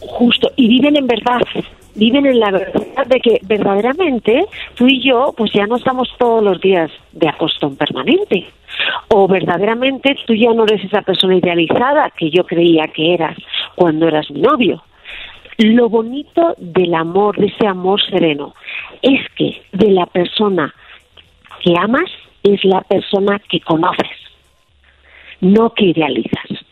Justo, 0.00 0.50
y 0.56 0.68
viven 0.68 0.96
en 0.96 1.06
verdad, 1.06 1.40
viven 1.98 2.26
en 2.26 2.40
la 2.40 2.50
verdad 2.50 3.06
de 3.06 3.20
que 3.20 3.40
verdaderamente 3.42 4.46
tú 4.74 4.86
y 4.86 5.02
yo 5.02 5.34
pues 5.36 5.52
ya 5.52 5.66
no 5.66 5.76
estamos 5.76 6.08
todos 6.18 6.42
los 6.42 6.60
días 6.60 6.90
de 7.12 7.28
acostón 7.28 7.76
permanente. 7.76 8.46
O 9.08 9.26
verdaderamente 9.26 10.16
tú 10.26 10.34
ya 10.34 10.52
no 10.54 10.64
eres 10.64 10.84
esa 10.84 11.02
persona 11.02 11.36
idealizada 11.36 12.10
que 12.10 12.30
yo 12.30 12.44
creía 12.44 12.86
que 12.88 13.14
eras 13.14 13.36
cuando 13.74 14.06
eras 14.06 14.30
mi 14.30 14.40
novio. 14.40 14.82
Lo 15.58 15.88
bonito 15.88 16.54
del 16.58 16.94
amor, 16.94 17.36
de 17.36 17.46
ese 17.46 17.66
amor 17.66 18.00
sereno, 18.08 18.54
es 19.02 19.20
que 19.34 19.60
de 19.72 19.90
la 19.90 20.06
persona 20.06 20.72
que 21.60 21.74
amas 21.76 22.10
es 22.44 22.64
la 22.64 22.82
persona 22.82 23.40
que 23.40 23.58
conoces, 23.60 24.16
no 25.40 25.74
que 25.74 25.86
idealizas 25.86 26.68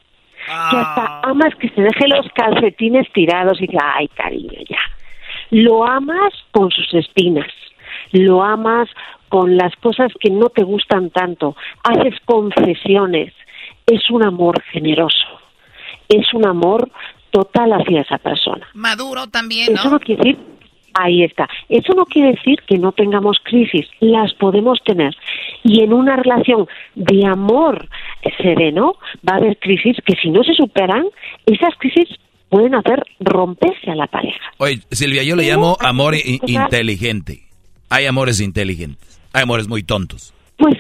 que 0.47 0.77
hasta 0.77 1.20
amas 1.24 1.55
que 1.57 1.68
se 1.70 1.83
deje 1.83 2.09
los 2.09 2.27
calcetines 2.33 3.11
tirados 3.12 3.61
y 3.61 3.66
diga, 3.66 3.95
ay 3.97 4.09
cariño, 4.09 4.61
ya. 4.68 4.79
Lo 5.51 5.86
amas 5.86 6.32
con 6.53 6.70
sus 6.70 6.92
espinas, 6.94 7.51
lo 8.12 8.42
amas 8.42 8.88
con 9.28 9.57
las 9.57 9.74
cosas 9.76 10.12
que 10.20 10.30
no 10.30 10.49
te 10.49 10.62
gustan 10.62 11.11
tanto, 11.11 11.57
haces 11.82 12.14
concesiones, 12.24 13.32
es 13.86 14.11
un 14.11 14.24
amor 14.24 14.62
generoso, 14.70 15.26
es 16.09 16.32
un 16.32 16.47
amor 16.47 16.90
total 17.30 17.72
hacia 17.72 18.03
esa 18.03 18.18
persona. 18.18 18.66
Maduro 18.74 19.26
también, 19.26 19.72
Eso 19.72 19.84
¿no? 19.84 19.90
no 19.94 20.01
quiere 20.01 20.22
decir, 20.22 20.38
ahí 20.94 21.22
está, 21.22 21.49
eso 21.68 21.92
no 21.94 22.07
quiere 22.07 22.32
decir 22.32 22.61
que 22.66 22.78
no 22.78 22.92
tengamos 22.92 23.38
crisis, 23.42 23.86
las 24.01 24.32
podemos 24.34 24.80
tener. 24.84 25.14
Y 25.62 25.82
en 25.82 25.92
una 25.92 26.16
relación 26.16 26.66
de 26.94 27.26
amor 27.26 27.88
sereno 28.38 28.97
va 29.28 29.34
a 29.34 29.36
haber 29.38 29.59
crisis 29.59 29.97
que 30.05 30.14
si 30.16 30.30
no 30.30 30.42
se 30.44 30.55
superan, 30.55 31.07
esas 31.47 31.74
crisis 31.78 32.09
pueden 32.49 32.74
hacer 32.74 33.03
romperse 33.20 33.90
a 33.90 33.94
la 33.94 34.07
pareja. 34.07 34.40
Oye, 34.59 34.80
Silvia, 34.90 35.22
yo 35.22 35.36
le 35.36 35.49
llamo 35.49 35.76
amor 35.80 36.14
inteligente. 36.14 37.42
Hay 37.88 38.07
amores 38.07 38.40
inteligentes, 38.40 39.20
hay 39.32 39.42
amores 39.42 39.68
muy 39.68 39.82
tontos. 39.82 40.34
Pues, 40.57 40.74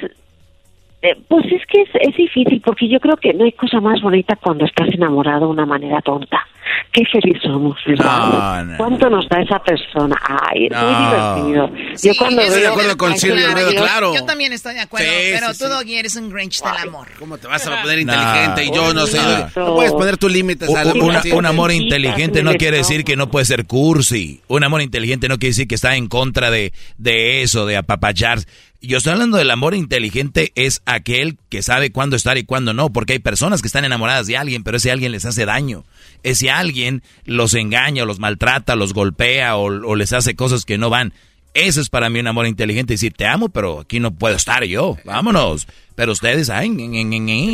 eh, 1.02 1.16
pues 1.28 1.44
es 1.46 1.62
que 1.66 1.82
es, 1.82 1.88
es 2.00 2.16
difícil 2.16 2.60
porque 2.64 2.88
yo 2.88 2.98
creo 2.98 3.16
que 3.16 3.32
no 3.32 3.44
hay 3.44 3.52
cosa 3.52 3.80
más 3.80 4.00
bonita 4.00 4.36
cuando 4.36 4.64
estás 4.64 4.88
enamorado 4.92 5.46
de 5.46 5.52
una 5.52 5.66
manera 5.66 6.00
tonta. 6.02 6.46
Qué 6.92 7.02
feliz 7.12 7.40
somos, 7.42 7.76
¿verdad? 7.86 8.76
¿Cuánto 8.76 9.10
nos 9.10 9.28
da 9.28 9.40
esa 9.40 9.58
persona? 9.58 10.16
Ay, 10.26 10.68
es 10.70 10.76
muy 10.76 11.50
divertido. 11.50 11.70
yo 12.02 12.12
cuando 12.18 12.42
estoy 12.42 12.60
de 12.60 12.66
acuerdo 12.68 12.96
con 12.96 13.16
Silvia 13.18 13.54
claro. 13.76 14.14
Yo 14.14 14.24
también 14.24 14.52
estoy 14.52 14.74
de 14.74 14.80
acuerdo, 14.80 15.08
pero 15.08 15.54
tú, 15.54 15.68
Doggy, 15.68 15.96
eres 15.96 16.16
un 16.16 16.30
Grinch 16.30 16.62
del 16.62 16.88
amor. 16.88 17.08
¿Cómo 17.18 17.38
te 17.38 17.46
vas 17.46 17.66
a 17.66 17.82
poner 17.82 17.98
inteligente 17.98 18.64
y 18.64 18.70
yo 18.74 18.94
no 18.94 19.06
sé? 19.06 19.18
No 19.56 19.74
puedes 19.74 19.92
poner 19.92 20.16
tus 20.16 20.30
límites 20.30 20.74
al 20.74 20.90
amor. 20.90 21.14
Un 21.32 21.46
amor 21.46 21.72
inteligente 21.72 22.42
no 22.42 22.54
quiere 22.54 22.78
decir 22.78 23.04
que 23.04 23.16
no 23.16 23.28
puede 23.28 23.44
ser 23.44 23.66
cursi. 23.66 24.40
Un 24.48 24.64
amor 24.64 24.82
inteligente 24.82 25.28
no 25.28 25.38
quiere 25.38 25.50
decir 25.50 25.68
que 25.68 25.74
está 25.74 25.96
en 25.96 26.08
contra 26.08 26.50
de, 26.50 26.72
de 26.98 27.42
eso, 27.42 27.66
de 27.66 27.76
apapachar. 27.76 28.38
Yo 28.86 28.98
estoy 28.98 29.14
hablando 29.14 29.36
del 29.36 29.50
amor 29.50 29.74
inteligente, 29.74 30.52
es 30.54 30.80
aquel 30.86 31.38
que 31.48 31.62
sabe 31.62 31.90
cuándo 31.90 32.14
estar 32.14 32.38
y 32.38 32.44
cuándo 32.44 32.72
no, 32.72 32.90
porque 32.92 33.14
hay 33.14 33.18
personas 33.18 33.60
que 33.60 33.66
están 33.66 33.84
enamoradas 33.84 34.28
de 34.28 34.36
alguien, 34.36 34.62
pero 34.62 34.76
ese 34.76 34.92
alguien 34.92 35.10
les 35.10 35.24
hace 35.24 35.44
daño. 35.44 35.84
Ese 36.22 36.50
alguien 36.50 37.02
los 37.24 37.54
engaña, 37.54 38.04
los 38.04 38.20
maltrata, 38.20 38.76
los 38.76 38.94
golpea 38.94 39.56
o, 39.56 39.96
les 39.96 40.12
hace 40.12 40.36
cosas 40.36 40.64
que 40.64 40.78
no 40.78 40.88
van. 40.88 41.12
Eso 41.52 41.80
es 41.80 41.88
para 41.88 42.10
mí 42.10 42.20
un 42.20 42.28
amor 42.28 42.46
inteligente, 42.46 42.94
decir 42.94 43.12
te 43.12 43.26
amo, 43.26 43.48
pero 43.48 43.80
aquí 43.80 43.98
no 43.98 44.12
puedo 44.12 44.36
estar 44.36 44.62
yo, 44.64 44.96
vámonos. 45.04 45.66
Pero 45.96 46.12
ustedes, 46.12 46.48
ay, 46.48 46.68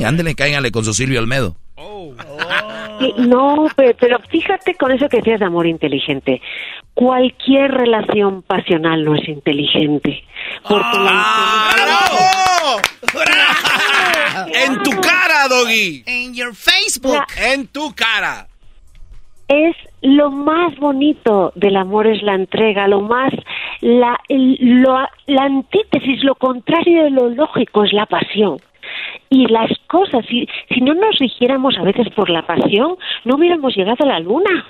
ándele, 0.05 0.35
cáiganle 0.35 0.71
con 0.71 0.85
su 0.85 0.93
Silvio 0.93 1.19
Almedo. 1.19 1.57
No, 3.19 3.69
pero, 3.77 4.19
fíjate 4.29 4.75
con 4.75 4.93
eso 4.93 5.09
que 5.09 5.19
decías 5.19 5.41
de 5.41 5.47
amor 5.47 5.67
inteligente. 5.67 6.41
Cualquier 6.95 7.71
relación 7.71 8.43
pasional 8.43 9.05
no 9.05 9.15
es 9.15 9.27
inteligente. 9.29 10.25
Porque 10.69 10.99
¡Ah! 10.99 11.71
En 14.55 14.83
tu 14.83 14.91
cara, 15.01 15.49
Doggy. 15.49 16.03
En 16.07 16.35
your 16.35 16.55
Facebook. 16.55 17.25
en 17.37 17.67
tu 17.69 17.95
cara. 17.95 18.47
Es 19.49 19.77
lo 20.01 20.31
más 20.31 20.77
bonito 20.77 21.53
del 21.55 21.77
amor 21.77 22.07
es 22.07 22.23
la 22.23 22.35
entrega, 22.35 22.89
lo 22.89 23.03
más 23.03 23.33
la, 23.81 24.19
la 24.29 25.43
antítesis, 25.43 26.25
lo 26.25 26.35
contrario 26.37 27.05
de 27.05 27.11
lo 27.11 27.29
lógico 27.29 27.85
es 27.85 27.93
la 27.93 28.07
pasión 28.07 28.59
y 29.33 29.47
las 29.47 29.71
cosas, 29.87 30.25
si, 30.29 30.47
si 30.69 30.81
no 30.81 30.95
nos 30.95 31.19
rigiéramos 31.19 31.77
a 31.79 31.83
veces 31.83 32.09
por 32.15 32.29
la 32.29 32.43
pasión, 32.43 32.97
no 33.25 33.37
hubiéramos 33.37 33.75
llegado 33.75 34.05
a 34.05 34.07
la 34.07 34.21
luna. 34.21 34.67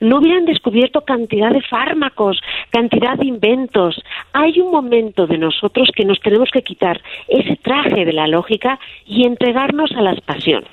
No 0.00 0.18
hubieran 0.18 0.44
descubierto 0.44 1.02
cantidad 1.02 1.50
de 1.50 1.62
fármacos, 1.62 2.40
cantidad 2.70 3.16
de 3.16 3.26
inventos. 3.26 4.00
Hay 4.32 4.60
un 4.60 4.70
momento 4.70 5.26
de 5.26 5.38
nosotros 5.38 5.90
que 5.94 6.04
nos 6.04 6.20
tenemos 6.20 6.50
que 6.52 6.62
quitar 6.62 7.00
ese 7.28 7.56
traje 7.56 8.04
de 8.04 8.12
la 8.12 8.26
lógica 8.26 8.78
y 9.06 9.26
entregarnos 9.26 9.90
a 9.92 10.02
las 10.02 10.20
pasiones. 10.20 10.70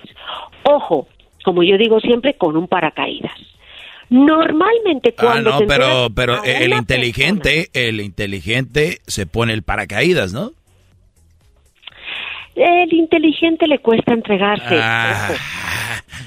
Ojo, 0.63 1.07
como 1.43 1.63
yo 1.63 1.77
digo 1.77 1.99
siempre, 1.99 2.35
con 2.35 2.57
un 2.57 2.67
paracaídas. 2.67 3.37
Normalmente 4.09 5.13
ah, 5.17 5.21
cuando 5.21 5.53
ah, 5.53 5.59
no, 5.59 5.67
pero 5.67 6.07
pero 6.15 6.43
el 6.43 6.73
inteligente, 6.73 7.69
el 7.73 8.01
inteligente 8.01 8.99
se 9.07 9.25
pone 9.25 9.53
el 9.53 9.63
paracaídas, 9.63 10.33
¿no? 10.33 10.51
El 12.55 12.93
inteligente 12.93 13.67
le 13.67 13.79
cuesta 13.79 14.13
entregarse. 14.13 14.79
Ah. 14.81 15.31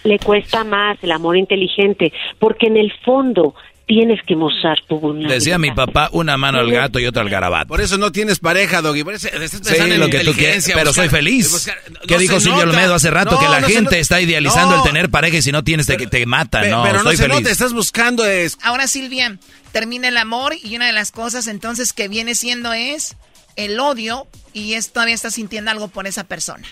Le 0.04 0.18
cuesta 0.18 0.64
más 0.64 0.98
el 1.02 1.12
amor 1.12 1.36
inteligente, 1.36 2.12
porque 2.38 2.66
en 2.66 2.76
el 2.76 2.92
fondo 3.04 3.54
tienes 3.88 4.20
que 4.26 4.36
mostrar 4.36 4.78
tu 4.86 5.00
vulnerabilidad. 5.00 5.34
Decía 5.34 5.58
mi 5.58 5.70
papá, 5.72 6.10
una 6.12 6.36
mano 6.36 6.58
al 6.58 6.70
gato 6.70 7.00
y 7.00 7.06
otra 7.06 7.22
al 7.22 7.30
garabato. 7.30 7.68
Por 7.68 7.80
eso 7.80 7.96
no 7.96 8.12
tienes 8.12 8.38
pareja, 8.38 8.82
Doggy. 8.82 9.02
Por 9.02 9.14
eso 9.14 9.28
sí, 9.28 9.96
lo 9.96 10.10
que 10.10 10.20
tú 10.20 10.34
quieres, 10.34 10.70
pero 10.72 10.92
soy 10.92 11.08
feliz. 11.08 11.68
¿Qué 12.06 12.18
dijo 12.18 12.38
Silvio 12.38 12.62
Olmedo 12.62 12.94
hace 12.94 13.10
rato? 13.10 13.38
que 13.40 13.48
la 13.48 13.62
gente 13.62 13.98
está 13.98 14.20
idealizando 14.20 14.76
el 14.76 14.82
tener 14.82 15.10
pareja 15.10 15.38
y 15.38 15.42
si 15.42 15.52
no 15.52 15.64
tienes 15.64 15.86
te, 15.86 15.96
te 15.96 16.26
mata. 16.26 16.62
no, 16.68 16.82
pero 16.82 17.02
no 17.02 17.10
se 17.10 17.16
feliz. 17.16 17.48
estás 17.48 17.72
buscando 17.72 18.26
es... 18.26 18.58
Ahora, 18.62 18.86
Silvia, 18.86 19.38
termina 19.72 20.08
el 20.08 20.18
amor 20.18 20.54
y 20.62 20.76
una 20.76 20.86
de 20.86 20.92
las 20.92 21.10
cosas 21.10 21.46
entonces 21.46 21.94
que 21.94 22.08
viene 22.08 22.34
siendo 22.34 22.72
es 22.74 23.16
el 23.58 23.78
odio 23.80 24.26
y 24.54 24.74
es, 24.74 24.92
todavía 24.92 25.16
estás 25.16 25.34
sintiendo 25.34 25.70
algo 25.70 25.88
por 25.88 26.06
esa 26.06 26.24
persona. 26.24 26.66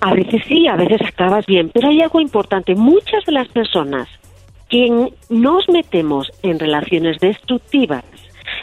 A 0.00 0.14
veces 0.14 0.42
sí, 0.48 0.66
a 0.66 0.74
veces 0.74 1.00
acabas 1.06 1.46
bien, 1.46 1.70
pero 1.72 1.88
hay 1.88 2.00
algo 2.00 2.20
importante. 2.20 2.74
Muchas 2.74 3.24
de 3.24 3.32
las 3.32 3.46
personas 3.48 4.08
que 4.68 5.12
nos 5.28 5.68
metemos 5.68 6.32
en 6.42 6.58
relaciones 6.58 7.18
destructivas 7.20 8.04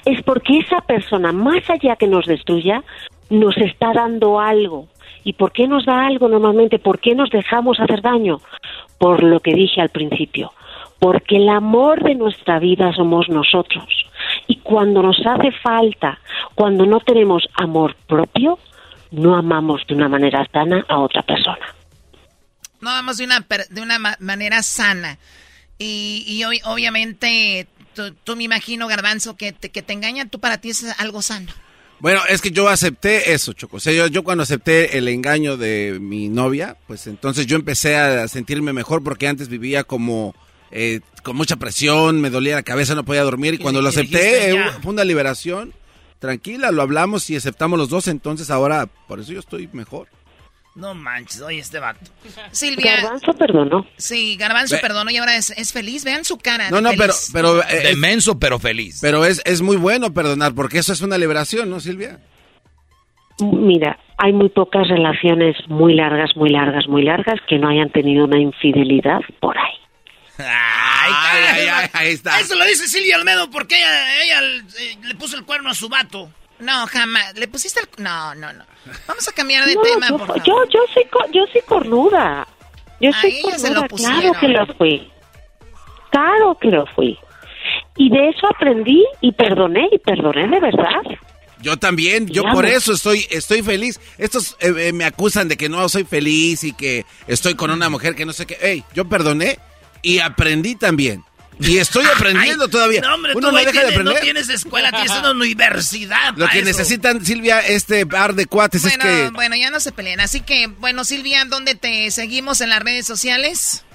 es 0.06 0.22
porque 0.24 0.58
esa 0.58 0.82
persona, 0.82 1.32
más 1.32 1.70
allá 1.70 1.96
que 1.96 2.08
nos 2.08 2.26
destruya, 2.26 2.84
nos 3.30 3.56
está 3.58 3.94
dando 3.94 4.40
algo. 4.40 4.88
¿Y 5.24 5.34
por 5.34 5.52
qué 5.52 5.68
nos 5.68 5.86
da 5.86 6.08
algo 6.08 6.28
normalmente? 6.28 6.80
¿Por 6.80 7.00
qué 7.00 7.14
nos 7.14 7.30
dejamos 7.30 7.80
hacer 7.80 8.02
daño? 8.02 8.42
Por 8.98 9.24
lo 9.24 9.40
que 9.40 9.54
dije 9.54 9.82
al 9.82 9.90
principio, 9.90 10.52
porque 10.98 11.38
el 11.38 11.48
amor 11.48 12.04
de 12.04 12.16
nuestra 12.16 12.58
vida 12.60 12.92
somos 12.94 13.30
nosotros. 13.30 14.09
Y 14.50 14.58
cuando 14.62 15.04
nos 15.04 15.16
hace 15.24 15.52
falta, 15.62 16.20
cuando 16.56 16.84
no 16.84 17.00
tenemos 17.02 17.48
amor 17.54 17.96
propio, 18.08 18.58
no 19.12 19.36
amamos 19.36 19.84
de 19.88 19.94
una 19.94 20.10
manera 20.10 20.44
sana 20.52 20.84
a 20.90 20.98
otra 20.98 21.22
persona. 21.22 21.76
No 22.82 22.90
amamos 22.90 23.18
de 23.18 23.26
una, 23.26 23.46
de 23.70 23.82
una 23.82 24.00
manera 24.20 24.64
sana. 24.64 25.20
Y, 25.78 26.26
y 26.26 26.44
obviamente, 26.66 27.68
tú, 27.94 28.36
me 28.36 28.44
imagino, 28.44 28.88
Garbanzo, 28.88 29.38
que 29.38 29.54
te, 29.54 29.70
que 29.70 29.84
te 29.84 29.94
engañan, 29.94 30.32
tú 30.32 30.40
para 30.40 30.58
ti 30.58 30.72
es 30.72 30.84
algo 31.00 31.22
sano. 31.22 31.52
Bueno, 32.00 32.22
es 32.28 32.42
que 32.42 32.50
yo 32.50 32.70
acepté 32.70 33.34
eso, 33.34 33.54
Choco. 33.54 33.78
O 33.78 33.80
sea, 33.80 33.94
yo, 33.94 34.08
yo, 34.08 34.24
cuando 34.24 34.42
acepté 34.42 34.98
el 34.98 35.08
engaño 35.10 35.58
de 35.58 36.00
mi 36.02 36.28
novia, 36.28 36.76
pues 36.88 37.06
entonces 37.06 37.46
yo 37.46 37.56
empecé 37.56 37.98
a 37.98 38.28
sentirme 38.28 38.74
mejor 38.74 39.04
porque 39.04 39.28
antes 39.28 39.48
vivía 39.48 39.84
como 39.84 40.34
eh, 40.72 41.02
con 41.22 41.36
mucha 41.36 41.56
presión, 41.58 42.22
me 42.22 42.30
dolía 42.30 42.56
la 42.56 42.64
cabeza, 42.64 42.96
no 42.96 43.04
podía 43.04 43.24
dormir. 43.24 43.56
Y 43.56 43.58
cuando 43.58 43.82
lo 43.82 43.90
acepté, 43.90 44.52
eh, 44.52 44.72
fue 44.82 44.94
una 44.94 45.04
liberación. 45.04 45.74
Tranquila, 46.20 46.72
lo 46.72 46.82
hablamos 46.82 47.30
y 47.30 47.36
aceptamos 47.36 47.80
los 47.80 47.90
dos, 47.90 48.08
entonces 48.08 48.50
ahora, 48.52 48.88
por 49.08 49.20
eso 49.20 49.32
yo 49.32 49.40
estoy 49.40 49.70
mejor. 49.72 50.08
No 50.76 50.94
manches, 50.94 51.42
oye 51.42 51.60
este 51.60 51.80
vato. 51.80 52.12
Silvia. 52.52 53.02
Garbanzo 53.02 53.34
perdonó. 53.34 53.86
Sí, 53.98 54.38
Garbanzo 54.38 54.78
perdonó 54.82 55.12
y 55.12 55.18
ahora 55.18 55.36
es, 55.36 55.74
feliz. 55.74 56.04
Vean 56.06 56.24
su 56.24 56.38
cara. 56.38 56.70
No, 56.70 56.80
no, 56.80 56.92
pero. 56.98 57.14
pero 57.34 57.62
eh, 57.64 57.82
Demenso, 57.84 58.40
pero 58.40 58.60
feliz. 58.60 59.00
Pero 59.02 59.26
es, 59.26 59.42
es 59.46 59.62
muy 59.62 59.78
bueno 59.78 60.14
perdonar, 60.14 60.54
porque 60.54 60.78
eso 60.78 60.94
es 60.94 61.02
una 61.02 61.18
liberación, 61.18 61.70
¿no, 61.70 61.80
Silvia? 61.80 62.20
Mira, 63.42 63.98
hay 64.18 64.34
muy 64.34 64.50
pocas 64.50 64.88
relaciones 64.88 65.56
muy 65.68 65.96
largas, 65.96 66.36
muy 66.36 66.50
largas, 66.50 66.88
muy 66.88 67.04
largas 67.04 67.40
que 67.48 67.58
no 67.58 67.70
hayan 67.70 67.90
tenido 67.90 68.26
una 68.26 68.40
infidelidad 68.40 69.22
por 69.40 69.58
ahí. 69.58 69.76
Ay, 70.40 71.68
ahí 71.94 72.12
está. 72.14 72.40
Eso 72.40 72.56
lo 72.56 72.66
dice 72.66 72.88
Silvia 72.88 73.18
Almedo 73.18 73.50
porque 73.50 73.78
ella, 73.78 74.24
ella 74.24 74.42
eh, 74.80 74.98
le 75.04 75.16
puso 75.16 75.38
el 75.38 75.46
cuerno 75.46 75.70
a 75.70 75.74
su 75.74 75.90
vato. 75.90 76.32
No, 76.60 76.88
jamás. 76.88 77.36
¿Le 77.36 77.48
pusiste 77.48 77.80
el...? 77.80 78.04
No, 78.04 78.36
no, 78.36 78.52
no. 78.54 78.66
Vamos 79.08 79.28
a 79.28 79.32
cambiar 79.32 79.66
de 79.66 79.76
tema, 79.76 80.10
yo, 80.10 80.18
por 80.18 80.28
favor. 80.28 80.44
Yo, 80.44 80.66
yo, 80.70 80.80
soy, 80.94 81.04
yo 81.34 81.46
soy 81.52 81.62
cornuda. 81.62 82.48
Yo 83.00 83.12
soy 83.14 83.42
cornuda, 83.42 83.88
claro 83.88 84.34
que 84.40 84.48
lo 84.48 84.66
fui. 84.76 85.12
Claro 86.12 86.58
que 86.60 86.68
lo 86.70 86.86
fui. 86.88 87.18
Y 87.96 88.10
de 88.10 88.30
eso 88.30 88.48
aprendí 88.48 89.06
y 89.22 89.32
perdoné, 89.32 89.88
y 89.92 90.00
perdoné 90.00 90.48
de 90.48 90.60
verdad. 90.60 91.02
Yo 91.62 91.78
también, 91.78 92.28
yo 92.28 92.44
por 92.44 92.66
eso 92.66 92.94
estoy, 92.94 93.28
estoy 93.30 93.62
feliz. 93.62 94.00
Estos 94.18 94.56
eh, 94.62 94.74
eh, 94.78 94.94
me 94.94 95.04
acusan 95.04 95.50
de 95.50 95.58
que 95.58 95.68
no 95.68 95.88
soy 95.90 96.06
feliz 96.06 96.64
y 96.64 96.74
que 96.74 97.06
estoy 97.28 97.56
con 97.56 97.70
una 97.70 97.90
mujer 97.90 98.16
que 98.16 98.26
no 98.26 98.32
sé 98.32 98.46
qué. 98.46 98.58
Ey, 98.62 98.84
yo 98.94 99.06
perdoné 99.10 99.60
y 100.02 100.20
aprendí 100.20 100.76
también. 100.76 101.24
Y 101.60 101.78
estoy 101.78 102.06
aprendiendo 102.16 102.68
todavía. 102.68 103.02
No, 103.02 103.16
hombre, 103.16 103.34
Uno 103.36 103.52
no 103.52 103.58
deja 103.58 103.72
de 103.72 103.90
aprender. 103.90 104.16
No 104.16 104.20
tienes 104.22 104.50
escuela, 104.50 104.92
tienes 104.92 105.12
una 105.12 105.32
universidad. 105.32 106.36
Lo 106.36 106.48
que 106.48 106.64
necesitan, 106.64 107.24
Silvia, 107.24 107.60
este 107.60 108.06
par 108.06 108.34
de 108.34 108.46
cuates 108.46 108.86
es 108.86 108.98
que. 108.98 109.30
Bueno, 109.34 109.56
ya 109.56 109.70
no 109.70 109.80
se 109.80 109.92
peleen. 109.92 110.20
Así 110.20 110.42
que, 110.42 110.68
bueno, 110.68 111.04
Silvia, 111.04 111.44
¿dónde 111.46 111.76
te 111.76 112.10
seguimos 112.12 112.62
en 112.62 112.70
las 112.70 112.82
redes 112.82 113.06
sociales? 113.06 113.86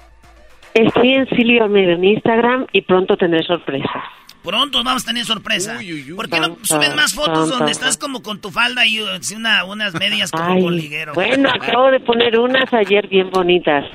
Estoy 0.73 1.13
en 1.13 1.27
Silvia 1.29 1.65
en 1.65 2.03
Instagram 2.03 2.67
y 2.73 2.81
pronto 2.81 3.15
tendré 3.15 3.43
sorpresa. 3.43 4.03
Pronto 4.43 4.83
vamos 4.83 5.03
a 5.03 5.07
tener 5.07 5.25
sorpresa. 5.25 5.79
¿Por 6.15 6.29
qué 6.29 6.39
no 6.39 6.57
subes 6.61 6.95
más 6.95 7.13
fotos 7.13 7.49
donde 7.49 7.71
estás 7.71 7.97
como 7.97 8.21
con 8.21 8.39
tu 8.39 8.51
falda 8.51 8.85
y 8.85 8.99
una, 8.99 9.63
unas 9.65 9.93
medias 9.95 10.31
como 10.31 10.61
con 10.61 10.75
liguero? 10.75 11.13
Bueno, 11.13 11.49
acabo 11.49 11.89
de 11.89 11.99
poner 11.99 12.37
unas 12.37 12.71
ayer 12.73 13.07
bien 13.07 13.31
bonitas. 13.31 13.85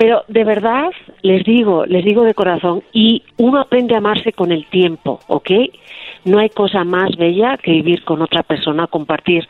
Pero 0.00 0.24
de 0.28 0.44
verdad, 0.44 0.88
les 1.20 1.44
digo, 1.44 1.84
les 1.84 2.02
digo 2.02 2.24
de 2.24 2.32
corazón, 2.32 2.82
y 2.90 3.22
uno 3.36 3.60
aprende 3.60 3.94
a 3.94 3.98
amarse 3.98 4.32
con 4.32 4.50
el 4.50 4.64
tiempo, 4.70 5.20
¿ok? 5.26 5.50
No 6.24 6.38
hay 6.38 6.48
cosa 6.48 6.84
más 6.84 7.10
bella 7.18 7.58
que 7.58 7.72
vivir 7.72 8.02
con 8.04 8.22
otra 8.22 8.42
persona, 8.42 8.86
compartir 8.86 9.46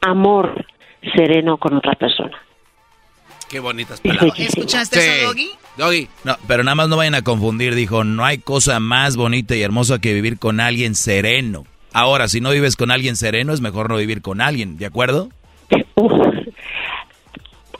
amor 0.00 0.64
sereno 1.14 1.58
con 1.58 1.74
otra 1.74 1.92
persona. 1.96 2.34
Qué 3.50 3.60
bonitas 3.60 4.00
palabras. 4.00 4.40
¿Escuchaste 4.40 5.00
eso, 5.00 5.26
Doggy? 5.26 5.50
Doggy. 5.76 6.08
No, 6.24 6.34
pero 6.48 6.64
nada 6.64 6.76
más 6.76 6.88
no 6.88 6.96
vayan 6.96 7.16
a 7.16 7.22
confundir. 7.22 7.74
Dijo, 7.74 8.02
no 8.02 8.24
hay 8.24 8.38
cosa 8.38 8.80
más 8.80 9.18
bonita 9.18 9.54
y 9.54 9.60
hermosa 9.60 10.00
que 10.00 10.14
vivir 10.14 10.38
con 10.38 10.60
alguien 10.60 10.94
sereno. 10.94 11.64
Ahora, 11.92 12.26
si 12.28 12.40
no 12.40 12.52
vives 12.52 12.76
con 12.76 12.90
alguien 12.90 13.16
sereno, 13.16 13.52
es 13.52 13.60
mejor 13.60 13.90
no 13.90 13.98
vivir 13.98 14.22
con 14.22 14.40
alguien, 14.40 14.78
¿de 14.78 14.86
acuerdo? 14.86 15.28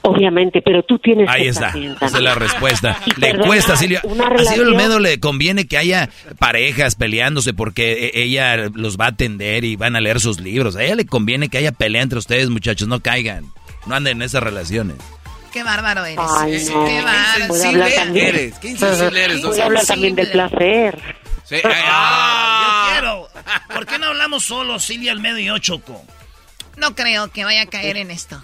Obviamente, 0.03 0.61
pero 0.63 0.83
tú 0.83 0.97
tienes 0.97 1.29
Ahí 1.29 1.43
que 1.43 1.49
está, 1.49 1.69
esa 2.01 2.05
es 2.05 2.21
la 2.21 2.33
respuesta. 2.35 2.97
Y 3.05 3.19
le 3.19 3.27
perdona, 3.27 3.45
cuesta, 3.47 3.75
Silvia. 3.75 4.01
una 4.03 4.27
A 4.27 4.37
Silvia 4.39 4.63
Olmedo 4.63 4.99
le 4.99 5.19
conviene 5.19 5.67
que 5.67 5.77
haya 5.77 6.09
parejas 6.39 6.95
peleándose 6.95 7.53
porque 7.53 8.07
e- 8.07 8.23
ella 8.23 8.69
los 8.73 8.97
va 8.97 9.05
a 9.05 9.09
atender 9.09 9.63
y 9.63 9.75
van 9.75 9.95
a 9.95 10.01
leer 10.01 10.19
sus 10.19 10.39
libros. 10.39 10.75
A 10.75 10.83
ella 10.83 10.95
le 10.95 11.05
conviene 11.05 11.49
que 11.49 11.59
haya 11.59 11.71
pelea 11.71 12.01
entre 12.01 12.17
ustedes, 12.19 12.49
muchachos, 12.49 12.87
no 12.87 12.99
caigan. 12.99 13.45
No 13.85 13.95
anden 13.95 14.17
en 14.17 14.21
esas 14.23 14.41
relaciones. 14.41 14.97
Qué 15.53 15.63
bárbaro 15.63 16.05
eres. 16.05 16.19
Ay, 16.39 16.65
no. 16.71 16.85
Qué 16.85 17.01
bárbaro. 17.01 17.93
También. 17.95 18.27
eres, 18.27 18.59
qué 18.59 18.69
insensible 18.69 19.23
eres, 19.23 19.41
Voy 19.43 19.59
a 19.59 19.65
hablar 19.65 19.85
también 19.85 20.15
del 20.15 20.31
placer. 20.31 20.99
Sí, 21.43 21.55
ay, 21.63 21.71
ah. 21.85 22.85
Yo 22.87 22.91
quiero. 22.93 23.27
¿Por 23.73 23.85
qué 23.85 23.99
no 23.99 24.07
hablamos 24.07 24.45
solo 24.45 24.79
Silvia 24.79 25.11
Almedo 25.11 25.37
y 25.37 25.45
yo, 25.45 25.57
Choco? 25.59 26.03
No 26.77 26.95
creo 26.95 27.27
que 27.31 27.43
vaya 27.43 27.63
a 27.63 27.65
caer 27.65 27.97
en 27.97 28.11
esto. 28.11 28.41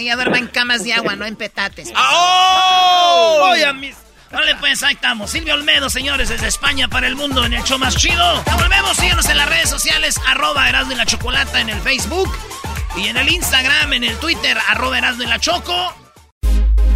Ella 0.00 0.16
duerme 0.16 0.38
en 0.38 0.48
camas 0.48 0.82
de 0.82 0.94
agua, 0.94 1.14
no 1.14 1.26
en 1.26 1.36
petates. 1.36 1.92
¡Oh! 1.96 3.50
Oye, 3.52 3.72
mis... 3.74 3.96
Vale, 4.32 4.54
pues 4.56 4.82
ahí 4.82 4.94
estamos. 4.94 5.30
Silvia 5.30 5.54
Olmedo, 5.54 5.90
señores, 5.90 6.28
desde 6.28 6.46
España 6.46 6.88
para 6.88 7.08
el 7.08 7.16
mundo 7.16 7.44
en 7.44 7.52
el 7.52 7.64
show 7.64 7.78
más 7.78 7.96
chido. 7.96 8.44
Ya 8.46 8.56
volvemos, 8.56 8.96
síganos 8.96 9.28
en 9.28 9.36
las 9.36 9.48
redes 9.48 9.68
sociales, 9.68 10.20
arroba 10.26 10.68
Erasmo 10.68 10.92
y 10.92 10.96
la 10.96 11.04
Chocolata 11.04 11.60
en 11.60 11.68
el 11.68 11.80
Facebook. 11.80 12.30
Y 12.96 13.08
en 13.08 13.16
el 13.16 13.28
Instagram, 13.28 13.92
en 13.92 14.04
el 14.04 14.16
Twitter, 14.18 14.56
arroba 14.68 14.98
Erasmo 14.98 15.24
y 15.24 15.26
la 15.26 15.40
Choco. 15.40 15.99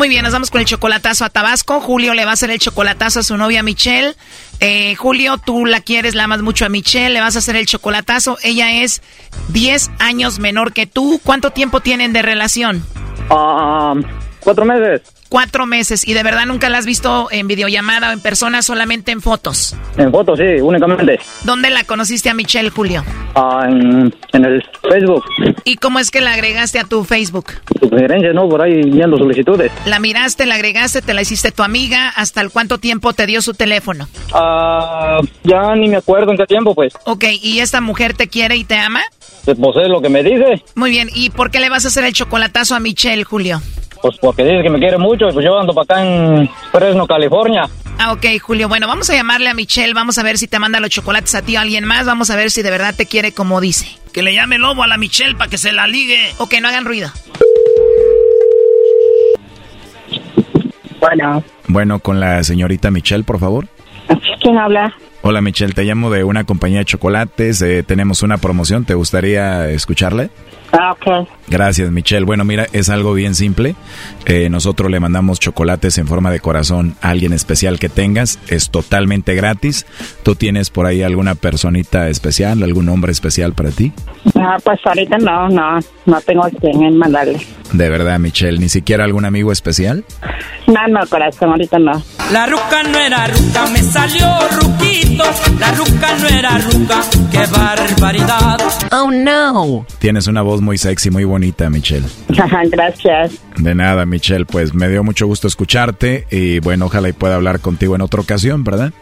Muy 0.00 0.08
bien, 0.08 0.22
nos 0.22 0.32
vamos 0.32 0.50
con 0.50 0.62
el 0.62 0.66
chocolatazo 0.66 1.26
a 1.26 1.28
Tabasco. 1.28 1.78
Julio 1.78 2.14
le 2.14 2.24
va 2.24 2.30
a 2.30 2.32
hacer 2.32 2.48
el 2.48 2.58
chocolatazo 2.58 3.20
a 3.20 3.22
su 3.22 3.36
novia 3.36 3.62
Michelle. 3.62 4.14
Eh, 4.58 4.94
Julio, 4.94 5.36
tú 5.36 5.66
la 5.66 5.82
quieres, 5.82 6.14
la 6.14 6.24
amas 6.24 6.40
mucho 6.40 6.64
a 6.64 6.70
Michelle, 6.70 7.10
le 7.10 7.20
vas 7.20 7.36
a 7.36 7.40
hacer 7.40 7.54
el 7.54 7.66
chocolatazo. 7.66 8.38
Ella 8.42 8.80
es 8.82 9.02
10 9.48 9.90
años 9.98 10.38
menor 10.38 10.72
que 10.72 10.86
tú. 10.86 11.20
¿Cuánto 11.22 11.50
tiempo 11.50 11.80
tienen 11.80 12.14
de 12.14 12.22
relación? 12.22 12.82
Ah, 13.28 13.92
cuatro 14.40 14.64
meses. 14.64 15.02
Cuatro 15.30 15.64
meses. 15.64 16.06
¿Y 16.08 16.12
de 16.12 16.24
verdad 16.24 16.44
nunca 16.44 16.68
la 16.68 16.78
has 16.78 16.86
visto 16.86 17.28
en 17.30 17.46
videollamada 17.46 18.10
o 18.10 18.12
en 18.12 18.20
persona, 18.20 18.62
solamente 18.62 19.12
en 19.12 19.20
fotos? 19.22 19.76
En 19.96 20.10
fotos, 20.10 20.40
sí, 20.40 20.60
únicamente. 20.60 21.20
¿Dónde 21.44 21.70
la 21.70 21.84
conociste 21.84 22.28
a 22.30 22.34
Michelle, 22.34 22.68
Julio? 22.70 23.04
Ah, 23.36 23.64
en, 23.68 24.12
en 24.32 24.44
el 24.44 24.60
Facebook. 24.82 25.24
¿Y 25.64 25.76
cómo 25.76 26.00
es 26.00 26.10
que 26.10 26.20
la 26.20 26.32
agregaste 26.32 26.80
a 26.80 26.84
tu 26.84 27.04
Facebook? 27.04 27.52
Sugerencias, 27.80 28.34
¿no? 28.34 28.48
Por 28.48 28.60
ahí 28.60 28.82
viendo 28.82 29.16
solicitudes. 29.18 29.70
La 29.86 30.00
miraste, 30.00 30.46
la 30.46 30.56
agregaste, 30.56 31.00
te 31.00 31.14
la 31.14 31.22
hiciste 31.22 31.52
tu 31.52 31.62
amiga. 31.62 32.08
¿Hasta 32.08 32.40
el 32.40 32.50
cuánto 32.50 32.78
tiempo 32.78 33.12
te 33.12 33.26
dio 33.26 33.40
su 33.40 33.54
teléfono? 33.54 34.08
Ah, 34.34 35.20
ya 35.44 35.76
ni 35.76 35.88
me 35.88 35.98
acuerdo 35.98 36.32
en 36.32 36.38
qué 36.38 36.46
tiempo, 36.46 36.74
pues. 36.74 36.92
Ok, 37.04 37.26
¿y 37.40 37.60
esta 37.60 37.80
mujer 37.80 38.14
te 38.14 38.26
quiere 38.26 38.56
y 38.56 38.64
te 38.64 38.74
ama? 38.74 39.02
Pues, 39.44 39.56
pues 39.56 39.76
es 39.76 39.88
lo 39.88 40.02
que 40.02 40.08
me 40.08 40.24
dice. 40.24 40.64
Muy 40.74 40.90
bien, 40.90 41.08
¿y 41.14 41.30
por 41.30 41.52
qué 41.52 41.60
le 41.60 41.70
vas 41.70 41.84
a 41.84 41.88
hacer 41.88 42.02
el 42.04 42.14
chocolatazo 42.14 42.74
a 42.74 42.80
Michelle, 42.80 43.22
Julio? 43.22 43.62
Pues 44.02 44.16
porque 44.18 44.44
dice 44.44 44.62
que 44.62 44.70
me 44.70 44.78
quiere 44.78 44.96
mucho 44.98 45.28
y 45.28 45.32
pues 45.32 45.44
yo 45.44 45.58
ando 45.58 45.74
para 45.74 45.84
acá 45.84 46.04
en 46.06 46.48
Fresno, 46.72 47.06
California. 47.06 47.68
Ah, 47.98 48.12
ok, 48.12 48.24
Julio. 48.40 48.66
Bueno, 48.68 48.86
vamos 48.86 49.10
a 49.10 49.14
llamarle 49.14 49.50
a 49.50 49.54
Michelle. 49.54 49.92
Vamos 49.92 50.16
a 50.16 50.22
ver 50.22 50.38
si 50.38 50.48
te 50.48 50.58
manda 50.58 50.80
los 50.80 50.88
chocolates 50.88 51.34
a 51.34 51.42
ti 51.42 51.56
o 51.56 51.58
a 51.58 51.62
alguien 51.62 51.84
más. 51.84 52.06
Vamos 52.06 52.30
a 52.30 52.36
ver 52.36 52.50
si 52.50 52.62
de 52.62 52.70
verdad 52.70 52.94
te 52.96 53.04
quiere 53.06 53.32
como 53.32 53.60
dice. 53.60 53.86
Que 54.14 54.22
le 54.22 54.34
llame 54.34 54.56
lobo 54.58 54.82
a 54.82 54.86
la 54.86 54.96
Michelle 54.96 55.34
para 55.36 55.50
que 55.50 55.58
se 55.58 55.72
la 55.72 55.86
ligue. 55.86 56.18
O 56.38 56.48
que 56.48 56.60
no 56.62 56.68
hagan 56.68 56.86
ruido. 56.86 57.10
Bueno, 61.00 61.42
Bueno, 61.68 61.98
con 62.00 62.20
la 62.20 62.42
señorita 62.42 62.90
Michelle, 62.90 63.24
por 63.24 63.38
favor. 63.38 63.66
¿quién 64.42 64.56
habla? 64.58 64.94
Hola 65.22 65.40
Michelle, 65.42 65.72
te 65.74 65.84
llamo 65.84 66.10
de 66.10 66.24
una 66.24 66.44
compañía 66.44 66.78
de 66.80 66.84
chocolates. 66.86 67.60
eh, 67.62 67.82
tenemos 67.82 68.22
una 68.22 68.38
promoción, 68.38 68.84
¿te 68.86 68.94
gustaría 68.94 69.68
escucharla? 69.68 70.30
Ah, 70.72 70.92
ok. 70.92 71.28
Gracias 71.48 71.90
Michelle. 71.90 72.24
Bueno, 72.24 72.44
mira, 72.44 72.66
es 72.72 72.88
algo 72.90 73.12
bien 73.12 73.34
simple. 73.34 73.74
Eh, 74.26 74.48
nosotros 74.48 74.90
le 74.90 75.00
mandamos 75.00 75.40
chocolates 75.40 75.98
en 75.98 76.06
forma 76.06 76.30
de 76.30 76.40
corazón 76.40 76.94
a 77.02 77.10
alguien 77.10 77.32
especial 77.32 77.78
que 77.78 77.88
tengas. 77.88 78.38
Es 78.48 78.70
totalmente 78.70 79.34
gratis. 79.34 79.86
¿Tú 80.22 80.36
tienes 80.36 80.70
por 80.70 80.86
ahí 80.86 81.02
alguna 81.02 81.34
personita 81.34 82.08
especial, 82.08 82.62
algún 82.62 82.88
hombre 82.88 83.10
especial 83.12 83.52
para 83.52 83.70
ti? 83.70 83.92
Ah, 84.36 84.56
pues 84.62 84.78
ahorita 84.84 85.18
no, 85.18 85.48
no, 85.48 85.78
no 86.06 86.20
tengo 86.20 86.44
a 86.44 86.50
quién 86.50 86.96
mandarle. 86.96 87.40
De 87.72 87.88
verdad 87.88 88.18
Michelle, 88.18 88.58
ni 88.58 88.68
siquiera 88.68 89.04
algún 89.04 89.24
amigo 89.24 89.52
especial. 89.52 90.04
No, 90.66 90.86
no, 90.88 91.06
corazón, 91.08 91.50
ahorita 91.50 91.78
no. 91.78 92.02
La 92.32 92.46
ruca 92.46 92.82
no 92.84 92.98
era 92.98 93.26
ruca, 93.26 93.66
me 93.72 93.78
salió 93.80 94.26
ruquito. 94.60 95.24
La 95.58 95.72
ruca 95.72 96.16
no 96.20 96.28
era 96.28 96.58
ruca, 96.58 97.00
qué 97.30 97.46
barbaridad. 97.46 98.58
Oh 98.92 99.10
no. 99.10 99.86
Tienes 99.98 100.26
una 100.26 100.42
voz 100.42 100.59
muy 100.60 100.78
sexy, 100.78 101.10
muy 101.10 101.24
bonita 101.24 101.68
Michelle. 101.70 102.06
Gracias. 102.70 103.32
De 103.56 103.74
nada, 103.74 104.06
Michelle, 104.06 104.46
pues 104.46 104.74
me 104.74 104.88
dio 104.88 105.02
mucho 105.04 105.26
gusto 105.26 105.46
escucharte 105.48 106.26
y 106.30 106.58
bueno, 106.60 106.86
ojalá 106.86 107.08
y 107.08 107.12
pueda 107.12 107.34
hablar 107.36 107.60
contigo 107.60 107.94
en 107.94 108.00
otra 108.02 108.20
ocasión, 108.20 108.64
¿verdad? 108.64 108.92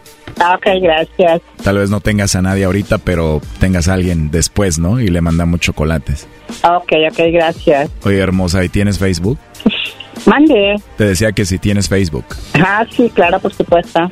Ah, 0.40 0.54
Ok, 0.56 0.66
gracias. 0.82 1.40
Tal 1.62 1.78
vez 1.78 1.90
no 1.90 2.00
tengas 2.00 2.36
a 2.36 2.42
nadie 2.42 2.64
ahorita, 2.64 2.98
pero 2.98 3.40
tengas 3.60 3.88
a 3.88 3.94
alguien 3.94 4.30
después, 4.30 4.78
¿no? 4.78 5.00
Y 5.00 5.08
le 5.08 5.20
mandamos 5.20 5.60
chocolates. 5.60 6.26
Ok, 6.62 6.92
ok, 7.10 7.18
gracias. 7.32 7.90
Oye, 8.04 8.18
hermosa, 8.18 8.62
¿y 8.64 8.68
tienes 8.68 8.98
Facebook? 8.98 9.38
Mande. 10.26 10.74
Te 10.96 11.04
decía 11.04 11.32
que 11.32 11.44
si 11.44 11.58
tienes 11.58 11.88
Facebook. 11.88 12.24
Ah, 12.54 12.84
sí, 12.90 13.10
claro, 13.14 13.38
por 13.40 13.52
supuesto. 13.54 14.10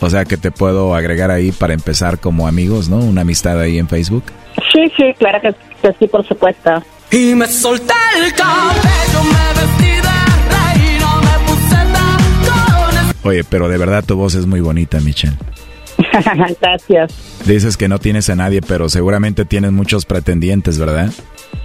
O 0.00 0.10
sea 0.10 0.24
que 0.24 0.36
te 0.36 0.50
puedo 0.50 0.94
agregar 0.94 1.30
ahí 1.30 1.52
para 1.52 1.74
empezar 1.74 2.18
como 2.18 2.46
amigos, 2.46 2.88
¿no? 2.88 2.98
Una 2.98 3.22
amistad 3.22 3.60
ahí 3.60 3.78
en 3.78 3.88
Facebook. 3.88 4.24
Sí, 4.72 4.92
sí, 4.96 5.14
claro 5.18 5.40
que, 5.40 5.54
que 5.82 5.94
sí, 5.98 6.06
por 6.06 6.26
supuesto. 6.26 6.82
Y 7.10 7.34
me 7.34 7.46
solté 7.46 7.94
el 8.22 8.32
cabello, 8.32 9.24
me 9.24 9.60
vestí 9.60 9.90
de 9.90 10.02
reina, 10.50 11.16
me 11.20 11.46
puse 11.46 11.76
tacones. 11.92 13.16
Oye, 13.24 13.44
pero 13.44 13.68
de 13.68 13.78
verdad 13.78 14.04
tu 14.04 14.16
voz 14.16 14.34
es 14.34 14.46
muy 14.46 14.60
bonita, 14.60 15.00
Michelle. 15.00 15.36
Gracias. 16.60 17.40
Dices 17.44 17.76
que 17.76 17.88
no 17.88 17.98
tienes 17.98 18.30
a 18.30 18.36
nadie, 18.36 18.60
pero 18.60 18.88
seguramente 18.88 19.44
tienes 19.44 19.72
muchos 19.72 20.04
pretendientes, 20.06 20.78
¿verdad? 20.78 21.10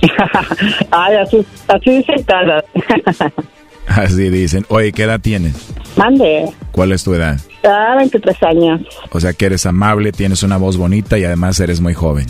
Ay, 0.92 1.16
así, 1.18 1.46
así 1.68 1.98
dicen 1.98 2.26
todos. 2.26 2.64
Así 3.88 4.30
dicen. 4.30 4.66
Oye, 4.70 4.92
¿qué 4.92 5.04
edad 5.04 5.20
tienes? 5.20 5.74
Mande. 5.96 6.50
¿Cuál 6.72 6.92
es 6.92 7.04
tu 7.04 7.14
edad? 7.14 7.38
Ah, 7.64 7.96
23 7.98 8.44
años. 8.44 8.82
O 9.12 9.20
sea 9.20 9.34
que 9.34 9.46
eres 9.46 9.66
amable, 9.66 10.12
tienes 10.12 10.44
una 10.44 10.58
voz 10.58 10.76
bonita 10.78 11.18
y 11.18 11.24
además 11.24 11.60
eres 11.60 11.80
muy 11.82 11.94
joven. 11.94 12.26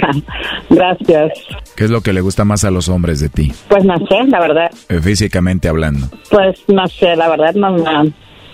Gracias. 0.70 1.32
¿Qué 1.74 1.84
es 1.84 1.90
lo 1.90 2.00
que 2.00 2.12
le 2.12 2.20
gusta 2.20 2.44
más 2.44 2.64
a 2.64 2.70
los 2.70 2.88
hombres 2.88 3.20
de 3.20 3.28
ti? 3.28 3.52
Pues 3.68 3.84
no 3.84 3.96
sé, 3.98 4.24
la 4.28 4.40
verdad. 4.40 4.70
Eh, 4.88 5.00
Físicamente 5.00 5.68
hablando. 5.68 6.08
Pues 6.30 6.58
no 6.68 6.86
sé, 6.88 7.16
la 7.16 7.28
verdad, 7.28 7.54
no, 7.54 7.76
no, 7.76 8.04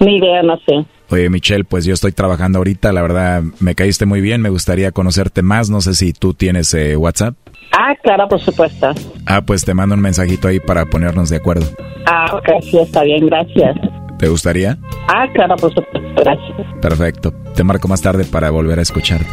ni 0.00 0.16
idea, 0.16 0.42
no 0.42 0.56
sé. 0.66 0.84
Oye, 1.10 1.28
Michelle, 1.28 1.64
pues 1.64 1.84
yo 1.84 1.92
estoy 1.92 2.12
trabajando 2.12 2.58
ahorita, 2.58 2.90
la 2.92 3.02
verdad 3.02 3.42
me 3.60 3.74
caíste 3.74 4.06
muy 4.06 4.22
bien, 4.22 4.40
me 4.40 4.48
gustaría 4.48 4.92
conocerte 4.92 5.42
más, 5.42 5.68
no 5.68 5.82
sé 5.82 5.94
si 5.94 6.12
tú 6.14 6.32
tienes 6.32 6.72
eh, 6.74 6.96
WhatsApp. 6.96 7.34
Ah, 7.72 7.94
claro, 8.02 8.28
por 8.28 8.40
supuesto. 8.40 8.90
Ah, 9.26 9.40
pues 9.42 9.64
te 9.64 9.74
mando 9.74 9.94
un 9.94 10.00
mensajito 10.00 10.48
ahí 10.48 10.60
para 10.60 10.84
ponernos 10.86 11.30
de 11.30 11.36
acuerdo. 11.36 11.66
Ah, 12.06 12.26
ok, 12.34 12.62
sí, 12.62 12.78
está 12.78 13.02
bien, 13.02 13.26
gracias. 13.26 13.76
¿Te 14.18 14.28
gustaría? 14.28 14.78
Ah, 15.08 15.26
claro, 15.34 15.56
por 15.56 15.72
supuesto, 15.74 16.22
gracias. 16.22 16.66
Perfecto. 16.80 17.32
Te 17.54 17.64
marco 17.64 17.88
más 17.88 18.02
tarde 18.02 18.24
para 18.24 18.50
volver 18.50 18.78
a 18.78 18.82
escucharte. 18.82 19.26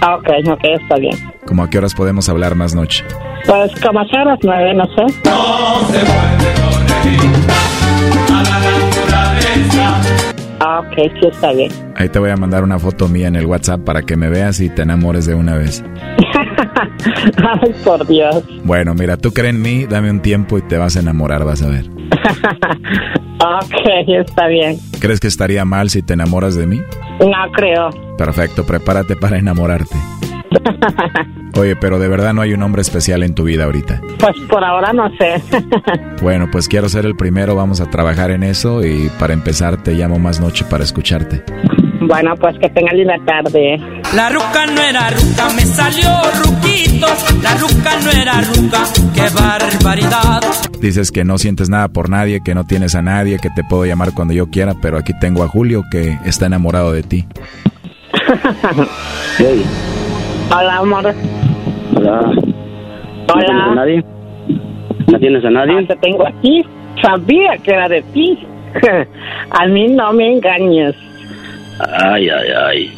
Ah, 0.00 0.16
ok, 0.16 0.28
ok, 0.48 0.64
está 0.80 0.96
bien. 0.96 1.16
¿Cómo 1.46 1.62
a 1.62 1.70
qué 1.70 1.78
horas 1.78 1.94
podemos 1.94 2.28
hablar 2.28 2.54
más 2.54 2.74
noche? 2.74 3.04
Pues 3.46 3.72
como 3.80 4.00
a 4.00 4.04
las 4.04 4.38
nueve, 4.42 4.74
no 4.74 4.84
sé. 4.86 5.02
Ah, 10.60 10.80
ok, 10.80 10.94
sí, 11.20 11.26
está 11.28 11.52
bien. 11.52 11.70
Ahí 11.96 12.08
te 12.08 12.18
voy 12.18 12.30
a 12.30 12.36
mandar 12.36 12.62
una 12.62 12.78
foto 12.78 13.08
mía 13.08 13.28
en 13.28 13.36
el 13.36 13.46
WhatsApp 13.46 13.80
para 13.82 14.02
que 14.02 14.16
me 14.16 14.28
veas 14.28 14.60
y 14.60 14.68
te 14.68 14.82
enamores 14.82 15.26
de 15.26 15.34
una 15.34 15.56
vez. 15.56 15.82
Ay, 16.76 17.74
por 17.84 18.06
Dios. 18.06 18.44
Bueno, 18.64 18.94
mira, 18.94 19.16
tú 19.16 19.32
crees 19.32 19.54
en 19.54 19.62
mí, 19.62 19.84
dame 19.86 20.10
un 20.10 20.20
tiempo 20.20 20.58
y 20.58 20.62
te 20.62 20.76
vas 20.76 20.96
a 20.96 21.00
enamorar, 21.00 21.44
vas 21.44 21.62
a 21.62 21.68
ver. 21.68 21.86
ok, 23.38 24.08
está 24.08 24.46
bien. 24.48 24.76
¿Crees 25.00 25.20
que 25.20 25.28
estaría 25.28 25.64
mal 25.64 25.90
si 25.90 26.02
te 26.02 26.14
enamoras 26.14 26.54
de 26.56 26.66
mí? 26.66 26.80
No 27.20 27.52
creo. 27.52 27.90
Perfecto, 28.18 28.64
prepárate 28.66 29.16
para 29.16 29.38
enamorarte. 29.38 29.96
Oye, 31.58 31.74
pero 31.76 31.98
de 31.98 32.08
verdad 32.08 32.34
no 32.34 32.42
hay 32.42 32.52
un 32.52 32.62
hombre 32.62 32.82
especial 32.82 33.22
en 33.22 33.34
tu 33.34 33.44
vida 33.44 33.64
ahorita. 33.64 34.00
Pues 34.18 34.34
por 34.48 34.62
ahora 34.64 34.92
no 34.92 35.10
sé. 35.18 35.42
Bueno, 36.22 36.48
pues 36.50 36.66
quiero 36.66 36.88
ser 36.88 37.04
el 37.04 37.14
primero, 37.14 37.54
vamos 37.54 37.80
a 37.82 37.90
trabajar 37.90 38.30
en 38.30 38.42
eso 38.42 38.84
y 38.84 39.10
para 39.18 39.34
empezar 39.34 39.82
te 39.82 39.92
llamo 39.92 40.18
más 40.18 40.40
noche 40.40 40.64
para 40.68 40.82
escucharte. 40.82 41.42
bueno, 42.00 42.34
pues 42.40 42.58
que 42.58 42.70
tenga 42.70 42.92
linda 42.92 43.16
tarde. 43.26 43.78
La 44.14 44.28
ruca 44.30 44.66
no 44.66 44.80
era 44.80 45.10
ruca, 45.10 45.48
me 45.54 45.62
salió 45.62 46.08
ruquito. 46.42 47.06
La 47.42 47.54
ruca 47.54 47.90
no 48.02 48.10
era 48.10 48.40
ruca, 48.40 48.84
qué 49.14 49.22
barbaridad. 49.34 50.40
Dices 50.80 51.10
que 51.10 51.24
no 51.24 51.38
sientes 51.38 51.68
nada 51.68 51.88
por 51.88 52.08
nadie, 52.08 52.40
que 52.42 52.54
no 52.54 52.64
tienes 52.64 52.94
a 52.94 53.02
nadie, 53.02 53.38
que 53.38 53.50
te 53.50 53.62
puedo 53.64 53.84
llamar 53.84 54.12
cuando 54.14 54.32
yo 54.32 54.48
quiera, 54.48 54.74
pero 54.80 54.96
aquí 54.96 55.12
tengo 55.18 55.42
a 55.42 55.48
Julio 55.48 55.82
que 55.90 56.18
está 56.24 56.46
enamorado 56.46 56.92
de 56.92 57.02
ti. 57.02 57.26
Hola, 60.50 60.76
amor. 60.76 61.14
Hola. 61.96 62.20
¿No 62.22 63.34
tienes 63.34 63.50
a 63.50 63.66
Hola. 63.66 63.74
nadie? 63.74 64.04
¿No 65.12 65.18
tienes 65.18 65.44
a 65.44 65.50
nadie? 65.50 65.72
Ah, 65.78 65.86
te 65.88 65.96
tengo 65.96 66.26
aquí. 66.26 66.64
Sabía 67.02 67.58
que 67.62 67.70
era 67.72 67.88
de 67.88 68.02
ti. 68.14 68.38
a 69.50 69.66
mí 69.66 69.88
no 69.88 70.12
me 70.12 70.32
engañes. 70.34 70.94
Ay, 72.02 72.28
ay, 72.30 72.48
ay. 72.68 72.96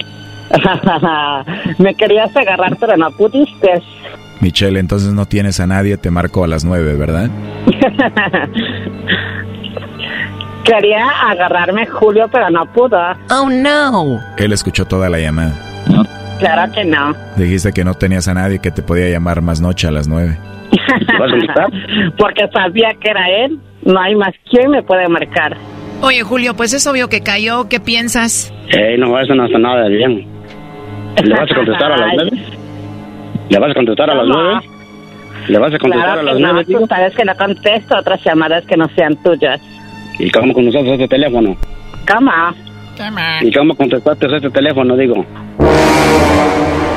me 1.78 1.94
querías 1.94 2.34
agarrar, 2.36 2.76
pero 2.78 2.96
no 2.96 3.10
pudiste. 3.10 3.82
Michelle, 4.40 4.78
entonces 4.78 5.12
no 5.12 5.26
tienes 5.26 5.58
a 5.60 5.66
nadie, 5.66 5.96
te 5.96 6.10
marco 6.10 6.44
a 6.44 6.46
las 6.46 6.64
nueve, 6.64 6.94
¿verdad? 6.94 7.28
Quería 10.64 11.08
agarrarme 11.30 11.86
Julio, 11.86 12.28
pero 12.30 12.50
no 12.50 12.70
pudo. 12.72 12.98
Oh, 13.30 13.48
no. 13.48 14.20
Él 14.36 14.52
escuchó 14.52 14.84
toda 14.84 15.08
la 15.08 15.18
llamada. 15.18 15.54
Claro 16.38 16.70
que 16.72 16.84
no. 16.84 17.14
Dijiste 17.36 17.72
que 17.72 17.84
no 17.84 17.94
tenías 17.94 18.28
a 18.28 18.34
nadie 18.34 18.58
que 18.58 18.70
te 18.70 18.82
podía 18.82 19.08
llamar 19.08 19.40
más 19.40 19.62
noche 19.62 19.88
a 19.88 19.90
las 19.90 20.06
nueve. 20.06 20.36
Porque 22.18 22.48
sabía 22.52 22.90
que 23.00 23.10
era 23.10 23.28
él. 23.44 23.58
No 23.82 23.98
hay 23.98 24.14
más 24.14 24.34
quien 24.50 24.70
me 24.70 24.82
puede 24.82 25.08
marcar. 25.08 25.56
Oye, 26.02 26.22
Julio, 26.22 26.54
pues 26.54 26.74
es 26.74 26.86
obvio 26.86 27.08
que 27.08 27.22
cayó. 27.22 27.68
¿Qué 27.68 27.80
piensas? 27.80 28.52
Ey, 28.68 28.98
no, 28.98 29.18
eso 29.18 29.34
no 29.34 29.46
está 29.46 29.58
nada 29.58 29.88
bien. 29.88 30.26
¿Le 31.22 31.34
vas 31.34 31.50
a 31.50 31.54
contestar 31.54 31.92
a 31.92 31.96
las 31.96 32.12
nueve? 32.16 32.42
¿Le 33.48 33.58
vas 33.58 33.70
a 33.70 33.74
contestar 33.74 34.10
a 34.10 34.14
las 34.14 34.26
nueve? 34.26 34.60
¿Le 35.48 35.58
vas 35.58 35.74
a 35.74 35.78
contestar 35.78 36.04
Claro 36.14 36.20
a 36.20 36.22
las 36.24 36.38
no. 36.40 36.46
nueve, 36.52 36.64
tío? 36.64 36.86
sabes 36.86 37.14
que 37.14 37.24
no 37.24 37.34
contesto 37.36 37.98
otras 37.98 38.22
llamadas 38.24 38.64
que 38.66 38.76
no 38.76 38.88
sean 38.94 39.16
tuyas. 39.22 39.60
¿Y 40.18 40.30
cómo 40.30 40.52
contestaste 40.52 40.92
este 40.94 41.08
teléfono? 41.08 41.56
¿Cómo? 42.12 42.32
¿Y 43.42 43.52
cómo 43.52 43.74
contestaste 43.76 44.26
este 44.36 44.50
teléfono, 44.50 44.96
digo? 44.96 45.24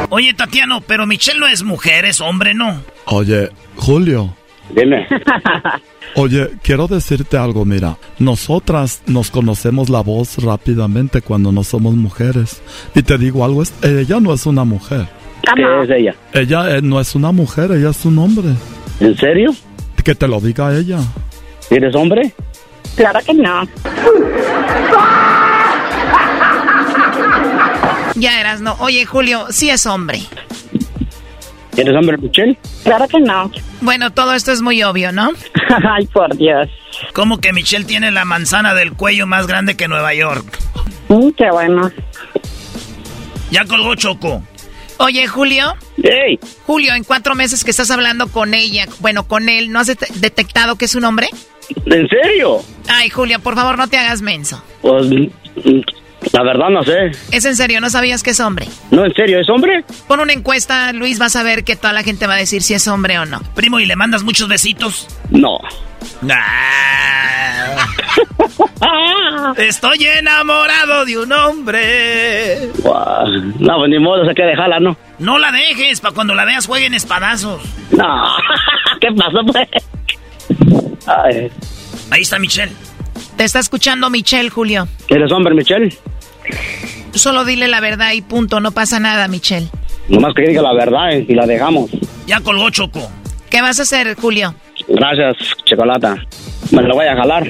Oye, 0.09 0.33
Tatiano, 0.33 0.81
pero 0.81 1.05
Michelle 1.05 1.39
no 1.39 1.47
es 1.47 1.63
mujer, 1.63 2.05
es 2.05 2.19
hombre, 2.19 2.53
¿no? 2.53 2.81
Oye, 3.05 3.49
Julio. 3.75 4.33
Dime. 4.75 5.07
Oye, 6.15 6.49
quiero 6.61 6.87
decirte 6.87 7.37
algo, 7.37 7.63
mira, 7.65 7.97
nosotras 8.19 9.01
nos 9.07 9.31
conocemos 9.31 9.89
la 9.89 10.01
voz 10.01 10.37
rápidamente 10.43 11.21
cuando 11.21 11.51
no 11.51 11.63
somos 11.63 11.95
mujeres. 11.95 12.61
Y 12.95 13.01
te 13.03 13.17
digo 13.17 13.45
algo, 13.45 13.63
es- 13.63 13.73
ella 13.81 14.19
no 14.19 14.33
es 14.33 14.45
una 14.45 14.63
mujer. 14.65 15.07
¿Qué 15.55 15.63
es 15.83 15.89
ella? 15.89 16.15
Ella 16.33 16.77
eh, 16.77 16.81
no 16.81 16.99
es 16.99 17.15
una 17.15 17.31
mujer, 17.31 17.71
ella 17.71 17.89
es 17.89 18.05
un 18.05 18.17
hombre. 18.19 18.49
¿En 18.99 19.17
serio? 19.17 19.51
Que 20.03 20.13
te 20.15 20.27
lo 20.27 20.39
diga 20.39 20.75
ella. 20.77 20.99
¿Eres 21.69 21.95
hombre? 21.95 22.33
Claro 22.95 23.19
que 23.25 23.33
no. 23.33 23.67
Ya 28.15 28.39
eras, 28.39 28.61
no. 28.61 28.75
Oye, 28.79 29.05
Julio, 29.05 29.47
sí 29.49 29.69
es 29.69 29.85
hombre. 29.85 30.21
¿Eres 31.81 31.95
hombre, 31.95 32.17
Michelle? 32.17 32.57
Claro 32.83 33.07
que 33.07 33.19
no. 33.19 33.49
Bueno, 33.81 34.11
todo 34.11 34.33
esto 34.33 34.51
es 34.51 34.61
muy 34.61 34.83
obvio, 34.83 35.11
¿no? 35.11 35.31
Ay, 35.89 36.05
por 36.07 36.35
Dios. 36.37 36.69
¿Cómo 37.13 37.39
que 37.39 37.53
Michelle 37.53 37.85
tiene 37.85 38.11
la 38.11 38.23
manzana 38.25 38.73
del 38.75 38.93
cuello 38.93 39.25
más 39.25 39.47
grande 39.47 39.75
que 39.75 39.87
Nueva 39.87 40.13
York? 40.13 40.45
Mm, 41.09 41.29
qué 41.31 41.49
bueno. 41.51 41.91
Ya 43.49 43.65
colgó 43.65 43.95
Choco. 43.95 44.43
Oye, 44.97 45.25
Julio. 45.27 45.73
¡Ey! 46.03 46.39
Julio, 46.67 46.93
en 46.93 47.03
cuatro 47.03 47.33
meses 47.33 47.63
que 47.63 47.71
estás 47.71 47.89
hablando 47.89 48.27
con 48.27 48.53
ella, 48.53 48.85
bueno, 48.99 49.27
con 49.27 49.49
él, 49.49 49.71
¿no 49.71 49.79
has 49.79 49.87
det- 49.87 50.07
detectado 50.19 50.75
que 50.75 50.85
es 50.85 50.93
un 50.95 51.03
hombre? 51.05 51.29
¿En 51.87 52.07
serio? 52.07 52.61
Ay, 52.87 53.09
Julio, 53.09 53.39
por 53.39 53.55
favor, 53.55 53.77
no 53.77 53.87
te 53.87 53.97
hagas 53.97 54.21
menso. 54.21 54.63
Pues, 54.83 55.07
la 56.31 56.43
verdad 56.43 56.69
no 56.69 56.83
sé. 56.83 57.11
Es 57.31 57.45
en 57.45 57.55
serio, 57.55 57.81
¿no 57.81 57.89
sabías 57.89 58.23
que 58.23 58.29
es 58.31 58.39
hombre? 58.39 58.67
No, 58.91 59.05
en 59.05 59.13
serio, 59.13 59.39
¿es 59.39 59.49
hombre? 59.49 59.83
Pon 60.07 60.19
una 60.19 60.33
encuesta, 60.33 60.93
Luis, 60.93 61.19
vas 61.19 61.35
a 61.35 61.43
ver 61.43 61.63
que 61.63 61.75
toda 61.75 61.93
la 61.93 62.03
gente 62.03 62.27
va 62.27 62.35
a 62.35 62.37
decir 62.37 62.61
si 62.61 62.73
es 62.73 62.87
hombre 62.87 63.17
o 63.19 63.25
no. 63.25 63.41
Primo, 63.55 63.79
¿y 63.79 63.85
le 63.85 63.95
mandas 63.95 64.23
muchos 64.23 64.47
besitos? 64.47 65.07
No. 65.29 65.57
Ah. 66.29 67.85
Estoy 69.57 70.05
enamorado 70.05 71.05
de 71.05 71.17
un 71.17 71.31
hombre. 71.31 72.69
No, 72.83 73.77
pues 73.77 73.89
ni 73.89 73.99
modo, 73.99 74.25
se 74.25 74.35
que 74.35 74.43
dejarla, 74.43 74.79
¿no? 74.79 74.95
No 75.19 75.39
la 75.39 75.51
dejes, 75.51 76.01
para 76.01 76.13
cuando 76.13 76.33
la 76.35 76.45
veas 76.45 76.67
jueguen 76.67 76.93
espadazos. 76.93 77.61
No. 77.91 78.25
¿Qué 79.01 79.07
pasó, 79.11 79.39
pues? 79.45 79.67
Ay. 81.07 81.51
Ahí 82.11 82.21
está 82.21 82.39
Michelle. 82.39 82.71
Te 83.41 83.45
está 83.45 83.57
escuchando 83.57 84.11
Michelle, 84.11 84.51
Julio. 84.51 84.87
¿Eres 85.09 85.31
hombre, 85.31 85.55
Michelle? 85.55 85.91
Solo 87.15 87.43
dile 87.43 87.67
la 87.67 87.79
verdad 87.79 88.11
y 88.13 88.21
punto, 88.21 88.59
no 88.59 88.69
pasa 88.71 88.99
nada, 88.99 89.27
Michelle. 89.27 89.67
Nomás 90.09 90.35
que 90.35 90.43
diga 90.43 90.61
la 90.61 90.73
verdad 90.73 91.11
eh, 91.11 91.25
y 91.27 91.33
la 91.33 91.47
dejamos. 91.47 91.89
Ya 92.27 92.39
colgó 92.41 92.69
Choco. 92.69 93.09
¿Qué 93.49 93.63
vas 93.63 93.79
a 93.79 93.81
hacer, 93.81 94.15
Julio? 94.15 94.53
Gracias, 94.87 95.37
Chocolata. 95.65 96.17
Me 96.69 96.83
lo 96.83 96.93
voy 96.93 97.07
a 97.07 97.15
jalar. 97.15 97.49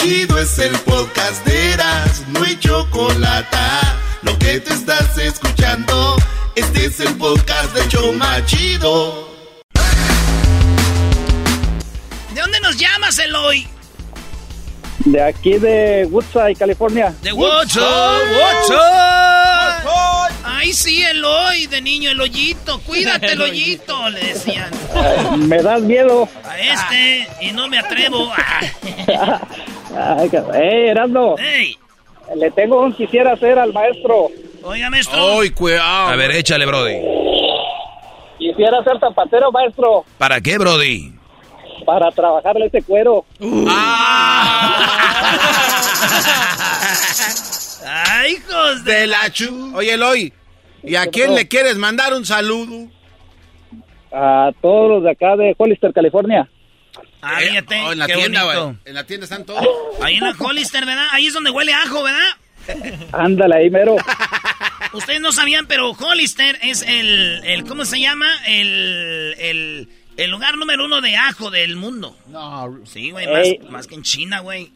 Chido, 0.00 0.26
chido 0.26 0.38
es 0.38 0.58
el 0.58 0.72
podcast 0.80 1.44
de 1.44 1.72
Eras, 1.72 2.24
no 2.28 2.42
hay 2.42 2.58
chocolate. 2.58 3.56
Lo 4.22 4.38
que 4.38 4.58
te 4.60 4.72
estás 4.72 5.18
escuchando, 5.18 6.16
este 6.54 6.86
es 6.86 7.00
el 7.00 7.14
podcast 7.16 7.74
de 7.74 7.86
Choma 7.88 8.44
Chido. 8.46 9.28
¿De 12.32 12.40
dónde 12.40 12.60
nos 12.60 12.78
llamas, 12.78 13.18
Eloy? 13.18 13.66
De 15.04 15.22
aquí 15.22 15.58
de 15.58 16.06
Woodside, 16.10 16.56
California. 16.56 17.14
De 17.22 17.32
Woodside, 17.32 17.82
Woodside. 17.82 18.80
Ay, 20.44 20.72
sí, 20.72 21.02
Eloy, 21.02 21.66
de 21.66 21.82
niño, 21.82 22.10
el 22.10 22.20
hoyito. 22.20 22.80
Cuídate, 22.80 23.32
el 23.32 23.42
hoyito, 23.42 24.08
le 24.08 24.20
decían. 24.20 24.70
Ay, 24.94 25.36
me 25.38 25.62
das 25.62 25.82
miedo. 25.82 26.28
A 26.44 26.58
este, 26.58 27.28
y 27.42 27.52
no 27.52 27.68
me 27.68 27.78
atrevo. 27.78 28.32
Ay, 29.96 30.28
que- 30.30 30.42
¡Ey, 30.54 30.88
Erasmo! 30.88 31.36
Le 32.36 32.50
tengo 32.52 32.80
un 32.82 32.92
quisiera 32.92 33.32
hacer 33.32 33.58
al 33.58 33.72
maestro. 33.72 34.28
Oiga, 34.62 34.88
maestro. 34.90 35.40
¡Ay, 35.40 35.50
cuidado! 35.50 36.08
A 36.08 36.16
ver, 36.16 36.30
échale, 36.32 36.64
Brody. 36.66 36.96
Quisiera 38.38 38.82
ser 38.84 38.98
zapatero, 39.00 39.50
maestro, 39.52 40.04
¿Para 40.18 40.40
qué, 40.40 40.56
Brody? 40.58 41.12
para 41.84 42.10
trabajarle 42.12 42.66
ese 42.66 42.82
cuero. 42.82 43.24
¡Ay, 47.86 48.32
hijos 48.34 48.84
de 48.84 49.06
la 49.06 49.30
chu! 49.30 49.72
Oye, 49.74 49.94
Eloy, 49.94 50.32
¿y 50.82 50.96
a 50.96 51.06
quién 51.06 51.34
le 51.34 51.48
quieres 51.48 51.76
mandar 51.76 52.12
un 52.14 52.24
saludo? 52.24 52.88
A 54.12 54.50
todos 54.60 54.90
los 54.90 55.02
de 55.04 55.10
acá 55.10 55.36
de 55.36 55.54
Hollister, 55.56 55.92
California. 55.92 56.48
Ah, 57.22 57.38
fíjate, 57.40 57.80
Oh, 57.82 57.92
en 57.92 57.98
la 57.98 58.06
qué 58.06 58.14
tienda, 58.14 58.44
bonito. 58.44 58.64
güey. 58.64 58.76
En 58.86 58.94
la 58.94 59.04
tienda 59.04 59.24
están 59.24 59.44
todos. 59.44 59.64
Ahí 60.02 60.16
en 60.16 60.24
la 60.24 60.34
Hollister, 60.38 60.86
¿verdad? 60.86 61.06
Ahí 61.12 61.26
es 61.26 61.34
donde 61.34 61.50
huele 61.50 61.72
ajo, 61.72 62.02
¿verdad? 62.02 62.30
Ándale 63.12 63.56
ahí, 63.56 63.70
mero. 63.70 63.96
Ustedes 64.92 65.20
no 65.20 65.32
sabían, 65.32 65.66
pero 65.66 65.90
Hollister 65.90 66.58
es 66.62 66.82
el, 66.82 67.42
el 67.44 67.64
¿cómo 67.64 67.84
se 67.84 68.00
llama? 68.00 68.26
El, 68.46 69.34
el, 69.38 69.88
el 70.16 70.30
lugar 70.30 70.56
número 70.56 70.84
uno 70.84 71.00
de 71.00 71.16
ajo 71.16 71.50
del 71.50 71.76
mundo. 71.76 72.16
No. 72.28 72.78
Sí, 72.86 73.10
güey, 73.10 73.26
Ey. 73.26 73.58
más, 73.60 73.70
más 73.70 73.86
que 73.86 73.94
en 73.96 74.02
China, 74.02 74.40
güey. 74.40 74.72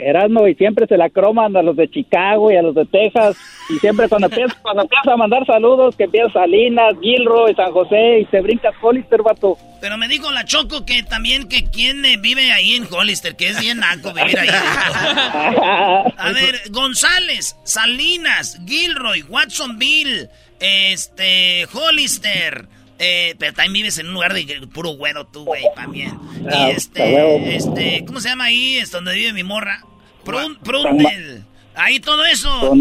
Erasmo, 0.00 0.46
y 0.48 0.54
siempre 0.54 0.86
se 0.86 0.96
la 0.96 1.10
croman 1.10 1.56
a 1.56 1.62
los 1.62 1.76
de 1.76 1.88
Chicago 1.90 2.50
y 2.50 2.56
a 2.56 2.62
los 2.62 2.74
de 2.74 2.86
Texas. 2.86 3.36
Y 3.68 3.78
siempre 3.78 4.08
cuando 4.08 4.26
empieza, 4.26 4.54
cuando 4.62 4.82
empieza 4.82 5.12
a 5.12 5.16
mandar 5.16 5.46
saludos, 5.46 5.96
que 5.96 6.04
empieza 6.04 6.32
Salinas, 6.32 6.94
Gilroy, 7.00 7.54
San 7.54 7.72
José, 7.72 8.20
y 8.20 8.24
se 8.26 8.40
brinca 8.40 8.70
Hollister, 8.80 9.22
vato. 9.22 9.56
Pero 9.80 9.96
me 9.96 10.08
dijo 10.08 10.30
la 10.30 10.44
Choco 10.44 10.84
que 10.84 11.02
también 11.02 11.48
que 11.48 11.64
quién 11.64 12.04
eh, 12.04 12.16
vive 12.18 12.52
ahí 12.52 12.74
en 12.76 12.86
Hollister, 12.92 13.36
que 13.36 13.48
es 13.48 13.60
bien 13.60 13.78
naco 13.78 14.12
vivir 14.12 14.38
ahí. 14.38 14.48
A 16.16 16.32
ver, 16.32 16.60
González, 16.70 17.56
Salinas, 17.64 18.60
Gilroy, 18.66 19.22
Watsonville, 19.22 20.28
este, 20.60 21.66
Hollister. 21.72 22.66
Eh, 23.02 23.34
pero 23.38 23.54
también 23.54 23.72
vives 23.72 23.96
en 23.98 24.08
un 24.08 24.12
lugar 24.14 24.34
de 24.34 24.66
puro 24.72 24.90
güero 24.90 25.26
tú, 25.26 25.44
güey, 25.46 25.64
también. 25.74 26.18
Ah, 26.52 26.68
Y 26.68 26.72
este, 26.72 27.56
este, 27.56 28.04
¿cómo 28.06 28.20
se 28.20 28.28
llama 28.28 28.44
ahí? 28.44 28.76
Es 28.76 28.90
donde 28.90 29.14
vive 29.14 29.32
mi 29.32 29.42
morra. 29.42 29.82
Prun, 30.22 30.56
Prundel. 30.56 31.42
Ahí 31.74 31.98
todo 32.00 32.22
eso. 32.26 32.74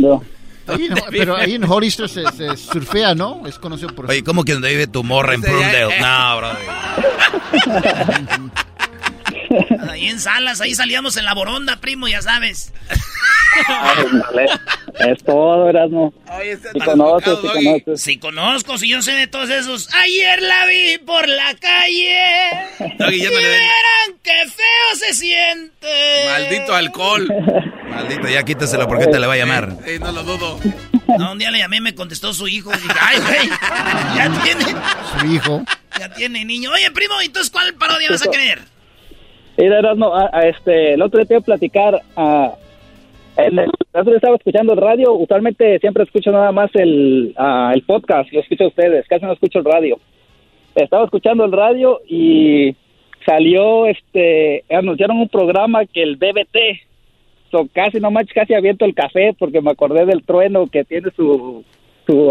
Ahí 0.68 0.86
en- 0.86 0.94
pero 1.10 1.38
ahí 1.38 1.56
en 1.56 1.64
Hollister 1.64 2.10
se, 2.10 2.24
se 2.34 2.58
surfea, 2.58 3.16
¿no? 3.16 3.48
Es 3.48 3.58
conocido 3.58 3.96
por 3.96 4.10
Oye, 4.10 4.22
¿cómo 4.24 4.44
que 4.44 4.54
donde 4.54 4.70
vive 4.70 4.88
tu 4.88 5.04
morra 5.06 5.34
en 5.36 5.42
Prundale? 5.42 6.00
No, 6.02 6.38
Brody. 6.38 6.66
Ahí 9.90 10.08
en 10.08 10.20
Salas, 10.20 10.62
ahí 10.62 10.76
salíamos 10.76 11.18
en 11.18 11.26
la 11.26 11.34
boronda, 11.34 11.80
primo, 11.80 12.08
ya 12.08 12.22
sabes. 12.22 12.72
Es 15.00 15.24
todo, 15.24 15.70
Erasmo. 15.70 16.14
Si 16.74 16.80
conoces, 16.80 17.40
si 17.42 17.48
conoces. 17.48 18.02
Si 18.02 18.18
conozco, 18.18 18.78
si 18.78 18.90
yo 18.90 19.02
sé 19.02 19.14
de 19.14 19.28
todos 19.28 19.50
esos. 19.50 19.94
Ayer 19.96 20.42
la 20.42 20.66
vi 20.66 20.98
por 21.00 21.28
la 21.28 21.56
calle. 21.56 22.96
Doggy, 22.98 23.20
ya 23.22 23.30
no 23.30 23.40
y 23.40 24.16
qué 24.24 24.46
feo 24.46 24.96
se 24.96 25.14
siente. 25.14 26.26
Maldito 26.28 26.76
alcohol. 26.76 27.28
Maldito, 27.90 28.28
ya 28.28 28.44
quítaselo 28.44 28.88
porque 28.88 29.08
te 29.08 29.20
le 29.20 29.28
va 29.28 29.34
a 29.34 29.38
llamar. 29.38 29.78
Sí, 29.86 30.00
no 30.00 30.12
lo 30.12 30.24
dudo. 30.24 30.60
No, 31.18 31.32
un 31.32 31.40
día 31.40 31.52
le 31.52 31.60
llamé 31.60 31.78
y 31.78 31.82
me 31.82 31.96
contestó 31.96 32.34
su 32.34 32.48
hijo. 32.48 32.72
Y 32.72 32.78
dije, 32.78 33.00
ay, 33.02 33.20
güey, 33.20 33.50
ya 34.16 34.42
tiene, 34.44 34.66
su 35.20 35.26
hijo. 35.26 35.64
ya 36.00 36.14
tiene 36.14 36.46
niño. 36.46 36.72
Oye, 36.72 36.92
primo, 36.92 37.20
entonces, 37.22 37.52
¿cuál 37.52 37.74
parodia 37.74 38.10
vas 38.10 38.22
a 38.22 38.30
creer? 38.30 38.62
Mira, 39.60 39.80
a- 39.92 40.30
a 40.32 40.48
este, 40.48 40.94
el 40.94 41.02
otro 41.02 41.20
día 41.20 41.26
te 41.28 41.34
iba 41.34 41.42
a 41.42 41.44
platicar. 41.44 42.02
en 43.38 43.60
el, 43.60 43.66
el 43.94 44.02
otro 44.02 44.16
estaba 44.16 44.36
escuchando 44.36 44.74
el 44.74 44.80
radio. 44.82 45.14
Usualmente 45.14 45.80
siempre 45.80 46.04
escucho 46.04 46.32
nada 46.32 46.52
más 46.52 46.70
el, 46.76 47.36
el 47.74 47.82
podcast. 47.84 48.32
Lo 48.32 48.40
escucho 48.42 48.66
a 48.66 48.68
ustedes. 48.68 49.08
Casi 49.08 49.26
no 49.26 49.34
escucho 49.34 49.60
el 49.60 49.66
radio. 49.66 50.00
Estaba 50.76 51.06
escuchando 51.06 51.46
el 51.46 51.52
radio 51.52 52.00
y 52.08 52.76
salió, 53.26 53.86
este, 53.86 54.64
anunciaron 54.70 55.18
un 55.18 55.30
programa 55.30 55.86
que 55.86 56.04
el 56.04 56.16
BBT. 56.16 56.58
So, 57.52 57.68
casi 57.74 58.00
no 58.00 58.12
manches, 58.12 58.34
casi 58.34 58.54
aviento 58.54 58.86
el 58.86 58.94
café 58.94 59.34
porque 59.38 59.60
me 59.62 59.72
acordé 59.72 60.06
del 60.06 60.24
trueno 60.24 60.68
que 60.68 60.84
tiene 60.84 61.10
su, 61.16 61.64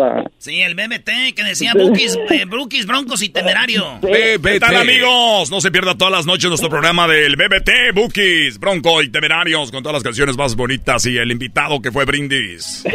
ah, 0.03 0.25
Sí, 0.39 0.61
el 0.63 0.75
BBT 0.75 1.35
que 1.35 1.45
decía 1.45 1.73
Bukis, 1.75 2.17
eh, 2.31 2.45
Brookies, 2.47 2.87
Broncos 2.87 3.23
y 3.23 3.29
Temerario. 3.29 3.85
¿Qué 4.03 4.59
tal 4.61 4.77
amigos? 4.77 5.51
No 5.51 5.61
se 5.61 5.71
pierda 5.71 5.95
todas 5.97 6.13
las 6.13 6.27
noches 6.27 6.49
nuestro 6.49 6.69
programa 6.69 7.07
del 7.09 7.37
BBT 7.37 7.95
Bookies, 7.95 8.59
Bronco 8.59 9.03
y 9.03 9.11
Temerarios 9.11 9.71
con 9.71 9.83
todas 9.83 9.95
las 9.95 10.03
canciones 10.03 10.37
más 10.37 10.57
bonitas 10.57 11.05
y 11.07 11.17
el 11.17 11.31
invitado 11.31 11.81
que 11.81 11.91
fue 11.93 12.05
Brindis. 12.05 12.85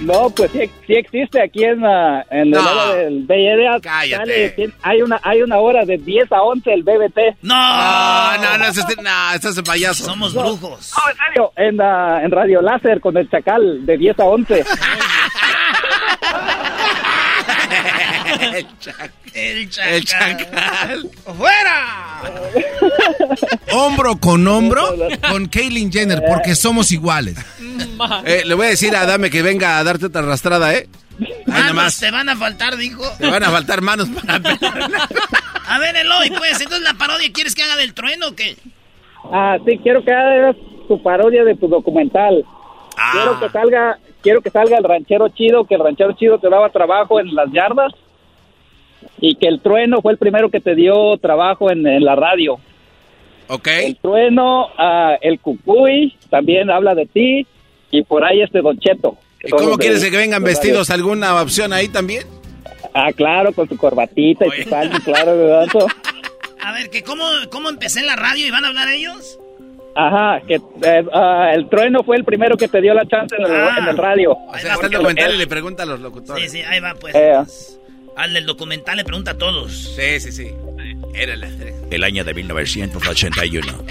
No, 0.00 0.30
pues 0.30 0.52
sí, 0.52 0.60
sí 0.86 0.92
existe 0.94 1.42
aquí 1.42 1.64
en, 1.64 1.80
la- 1.80 2.24
en 2.30 2.50
No. 2.50 2.60
el 2.60 2.68
área 2.68 2.94
del 3.04 3.24
Bay 3.26 3.48
Area. 3.48 3.80
Cállate. 3.82 4.50
Sale, 4.54 4.72
hay, 4.82 5.02
una, 5.02 5.20
hay 5.24 5.42
una 5.42 5.58
hora 5.58 5.84
de 5.84 5.98
10 5.98 6.30
a 6.30 6.40
11 6.42 6.72
el 6.72 6.82
BBT. 6.84 7.18
No, 7.42 7.56
No, 7.56 8.36
no, 8.36 8.58
no, 8.58 8.58
no, 8.58 9.34
estás 9.34 9.56
de 9.56 9.62
payaso. 9.64 10.04
Somos 10.04 10.34
No. 10.34 10.42
brujos. 10.44 10.92
No, 10.96 11.10
en 11.10 11.16
serio, 11.16 11.52
en, 11.56 11.76
la- 11.78 12.22
en 12.24 12.30
Radio 12.30 12.62
Láser 12.62 13.00
con 13.00 13.16
el 13.16 13.28
Chacal 13.28 13.84
de 13.84 13.98
10 13.98 14.20
a 14.20 14.24
11. 14.24 14.64
El 18.40 18.78
chacal. 18.78 19.12
El 19.34 20.04
chacal. 20.04 21.10
¡Fuera! 21.36 22.22
Hombro 23.72 24.18
con 24.18 24.46
hombro 24.46 24.96
con 25.30 25.46
Kaylin 25.46 25.92
Jenner, 25.92 26.22
porque 26.28 26.54
somos 26.54 26.90
iguales. 26.92 27.36
Eh, 28.24 28.42
le 28.44 28.54
voy 28.54 28.66
a 28.66 28.70
decir 28.70 28.94
a 28.96 29.02
Adame 29.02 29.30
que 29.30 29.42
venga 29.42 29.78
a 29.78 29.84
darte 29.84 30.06
otra 30.06 30.22
arrastrada, 30.22 30.74
¿eh? 30.74 30.88
Manos 31.46 31.74
más. 31.74 31.98
te 31.98 32.10
van 32.10 32.28
a 32.28 32.36
faltar, 32.36 32.76
dijo. 32.76 33.04
Te 33.18 33.28
van 33.28 33.42
a 33.42 33.50
faltar 33.50 33.80
manos 33.80 34.08
para 34.08 34.36
A 35.68 35.78
ver, 35.78 35.96
Eloy, 35.96 36.30
pues, 36.30 36.60
entonces 36.60 36.82
la 36.82 36.94
parodia, 36.94 37.30
¿quieres 37.32 37.54
que 37.54 37.62
haga 37.62 37.76
del 37.76 37.92
trueno 37.92 38.28
o 38.28 38.34
qué? 38.34 38.56
Ah, 39.24 39.56
sí, 39.66 39.78
quiero 39.82 40.02
que 40.02 40.12
hagas 40.12 40.56
tu 40.86 41.02
parodia 41.02 41.44
de 41.44 41.54
tu 41.56 41.68
documental. 41.68 42.44
Quiero 43.12 43.38
que 43.38 43.50
salga, 43.50 43.98
quiero 44.28 44.42
que 44.42 44.50
salga 44.50 44.76
el 44.76 44.84
ranchero 44.84 45.30
chido, 45.30 45.64
que 45.64 45.74
el 45.76 45.80
ranchero 45.80 46.12
chido 46.12 46.38
te 46.38 46.50
daba 46.50 46.68
trabajo 46.68 47.18
en 47.18 47.34
las 47.34 47.50
yardas 47.50 47.94
y 49.18 49.36
que 49.36 49.48
el 49.48 49.60
trueno 49.60 50.02
fue 50.02 50.12
el 50.12 50.18
primero 50.18 50.50
que 50.50 50.60
te 50.60 50.74
dio 50.74 51.16
trabajo 51.16 51.70
en, 51.70 51.86
en 51.86 52.04
la 52.04 52.14
radio. 52.14 52.58
Ok. 53.48 53.68
El 53.68 53.96
trueno, 53.96 54.68
ah, 54.76 55.16
el 55.22 55.40
cucuy 55.40 56.14
también 56.28 56.70
habla 56.70 56.94
de 56.94 57.06
ti 57.06 57.46
y 57.90 58.02
por 58.02 58.22
ahí 58.22 58.42
este 58.42 58.60
Don 58.60 58.78
Cheto. 58.78 59.16
¿Y 59.42 59.48
cómo 59.48 59.78
quieres 59.78 60.02
de- 60.02 60.10
que 60.10 60.18
vengan 60.18 60.42
de 60.44 60.50
vestidos? 60.50 60.90
¿Alguna 60.90 61.40
opción 61.40 61.72
ahí 61.72 61.88
también? 61.88 62.24
Ah, 62.92 63.10
claro, 63.14 63.54
con 63.54 63.66
su 63.66 63.78
corbatita 63.78 64.44
y 64.46 64.62
su 64.62 64.68
salsa, 64.68 64.98
claro, 65.04 65.38
¿verdad? 65.38 65.68
A 66.62 66.72
ver, 66.72 66.90
que 66.90 67.02
cómo, 67.02 67.24
¿cómo 67.50 67.70
empecé 67.70 68.00
en 68.00 68.06
la 68.06 68.16
radio 68.16 68.46
y 68.46 68.50
van 68.50 68.66
a 68.66 68.68
hablar 68.68 68.88
ellos? 68.88 69.38
Ajá, 69.94 70.40
que 70.46 70.54
eh, 70.54 71.04
ah, 71.12 71.50
el 71.54 71.68
trueno 71.68 72.02
fue 72.04 72.16
el 72.16 72.24
primero 72.24 72.56
que 72.56 72.68
te 72.68 72.80
dio 72.80 72.94
la 72.94 73.04
chance 73.06 73.34
en 73.36 73.44
el, 73.44 73.52
Ah. 73.52 73.76
en 73.80 73.88
el 73.88 73.96
radio. 73.96 74.32
O 74.32 74.58
sea, 74.58 74.74
está 74.74 74.86
el 74.86 74.92
documental 74.92 75.34
y 75.34 75.38
le 75.38 75.46
pregunta 75.46 75.82
a 75.82 75.86
los 75.86 76.00
locutores. 76.00 76.50
Sí, 76.50 76.58
sí, 76.58 76.64
ahí 76.64 76.80
va, 76.80 76.94
pues. 76.94 77.14
Eh. 77.14 77.34
Al 78.16 78.34
del 78.34 78.46
documental 78.46 78.96
le 78.96 79.04
pregunta 79.04 79.32
a 79.32 79.38
todos. 79.38 79.94
Sí, 79.96 80.20
sí, 80.20 80.32
sí. 80.32 80.48
Era 81.14 81.36
la 81.36 81.48
El 81.90 82.04
año 82.04 82.24
de 82.24 82.34
1981. 82.34 83.66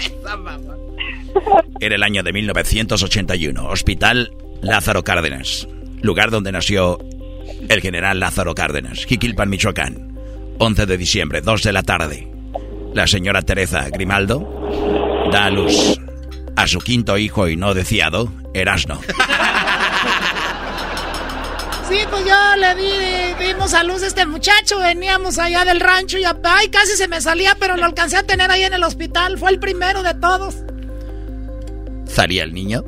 Era 1.80 1.94
el 1.94 2.02
año 2.02 2.22
de 2.22 2.32
1981. 2.32 3.68
Hospital 3.68 4.30
Lázaro 4.62 5.04
Cárdenas. 5.04 5.68
lugar 6.02 6.30
donde 6.30 6.52
nació 6.52 6.98
el 7.68 7.80
general 7.80 8.20
Lázaro 8.20 8.54
Cárdenas, 8.54 9.04
Jiquilpan, 9.06 9.48
Michoacán. 9.50 10.16
11 10.58 10.86
de 10.86 10.96
diciembre, 10.96 11.40
2 11.40 11.62
de 11.62 11.72
la 11.72 11.82
tarde. 11.82 12.28
La 12.94 13.06
señora 13.06 13.42
Teresa 13.42 13.88
Grimaldo 13.90 14.40
da 15.30 15.46
a 15.46 15.50
luz 15.50 15.98
a 16.58 16.66
su 16.66 16.80
quinto 16.80 17.16
hijo 17.16 17.46
y 17.46 17.56
no 17.56 17.72
deseado, 17.72 18.32
Erasno. 18.52 19.00
Sí, 21.88 21.96
pues 22.10 22.22
yo 22.26 22.56
le 22.56 22.74
di, 22.74 23.46
dimos 23.46 23.72
a 23.72 23.82
luz 23.82 24.02
a 24.02 24.08
este 24.08 24.26
muchacho, 24.26 24.78
veníamos 24.78 25.38
allá 25.38 25.64
del 25.64 25.80
rancho 25.80 26.18
y 26.18 26.24
ay, 26.24 26.68
casi 26.68 26.96
se 26.96 27.08
me 27.08 27.20
salía, 27.20 27.56
pero 27.58 27.76
lo 27.76 27.84
alcancé 27.86 28.16
a 28.18 28.24
tener 28.24 28.50
ahí 28.50 28.62
en 28.64 28.74
el 28.74 28.82
hospital, 28.82 29.38
fue 29.38 29.52
el 29.52 29.58
primero 29.58 30.02
de 30.02 30.12
todos. 30.14 30.56
Salía 32.06 32.42
el 32.42 32.52
niño 32.52 32.84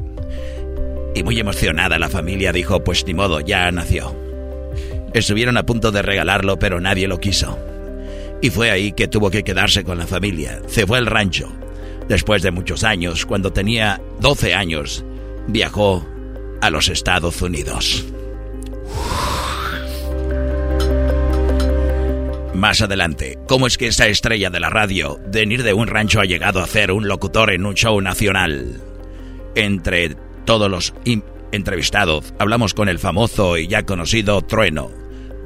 y 1.14 1.22
muy 1.22 1.38
emocionada 1.38 1.98
la 1.98 2.08
familia 2.08 2.52
dijo, 2.52 2.84
pues 2.84 3.06
ni 3.06 3.14
modo, 3.14 3.40
ya 3.40 3.70
nació. 3.70 4.14
Estuvieron 5.14 5.56
a 5.56 5.64
punto 5.64 5.92
de 5.92 6.02
regalarlo, 6.02 6.58
pero 6.58 6.80
nadie 6.80 7.08
lo 7.08 7.20
quiso. 7.20 7.58
Y 8.42 8.50
fue 8.50 8.70
ahí 8.70 8.92
que 8.92 9.08
tuvo 9.08 9.30
que 9.30 9.44
quedarse 9.44 9.84
con 9.84 9.96
la 9.96 10.06
familia. 10.06 10.60
Se 10.66 10.86
fue 10.86 10.98
al 10.98 11.06
rancho. 11.06 11.50
Después 12.10 12.42
de 12.42 12.50
muchos 12.50 12.82
años, 12.82 13.24
cuando 13.24 13.52
tenía 13.52 14.00
12 14.18 14.52
años, 14.52 15.04
viajó 15.46 16.04
a 16.60 16.68
los 16.68 16.88
Estados 16.88 17.40
Unidos. 17.40 18.04
Más 22.52 22.82
adelante, 22.82 23.38
¿cómo 23.46 23.68
es 23.68 23.78
que 23.78 23.86
esa 23.86 24.08
estrella 24.08 24.50
de 24.50 24.58
la 24.58 24.70
radio, 24.70 25.20
de 25.28 25.38
venir 25.38 25.62
de 25.62 25.72
un 25.72 25.86
rancho, 25.86 26.18
ha 26.20 26.24
llegado 26.24 26.58
a 26.58 26.66
ser 26.66 26.90
un 26.90 27.06
locutor 27.06 27.52
en 27.52 27.64
un 27.64 27.74
show 27.74 28.00
nacional? 28.00 28.80
Entre 29.54 30.16
todos 30.44 30.68
los 30.68 30.92
entrevistados, 31.52 32.34
hablamos 32.40 32.74
con 32.74 32.88
el 32.88 32.98
famoso 32.98 33.56
y 33.56 33.68
ya 33.68 33.84
conocido 33.84 34.42
Trueno, 34.42 34.90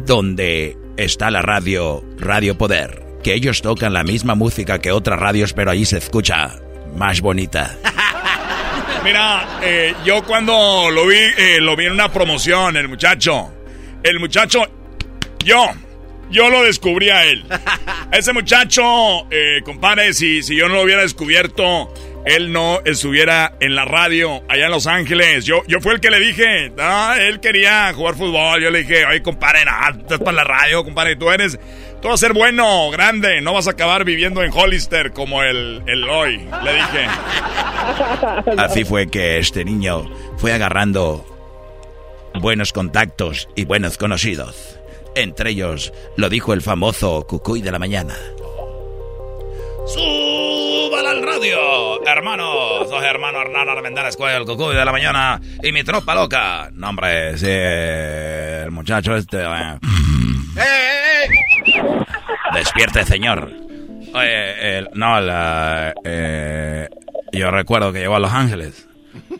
donde 0.07 0.79
está 0.97 1.31
la 1.31 1.43
radio 1.43 2.03
Radio 2.17 2.57
Poder, 2.57 3.05
que 3.25 3.35
ellos 3.35 3.63
tocan 3.63 3.93
la 3.93 4.05
misma 4.05 4.37
música 4.37 4.79
que 4.79 4.93
otras 4.93 5.19
radios, 5.19 5.55
pero 5.55 5.73
ahí 5.73 5.85
se 5.85 5.99
escucha 5.99 6.61
más 6.95 7.21
bonita. 7.23 7.77
Mira, 9.03 9.59
eh, 9.63 9.95
yo 10.05 10.23
cuando 10.25 10.91
lo 10.91 11.07
vi, 11.07 11.17
eh, 11.17 11.59
lo 11.61 11.75
vi 11.75 11.87
en 11.87 11.93
una 11.93 12.13
promoción, 12.13 12.77
el 12.77 12.87
muchacho. 12.87 13.51
El 14.03 14.21
muchacho, 14.21 14.63
yo, 15.43 15.67
yo 16.31 16.51
lo 16.51 16.63
descubrí 16.63 17.09
a 17.09 17.25
él. 17.25 17.45
Ese 18.13 18.33
muchacho, 18.35 19.27
eh, 19.31 19.63
compadre, 19.65 20.13
si, 20.13 20.43
si 20.43 20.55
yo 20.55 20.69
no 20.69 20.75
lo 20.75 20.83
hubiera 20.83 21.03
descubierto, 21.03 21.93
él 22.25 22.53
no 22.53 22.81
estuviera 22.85 23.55
en 23.61 23.75
la 23.75 23.85
radio 23.85 24.43
allá 24.49 24.67
en 24.67 24.71
Los 24.71 24.87
Ángeles. 24.87 25.45
Yo, 25.45 25.63
yo 25.67 25.81
fui 25.81 25.93
el 25.93 26.01
que 26.01 26.11
le 26.11 26.21
dije, 26.21 26.73
ah, 26.79 27.17
él 27.19 27.41
quería 27.41 27.93
jugar 27.95 28.15
fútbol. 28.15 28.63
Yo 28.63 28.71
le 28.71 28.81
dije, 28.81 29.05
oye, 29.07 29.23
compadre, 29.23 29.65
no, 29.65 30.01
estás 30.01 30.19
para 30.19 30.33
la 30.33 30.45
radio, 30.45 30.85
compadre, 30.85 31.17
tú 31.17 31.31
eres, 31.31 31.59
tú 32.01 32.09
vas 32.09 32.15
a 32.15 32.27
ser 32.27 32.33
bueno, 32.33 32.91
grande, 32.91 33.41
no 33.41 33.53
vas 33.53 33.67
a 33.67 33.73
acabar 33.73 34.05
viviendo 34.05 34.43
en 34.43 34.51
Hollister 34.53 35.13
como 35.13 35.43
el, 35.43 35.83
el 35.87 36.09
hoy, 36.09 36.47
le 36.63 36.75
dije. 36.75 37.07
Así 38.59 38.85
fue 38.85 39.09
que 39.09 39.39
este 39.39 39.65
niño 39.65 40.11
fue 40.39 40.53
agarrando 40.53 41.27
buenos 42.41 42.73
contactos 42.73 43.49
y 43.55 43.65
buenos 43.65 43.99
conocidos. 43.99 44.79
Entre 45.15 45.51
ellos 45.51 45.93
lo 46.17 46.29
dijo 46.29 46.53
el 46.53 46.63
famoso 46.63 47.27
Cucuy 47.27 47.63
de 47.63 47.71
la 47.71 47.79
mañana. 47.79 48.17
¡Súbala 49.87 51.11
al 51.11 51.23
radio! 51.23 51.84
Hermano, 52.07 52.85
soy 52.87 53.05
hermano 53.07 53.41
Hernán 53.41 53.69
Armendáriz 53.69 54.17
Cuello, 54.17 54.39
el 54.39 54.45
Cucuy 54.45 54.75
de 54.75 54.85
la 54.85 54.93
mañana 54.93 55.41
y 55.63 55.73
mi 55.73 55.83
tropa 55.85 56.15
loca. 56.15 56.71
No, 56.75 56.91
hombre, 56.91 57.37
sí, 57.39 57.47
el 57.49 58.71
muchacho 58.71 59.17
este... 59.17 59.43
Eh. 59.43 61.29
Despierte, 62.53 63.05
señor. 63.05 63.51
Oye, 64.15 64.79
el, 64.79 64.91
no, 64.95 65.21
la, 65.21 65.93
eh, 66.05 66.89
yo 67.33 67.51
recuerdo 67.51 67.93
que 67.93 68.01
llegó 68.01 68.17
a 68.17 68.21
Los 68.21 68.33
Ángeles. 68.33 68.87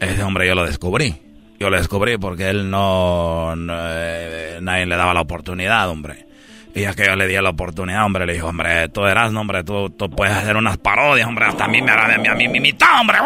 Ese 0.01 0.23
hombre 0.23 0.47
yo 0.47 0.55
lo 0.55 0.65
descubrí. 0.65 1.21
Yo 1.61 1.71
lo 1.71 1.77
descubrí 1.77 2.17
porque 2.17 2.49
él 2.49 2.71
no, 2.71 3.55
no 3.55 3.75
eh, 3.79 4.59
nadie 4.61 4.87
le 4.87 4.97
daba 4.97 5.15
la 5.15 5.21
oportunidad, 5.21 5.89
hombre. 5.89 6.27
Y 6.75 6.83
es 6.83 6.97
que 6.97 7.07
yo 7.07 7.15
le 7.15 7.29
di 7.29 7.35
la 7.35 7.51
oportunidad, 7.51 8.05
hombre, 8.05 8.27
le 8.27 8.33
dijo, 8.35 8.49
hombre, 8.49 8.89
tú 8.89 9.05
eras, 9.05 9.33
hombre, 9.33 9.63
tú, 9.63 9.91
tú 9.91 10.11
puedes 10.11 10.35
hacer 10.35 10.57
unas 10.57 10.77
parodias, 10.77 11.29
hombre, 11.29 11.47
hasta 11.47 11.67
a 11.67 11.69
mí 11.69 11.81
me 11.81 11.93
hará 11.93 12.13
a 12.13 12.35
mí 12.35 12.49
mi 12.49 12.59
mitad, 12.59 13.01
hombre. 13.01 13.19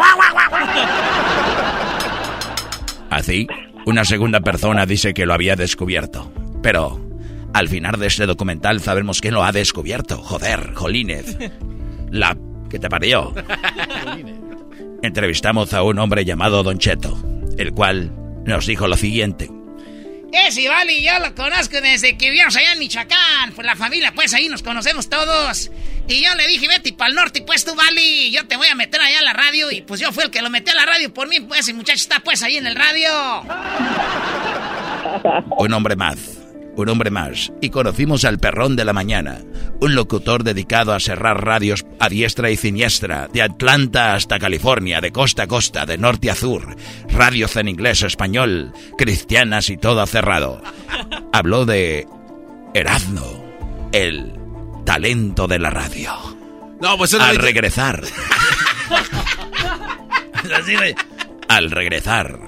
Así, 3.09 3.47
una 3.87 4.05
segunda 4.05 4.39
persona 4.41 4.85
dice 4.85 5.15
que 5.15 5.25
lo 5.25 5.33
había 5.33 5.55
descubierto. 5.55 6.31
Pero, 6.61 6.99
al 7.53 7.67
final 7.67 7.99
de 7.99 8.05
este 8.05 8.27
documental 8.27 8.81
sabemos 8.81 9.19
quién 9.19 9.33
lo 9.33 9.43
ha 9.43 9.51
descubierto. 9.51 10.17
Joder, 10.17 10.73
Jolínez. 10.75 11.37
La 12.11 12.37
que 12.69 12.77
te 12.77 12.87
parió. 12.87 13.33
Entrevistamos 15.01 15.73
a 15.73 15.81
un 15.81 15.97
hombre 15.97 16.23
llamado 16.23 16.61
Don 16.61 16.77
Cheto, 16.77 17.17
el 17.57 17.73
cual 17.73 18.11
nos 18.45 18.67
dijo 18.67 18.87
lo 18.87 18.95
siguiente. 18.95 19.49
Ese 20.31 20.67
vale, 20.69 21.01
yo 21.01 21.17
lo 21.19 21.33
conozco 21.35 21.81
desde 21.81 22.17
que 22.17 22.29
vivíamos 22.29 22.55
allá 22.55 22.73
en 22.73 22.79
Michoacán. 22.79 23.53
Pues 23.55 23.65
la 23.65 23.75
familia, 23.75 24.11
pues 24.13 24.33
ahí 24.33 24.47
nos 24.49 24.63
conocemos 24.63 25.09
todos. 25.09 25.71
Y 26.07 26.23
yo 26.23 26.33
le 26.35 26.47
dije, 26.47 26.67
vete 26.67 26.93
para 26.93 27.09
el 27.09 27.15
norte, 27.15 27.41
pues 27.41 27.65
tú, 27.65 27.75
Vali, 27.75 28.31
yo 28.31 28.47
te 28.47 28.57
voy 28.57 28.67
a 28.67 28.75
meter 28.75 29.01
allá 29.01 29.19
a 29.19 29.23
la 29.23 29.33
radio. 29.33 29.71
Y 29.71 29.81
pues 29.81 29.99
yo 29.99 30.11
fui 30.11 30.23
el 30.23 30.31
que 30.31 30.41
lo 30.41 30.49
metí 30.49 30.71
a 30.71 30.75
la 30.75 30.85
radio 30.85 31.13
por 31.13 31.27
mí, 31.27 31.39
pues 31.39 31.61
ese 31.61 31.73
muchacho 31.73 32.01
está 32.01 32.19
pues 32.19 32.43
ahí 32.43 32.57
en 32.57 32.67
el 32.67 32.75
radio. 32.75 33.43
Un 35.57 35.73
hombre 35.73 35.95
más 35.95 36.38
un 36.79 36.89
hombre 36.89 37.11
más, 37.11 37.51
y 37.61 37.69
conocimos 37.69 38.25
al 38.25 38.39
perrón 38.39 38.75
de 38.75 38.85
la 38.85 38.93
mañana, 38.93 39.39
un 39.79 39.95
locutor 39.95 40.43
dedicado 40.43 40.93
a 40.93 40.99
cerrar 40.99 41.45
radios 41.45 41.85
a 41.99 42.09
diestra 42.09 42.49
y 42.49 42.57
siniestra, 42.57 43.27
de 43.31 43.41
Atlanta 43.41 44.15
hasta 44.15 44.39
California, 44.39 45.01
de 45.01 45.11
costa 45.11 45.43
a 45.43 45.47
costa, 45.47 45.85
de 45.85 45.97
norte 45.97 46.29
a 46.29 46.35
sur, 46.35 46.75
radios 47.09 47.55
en 47.55 47.67
inglés, 47.67 48.01
español, 48.03 48.73
cristianas 48.97 49.69
y 49.69 49.77
todo 49.77 50.05
cerrado. 50.05 50.61
Habló 51.33 51.65
de 51.65 52.07
Erasmo, 52.73 53.45
el 53.91 54.33
talento 54.85 55.47
de 55.47 55.59
la 55.59 55.69
radio. 55.69 56.13
No, 56.81 56.97
pues 56.97 57.13
Al 57.13 57.37
regresar. 57.37 58.01
Al 61.47 61.71
regresar, 61.71 62.39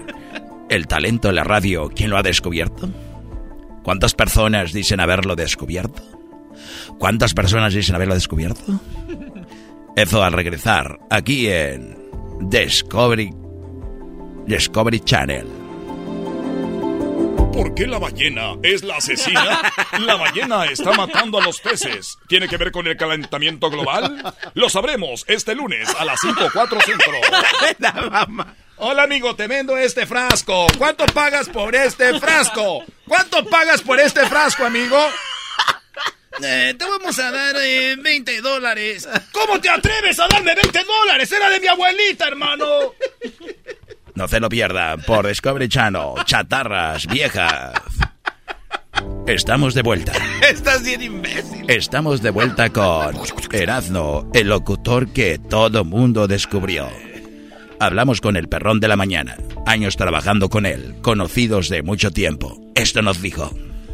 el 0.70 0.88
talento 0.88 1.28
de 1.28 1.34
la 1.34 1.44
radio, 1.44 1.90
¿quién 1.94 2.10
lo 2.10 2.18
ha 2.18 2.24
descubierto? 2.24 2.90
¿Cuántas 3.84 4.14
personas 4.14 4.74
dicen 4.74 5.00
haberlo 5.00 5.36
descubierto? 5.36 6.04
¿Cuántas 7.00 7.34
personas 7.34 7.74
dicen 7.74 7.96
haberlo 7.96 8.14
descubierto? 8.14 8.80
Eso 9.96 10.24
al 10.24 10.34
regresar 10.34 11.00
aquí 11.10 11.48
en 11.48 11.98
Discovery 12.50 13.34
Discovery 14.48 15.00
Channel. 15.00 15.61
¿Por 17.54 17.76
qué 17.76 17.86
la 17.86 18.00
ballena 18.00 18.56
es 18.64 18.84
la 18.84 18.98
asesina? 18.98 19.62
La 20.00 20.16
ballena 20.16 20.66
está 20.66 20.94
matando 20.94 21.40
a 21.40 21.44
los 21.44 21.60
peces. 21.60 22.18
¿Tiene 22.28 22.48
que 22.48 22.58
ver 22.58 22.72
con 22.72 22.88
el 22.88 22.96
calentamiento 22.96 23.70
global? 23.70 24.34
Lo 24.54 24.70
sabremos 24.70 25.26
este 25.28 25.54
lunes 25.54 25.90
a 26.00 26.06
las 26.06 26.20
5.4 26.22 26.84
centro. 26.84 28.46
Hola 28.78 29.04
amigo, 29.04 29.36
te 29.36 29.48
vendo 29.48 29.78
este 29.78 30.06
frasco. 30.06 30.68
¿Cuánto 30.78 31.06
pagas 31.08 31.50
por 31.50 31.76
este 31.76 32.20
frasco? 32.20 32.84
¿Cuánto 33.08 33.46
pagas 33.46 33.82
por 33.82 34.00
este 34.00 34.26
frasco, 34.26 34.66
amigo? 34.66 34.98
Eh, 36.42 36.74
te 36.78 36.86
vamos 36.86 37.20
a 37.20 37.32
dar 37.32 37.56
20 37.56 38.02
eh, 38.10 38.42
dólares. 38.42 39.08
¿Cómo 39.32 39.60
te 39.60 39.70
atreves 39.70 40.20
a 40.20 40.28
darme 40.28 40.56
20 40.56 40.84
dólares? 40.84 41.32
Era 41.32 41.50
de 41.50 41.60
mi 41.60 41.68
abuelita, 41.68 42.28
hermano. 42.28 42.94
No 44.16 44.28
se 44.28 44.40
lo 44.40 44.50
pierda 44.50 44.98
por 44.98 45.28
Discovery 45.28 45.70
Channel. 45.70 46.24
Chatarras 46.26 47.08
viejas. 47.08 47.74
Estamos 49.28 49.74
de 49.74 49.82
vuelta. 49.82 50.14
Estás 50.50 50.84
bien 50.84 51.02
imbécil. 51.02 51.66
Estamos 51.68 52.22
de 52.22 52.30
vuelta 52.32 52.70
con 52.70 53.16
Erazno, 53.52 54.30
el 54.34 54.50
locutor 54.50 55.12
que 55.14 55.40
todo 55.40 55.86
mundo 55.86 56.28
descubrió. 56.28 56.90
Hablamos 57.80 58.22
con 58.22 58.38
el 58.38 58.48
perrón 58.48 58.80
de 58.80 58.88
la 58.88 58.96
mañana. 58.96 59.38
Años 59.66 59.98
trabajando 59.98 60.50
con 60.50 60.66
él, 60.66 60.96
conocidos 61.02 61.70
de 61.70 61.82
mucho 61.82 62.12
tiempo. 62.12 62.60
Esto 62.76 63.02
nos 63.02 63.22
dijo. 63.22 63.52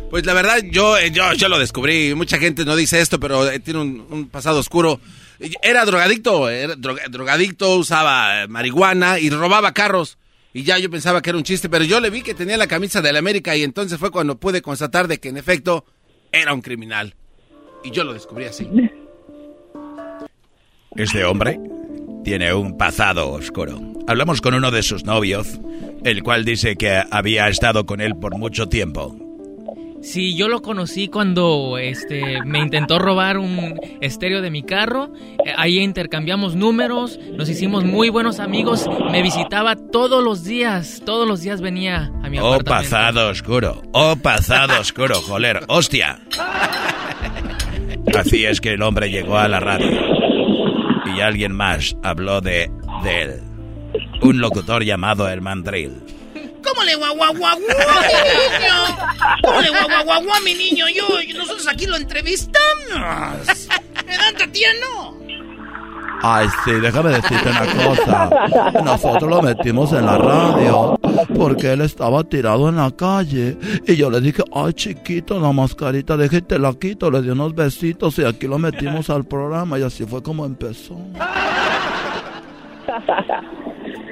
Pues 0.09 0.25
la 0.25 0.33
verdad, 0.33 0.59
yo, 0.71 0.97
eh, 0.97 1.11
yo, 1.11 1.33
yo 1.33 1.49
lo 1.49 1.59
descubrí. 1.59 2.13
Mucha 2.15 2.37
gente 2.37 2.65
no 2.65 2.75
dice 2.75 3.01
esto, 3.01 3.19
pero 3.19 3.49
eh, 3.49 3.59
tiene 3.59 3.79
un, 3.79 4.29
pasado 4.29 4.59
oscuro. 4.59 4.99
Era 5.61 5.85
drogadicto, 5.85 6.47
drogadicto, 7.09 7.75
usaba 7.77 8.43
eh, 8.43 8.47
marihuana 8.47 9.19
y 9.19 9.29
robaba 9.29 9.73
carros. 9.73 10.17
Y 10.53 10.63
ya 10.63 10.79
yo 10.79 10.89
pensaba 10.89 11.21
que 11.21 11.29
era 11.29 11.37
un 11.37 11.43
chiste, 11.43 11.69
pero 11.69 11.83
yo 11.83 11.99
le 11.99 12.09
vi 12.09 12.21
que 12.21 12.33
tenía 12.33 12.57
la 12.57 12.67
camisa 12.67 13.01
de 13.01 13.13
la 13.13 13.19
América 13.19 13.55
y 13.55 13.63
entonces 13.63 13.99
fue 13.99 14.09
cuando 14.09 14.39
pude 14.39 14.61
constatar 14.61 15.07
de 15.07 15.19
que 15.19 15.29
en 15.29 15.37
efecto 15.37 15.85
era 16.31 16.53
un 16.53 16.61
criminal. 16.61 17.15
Y 17.83 17.91
yo 17.91 18.03
lo 18.03 18.13
descubrí 18.13 18.45
así. 18.45 18.67
Este 20.95 21.23
hombre 21.25 21.59
tiene 22.23 22.53
un 22.53 22.77
pasado 22.77 23.29
oscuro. 23.31 23.79
Hablamos 24.07 24.41
con 24.41 24.55
uno 24.55 24.71
de 24.71 24.81
sus 24.81 25.03
novios, 25.03 25.59
el 26.03 26.23
cual 26.23 26.43
dice 26.43 26.75
que 26.75 27.03
había 27.11 27.47
estado 27.49 27.85
con 27.85 28.01
él 28.01 28.15
por 28.15 28.37
mucho 28.37 28.67
tiempo. 28.67 29.26
Sí, 30.09 30.35
yo 30.35 30.47
lo 30.47 30.61
conocí 30.61 31.09
cuando 31.09 31.77
este, 31.77 32.41
me 32.45 32.59
intentó 32.59 32.97
robar 32.97 33.37
un 33.37 33.77
estéreo 33.99 34.41
de 34.41 34.49
mi 34.49 34.63
carro. 34.63 35.11
Eh, 35.45 35.51
Ahí 35.57 35.79
intercambiamos 35.79 36.55
números, 36.55 37.19
nos 37.35 37.49
hicimos 37.49 37.83
muy 37.83 38.07
buenos 38.09 38.39
amigos. 38.39 38.89
Me 39.11 39.21
visitaba 39.21 39.75
todos 39.75 40.23
los 40.23 40.45
días, 40.45 41.01
todos 41.05 41.27
los 41.27 41.41
días 41.41 41.59
venía 41.59 42.11
a 42.23 42.29
mi 42.29 42.39
Oh, 42.39 42.53
apartamento. 42.53 42.71
pasado 42.89 43.29
oscuro. 43.29 43.81
Oh, 43.91 44.15
pasado 44.15 44.79
oscuro, 44.79 45.15
joder. 45.15 45.61
¡Hostia! 45.67 46.19
Así 48.17 48.45
es 48.45 48.61
que 48.61 48.71
el 48.73 48.81
hombre 48.83 49.09
llegó 49.11 49.37
a 49.37 49.47
la 49.49 49.59
radio. 49.59 49.91
Y 51.15 51.19
alguien 51.19 51.51
más 51.51 51.95
habló 52.03 52.39
de, 52.39 52.69
de 53.03 53.21
él. 53.23 53.31
Un 54.21 54.39
locutor 54.39 54.83
llamado 54.85 55.27
el 55.29 55.41
Mandril. 55.41 55.91
¿Cómo 56.63 56.83
le 56.83 56.95
guaguaguaguá, 56.95 57.55
mi 57.55 57.61
niño? 57.67 58.97
¿Cómo 59.43 59.61
le 59.61 59.69
guaguaguaguá, 59.69 60.39
mi 60.41 60.53
niño? 60.53 60.85
Yo, 60.89 61.05
nosotros 61.37 61.67
aquí 61.67 61.85
lo 61.85 61.95
entrevistamos. 61.97 63.67
¿Verdad, 64.05 64.33
Tatiana? 64.37 64.87
Ay, 66.21 66.47
sí, 66.65 66.71
déjame 66.71 67.11
decirte 67.11 67.49
una 67.49 67.65
cosa. 67.85 68.29
Nosotros 68.83 69.29
lo 69.29 69.41
metimos 69.41 69.93
en 69.93 70.05
la 70.05 70.17
radio 70.17 70.99
porque 71.35 71.73
él 71.73 71.81
estaba 71.81 72.23
tirado 72.23 72.69
en 72.69 72.77
la 72.77 72.91
calle. 72.91 73.57
Y 73.85 73.95
yo 73.95 74.09
le 74.09 74.19
dije, 74.21 74.43
ay, 74.53 74.73
chiquito, 74.73 75.39
la 75.39 75.51
mascarita, 75.51 76.17
déjate 76.17 76.57
la 76.57 76.73
quito. 76.73 77.11
Le 77.11 77.21
di 77.21 77.29
unos 77.29 77.53
besitos 77.53 78.17
y 78.17 78.25
aquí 78.25 78.47
lo 78.47 78.57
metimos 78.57 79.09
al 79.09 79.25
programa. 79.25 79.77
Y 79.77 79.83
así 79.83 80.05
fue 80.05 80.23
como 80.23 80.45
empezó. 80.45 80.97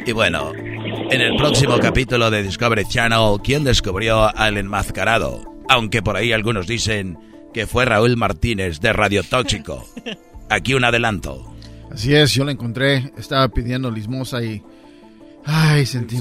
Y 0.07 0.11
bueno, 0.11 0.51
en 1.11 1.21
el 1.21 1.35
próximo 1.35 1.77
capítulo 1.79 2.31
de 2.31 2.43
Discovery 2.43 2.85
Channel, 2.85 3.39
¿quién 3.43 3.63
descubrió 3.63 4.35
al 4.35 4.57
enmascarado? 4.57 5.43
Aunque 5.69 6.01
por 6.01 6.15
ahí 6.15 6.31
algunos 6.31 6.67
dicen 6.67 7.17
que 7.53 7.67
fue 7.67 7.85
Raúl 7.85 8.17
Martínez 8.17 8.79
de 8.79 8.93
Radio 8.93 9.23
Tóxico. 9.23 9.87
Aquí 10.49 10.73
un 10.73 10.83
adelanto. 10.83 11.55
Así 11.91 12.13
es, 12.15 12.33
yo 12.33 12.43
la 12.43 12.51
encontré. 12.51 13.11
Estaba 13.17 13.47
pidiendo 13.49 13.89
limosna 13.91 14.43
y. 14.43 14.61
Ay, 15.45 15.85
sentí. 15.85 16.17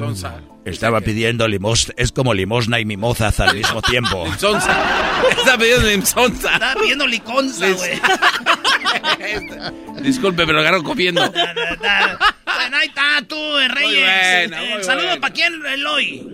Estaba 0.64 1.00
pidiendo 1.00 1.48
limosna, 1.48 1.94
es 1.96 2.12
como 2.12 2.32
limosna 2.32 2.80
y 2.80 2.84
mimosas 2.84 3.40
al 3.40 3.54
mismo 3.56 3.82
tiempo. 3.82 4.26
Está 4.32 5.58
pidiendo 5.58 5.88
limsonza. 5.88 6.54
Estaba 6.54 6.80
pidiendo 6.80 7.06
liconza, 7.06 7.66
güey. 7.70 8.00
Disculpe, 10.02 10.46
pero 10.46 10.54
lo 10.54 10.60
agarro 10.60 10.82
comiendo. 10.82 11.22
Bueno, 12.64 12.76
ahí 12.78 12.86
está 12.88 13.22
tú, 13.28 13.58
eh, 13.58 13.68
Reyes. 13.68 14.50
bueno, 14.50 14.78
Eh, 14.78 14.84
saludo 14.84 15.20
para 15.20 15.32
quién, 15.34 15.52
Eloy. 15.66 16.28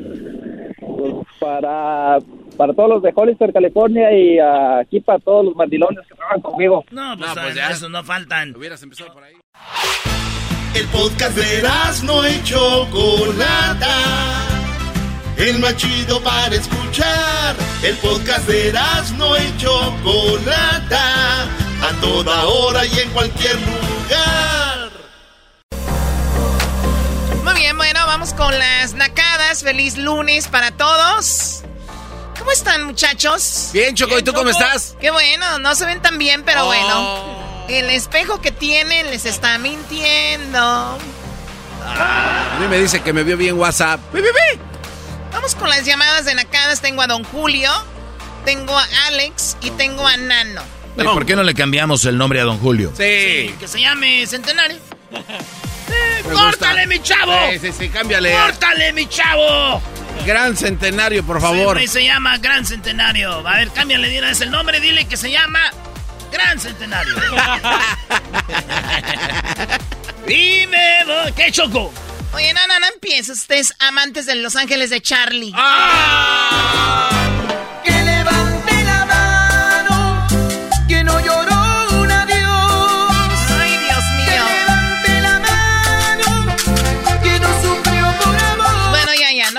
Para, 1.41 2.19
para 2.57 2.73
todos 2.75 2.89
los 2.91 3.03
de 3.03 3.13
Hollister, 3.15 3.53
California 3.53 4.13
y 4.13 4.39
aquí 4.81 5.01
para 5.01 5.19
todos 5.19 5.47
los 5.47 5.57
mandilones 5.57 6.07
que 6.07 6.15
trabajan 6.15 6.41
conmigo. 6.41 6.85
No, 6.91 7.17
pues, 7.17 7.29
No, 7.29 7.35
pues 7.35 7.47
ah, 7.47 7.55
ya. 7.55 7.71
esos 7.71 7.91
no 7.91 8.05
faltan. 8.05 8.55
Hubieras 8.55 8.83
empezado 8.83 9.13
por 9.13 9.25
ahí. 9.25 9.35
El 10.75 10.87
podcast 10.87 11.37
de 11.37 11.63
no 12.05 12.29
y 12.29 12.43
Chocolata. 12.45 13.97
El 15.37 15.59
más 15.59 15.77
chido 15.77 16.23
para 16.23 16.55
escuchar. 16.55 17.57
El 17.83 17.97
podcast 17.97 18.47
de 18.47 18.73
no 19.17 19.37
y 19.37 19.57
Chocolata. 19.57 21.45
A 21.83 22.01
toda 22.01 22.45
hora 22.47 22.85
y 22.87 22.99
en 23.01 23.11
cualquier 23.11 23.55
lugar. 23.57 24.70
Bien, 27.61 27.77
bueno, 27.77 28.01
vamos 28.07 28.33
con 28.33 28.59
las 28.59 28.95
nacadas. 28.95 29.63
Feliz 29.63 29.99
lunes 29.99 30.49
para 30.49 30.71
todos. 30.71 31.61
¿Cómo 32.39 32.53
están, 32.53 32.85
muchachos? 32.85 33.69
Bien, 33.75 33.95
Choco, 33.95 34.19
¿y 34.19 34.23
tú 34.23 34.33
cómo 34.33 34.49
estás? 34.49 34.97
Qué 34.99 35.11
bueno, 35.11 35.59
no 35.59 35.75
se 35.75 35.85
ven 35.85 36.01
tan 36.01 36.17
bien, 36.17 36.43
pero 36.43 36.63
Oh. 36.63 36.67
bueno. 36.69 37.67
El 37.69 37.91
espejo 37.91 38.41
que 38.41 38.51
tienen 38.51 39.11
les 39.11 39.27
está 39.27 39.59
mintiendo. 39.59 40.59
A 40.59 42.57
mí 42.61 42.67
me 42.67 42.79
dice 42.79 43.03
que 43.03 43.13
me 43.13 43.25
vio 43.25 43.37
bien 43.37 43.59
WhatsApp. 43.59 44.01
Vamos 45.31 45.55
con 45.55 45.69
las 45.69 45.85
llamadas 45.85 46.25
de 46.25 46.35
nacadas. 46.35 46.81
Tengo 46.81 47.03
a 47.03 47.07
Don 47.09 47.25
Julio, 47.25 47.71
tengo 48.47 48.77
a 48.77 48.87
Alex 49.09 49.59
y 49.61 49.69
tengo 49.73 50.07
a 50.07 50.17
Nano. 50.17 50.63
¿Y 50.97 51.03
por 51.05 51.27
qué 51.27 51.37
no 51.37 51.43
le 51.43 51.53
cambiamos 51.55 52.07
el 52.07 52.17
nombre 52.17 52.41
a 52.41 52.45
don 52.45 52.59
Julio? 52.59 52.91
Sí. 52.97 53.55
Que 53.61 53.69
se 53.69 53.81
llame 53.81 54.27
Centenario. 54.27 54.79
¡Córtale, 56.33 56.87
mi 56.87 57.01
chavo! 57.03 57.35
Sí, 57.53 57.59
sí, 57.59 57.73
sí, 57.79 57.89
cámbiale. 57.89 58.33
¡Córtale, 58.33 58.93
mi 58.93 59.07
chavo! 59.09 59.83
Gran 60.27 60.57
centenario, 60.57 61.25
por 61.25 61.41
favor. 61.41 61.79
Sí, 61.79 61.87
güey, 61.87 61.89
se 61.89 62.05
llama 62.05 62.37
Gran 62.39 62.67
Centenario. 62.67 63.47
A 63.47 63.57
ver, 63.57 63.71
cámbiale 63.71 64.09
de 64.09 64.19
una 64.19 64.29
vez 64.29 64.41
el 64.41 64.51
nombre, 64.51 64.81
dile 64.81 65.07
que 65.07 65.17
se 65.17 65.31
llama 65.31 65.61
Gran 66.31 66.61
Centenario. 66.61 67.15
Dime, 70.27 71.05
¿qué 71.37 71.51
choco? 71.51 71.93
Oye, 72.33 72.53
no, 72.55 72.67
no, 72.69 72.79
no 72.79 72.87
empieces. 72.95 73.39
Ustedes 73.39 73.75
amantes 73.81 74.27
de 74.27 74.37
Los 74.37 74.57
Ángeles 74.57 74.91
de 74.91 75.01
Charlie. 75.01 75.53
Que 75.53 75.59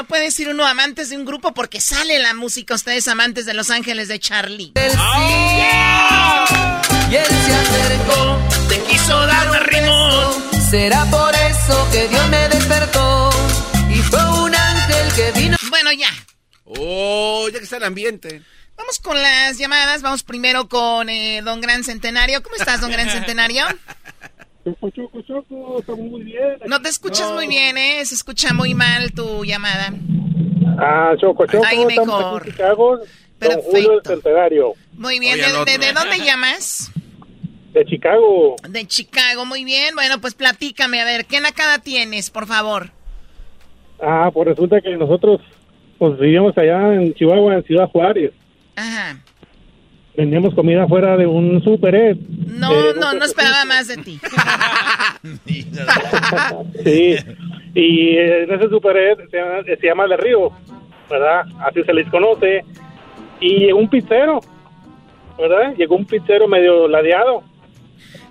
No 0.01 0.07
puede 0.07 0.23
decir 0.23 0.49
uno 0.49 0.65
amantes 0.65 1.11
de 1.11 1.15
un 1.15 1.25
grupo 1.25 1.53
porque 1.53 1.79
sale 1.79 2.17
la 2.17 2.33
música. 2.33 2.73
Ustedes 2.73 3.07
amantes 3.07 3.45
de 3.45 3.53
Los 3.53 3.69
Ángeles 3.69 4.07
de 4.07 4.19
Charlie. 4.19 4.71
Del 4.73 4.89
cielo, 4.89 5.03
y 7.11 7.15
él 7.17 7.25
se 7.27 7.53
acercó, 7.53 8.39
Te 8.67 8.79
quiso 8.85 9.27
dar 9.27 9.51
un 9.51 9.59
ritmo. 9.59 10.41
Será 10.71 11.05
por 11.05 11.31
eso 11.35 11.87
que 11.91 12.07
Dios 12.07 12.29
me 12.29 12.49
despertó 12.49 13.29
y 13.91 13.97
fue 13.97 14.25
un 14.41 14.55
ángel 14.55 15.13
que 15.13 15.39
vino. 15.39 15.57
Bueno, 15.69 15.91
ya. 15.91 16.09
Oh, 16.65 17.47
ya 17.53 17.59
que 17.59 17.65
está 17.65 17.77
el 17.77 17.83
ambiente. 17.83 18.41
Vamos 18.75 18.97
con 18.97 19.21
las 19.21 19.59
llamadas. 19.59 20.01
Vamos 20.01 20.23
primero 20.23 20.67
con 20.67 21.09
eh, 21.09 21.43
Don 21.43 21.61
Gran 21.61 21.83
Centenario. 21.83 22.41
¿Cómo 22.41 22.55
estás, 22.55 22.81
Don 22.81 22.89
Gran 22.89 23.07
Centenario? 23.11 23.65
Choco, 24.63 25.21
choco, 25.21 25.79
estamos 25.79 26.05
muy 26.05 26.23
bien. 26.23 26.57
No 26.67 26.81
te 26.81 26.89
escuchas 26.89 27.31
muy 27.31 27.47
bien, 27.47 27.77
¿eh? 27.77 28.05
Se 28.05 28.13
escucha 28.13 28.53
muy 28.53 28.75
mal 28.75 29.11
tu 29.11 29.43
llamada. 29.43 29.91
Ah, 30.77 31.13
Choco, 31.19 31.45
Choco, 31.47 31.65
Ahí 31.65 31.83
estamos 31.88 32.17
mejor. 32.17 32.45
Chicago. 32.45 32.99
Don 33.39 33.61
Julio 33.61 33.91
del 33.93 34.01
Centenario. 34.03 34.73
Muy 34.93 35.19
bien. 35.19 35.39
¿De, 35.39 35.93
dónde 35.93 36.19
llamas? 36.23 36.91
De 37.73 37.85
Chicago. 37.85 38.55
De 38.69 38.85
Chicago. 38.85 39.45
Muy 39.45 39.63
bien. 39.63 39.95
Bueno, 39.95 40.21
pues 40.21 40.35
platícame. 40.35 41.01
A 41.01 41.05
ver, 41.05 41.25
¿qué 41.25 41.41
nacada 41.41 41.79
tienes, 41.79 42.29
por 42.29 42.45
favor? 42.45 42.91
Ah, 43.99 44.29
pues 44.31 44.49
resulta 44.49 44.79
que 44.79 44.95
nosotros 44.95 45.41
pues 45.97 46.19
vivíamos 46.19 46.55
allá 46.57 46.93
en 46.93 47.13
Chihuahua, 47.15 47.55
en 47.55 47.63
Ciudad 47.63 47.88
Juárez. 47.89 48.31
Ajá. 48.75 49.19
Vendíamos 50.22 50.53
comida 50.53 50.88
fuera 50.88 51.18
de 51.18 51.26
un 51.26 51.64
super 51.64 51.95
eh, 51.95 52.15
No, 52.45 52.72
de 52.72 52.93
no, 52.99 53.11
no 53.14 53.26
esperaba 53.26 53.65
más 53.65 53.88
de 53.88 53.98
ti. 53.98 54.19
Sí, 56.84 57.15
y 57.73 58.18
en 58.18 58.52
ese 58.53 58.69
super 58.69 58.95
eh, 58.98 59.15
se, 59.31 59.38
llama- 59.38 59.64
se 59.64 59.88
llama 59.88 60.07
De 60.07 60.18
Río, 60.18 60.52
¿verdad? 61.10 61.41
Así 61.68 61.81
se 61.84 61.93
les 61.93 62.07
conoce. 62.10 62.64
Y 63.39 63.65
llegó 63.65 63.80
un 63.80 63.89
pizzero, 63.89 64.39
¿verdad? 65.39 65.73
Llegó 65.76 65.95
un 65.95 66.06
pizzero 66.06 66.48
medio 66.48 66.88
ladeado. 66.88 67.43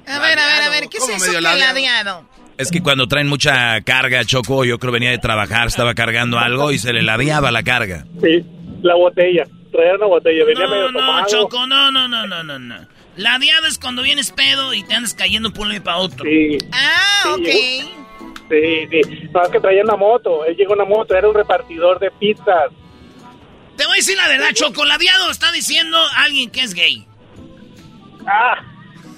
A 0.07 0.19
ver, 0.21 0.39
a 0.39 0.47
ver, 0.47 0.63
a 0.67 0.71
ver, 0.71 0.89
¿qué 0.89 0.99
es 0.99 1.03
¿Cómo 1.05 1.17
eso 1.17 1.25
medio 1.27 1.39
que 1.39 1.43
ladeado? 1.43 1.75
ladeado? 1.75 2.25
Es 2.57 2.71
que 2.71 2.81
cuando 2.83 3.09
traen 3.09 3.27
mucha 3.27 3.81
carga, 3.81 4.25
Choco, 4.25 4.65
yo 4.65 4.79
creo 4.79 4.93
venía 4.93 5.11
de 5.11 5.19
trabajar, 5.19 5.67
estaba 5.67 5.95
cargando 5.95 6.39
algo 6.39 6.71
y 6.71 6.79
se 6.79 6.93
le 6.93 7.03
ladeaba 7.03 7.51
la 7.51 7.63
carga. 7.65 8.05
Sí, 8.23 8.45
la 8.83 8.95
botella. 8.95 9.45
Traía 9.81 9.95
una 9.97 10.07
botella, 10.07 10.45
venía 10.45 10.67
medio 10.67 10.83
No, 10.91 10.93
no, 10.93 10.99
tomado. 10.99 11.27
Choco, 11.29 11.67
no, 11.67 11.91
no, 11.91 12.07
no, 12.09 12.27
no, 12.27 12.43
no, 12.43 12.59
no. 12.59 12.87
La 13.17 13.39
diada 13.39 13.67
es 13.69 13.79
cuando 13.79 14.03
vienes 14.03 14.31
pedo 14.31 14.75
y 14.75 14.83
te 14.83 14.95
andas 14.95 15.15
cayendo 15.15 15.53
por 15.53 15.63
un 15.63 15.71
lado 15.71 15.83
para 15.85 15.97
otro. 15.99 16.25
Sí. 16.25 16.59
Ah, 16.73 17.23
Sí, 17.25 17.31
ok. 17.31 18.37
Sí, 18.51 18.89
sí. 18.91 19.29
No, 19.33 19.43
es 19.43 19.49
que 19.51 19.61
traía 19.61 19.83
una 19.83 19.97
moto. 19.97 20.45
Él 20.45 20.57
llegó 20.57 20.75
en 20.75 20.81
una 20.81 20.89
moto, 20.89 21.15
era 21.17 21.29
un 21.29 21.35
repartidor 21.35 21.99
de 21.99 22.11
pizzas. 22.11 22.71
Te 23.77 23.85
voy 23.87 23.95
a 23.95 23.97
decir 23.97 24.17
la 24.17 24.29
verdad, 24.29 24.49
Choco. 24.53 24.85
La 24.85 24.99
diada 24.99 25.31
está 25.31 25.51
diciendo 25.53 25.99
alguien 26.17 26.51
que 26.51 26.61
es 26.61 26.75
gay. 26.75 27.07
Ah. 28.27 28.57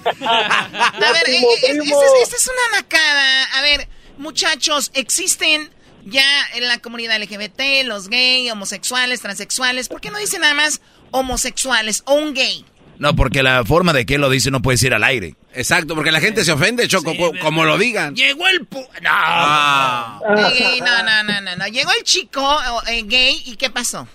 A 0.21 1.13
ver, 1.13 1.29
eh, 1.29 1.41
eh, 1.41 1.57
es- 1.63 1.79
primo. 1.79 2.01
esta 2.03 2.07
es- 2.19 2.23
esta 2.23 2.37
es 2.37 2.49
una 2.49 2.79
nacada. 2.81 3.45
A 3.59 3.63
ver, 3.63 3.89
muchachos, 4.19 4.91
existen 4.95 5.71
ya 6.05 6.25
en 6.55 6.67
la 6.67 6.79
comunidad 6.79 7.21
LGBT, 7.21 7.87
los 7.87 8.09
gay, 8.09 8.51
homosexuales, 8.51 9.21
transexuales. 9.21 9.89
¿Por 9.89 10.01
qué 10.01 10.11
no 10.11 10.19
dicen 10.19 10.41
nada 10.41 10.55
más 10.55 10.81
homosexuales 11.11 12.03
o 12.07 12.15
un 12.15 12.35
gay? 12.35 12.65
No, 12.99 13.17
porque 13.17 13.43
la 13.43 13.65
forma 13.65 13.93
de 13.93 14.07
que 14.07 14.15
él 14.15 14.21
lo 14.21 14.31
dice 14.31 14.51
no 14.51 14.63
puede 14.63 14.79
ir 14.87 14.95
al 14.95 15.03
aire. 15.03 15.35
Exacto, 15.55 15.95
porque 15.95 16.13
la 16.13 16.21
gente 16.21 16.45
se 16.45 16.53
ofende, 16.53 16.87
Choco, 16.87 17.13
como 17.41 17.65
lo 17.65 17.77
digan. 17.77 18.15
Llegó 18.15 18.47
el... 18.49 18.65
Pu 18.67 18.79
no. 18.79 19.11
Ah. 19.11 20.21
no. 20.23 20.37
no, 20.37 21.23
no, 21.25 21.41
no, 21.41 21.57
no, 21.57 21.67
Llegó 21.67 21.91
el 21.99 22.05
chico 22.05 22.43
eh, 22.89 23.03
gay 23.05 23.43
y 23.47 23.57
¿qué 23.57 23.71
pasó? 23.71 24.07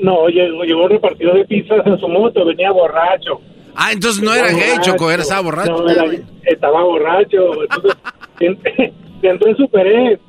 No, 0.00 0.26
llegó, 0.28 0.64
llegó 0.64 0.84
un 0.84 0.90
repartidor 0.90 1.36
de 1.38 1.44
pizzas 1.44 1.86
en 1.86 1.98
su 1.98 2.08
moto, 2.08 2.44
venía 2.44 2.72
borracho. 2.72 3.40
Ah, 3.74 3.92
entonces 3.92 4.22
no 4.22 4.34
era 4.34 4.50
gay, 4.50 4.78
Choco, 4.82 5.10
era, 5.10 5.22
estaba 5.22 5.40
borracho. 5.42 5.70
No, 5.70 5.88
era, 5.88 6.04
estaba 6.44 6.82
borracho. 6.82 7.62
Entonces, 7.62 7.96
entró 9.22 9.48
en 9.48 9.86
E. 9.86 10.20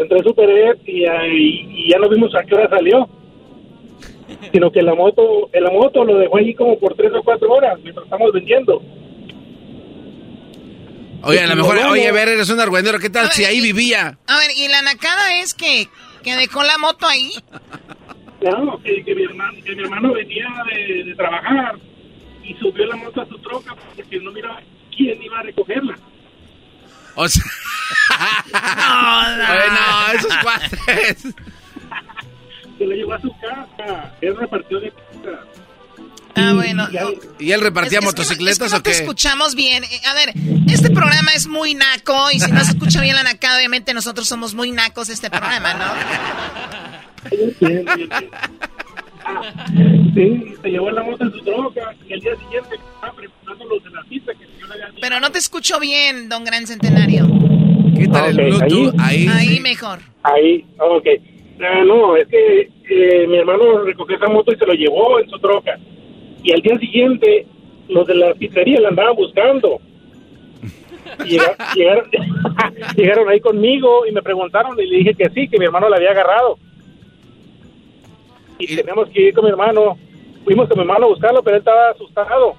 Entró 0.00 0.16
en 0.16 0.24
Super 0.24 0.48
E 0.48 0.78
y, 0.86 1.04
y, 1.04 1.90
ya 1.90 1.98
no 1.98 2.08
vimos 2.08 2.34
a 2.34 2.42
qué 2.42 2.54
hora 2.54 2.70
salió. 2.70 3.06
Sino 4.50 4.72
que 4.72 4.80
la 4.80 4.94
moto, 4.94 5.50
en 5.52 5.62
la 5.62 5.70
moto 5.70 6.04
lo 6.04 6.16
dejó 6.16 6.38
allí 6.38 6.54
como 6.54 6.78
por 6.78 6.94
tres 6.94 7.12
o 7.14 7.22
cuatro 7.22 7.52
horas 7.52 7.78
mientras 7.82 8.04
estamos 8.04 8.32
vendiendo. 8.32 8.80
Oye, 11.22 11.40
a 11.40 11.46
lo 11.48 11.56
mejor, 11.56 11.76
oye, 11.90 12.08
a 12.08 12.12
ver, 12.12 12.28
eres 12.28 12.48
un 12.48 12.60
argüendero, 12.60 12.98
¿qué 12.98 13.10
tal 13.10 13.30
si 13.30 13.44
ahí 13.44 13.60
vivía? 13.60 14.18
A 14.26 14.38
ver, 14.38 14.50
¿y 14.56 14.68
la 14.68 14.80
nacada 14.80 15.38
es 15.42 15.52
que, 15.52 15.86
que 16.22 16.34
dejó 16.36 16.62
la 16.62 16.78
moto 16.78 17.06
ahí? 17.06 17.30
No, 18.40 18.80
que, 18.82 19.04
que, 19.04 19.14
mi, 19.14 19.24
hermano, 19.24 19.58
que 19.62 19.76
mi 19.76 19.82
hermano 19.82 20.14
venía 20.14 20.46
de, 20.72 21.04
de, 21.04 21.14
trabajar 21.14 21.76
y 22.42 22.54
subió 22.54 22.86
la 22.86 22.96
moto 22.96 23.20
a 23.20 23.26
su 23.26 23.36
troca 23.40 23.76
porque 23.94 24.18
no 24.18 24.32
miraba 24.32 24.62
quién 24.96 25.22
iba 25.22 25.40
a 25.40 25.42
recogerla. 25.42 25.98
O 27.16 27.28
sea... 27.28 27.44
no, 28.52 29.36
no, 29.36 29.44
Oye, 29.52 29.68
no, 29.70 30.12
esos 30.18 30.36
cuates. 30.38 31.22
Se 32.78 32.86
lo 32.86 32.94
llevó 32.94 33.14
a 33.14 33.20
su 33.20 33.30
casa, 33.38 34.12
él 34.20 34.36
repartió 34.36 34.80
de 34.80 34.90
casa. 34.90 35.44
Ah, 36.34 36.52
bueno. 36.54 36.88
¿Y 37.38 37.52
él 37.52 37.60
repartía 37.60 37.98
es, 37.98 38.04
motocicletas 38.04 38.60
es 38.60 38.68
que 38.68 38.70
no 38.70 38.78
o 38.78 38.82
qué? 38.82 38.90
te 38.90 38.96
escuchamos 38.98 39.54
bien. 39.54 39.84
Eh, 39.84 40.00
a 40.06 40.14
ver, 40.14 40.32
este 40.68 40.90
programa 40.90 41.32
es 41.34 41.46
muy 41.46 41.74
naco 41.74 42.30
y 42.32 42.40
si 42.40 42.50
no 42.50 42.64
se 42.64 42.72
escucha 42.72 43.00
bien 43.00 43.16
la 43.16 43.22
nacada, 43.22 43.58
obviamente 43.58 43.92
nosotros 43.94 44.28
somos 44.28 44.54
muy 44.54 44.70
nacos 44.70 45.08
este 45.08 45.28
programa, 45.28 45.74
¿no? 45.74 45.84
Sí, 50.14 50.54
se 50.62 50.68
llevó 50.68 50.90
la 50.90 51.02
moto 51.02 51.24
en 51.24 51.32
su 51.32 51.40
troca 51.42 51.94
y 52.08 52.12
el 52.14 52.20
día 52.20 52.36
siguiente 52.36 52.76
estaba 52.76 53.12
preparando 53.14 53.64
los 53.66 53.84
de 53.84 53.90
la 53.90 54.02
pista 54.04 54.32
que 54.34 54.46
yo 54.58 54.66
le 54.66 54.74
había 54.74 54.86
dicho. 54.86 54.98
Pero 55.00 55.20
no 55.20 55.30
te 55.30 55.38
escucho 55.38 55.78
bien, 55.78 56.28
don 56.28 56.44
Gran 56.44 56.66
Centenario. 56.66 57.28
Quítale 57.94 58.32
okay, 58.32 58.46
el 58.46 58.56
Bluetooth 58.56 58.94
ahí. 58.98 59.26
Ahí, 59.28 59.48
ahí 59.48 59.60
mejor. 59.60 59.98
Ahí, 60.22 60.64
ok. 60.78 61.06
Uh, 61.58 61.84
no, 61.84 62.16
es 62.16 62.26
que 62.28 62.70
eh, 62.88 63.26
mi 63.26 63.36
hermano 63.36 63.84
recogió 63.84 64.16
esa 64.16 64.28
moto 64.28 64.52
y 64.52 64.56
se 64.56 64.66
lo 64.66 64.72
llevó 64.72 65.20
en 65.20 65.28
su 65.28 65.38
troca. 65.38 65.78
Y 66.42 66.52
al 66.52 66.62
día 66.62 66.78
siguiente, 66.78 67.46
los 67.88 68.06
de 68.06 68.14
la 68.14 68.34
pizzería 68.34 68.80
la 68.80 68.88
andaban 68.88 69.16
buscando. 69.16 69.80
Y 71.26 71.38
llegaron, 72.96 73.28
ahí 73.28 73.40
conmigo 73.40 74.06
y 74.06 74.12
me 74.12 74.22
preguntaron 74.22 74.78
y 74.78 74.86
le 74.86 74.98
dije 74.98 75.14
que 75.14 75.28
sí, 75.30 75.48
que 75.48 75.58
mi 75.58 75.64
hermano 75.64 75.88
la 75.88 75.96
había 75.96 76.10
agarrado. 76.10 76.56
Y, 78.58 78.72
y 78.72 78.76
teníamos 78.76 79.08
que 79.08 79.28
ir 79.28 79.34
con 79.34 79.44
mi 79.44 79.50
hermano. 79.50 79.98
Fuimos 80.44 80.68
con 80.68 80.78
mi 80.78 80.82
hermano 80.82 81.06
a 81.06 81.08
buscarlo, 81.08 81.42
pero 81.42 81.56
él 81.56 81.60
estaba 81.60 81.90
asustado. 81.90 82.54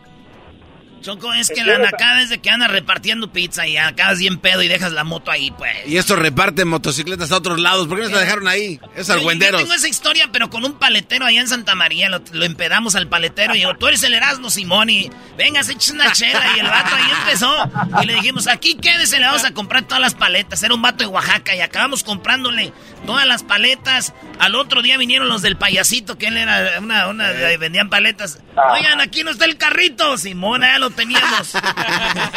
Choco, 1.02 1.34
es 1.34 1.50
que 1.50 1.64
la 1.64 1.78
nacada 1.78 2.22
es 2.22 2.30
de 2.30 2.40
que 2.40 2.50
anda 2.50 2.68
repartiendo 2.68 3.32
pizza 3.32 3.68
y 3.68 3.78
acabas 3.78 4.20
bien 4.20 4.38
pedo 4.38 4.62
y 4.62 4.68
dejas 4.68 4.92
la 4.92 5.04
moto 5.04 5.32
ahí, 5.32 5.52
pues. 5.52 5.76
Y 5.88 5.98
estos 5.98 6.20
reparten 6.20 6.68
motocicletas 6.68 7.32
a 7.32 7.38
otros 7.38 7.60
lados. 7.60 7.88
¿Por 7.88 7.98
qué 7.98 8.04
no 8.04 8.10
se 8.10 8.16
la 8.16 8.22
dejaron 8.22 8.48
ahí? 8.48 8.80
Es 8.96 9.10
argüenderos. 9.10 9.62
Yo 9.62 9.66
tengo 9.66 9.76
esa 9.76 9.88
historia, 9.88 10.30
pero 10.32 10.50
con 10.50 10.64
un 10.64 10.74
paletero 10.74 11.26
allá 11.26 11.42
en 11.42 11.48
Santa 11.48 11.76
María. 11.76 12.10
Lo, 12.10 12.22
lo 12.32 12.46
empedamos 12.46 12.96
al 12.96 13.08
paletero 13.08 13.56
y 13.56 13.60
digo, 13.60 13.76
tú 13.76 13.88
eres 13.88 14.04
el 14.04 14.14
Erasmo 14.14 14.50
Simón 14.50 14.90
y 14.90 15.10
venga, 15.38 15.64
se 15.64 15.74
eches 15.74 15.92
una 15.92 16.12
chela. 16.12 16.56
Y 16.56 16.60
el 16.60 16.68
vato 16.68 16.96
ahí 16.96 17.12
empezó. 17.20 17.72
Y 18.02 18.06
le 18.06 18.14
dijimos, 18.16 18.48
aquí 18.48 18.76
quédese, 18.76 19.20
le 19.20 19.26
vamos 19.26 19.44
a 19.44 19.52
comprar 19.52 19.84
todas 19.84 20.02
las 20.02 20.14
paletas. 20.14 20.62
Era 20.64 20.74
un 20.76 20.82
vato 20.82 21.04
de 21.04 21.08
Oaxaca 21.08 21.56
y 21.56 21.62
acabamos 21.62 22.04
comprándole 22.04 22.74
todas 23.06 23.26
las 23.26 23.44
paletas. 23.44 24.14
Al 24.40 24.56
otro 24.56 24.82
día 24.82 24.98
vinieron 24.98 25.30
los 25.30 25.42
del 25.42 25.58
payasito, 25.58 26.18
que 26.18 26.28
él 26.28 26.38
era 26.38 26.80
una, 26.80 27.08
una, 27.08 27.32
vendían 27.60 27.90
paletas. 27.90 28.40
Oigan, 28.72 29.02
aquí 29.02 29.24
no 29.24 29.32
está 29.32 29.46
el 29.46 29.58
carrito. 29.58 30.18
Simón, 30.18 30.62
ya 30.62 30.78
lo 30.78 30.91
teníamos. 30.92 31.54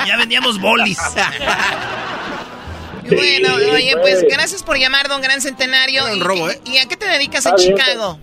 ya 0.06 0.16
vendíamos 0.16 0.60
bolis. 0.60 0.98
bueno, 3.02 3.55
oye, 3.72 3.97
pues 4.01 4.24
gracias 4.31 4.62
por 4.62 4.78
llamar, 4.78 5.09
don 5.09 5.20
Gran 5.22 5.40
Centenario. 5.40 6.05
Un 6.12 6.20
robo, 6.20 6.51
¿eh? 6.51 6.60
¿Y 6.64 6.78
a 6.78 6.86
qué 6.86 6.97
te 6.97 7.06
dedicas 7.06 7.44
en 7.47 7.56
Chicago? 7.56 8.18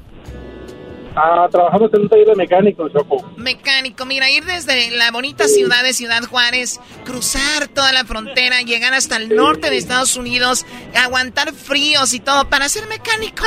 Ah, 1.15 1.47
trabajamos 1.51 1.93
en 1.93 2.03
un 2.03 2.09
taller 2.09 2.27
de 2.27 2.35
mecánico, 2.35 2.87
Choco. 2.87 3.17
Mecánico, 3.35 4.05
mira, 4.05 4.29
ir 4.29 4.45
desde 4.45 4.91
la 4.91 5.11
bonita 5.11 5.49
ciudad 5.49 5.83
de 5.83 5.91
Ciudad 5.91 6.23
Juárez, 6.23 6.79
cruzar 7.03 7.67
toda 7.67 7.91
la 7.91 8.05
frontera, 8.05 8.61
llegar 8.61 8.93
hasta 8.93 9.17
el 9.17 9.35
norte 9.35 9.69
de 9.69 9.77
Estados 9.77 10.15
Unidos, 10.15 10.65
aguantar 10.95 11.53
fríos 11.53 12.13
y 12.13 12.21
todo 12.21 12.47
para 12.47 12.69
ser 12.69 12.87
mecánico. 12.87 13.43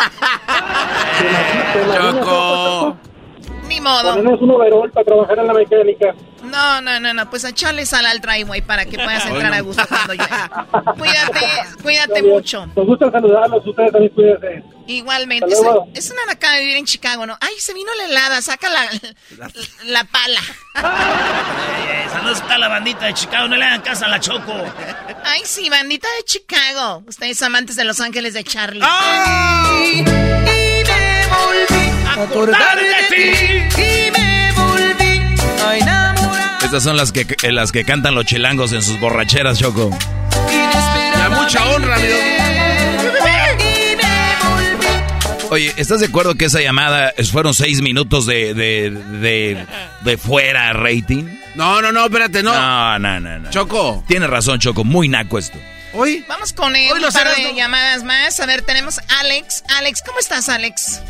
Choco. 1.96 2.96
Ni 3.66 3.80
modo. 3.80 4.14
Ponemos 4.14 4.42
un 4.42 4.50
overall 4.50 4.90
para 4.90 5.04
trabajar 5.06 5.38
en 5.38 5.46
la 5.46 5.54
mecánica. 5.54 6.14
No, 6.44 6.80
no, 6.80 7.00
no, 7.00 7.14
no, 7.14 7.30
pues 7.30 7.44
echarle 7.44 7.86
sal 7.86 8.06
al 8.06 8.20
driveway 8.20 8.62
para 8.62 8.84
que 8.84 8.96
puedas 8.96 9.26
entrar 9.26 9.52
a 9.52 9.60
gusto 9.60 9.82
cuando 9.88 10.14
llueve. 10.14 10.32
Cuídate, 10.98 11.46
cuídate 11.82 12.22
mucho. 12.22 12.66
Nos 12.74 12.86
gusta 12.86 13.10
saludarlos, 13.10 13.66
ustedes 13.66 13.92
también 13.92 14.12
cuídense. 14.14 14.62
Igualmente. 14.86 15.46
Es, 15.46 15.60
es, 15.94 16.10
una 16.10 16.32
acá 16.32 16.52
de 16.52 16.60
vivir 16.60 16.76
en 16.76 16.84
Chicago, 16.84 17.26
¿no? 17.26 17.36
Ay, 17.40 17.54
se 17.58 17.72
vino 17.72 17.90
la 17.94 18.04
helada, 18.04 18.42
saca 18.42 18.68
la, 18.68 18.84
la, 19.38 19.50
la 19.84 20.04
pala. 20.04 20.40
eh, 21.88 22.06
saludos 22.12 22.42
a 22.48 22.58
la 22.58 22.68
bandita 22.68 23.06
de 23.06 23.14
Chicago, 23.14 23.48
no 23.48 23.56
le 23.56 23.64
hagan 23.64 23.80
casa 23.80 24.06
a 24.06 24.08
la 24.08 24.20
Choco. 24.20 24.52
Ay, 25.24 25.40
sí, 25.44 25.70
bandita 25.70 26.08
de 26.18 26.24
Chicago. 26.24 27.02
Ustedes 27.06 27.40
amantes 27.42 27.76
de 27.76 27.84
Los 27.84 28.00
Ángeles 28.00 28.34
de 28.34 28.44
Charlie. 28.44 28.82
¡Ay! 28.82 30.00
Y 30.00 30.02
me 30.02 31.26
volví 31.28 32.06
a 32.06 32.22
acordar 32.22 32.78
de 32.78 33.66
ti. 33.70 34.03
Estas 36.74 36.90
son 36.90 36.96
las 36.96 37.12
que, 37.12 37.24
las 37.52 37.70
que 37.70 37.84
cantan 37.84 38.16
los 38.16 38.24
chilangos 38.24 38.72
en 38.72 38.82
sus 38.82 38.98
borracheras, 38.98 39.60
Choco. 39.60 39.96
La 41.16 41.30
mucha 41.30 41.64
honra, 41.66 41.96
mi 41.98 42.08
Oye, 45.50 45.72
¿estás 45.76 46.00
de 46.00 46.06
acuerdo 46.06 46.34
que 46.34 46.46
esa 46.46 46.60
llamada 46.60 47.14
fueron 47.30 47.54
seis 47.54 47.80
minutos 47.80 48.26
de, 48.26 48.54
de, 48.54 48.90
de, 48.90 49.64
de 50.00 50.18
fuera 50.18 50.72
rating? 50.72 51.26
No, 51.54 51.80
no, 51.80 51.92
no, 51.92 52.06
espérate, 52.06 52.42
no. 52.42 52.52
No, 52.52 52.98
no, 52.98 53.20
no, 53.20 53.38
no. 53.38 53.50
Choco. 53.50 54.02
Tienes 54.08 54.28
razón, 54.28 54.58
Choco, 54.58 54.82
muy 54.82 55.06
naco 55.06 55.38
esto. 55.38 55.56
Hoy. 55.92 56.24
Vamos 56.26 56.52
con 56.52 56.74
él, 56.74 56.92
un 56.92 57.12
par 57.12 57.36
de 57.36 57.54
llamadas 57.54 58.02
más. 58.02 58.40
A 58.40 58.46
ver, 58.46 58.62
tenemos 58.62 58.98
Alex. 59.20 59.62
Alex, 59.76 60.02
¿cómo 60.04 60.18
estás, 60.18 60.48
Alex? 60.48 61.02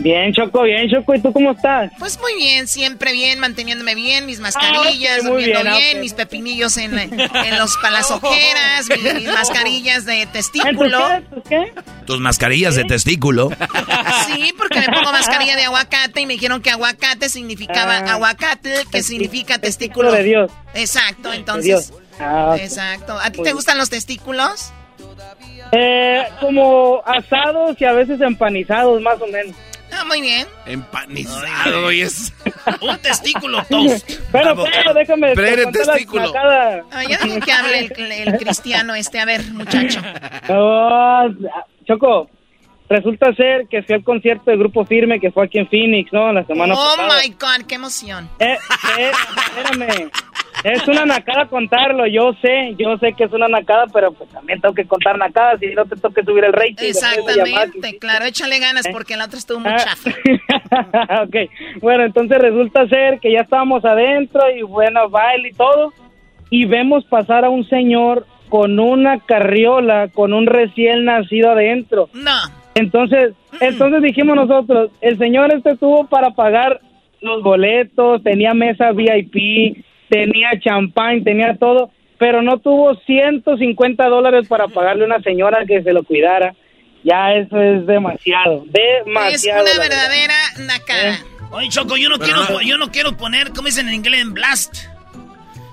Bien, 0.00 0.32
Choco, 0.32 0.62
bien, 0.62 0.88
Choco. 0.88 1.14
¿Y 1.14 1.20
tú 1.20 1.32
cómo 1.32 1.50
estás? 1.52 1.90
Pues 1.98 2.20
muy 2.20 2.34
bien, 2.36 2.68
siempre 2.68 3.12
bien, 3.12 3.40
manteniéndome 3.40 3.96
bien, 3.96 4.26
mis 4.26 4.38
mascarillas, 4.38 5.20
Ah, 5.24 5.28
muy 5.28 5.44
durmiendo 5.44 5.76
bien, 5.76 6.00
mis 6.00 6.14
pepinillos 6.14 6.76
en, 6.76 6.96
en 6.98 7.16
los 7.58 7.76
palazojeras, 7.78 8.88
mis, 8.90 9.14
mis 9.14 9.26
mascarillas 9.32 10.04
de 10.04 10.26
testículo. 10.26 11.00
Tus 12.06 12.20
mascarillas 12.20 12.76
de 12.76 12.84
testículo. 12.84 13.50
Sí, 14.28 14.52
porque 14.56 14.78
me 14.80 14.86
pongo 14.86 15.10
mascarilla 15.10 15.56
de 15.56 15.64
aguacate 15.64 16.20
y 16.20 16.26
me 16.26 16.34
dijeron 16.34 16.62
que 16.62 16.70
aguacate 16.70 17.28
significaba 17.28 17.96
Ah, 17.98 18.12
aguacate, 18.12 18.84
que 18.92 19.02
significa 19.02 19.58
testículo. 19.58 20.12
de 20.12 20.22
Dios. 20.22 20.52
Exacto, 20.74 21.30
De 21.30 21.36
entonces. 21.38 21.64
Dios. 21.64 21.92
Ah. 22.20 22.54
Exacto. 22.60 23.18
¿A 23.20 23.30
ti 23.30 23.42
te 23.42 23.52
gustan 23.52 23.78
los 23.78 23.90
testículos? 23.90 24.72
Eh, 25.72 26.22
como 26.40 27.02
asados 27.04 27.76
y 27.80 27.84
a 27.84 27.92
veces 27.92 28.20
empanizados, 28.20 29.02
más 29.02 29.20
o 29.20 29.26
menos. 29.26 29.54
Ah, 29.92 30.04
muy 30.04 30.20
bien. 30.20 30.46
Empanizado 30.66 31.90
y 31.92 32.02
es. 32.02 32.32
Un 32.80 32.98
testículo 32.98 33.62
toast. 33.70 34.08
Pero, 34.32 34.54
pero, 34.64 34.94
déjame. 34.94 35.32
Pero 35.34 35.70
testículo. 35.70 36.32
Ah, 36.36 37.02
ya 37.08 37.18
que 37.18 37.52
hable 37.52 37.90
el, 37.96 38.12
el 38.28 38.38
cristiano 38.38 38.94
este. 38.94 39.18
A 39.20 39.24
ver, 39.24 39.42
muchacho. 39.52 40.00
Oh, 40.50 41.28
Choco, 41.86 42.30
resulta 42.88 43.32
ser 43.34 43.66
que 43.68 43.82
fui 43.82 43.94
al 43.96 44.04
concierto 44.04 44.50
del 44.50 44.58
Grupo 44.60 44.84
Firme 44.84 45.20
que 45.20 45.30
fue 45.30 45.44
aquí 45.46 45.58
en 45.58 45.68
Phoenix, 45.68 46.12
¿no? 46.12 46.32
La 46.32 46.44
semana 46.46 46.74
Oh 46.74 46.96
pasada. 46.96 47.20
my 47.22 47.28
God, 47.30 47.66
qué 47.66 47.74
emoción. 47.74 48.28
Eh, 48.38 48.56
eh, 48.98 49.10
espérame. 49.56 50.10
Es 50.64 50.86
una 50.88 51.06
nacada 51.06 51.46
contarlo, 51.46 52.06
yo 52.06 52.32
sé, 52.42 52.74
yo 52.78 52.96
sé 52.98 53.12
que 53.12 53.24
es 53.24 53.32
una 53.32 53.48
nacada, 53.48 53.84
pero 53.92 54.12
pues 54.12 54.28
también 54.30 54.60
tengo 54.60 54.74
que 54.74 54.84
contar 54.86 55.16
nacadas 55.16 55.62
y 55.62 55.68
no 55.74 55.84
te 55.84 55.96
toque 55.96 56.22
subir 56.24 56.44
el 56.44 56.52
rating. 56.52 56.74
Exactamente, 56.80 57.98
claro, 57.98 58.24
échale 58.26 58.58
ganas 58.58 58.86
porque 58.92 59.16
la 59.16 59.26
otra 59.26 59.38
estuvo 59.38 59.60
muy 59.60 59.70
Ah. 59.72 59.76
chafa. 59.76 60.10
ok, 61.24 61.36
bueno, 61.80 62.04
entonces 62.04 62.38
resulta 62.38 62.86
ser 62.88 63.20
que 63.20 63.32
ya 63.32 63.40
estábamos 63.40 63.84
adentro 63.84 64.42
y 64.50 64.62
bueno, 64.62 65.08
baile 65.08 65.50
y 65.50 65.52
todo, 65.52 65.92
y 66.50 66.64
vemos 66.64 67.04
pasar 67.04 67.44
a 67.44 67.50
un 67.50 67.68
señor 67.68 68.26
con 68.48 68.78
una 68.80 69.20
carriola, 69.20 70.08
con 70.08 70.32
un 70.32 70.46
recién 70.46 71.04
nacido 71.04 71.50
adentro. 71.50 72.08
No. 72.14 72.32
Entonces, 72.74 73.34
entonces 73.60 74.02
dijimos 74.02 74.36
nosotros, 74.36 74.90
el 75.00 75.18
señor 75.18 75.52
este 75.52 75.76
tuvo 75.76 76.06
para 76.06 76.30
pagar 76.30 76.80
los 77.20 77.42
boletos, 77.42 78.22
tenía 78.22 78.54
mesa 78.54 78.92
VIP, 78.92 79.84
tenía 80.08 80.50
champán, 80.60 81.24
tenía 81.24 81.56
todo, 81.56 81.90
pero 82.18 82.42
no 82.42 82.58
tuvo 82.58 82.94
150 83.06 84.04
dólares 84.08 84.48
para 84.48 84.68
pagarle 84.68 85.04
a 85.04 85.06
una 85.06 85.20
señora 85.22 85.64
que 85.66 85.82
se 85.82 85.92
lo 85.92 86.02
cuidara. 86.04 86.54
Ya 87.04 87.32
eso 87.32 87.60
es 87.60 87.86
demasiado, 87.86 88.64
demasiado. 88.66 89.64
Es 89.66 89.74
una 89.74 89.82
verdadera 89.82 90.34
nacada. 90.66 91.18
Oye, 91.52 91.68
Choco, 91.68 91.96
yo 91.96 92.08
no, 92.08 92.18
quiero, 92.18 92.60
yo 92.60 92.76
no 92.76 92.90
quiero 92.90 93.16
poner, 93.16 93.50
¿cómo 93.52 93.66
dicen 93.66 93.88
en 93.88 93.94
inglés? 93.94 94.20
En 94.20 94.34
blast. 94.34 94.76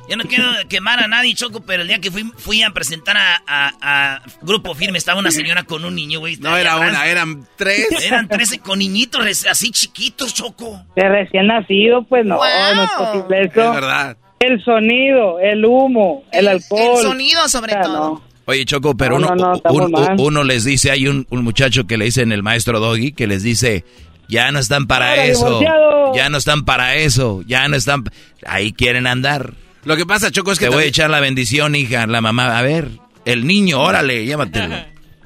Yo 0.08 0.16
no 0.18 0.24
quiero 0.26 0.46
quemar 0.70 1.00
a 1.04 1.08
nadie, 1.08 1.34
Choco, 1.34 1.62
pero 1.66 1.82
el 1.82 1.88
día 1.88 2.00
que 2.00 2.12
fui, 2.12 2.24
fui 2.38 2.62
a 2.62 2.70
presentar 2.70 3.18
a, 3.18 3.42
a- 3.48 3.72
a 3.82 4.22
Grupo 4.44 4.76
Firme, 4.76 5.00
estaba 5.00 5.20
una 5.20 5.32
señora 5.32 5.64
con 5.64 5.84
un 5.84 5.96
niño, 5.96 6.20
güey. 6.20 6.38
No 6.38 6.56
era 6.56 6.78
una, 6.78 7.08
eran 7.08 7.44
tres. 7.58 7.88
Eran 8.06 8.28
tres 8.30 8.58
con 8.64 8.78
niñitos 8.80 9.26
así 9.50 9.72
chiquitos, 9.72 10.32
Choco. 10.34 10.80
De 10.96 11.10
recién 11.10 11.48
nacido, 11.48 12.04
pues 12.04 12.24
no, 12.24 12.36
Wow. 12.38 12.46
no 12.76 12.84
es 12.84 12.92
posible 12.92 13.42
eso. 13.42 13.64
Es 13.64 13.74
verdad. 13.82 14.18
El 14.40 14.64
sonido, 14.64 15.40
el 15.40 15.66
humo, 15.66 16.24
el, 16.32 16.48
alcohol. 16.48 16.98
El 16.98 17.04
sonido, 17.04 17.48
sobre 17.50 17.74
O 17.74 17.76
sea, 17.76 17.84
todo. 17.84 17.98
no. 18.10 18.22
Oye, 18.48 18.64
Choco, 18.66 18.96
pero 18.96 19.18
No, 19.18 19.28
uno, 19.28 19.36
no, 19.36 19.46
no, 19.50 19.56
estamos 19.56 19.82
un- 19.86 19.92
mal. 19.92 20.16
uno 20.20 20.44
les 20.44 20.64
dice, 20.66 20.92
hay 20.92 21.08
un, 21.08 21.26
un 21.32 21.44
muchacho 21.44 21.88
que 21.88 21.98
le 21.98 22.06
dicen 22.06 22.32
el 22.32 22.44
maestro 22.44 22.80
Doggy, 22.80 23.12
que 23.14 23.26
les 23.26 23.42
dice, 23.42 23.84
ya 24.30 24.52
no 24.52 24.60
están 24.60 24.86
para 24.86 25.10
Ahora, 25.12 25.26
eso, 25.26 25.46
divorciado. 25.46 26.16
ya 26.16 26.30
no 26.30 26.38
están 26.38 26.64
para 26.66 26.96
eso, 26.96 27.42
ya 27.48 27.68
no 27.68 27.76
están, 27.76 28.04
ahí 28.46 28.72
quieren 28.72 29.08
andar. 29.08 29.54
Lo 29.84 29.96
que 29.98 30.06
pasa, 30.06 30.30
Choco, 30.32 30.52
es 30.52 30.60
que 30.60 30.66
Te 30.68 30.76
voy 30.76 30.84
a 30.84 30.88
echar 30.88 31.10
la 31.10 31.20
bendición, 31.20 31.74
hija, 31.76 32.06
la 32.06 32.22
mamá, 32.22 32.58
a 32.58 32.62
ver, 32.62 32.90
el 33.26 33.48
niño, 33.48 33.80
órale, 33.82 34.26
llévatelo. 34.26 34.76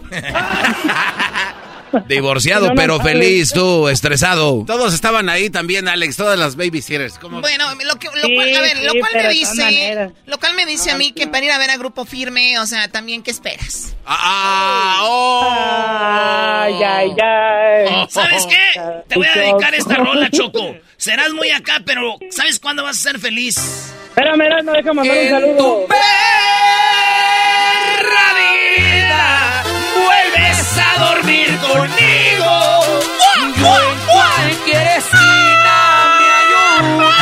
Divorciado, 2.07 2.68
No, 2.68 2.74
no 2.74 2.76
pero 2.76 2.99
feliz, 2.99 3.52
tú, 3.52 3.88
estresado. 3.90 4.64
Todos 4.66 4.94
estaban 4.94 5.30
ahí 5.30 5.49
también, 5.49 5.88
Alex, 5.88 6.18
todas 6.18 6.38
las 6.38 6.56
babysitters. 6.56 7.18
¿Cómo? 7.20 7.41
Bueno, 7.41 7.66
lo, 7.84 7.95
que, 7.98 8.07
lo 8.07 8.28
Sí, 8.28 8.36
cual, 8.36 8.56
a 8.56 8.61
ver, 8.61 8.78
lo 8.84 8.94
cual 8.99 9.11
me 9.16 9.30
dice, 9.30 10.11
lo 10.26 10.38
cual 10.38 10.53
me 10.56 10.66
dice 10.66 10.91
a 10.91 10.98
mí 10.98 11.11
que 11.11 11.28
para 11.28 11.45
ir 11.45 11.52
a 11.52 11.57
ver 11.57 11.72
a 11.72 11.78
Grupo 11.78 12.06
Firme, 12.06 12.60
o 12.60 12.66
sea, 12.66 12.88
también, 12.90 13.24
¿qué 13.24 13.32
esperas? 13.32 13.95
Ah, 14.06 14.99
oh. 15.03 15.49
Ay, 15.52 16.74
ay, 16.84 17.11
ay. 17.22 18.06
¿Sabes 18.10 18.45
qué? 18.45 18.82
Te 19.07 19.16
voy 19.16 19.28
a 19.28 19.40
dedicar 19.40 19.74
esta 19.76 19.95
rola, 19.95 20.30
Choco. 20.32 20.76
Serás 20.98 21.32
muy 21.34 21.49
acá, 21.52 21.82
pero 21.86 22.18
¿sabes 22.30 22.60
cuándo 22.60 22.84
vas 22.84 22.98
a 22.98 23.02
ser 23.11 23.20
feliz? 23.20 23.57
Espérame, 24.10 24.64
no 24.64 24.74
deja 24.74 24.94
mandar 24.94 25.18
un 25.18 25.30
saludo. 25.30 25.88
vida 28.78 29.64
vuelves 30.06 30.78
a 30.78 30.99
dormir 31.14 31.48
conmigo. 31.73 32.51
Yo 33.57 33.67
en 33.67 33.97
cualquier 34.07 34.87
esquina 34.97 35.77
me 36.19 36.27
ayuda 36.41 37.13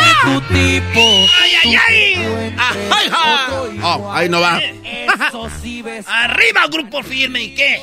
de 0.00 0.12
tu 0.24 0.40
tipo. 0.54 1.00
¡Ay, 1.42 1.52
ay, 1.64 1.76
ay! 1.88 2.54
Ay, 2.90 3.08
ja. 3.10 3.48
Oh, 3.82 4.12
ahí 4.12 4.28
no 4.28 4.40
va. 4.40 4.58
Arriba, 6.06 6.60
Grupo 6.70 7.02
Firme, 7.02 7.42
¿y 7.42 7.54
qué? 7.54 7.80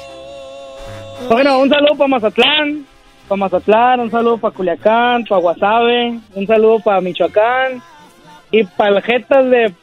Bueno, 1.29 1.59
un 1.59 1.69
saludo 1.69 1.95
para 1.95 2.07
Mazatlán, 2.07 2.85
para 3.27 3.39
Mazatlán, 3.39 3.99
un 4.01 4.11
saludo 4.11 4.37
para 4.37 4.53
Culiacán, 4.53 5.23
para 5.23 5.41
Guasave, 5.41 6.19
un 6.33 6.47
saludo 6.47 6.79
para 6.79 7.01
Michoacán 7.01 7.81
y 8.51 8.63
para 8.63 9.01
jetas 9.01 9.45
de 9.49 9.73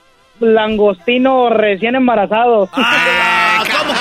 langostino 0.41 1.51
recién 1.51 1.95
embarazados. 1.95 2.69
Ah, 2.75 3.65
¿cómo? 3.71 3.93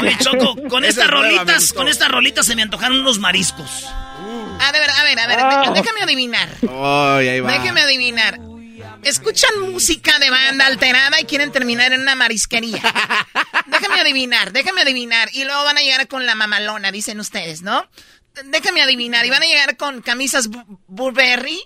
Oye, 0.00 0.16
Choco, 0.18 0.56
con 0.68 0.84
Esa 0.84 1.02
estas 1.02 1.10
rolitas, 1.10 1.72
con 1.72 1.88
estas 1.88 2.08
rolitas 2.10 2.46
se 2.46 2.56
me 2.56 2.62
antojaron 2.62 3.00
unos 3.00 3.18
mariscos. 3.18 3.86
A 3.86 4.72
ver, 4.72 4.90
a 4.90 5.04
ver, 5.04 5.18
a 5.18 5.26
ver, 5.26 5.38
Ah. 5.40 5.72
déjame 5.74 6.02
adivinar. 6.02 6.48
Ay, 6.62 7.28
ahí 7.28 7.40
va. 7.40 7.52
Déjame 7.52 7.80
adivinar. 7.82 8.38
Escuchan 9.02 9.50
música 9.70 10.18
de 10.18 10.30
banda 10.30 10.66
alterada 10.66 11.20
y 11.20 11.24
quieren 11.24 11.52
terminar 11.52 11.92
en 11.92 12.00
una 12.00 12.14
marisquería. 12.14 12.82
Déjame 13.66 14.00
adivinar, 14.00 14.52
déjame 14.52 14.80
adivinar. 14.82 15.28
Y 15.32 15.44
luego 15.44 15.62
van 15.64 15.78
a 15.78 15.82
llegar 15.82 16.08
con 16.08 16.26
la 16.26 16.34
mamalona, 16.34 16.90
dicen 16.90 17.20
ustedes, 17.20 17.62
¿no? 17.62 17.86
Déjame 18.46 18.82
adivinar. 18.82 19.24
Y 19.26 19.30
van 19.30 19.42
a 19.42 19.46
llegar 19.46 19.76
con 19.76 20.02
camisas 20.02 20.50
Bu- 20.50 20.80
Burberry. 20.88 21.60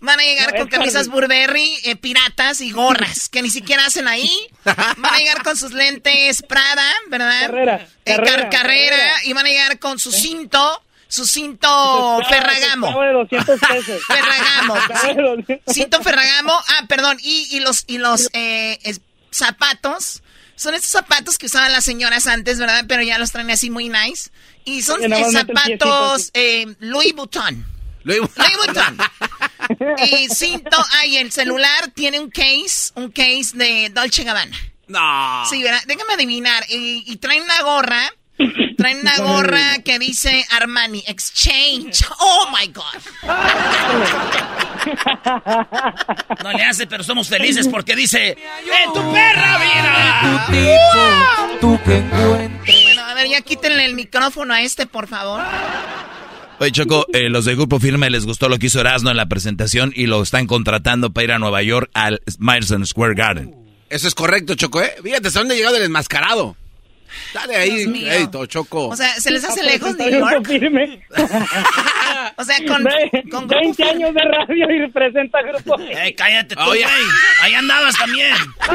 Van 0.00 0.20
a 0.20 0.22
llegar 0.22 0.52
No, 0.52 0.60
con 0.60 0.68
camisas. 0.68 1.08
Burberry, 1.08 1.76
eh, 1.84 1.96
piratas 1.96 2.60
y 2.60 2.70
gorras, 2.70 3.28
que 3.28 3.42
ni 3.42 3.50
siquiera 3.50 3.84
hacen 3.86 4.06
ahí. 4.06 4.30
Van 4.64 5.14
a 5.14 5.18
llegar 5.18 5.42
con 5.42 5.56
sus 5.56 5.72
lentes 5.72 6.42
Prada, 6.42 6.88
¿verdad? 7.08 7.40
Carrera, 7.40 7.88
Eh, 8.04 8.14
car- 8.16 8.24
carrera, 8.24 8.48
carrera. 8.50 9.12
Y 9.24 9.32
van 9.32 9.46
a 9.46 9.48
llegar 9.48 9.78
con 9.80 9.98
su 9.98 10.12
cinto, 10.12 10.82
su 11.08 11.26
cinto 11.26 12.20
Ferragamo. 12.28 12.86
Esclavo 12.86 13.02
de 13.02 13.12
200 13.12 13.60
pesos. 13.60 14.02
Ferragamo. 14.06 14.74
200 14.88 15.56
Cinto 15.74 16.02
Ferragamo. 16.02 16.52
Ah, 16.52 16.84
perdón. 16.88 17.18
Y, 17.20 17.48
y 17.56 17.60
los, 17.60 17.84
y 17.88 17.98
los 17.98 18.28
eh, 18.34 18.78
es- 18.84 19.00
zapatos. 19.30 20.22
Son 20.54 20.74
estos 20.74 20.90
zapatos 20.90 21.38
que 21.38 21.46
usaban 21.46 21.70
las 21.72 21.84
señoras 21.84 22.26
antes, 22.26 22.58
¿verdad? 22.58 22.84
Pero 22.88 23.02
ya 23.02 23.18
los 23.18 23.30
traen 23.32 23.50
así 23.50 23.70
muy 23.70 23.88
nice. 23.88 24.30
Y 24.64 24.82
son 24.82 25.02
eh, 25.12 25.24
zapatos 25.32 26.30
eh, 26.34 26.66
Louis 26.80 27.14
Vuitton. 27.14 27.64
Louis 28.08 28.20
Vuitton. 28.20 28.98
Y 30.02 30.28
cinto, 30.30 30.78
ah, 30.78 31.04
y 31.04 31.18
el 31.18 31.30
celular 31.30 31.88
tiene 31.94 32.18
un 32.18 32.30
case, 32.30 32.90
un 32.94 33.10
case 33.10 33.50
de 33.54 33.90
Dolce 33.92 34.24
Gabbana. 34.24 34.56
No. 34.86 35.44
Sí, 35.50 35.62
¿verdad? 35.62 35.80
Déjame 35.86 36.14
adivinar. 36.14 36.64
Y, 36.70 37.04
y 37.06 37.16
traen 37.16 37.42
una 37.42 37.60
gorra. 37.62 38.10
Traen 38.78 39.00
una 39.00 39.18
gorra 39.18 39.82
que 39.84 39.98
dice 39.98 40.46
Armani 40.52 41.04
Exchange. 41.06 42.02
Oh 42.18 42.48
my 42.50 42.68
God. 42.68 42.84
No 46.42 46.52
le 46.52 46.64
hace, 46.64 46.86
pero 46.86 47.04
somos 47.04 47.28
felices 47.28 47.68
porque 47.68 47.94
dice, 47.94 48.28
¡En 48.30 48.92
tu 48.94 49.12
perra 49.12 49.58
vida! 49.58 50.46
Tú 51.60 51.78
que 51.84 51.98
encuentres. 51.98 52.82
Bueno, 52.84 53.04
a 53.04 53.12
ver, 53.14 53.28
ya 53.28 53.40
quítenle 53.42 53.84
el 53.84 53.94
micrófono 53.94 54.54
a 54.54 54.62
este, 54.62 54.86
por 54.86 55.08
favor. 55.08 55.42
Oye, 56.60 56.72
Choco, 56.72 57.06
eh, 57.12 57.28
los 57.28 57.44
de 57.44 57.54
Grupo 57.54 57.78
Firme 57.78 58.10
les 58.10 58.26
gustó 58.26 58.48
lo 58.48 58.58
que 58.58 58.66
hizo 58.66 58.80
Erasmo 58.80 59.10
en 59.10 59.16
la 59.16 59.26
presentación 59.26 59.92
y 59.94 60.06
lo 60.06 60.20
están 60.22 60.48
contratando 60.48 61.12
para 61.12 61.24
ir 61.24 61.32
a 61.32 61.38
Nueva 61.38 61.62
York 61.62 61.88
al 61.94 62.20
Madison 62.38 62.84
Square 62.84 63.14
Garden. 63.14 63.54
Eso 63.88 64.08
es 64.08 64.14
correcto, 64.14 64.56
Choco, 64.56 64.82
¿eh? 64.82 64.92
Fíjate, 65.02 65.28
¿hasta 65.28 65.38
dónde 65.38 65.54
ha 65.54 65.56
llegado 65.56 65.76
el 65.76 65.84
enmascarado? 65.84 66.56
Dale 67.34 67.56
ahí, 67.56 67.84
crédito, 67.86 68.46
Choco. 68.46 68.88
O 68.88 68.96
sea, 68.96 69.08
¿se 69.20 69.30
les 69.30 69.44
hace 69.44 69.62
lejos 69.62 69.90
Está 69.90 70.04
New 70.04 70.12
bien 70.12 70.30
York? 70.30 70.46
firme. 70.46 71.02
O 72.36 72.44
sea, 72.44 72.56
con, 72.66 72.84
Ve- 72.84 73.24
con 73.30 73.46
20 73.48 73.82
años 73.84 74.14
de 74.14 74.20
radio 74.20 74.70
y 74.70 74.78
representa 74.80 75.40
grupo. 75.42 75.76
¡Ey, 75.90 76.14
cállate 76.14 76.54
tú, 76.54 76.62
Oye. 76.62 76.82
güey! 76.82 76.94
Ahí 77.42 77.54
andabas 77.54 77.96
también. 77.96 78.34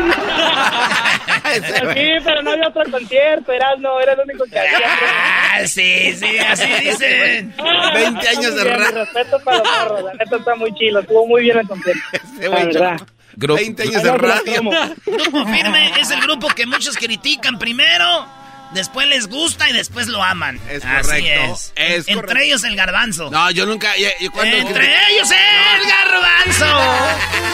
Sí, 1.94 2.10
pero 2.24 2.42
no 2.42 2.52
había 2.52 2.68
otro 2.70 2.84
concierto, 2.92 3.52
eras 3.52 3.80
no, 3.80 4.00
era 4.00 4.14
el 4.14 4.20
único 4.22 4.46
que 4.46 4.58
había. 4.60 4.80
Ah, 4.88 5.68
sí, 5.68 6.14
sí, 6.16 6.38
así 6.40 6.68
dicen. 6.82 7.54
20 7.94 8.28
años 8.30 8.56
de 8.56 8.64
radio. 8.64 8.96
respeto 9.06 9.40
para 9.44 9.58
los 9.60 9.68
morros, 9.68 10.04
la 10.06 10.14
neta 10.14 10.38
está 10.38 10.56
muy 10.56 10.74
chilo, 10.76 11.00
estuvo 11.02 11.28
muy 11.28 11.42
bien 11.44 11.58
el 11.60 11.68
concierto. 11.68 12.02
La 12.40 12.50
verdad. 12.50 12.98
Choco. 12.98 13.12
Gru- 13.38 13.56
20 13.56 13.84
años 13.84 14.04
de 14.04 14.18
radio. 14.18 14.62
Grupo 15.06 15.46
Firme 15.48 15.92
es 16.00 16.12
el 16.12 16.22
grupo 16.22 16.48
que 16.50 16.66
muchos 16.66 16.98
critican 16.98 17.58
primero, 17.60 18.28
después 18.74 19.08
les 19.08 19.28
gusta 19.28 19.70
y 19.70 19.74
después 19.74 20.08
lo 20.08 20.24
aman. 20.24 20.60
Es 20.70 20.84
Así 20.86 21.08
correcto, 21.08 21.54
es. 21.54 21.74
es 21.76 21.98
Entre 22.08 22.16
correcto. 22.16 22.40
ellos 22.44 22.64
el 22.64 22.76
garbanzo. 22.76 23.30
No, 23.32 23.52
yo 23.52 23.66
nunca. 23.66 23.96
yo- 23.98 24.08
yo 24.22 24.32
cuando- 24.32 24.56
Entre 24.58 24.86
ellos 24.86 25.30
el 25.32 25.88
garbanzo. 25.88 27.14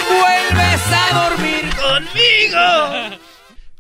Vuelves 0.10 0.82
a 0.88 1.30
dormir 1.30 1.70
Conmigo. 1.76 3.18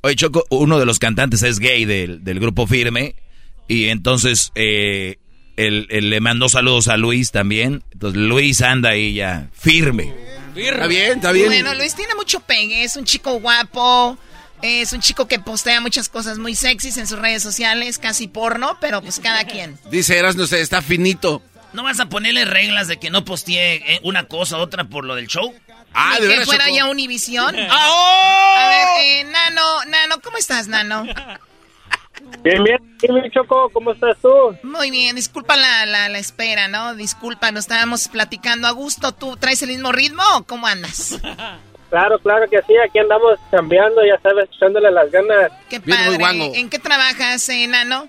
Oye, 0.01 0.15
Choco, 0.15 0.45
uno 0.49 0.79
de 0.79 0.85
los 0.85 0.99
cantantes 0.99 1.43
es 1.43 1.59
gay 1.59 1.83
del, 1.85 2.23
del 2.23 2.39
Grupo 2.39 2.67
Firme 2.67 3.15
y 3.67 3.89
entonces 3.89 4.51
eh, 4.55 5.17
él, 5.57 5.87
él 5.89 6.09
le 6.09 6.21
mandó 6.21 6.47
saludos 6.47 6.87
a 6.87 6.95
Luis 6.95 7.31
también. 7.31 7.83
Entonces 7.91 8.17
Luis 8.21 8.61
anda 8.61 8.91
ahí 8.91 9.13
ya 9.15 9.49
firme. 10.63 10.77
Está 10.77 10.87
bien, 10.87 11.11
está 11.13 11.31
bien. 11.31 11.47
Bueno, 11.47 11.73
Luis 11.75 11.95
tiene 11.95 12.15
mucho 12.15 12.39
pegue, 12.41 12.83
es 12.83 12.95
un 12.95 13.05
chico 13.05 13.39
guapo, 13.39 14.17
es 14.61 14.93
un 14.93 15.01
chico 15.01 15.27
que 15.27 15.39
postea 15.39 15.81
muchas 15.81 16.09
cosas 16.09 16.37
muy 16.37 16.55
sexys 16.55 16.97
en 16.97 17.07
sus 17.07 17.19
redes 17.19 17.41
sociales, 17.43 17.97
casi 17.97 18.27
porno, 18.27 18.77
pero 18.79 19.01
pues 19.01 19.19
cada 19.19 19.45
quien. 19.45 19.79
Dice 19.91 20.17
Eras, 20.17 20.35
no 20.35 20.47
sé, 20.47 20.61
está 20.61 20.81
finito. 20.81 21.41
¿No 21.73 21.83
vas 21.83 21.99
a 21.99 22.07
ponerle 22.07 22.45
reglas 22.45 22.87
de 22.87 22.97
que 22.97 23.09
no 23.11 23.23
postee 23.23 23.75
eh, 23.85 23.99
una 24.03 24.23
cosa 24.27 24.57
u 24.57 24.61
otra 24.61 24.85
por 24.85 25.05
lo 25.05 25.15
del 25.15 25.27
show? 25.27 25.53
Ah, 25.93 26.17
Ni 26.19 26.27
de 26.27 26.35
que 26.35 26.45
fuera 26.45 26.69
ya 26.69 26.87
Univisión. 26.87 27.55
¡Ah, 27.69 27.87
oh! 27.91 28.55
A 28.57 28.69
ver, 28.69 28.87
eh, 29.05 29.23
Nano, 29.25 29.85
Nano, 29.85 30.19
¿cómo 30.21 30.37
estás, 30.37 30.67
Nano? 30.67 31.05
Bien, 32.43 32.63
bien, 32.63 32.77
Dime, 33.01 33.29
Choco, 33.31 33.69
¿cómo 33.71 33.91
estás 33.91 34.17
tú? 34.21 34.29
Muy 34.63 34.91
bien, 34.91 35.15
disculpa 35.15 35.55
la, 35.57 35.85
la, 35.85 36.09
la 36.09 36.19
espera, 36.19 36.67
¿no? 36.67 36.95
Disculpa, 36.95 37.51
nos 37.51 37.65
estábamos 37.65 38.07
platicando 38.07 38.67
a 38.67 38.71
gusto. 38.71 39.11
¿Tú 39.13 39.37
traes 39.37 39.61
el 39.61 39.69
mismo 39.69 39.91
ritmo 39.91 40.23
o 40.35 40.43
cómo 40.43 40.67
andas? 40.67 41.19
Claro, 41.89 42.19
claro 42.19 42.47
que 42.47 42.61
sí, 42.67 42.73
aquí 42.77 42.99
andamos 42.99 43.39
cambiando, 43.49 44.05
ya 44.05 44.19
sabes, 44.21 44.47
echándole 44.55 44.91
las 44.91 45.09
ganas. 45.09 45.51
Qué 45.69 45.79
padre. 45.79 46.59
¿En 46.59 46.69
qué 46.69 46.77
trabajas, 46.77 47.49
eh, 47.49 47.65
Nano? 47.65 48.07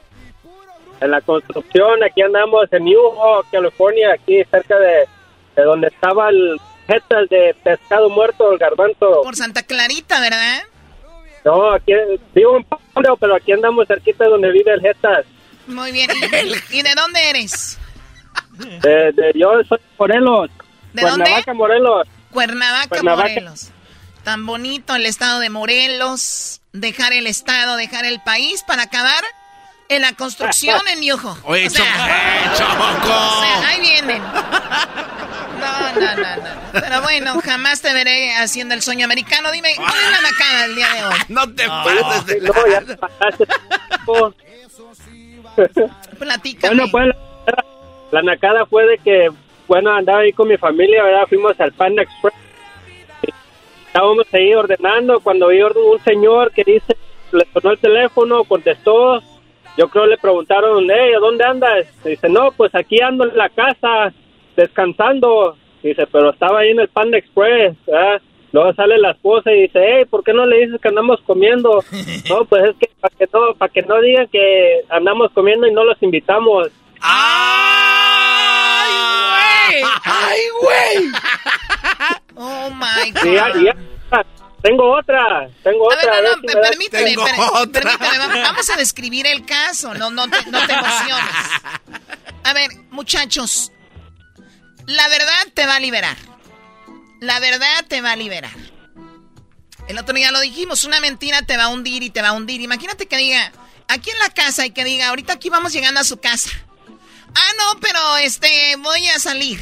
en 1.00 1.10
la 1.10 1.20
construcción, 1.22 2.02
aquí 2.04 2.22
andamos 2.22 2.70
en 2.72 2.84
New 2.84 2.94
York, 2.94 3.46
California, 3.50 4.12
aquí 4.12 4.44
cerca 4.50 4.78
de, 4.78 5.08
de 5.56 5.62
donde 5.62 5.88
estaba 5.88 6.28
el 6.28 6.60
jetas 6.86 7.28
de 7.30 7.54
pescado 7.62 8.10
muerto, 8.10 8.52
el 8.52 8.58
garbanzo. 8.58 9.22
Por 9.22 9.36
Santa 9.36 9.62
Clarita, 9.62 10.20
¿verdad? 10.20 10.62
No, 11.44 11.72
aquí 11.72 11.92
vivo 12.34 12.56
en 12.58 12.64
Pablo, 12.64 13.16
pero 13.18 13.36
aquí 13.36 13.52
andamos 13.52 13.86
cerquita 13.88 14.24
de 14.24 14.30
donde 14.30 14.50
vive 14.52 14.72
el 14.74 14.80
jetas. 14.80 15.24
Muy 15.66 15.92
bien. 15.92 16.10
¿Y, 16.70 16.78
y 16.78 16.82
de 16.82 16.94
dónde 16.94 17.30
eres? 17.30 17.78
De, 18.58 19.12
de- 19.12 19.32
yo 19.34 19.50
soy 19.68 19.78
Morelos. 19.98 20.50
¿De 20.92 21.02
dónde? 21.02 21.24
Cuernavaca, 21.24 21.54
Morelos. 21.54 22.08
Cuernavaca, 22.30 22.88
Cuernavaca. 22.88 23.28
Morelos. 23.28 23.70
Tan 24.24 24.44
bonito 24.44 24.94
el 24.94 25.06
estado 25.06 25.40
de 25.40 25.48
Morelos. 25.50 26.60
Dejar 26.72 27.12
el 27.12 27.26
estado, 27.26 27.76
dejar 27.76 28.04
el 28.04 28.20
país 28.22 28.62
para 28.66 28.82
acabar 28.82 29.22
en 29.88 30.02
la 30.02 30.12
construcción 30.12 30.80
en 30.88 31.00
Ñujo. 31.00 31.36
Oye, 31.44 31.66
O 31.66 31.70
sea, 31.70 32.52
Choco. 32.56 32.82
O 33.08 33.40
sea, 33.40 33.68
ahí 33.68 33.80
vienen. 33.80 34.22
No, 35.60 36.00
no, 36.00 36.16
no, 36.16 36.36
no. 36.36 36.50
Pero 36.72 37.02
bueno, 37.02 37.40
jamás 37.44 37.82
te 37.82 37.92
veré 37.92 38.32
haciendo 38.34 38.74
el 38.74 38.82
sueño 38.82 39.04
americano. 39.04 39.52
Dime, 39.52 39.70
¿cuál 39.76 39.88
es 39.88 40.10
la 40.10 40.20
macana 40.20 40.64
el 40.64 40.74
día 40.74 40.88
de 40.94 41.04
hoy? 41.04 41.14
No 41.28 41.54
te 41.54 41.66
pases 41.68 42.26
de 42.26 42.40
No, 42.40 42.66
ya 42.66 42.80
te 42.80 42.96
pasaste. 42.96 43.46
Platícame. 46.18 46.74
Bueno, 46.74 46.90
pues 46.90 47.06
la, 47.46 47.64
la 48.12 48.22
nacada 48.22 48.66
fue 48.66 48.86
de 48.86 48.98
que, 48.98 49.28
bueno, 49.68 49.90
andaba 49.90 50.20
ahí 50.20 50.32
con 50.32 50.48
mi 50.48 50.56
familia, 50.56 51.02
¿verdad? 51.02 51.26
Fuimos 51.28 51.58
al 51.60 51.72
Panda 51.72 52.02
Express. 52.02 52.34
Estábamos 53.86 54.26
ahí 54.32 54.54
ordenando 54.54 55.20
cuando 55.20 55.48
vi 55.48 55.60
un 55.62 56.04
señor 56.04 56.52
que 56.52 56.62
dice, 56.64 56.96
le 57.32 57.44
sonó 57.52 57.72
el 57.72 57.78
teléfono, 57.78 58.44
contestó. 58.44 59.20
Yo 59.76 59.88
creo 59.88 60.06
le 60.06 60.18
preguntaron, 60.18 60.86
hey, 60.88 61.12
¿a 61.16 61.18
dónde 61.18 61.44
andas? 61.44 61.86
Dice, 62.04 62.28
no, 62.28 62.52
pues 62.52 62.74
aquí 62.74 63.00
ando 63.00 63.24
en 63.24 63.36
la 63.36 63.48
casa, 63.48 64.12
descansando. 64.56 65.56
Dice, 65.82 66.06
pero 66.06 66.30
estaba 66.30 66.60
ahí 66.60 66.70
en 66.70 66.80
el 66.80 66.88
Panda 66.88 67.18
Express, 67.18 67.76
¿verdad? 67.86 68.20
Luego 68.52 68.74
sale 68.74 68.98
la 68.98 69.12
esposa 69.12 69.52
y 69.52 69.62
dice, 69.62 69.78
hey, 69.80 70.04
¿por 70.10 70.24
qué 70.24 70.32
no 70.32 70.44
le 70.44 70.64
dices 70.66 70.80
que 70.80 70.88
andamos 70.88 71.20
comiendo? 71.26 71.82
No, 72.28 72.44
pues 72.44 72.64
es 72.64 72.76
que 72.78 72.90
para 73.00 73.14
que 73.16 73.26
no, 73.32 73.54
para 73.54 73.72
que 73.72 73.82
no 73.82 74.00
digan 74.00 74.26
que 74.28 74.82
andamos 74.90 75.30
comiendo 75.32 75.66
y 75.66 75.72
no 75.72 75.84
los 75.84 76.00
invitamos. 76.02 76.68
¡Ay, 77.00 77.30
güey! 80.60 81.10
Oh 82.42 82.70
my 82.70 83.10
Y 83.10 83.12
ya- 83.34 83.50
y 83.50 83.52
God. 83.52 83.64
ya- 83.64 83.76
tengo 84.62 84.92
otra, 84.96 85.48
tengo 85.62 85.84
otra. 85.86 86.12
a 86.12 86.16
no, 86.16 86.22
ver 86.22 86.36
no, 86.36 86.40
si 86.40 86.46
pe- 86.46 86.54
me 86.54 86.60
da- 86.60 86.68
permíteme, 86.68 87.14
per- 87.14 87.70
permíteme, 87.72 88.18
va- 88.18 88.42
vamos 88.42 88.70
a 88.70 88.76
describir 88.76 89.26
el 89.26 89.44
caso, 89.46 89.94
no, 89.94 90.10
no, 90.10 90.28
te, 90.28 90.50
no 90.50 90.58
te 90.66 90.72
emociones. 90.72 91.34
A 92.44 92.52
ver, 92.54 92.70
muchachos, 92.90 93.72
la 94.86 95.08
verdad 95.08 95.46
te 95.54 95.66
va 95.66 95.76
a 95.76 95.80
liberar. 95.80 96.16
La 97.20 97.38
verdad 97.40 97.84
te 97.88 98.00
va 98.00 98.12
a 98.12 98.16
liberar. 98.16 98.52
El 99.88 99.98
otro 99.98 100.14
día 100.14 100.30
lo 100.30 100.40
dijimos, 100.40 100.84
una 100.84 101.00
mentira 101.00 101.42
te 101.42 101.56
va 101.56 101.64
a 101.64 101.68
hundir 101.68 102.02
y 102.02 102.10
te 102.10 102.22
va 102.22 102.28
a 102.28 102.32
hundir. 102.32 102.60
Imagínate 102.60 103.06
que 103.06 103.16
diga, 103.16 103.52
aquí 103.88 104.10
en 104.10 104.18
la 104.20 104.28
casa 104.30 104.64
y 104.66 104.70
que 104.70 104.84
diga, 104.84 105.08
ahorita 105.08 105.34
aquí 105.34 105.50
vamos 105.50 105.72
llegando 105.72 106.00
a 106.00 106.04
su 106.04 106.18
casa. 106.18 106.50
Ah, 107.34 107.50
no, 107.58 107.80
pero 107.80 108.16
este, 108.18 108.76
voy 108.76 109.06
a 109.08 109.18
salir. 109.18 109.60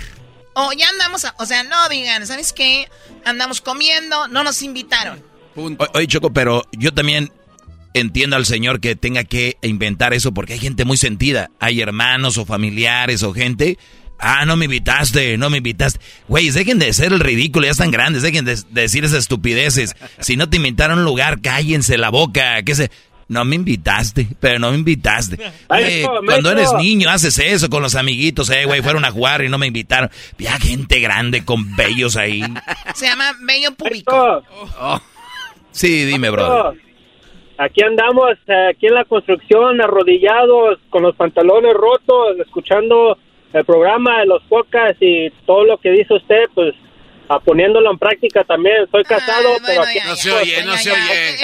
O 0.55 0.73
ya 0.73 0.89
andamos, 0.89 1.25
a- 1.25 1.35
o 1.39 1.47
sea, 1.47 1.63
no 1.65 1.89
digan, 1.89 2.27
¿sabes 2.27 2.53
qué? 2.53 2.89
Andamos 3.25 3.61
comiendo, 3.61 4.29
no 4.29 4.43
nos 4.45 4.63
invitaron. 4.63 5.23
Oye, 5.95 6.07
Choco, 6.07 6.33
pero 6.33 6.63
yo 6.73 6.93
también 6.93 7.33
entiendo 7.95 8.37
al 8.37 8.47
señor 8.47 8.81
que 8.81 8.97
tenga 8.97 9.25
que 9.25 9.57
inventar 9.63 10.15
eso 10.15 10.33
porque 10.33 10.53
hay 10.55 10.59
gente 10.61 10.85
muy 10.85 10.97
sentida. 10.97 11.51
Hay 11.59 11.81
hermanos 11.81 12.39
o 12.39 12.45
familiares 12.47 13.23
o 13.23 13.33
gente. 13.33 13.79
Ah, 14.19 14.45
no 14.45 14.57
me 14.57 14.65
invitaste, 14.65 15.39
no 15.39 15.49
me 15.51 15.59
invitaste. 15.59 16.01
Güey, 16.27 16.51
dejen 16.51 16.79
de 16.79 16.93
ser 16.93 17.13
el 17.13 17.21
ridículo, 17.21 17.67
ya 17.67 17.73
están 17.73 17.91
grandes, 17.91 18.23
dejen 18.23 18.45
de, 18.45 18.57
de 18.57 18.81
decir 18.83 19.05
esas 19.05 19.21
estupideces. 19.21 19.95
Si 20.21 20.37
no 20.37 20.49
te 20.49 20.57
invitaron 20.57 20.99
a 20.99 21.01
un 21.01 21.05
lugar, 21.05 21.41
cállense 21.41 21.97
la 21.99 22.11
boca. 22.11 22.63
¿Qué 22.63 22.75
se? 22.75 22.91
No 23.29 23.45
me 23.45 23.57
invitaste, 23.57 24.27
pero 24.41 24.59
no 24.59 24.71
me 24.71 24.79
invitaste. 24.79 25.37
Güey, 25.69 26.03
cuando 26.25 26.51
eres 26.51 26.73
niño 26.75 27.11
haces 27.11 27.39
eso 27.39 27.69
con 27.69 27.83
los 27.83 27.95
amiguitos, 27.95 28.49
eh, 28.49 28.65
güey, 28.65 28.81
fueron 28.81 29.05
a 29.05 29.11
jugar 29.11 29.45
y 29.45 29.51
no 29.51 29.59
me 29.59 29.67
invitaron. 29.67 30.11
Ya 30.39 30.59
gente 30.59 30.99
grande 30.99 31.45
con 31.45 31.77
bellos 31.77 32.17
ahí. 32.17 32.43
Se 32.95 33.07
llama 33.07 33.33
bello 33.43 33.75
público. 33.75 34.43
Sí, 35.71 36.07
dime, 36.07 36.31
brother. 36.31 36.81
Aquí 37.59 37.83
andamos, 37.83 38.33
eh, 38.47 38.71
aquí 38.71 38.87
en 38.87 38.95
la 38.95 39.05
construcción, 39.05 39.81
arrodillados, 39.81 40.79
con 40.89 41.03
los 41.03 41.15
pantalones 41.15 41.75
rotos, 41.75 42.39
escuchando 42.41 43.19
el 43.53 43.65
programa 43.65 44.21
de 44.21 44.27
los 44.27 44.43
focas 44.45 44.97
y 45.01 45.31
todo 45.47 45.65
lo 45.65 45.79
que 45.79 45.91
dice 45.91 46.15
usted, 46.15 46.45
pues 46.55 46.75
a 47.29 47.39
poniéndolo 47.41 47.91
en 47.91 47.99
práctica 47.99 48.45
también. 48.45 48.89
Soy 48.91 49.05
casado, 49.05 49.57
pero 49.67 49.83
aquí 49.83 49.99
ya, 49.99 50.43
ya. 50.43 50.63
Bueno, 50.63 50.75
ya. 50.83 50.95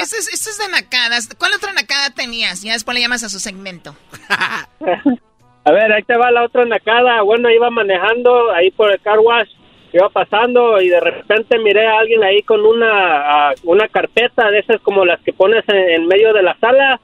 Esto 0.01 0.16
es, 0.16 0.32
esto 0.32 0.51
es 0.51 0.59
de 0.59 0.68
nacadas. 0.68 1.28
¿Cuál 1.39 1.52
otra 1.55 1.72
nacada 1.72 2.10
tenías? 2.10 2.62
Ya 2.62 2.72
después 2.72 2.94
le 2.94 3.02
llamas 3.02 3.22
a 3.24 3.28
su 3.28 3.39
segmento. 3.39 3.94
A 5.66 5.72
ver, 5.72 5.93
ahí 5.93 6.02
te 6.02 6.16
va 6.16 6.31
la 6.31 6.44
otra 6.44 6.64
nacada. 6.66 7.22
Bueno, 7.22 7.51
iba 7.51 7.70
manejando 7.70 8.52
ahí 8.52 8.70
por 8.70 8.93
el 8.93 9.01
car 9.01 9.18
wash, 9.18 9.48
iba 9.94 10.10
pasando 10.10 10.78
y 10.81 10.89
de 10.89 11.01
repente 11.01 11.59
miré 11.59 11.86
a 11.86 12.01
alguien 12.01 12.22
ahí 12.22 12.43
con 12.43 12.66
una, 12.66 13.48
ah, 13.48 13.55
una 13.62 13.89
carpeta 13.89 14.51
de 14.51 14.59
esas 14.59 14.81
como 14.82 15.06
las 15.06 15.20
que 15.22 15.32
pones 15.32 15.64
en, 15.68 15.76
en 15.76 16.06
medio 16.06 16.35
de 16.35 16.43
la 16.43 16.56
sala, 16.59 17.01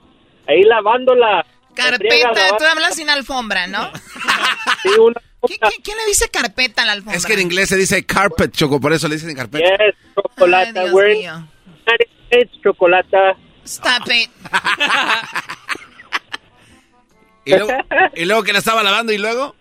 ahí 0.46 0.62
lavándola. 0.62 1.46
Carpeta, 1.74 2.56
tú 2.58 2.64
hablas 2.64 2.94
sin 2.96 3.08
alfombra, 3.10 3.66
¿no? 3.66 3.90
Sí, 4.82 4.88
una- 4.98 5.20
¿Qué- 5.46 5.56
qué- 5.58 5.82
¿Quién 5.82 5.96
le 5.96 6.04
dice 6.06 6.28
carpeta 6.28 6.82
a 6.82 6.86
la 6.86 6.92
alfombra? 6.92 7.16
Es 7.16 7.24
que 7.24 7.32
en 7.34 7.40
inglés 7.40 7.68
se 7.70 7.76
dice 7.76 8.04
carpet, 8.04 8.52
Choco, 8.52 8.78
por 8.80 8.92
eso 8.92 9.08
le 9.08 9.14
dicen 9.14 9.34
carpet. 9.34 9.62
Yes, 9.62 9.94
chocolata, 10.14 10.82
Dios 10.82 10.92
we're 10.92 11.14
mío. 11.14 11.48
United 11.86 12.08
States, 12.30 12.60
chocolata. 12.62 13.36
Stop 13.64 14.10
it. 14.12 14.30
¿Y 17.44 17.50
luego, 17.56 17.72
y 18.14 18.24
luego 18.26 18.42
que 18.42 18.52
la 18.52 18.58
estaba 18.58 18.82
lavando 18.82 19.12
y 19.12 19.18
luego. 19.18 19.54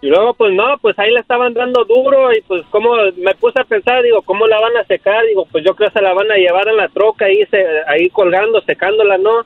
Y 0.00 0.08
luego, 0.08 0.34
pues 0.34 0.52
no, 0.54 0.78
pues 0.80 0.98
ahí 0.98 1.10
le 1.12 1.20
estaban 1.20 1.54
dando 1.54 1.84
duro 1.84 2.32
y 2.32 2.40
pues 2.42 2.62
como 2.70 2.94
me 3.18 3.34
puse 3.34 3.60
a 3.60 3.64
pensar, 3.64 4.02
digo, 4.02 4.22
¿cómo 4.22 4.46
la 4.48 4.60
van 4.60 4.76
a 4.76 4.84
secar? 4.84 5.24
Digo, 5.26 5.46
pues 5.50 5.64
yo 5.64 5.74
creo 5.76 5.90
que 5.90 5.98
se 5.98 6.02
la 6.02 6.12
van 6.12 6.30
a 6.30 6.36
llevar 6.36 6.66
en 6.68 6.76
la 6.76 6.88
troca 6.88 7.26
ahí, 7.26 7.44
se, 7.50 7.64
ahí 7.88 8.08
colgando, 8.10 8.60
secándola, 8.62 9.18
¿no? 9.18 9.44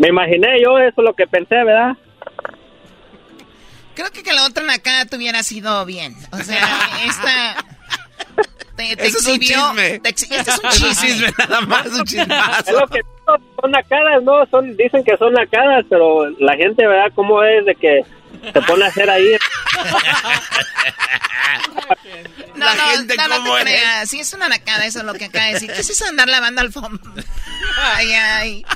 Me 0.00 0.08
imaginé 0.08 0.60
yo, 0.62 0.78
eso 0.78 0.94
es 1.00 1.04
lo 1.04 1.12
que 1.14 1.26
pensé, 1.26 1.56
¿verdad? 1.62 1.92
Creo 3.94 4.10
que 4.10 4.22
que 4.22 4.32
la 4.32 4.44
otra 4.46 4.64
nacada 4.64 5.04
te 5.04 5.16
hubiera 5.16 5.42
sido 5.42 5.84
bien. 5.84 6.16
O 6.32 6.38
sea, 6.38 6.66
esta... 7.06 7.64
Te, 8.76 8.96
te 8.96 9.06
Ese 9.06 9.18
es 9.18 9.26
un 9.26 9.34
exhibió... 9.34 9.58
chisme. 9.74 9.98
te 10.00 10.08
exhi- 10.14 10.32
este 10.34 10.50
es 10.50 10.58
un 10.58 10.66
Es 10.90 11.00
chisme. 11.00 11.28
nada 11.38 11.60
más, 11.62 11.86
un 11.88 12.04
chismazo. 12.04 12.70
Es 12.70 12.72
lo 12.80 12.86
que 12.88 13.00
son 13.26 13.70
nacadas, 13.70 14.22
¿no? 14.22 14.46
Son, 14.50 14.74
dicen 14.76 15.04
que 15.04 15.16
son 15.18 15.34
nacadas, 15.34 15.84
pero 15.90 16.30
la 16.38 16.56
gente, 16.56 16.86
¿verdad? 16.86 17.12
¿Cómo 17.14 17.42
es 17.44 17.64
de 17.66 17.74
que 17.74 18.00
se 18.54 18.62
pone 18.62 18.86
a 18.86 18.88
hacer 18.88 19.10
ahí? 19.10 19.36
No, 22.54 22.66
La 22.66 22.74
no, 22.74 22.82
gente 22.90 23.16
no, 23.16 23.28
no 23.28 23.36
cómo 23.36 23.54
te 23.54 23.60
es. 23.60 23.64
creas. 23.64 24.08
Sí, 24.10 24.20
es 24.20 24.32
una 24.34 24.48
nacada 24.48 24.84
eso 24.86 25.02
lo 25.02 25.14
que 25.14 25.26
acaba 25.26 25.46
de 25.46 25.54
decir. 25.54 25.72
¿Qué 25.72 25.80
es 25.80 25.90
eso 25.90 26.04
de 26.04 26.10
andar 26.10 26.28
lavando 26.28 26.60
alfombra? 26.60 27.22
Ay, 27.94 28.12
ay. 28.12 28.66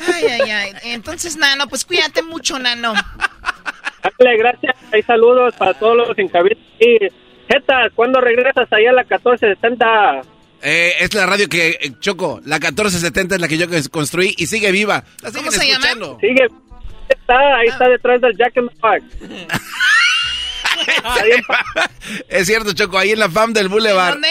Ay, 0.00 0.24
ay, 0.24 0.50
ay. 0.50 0.72
Entonces, 0.84 1.36
Nano, 1.36 1.66
pues 1.68 1.84
cuídate 1.84 2.22
mucho, 2.22 2.58
Nano. 2.58 2.92
Dale, 2.94 4.36
gracias. 4.38 4.74
Hay 4.92 5.02
saludos 5.02 5.54
para 5.56 5.74
todos 5.74 5.96
los 5.96 6.18
en. 6.18 6.58
Y, 6.80 6.98
Jeta, 7.52 7.88
¿cuándo 7.94 8.20
regresas 8.20 8.72
ahí 8.72 8.86
a 8.86 8.92
la 8.92 9.02
1470? 9.02 10.22
Eh, 10.62 10.94
es 11.00 11.14
la 11.14 11.26
radio 11.26 11.48
que, 11.48 11.78
eh, 11.80 11.92
Choco, 12.00 12.40
la 12.44 12.56
1470 12.58 13.36
es 13.36 13.40
la 13.40 13.48
que 13.48 13.58
yo 13.58 13.66
construí 13.90 14.34
y 14.36 14.46
sigue 14.46 14.70
viva. 14.72 15.04
La 15.22 15.30
¿Cómo 15.32 15.50
se 15.50 15.66
llama? 15.68 15.86
Sigue. 16.20 16.46
Está, 17.08 17.56
ahí 17.56 17.68
está 17.68 17.88
detrás 17.88 18.20
del 18.20 18.36
Jack 18.36 18.56
in 18.56 18.68
the 18.68 18.74
Box. 18.80 19.02
Ahí 21.04 21.30
en 21.32 21.42
Pa- 21.44 21.64
Es 22.28 22.46
cierto, 22.46 22.72
Choco, 22.72 22.98
ahí 22.98 23.10
en 23.12 23.18
la 23.18 23.28
FAM 23.30 23.52
del 23.52 23.68
Boulevard. 23.68 24.14
¿Dónde? 24.14 24.28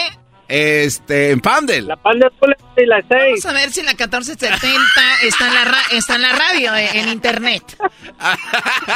Este, 0.48 1.30
en 1.32 1.40
Pamdel. 1.40 1.86
La 1.88 1.96
Boulevard 1.96 2.32
y 2.78 2.86
la 2.86 3.02
6. 3.06 3.10
Vamos 3.10 3.44
a 3.44 3.52
ver 3.52 3.70
si 3.70 3.82
la 3.82 3.90
1470 3.92 4.78
está 5.22 5.46
en 5.48 5.54
la, 5.54 5.64
ra- 5.64 5.82
está 5.92 6.14
en 6.14 6.22
la 6.22 6.32
radio, 6.32 6.74
eh, 6.74 6.90
en 6.94 7.08
internet. 7.10 7.62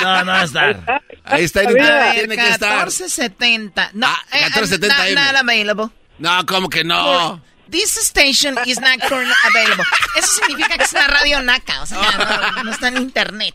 No, 0.01 0.25
no 0.25 0.33
va 0.33 0.41
a 0.41 0.45
estar. 0.45 1.03
Ahí 1.25 1.45
está, 1.45 1.63
en 1.63 1.71
internet, 1.71 2.15
tiene 2.15 2.37
que 2.37 2.49
estar. 2.49 2.71
1470. 2.87 3.91
No, 3.95 4.07
Ah, 4.07 4.19
eh, 4.33 4.45
1470 4.47 4.97
not, 4.97 5.07
AM. 5.07 5.15
not 5.15 5.43
available. 5.43 5.87
No, 6.19 6.47
¿cómo 6.47 6.69
que 6.69 6.85
no? 6.85 7.41
This 7.71 7.97
station 7.99 8.57
is 8.67 8.81
not 8.81 8.99
currently 9.09 9.35
available. 9.45 9.85
Eso 10.17 10.27
significa 10.35 10.77
que 10.77 10.85
es 10.85 10.93
una 10.93 11.07
radio 11.07 11.41
naca, 11.43 11.83
o 11.83 11.87
sea, 11.87 12.53
no, 12.57 12.65
no 12.65 12.71
está 12.71 12.89
en 12.89 12.99
internet. 12.99 13.55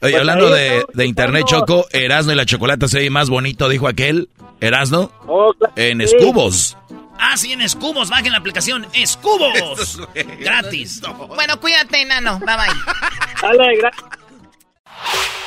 Oye, 0.00 0.12
Pues 0.12 0.14
hablando 0.16 0.50
de, 0.50 0.84
de 0.92 1.06
internet. 1.06 1.44
Choco, 1.46 1.86
Erasno 1.92 2.32
y 2.32 2.34
la 2.36 2.44
chocolata 2.46 2.88
se 2.88 2.98
ve 3.00 3.10
más 3.10 3.30
bonito, 3.30 3.68
dijo 3.68 3.88
aquel. 3.88 4.28
Erasno, 4.60 5.10
Oh, 5.26 5.52
claro 5.58 5.72
en 5.76 5.98
sí. 5.98 6.04
escubos. 6.16 6.76
Ah, 7.18 7.36
sí, 7.36 7.52
en 7.52 7.60
Escubos. 7.62 8.10
Bajen 8.10 8.32
la 8.32 8.38
aplicación 8.38 8.86
Escubos. 8.92 10.00
Gratis. 10.40 11.00
Bueno, 11.34 11.58
cuídate, 11.60 12.04
Nano. 12.04 12.38
Bye 12.40 12.56
bye. 12.56 12.66
Dale, 13.40 13.76
gracias. 13.78 14.04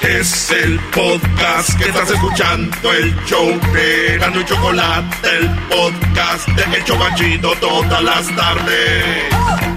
Es 0.02 0.52
el 0.52 0.80
podcast 0.94 1.78
que 1.78 1.90
estás 1.90 2.12
escuchando, 2.12 2.94
el 2.94 3.16
show 3.26 3.48
de 3.74 4.18
Gano 4.20 4.42
y 4.42 4.46
Chocolate, 4.46 5.28
el 5.38 5.50
podcast 5.68 6.48
de 6.50 6.78
El 6.78 6.84
Chocachito 6.86 7.52
todas 7.60 8.04
las 8.04 8.36
tardes. 8.36 9.77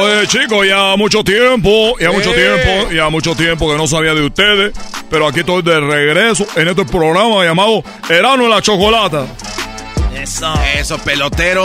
Oye, 0.00 0.26
chicos, 0.26 0.66
ya 0.66 0.96
mucho 0.96 1.22
tiempo, 1.24 1.94
ya 1.98 2.10
mucho 2.10 2.32
tiempo, 2.32 2.90
ya 2.92 3.08
mucho 3.08 3.34
tiempo 3.34 3.70
que 3.70 3.76
no 3.76 3.86
sabía 3.86 4.14
de 4.14 4.22
ustedes, 4.24 4.72
pero 5.10 5.26
aquí 5.26 5.40
estoy 5.40 5.62
de 5.62 5.80
regreso 5.80 6.46
en 6.56 6.68
este 6.68 6.84
programa 6.84 7.44
llamado 7.44 7.82
Erano 8.08 8.44
en 8.44 8.50
la 8.50 8.62
Chocolata. 8.62 9.26
Eso. 10.14 10.52
Eso, 10.76 10.98
pelotero. 10.98 11.64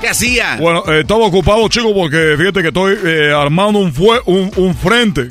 ¿Qué 0.00 0.08
hacía? 0.08 0.56
Bueno, 0.60 0.82
eh, 0.88 1.00
estaba 1.00 1.26
ocupado, 1.26 1.68
chicos, 1.68 1.92
porque 1.94 2.34
fíjate 2.38 2.62
que 2.62 2.68
estoy 2.68 2.98
eh, 3.04 3.32
armando 3.36 3.78
un, 3.78 3.92
fue, 3.92 4.20
un, 4.26 4.50
un 4.56 4.74
frente. 4.74 5.28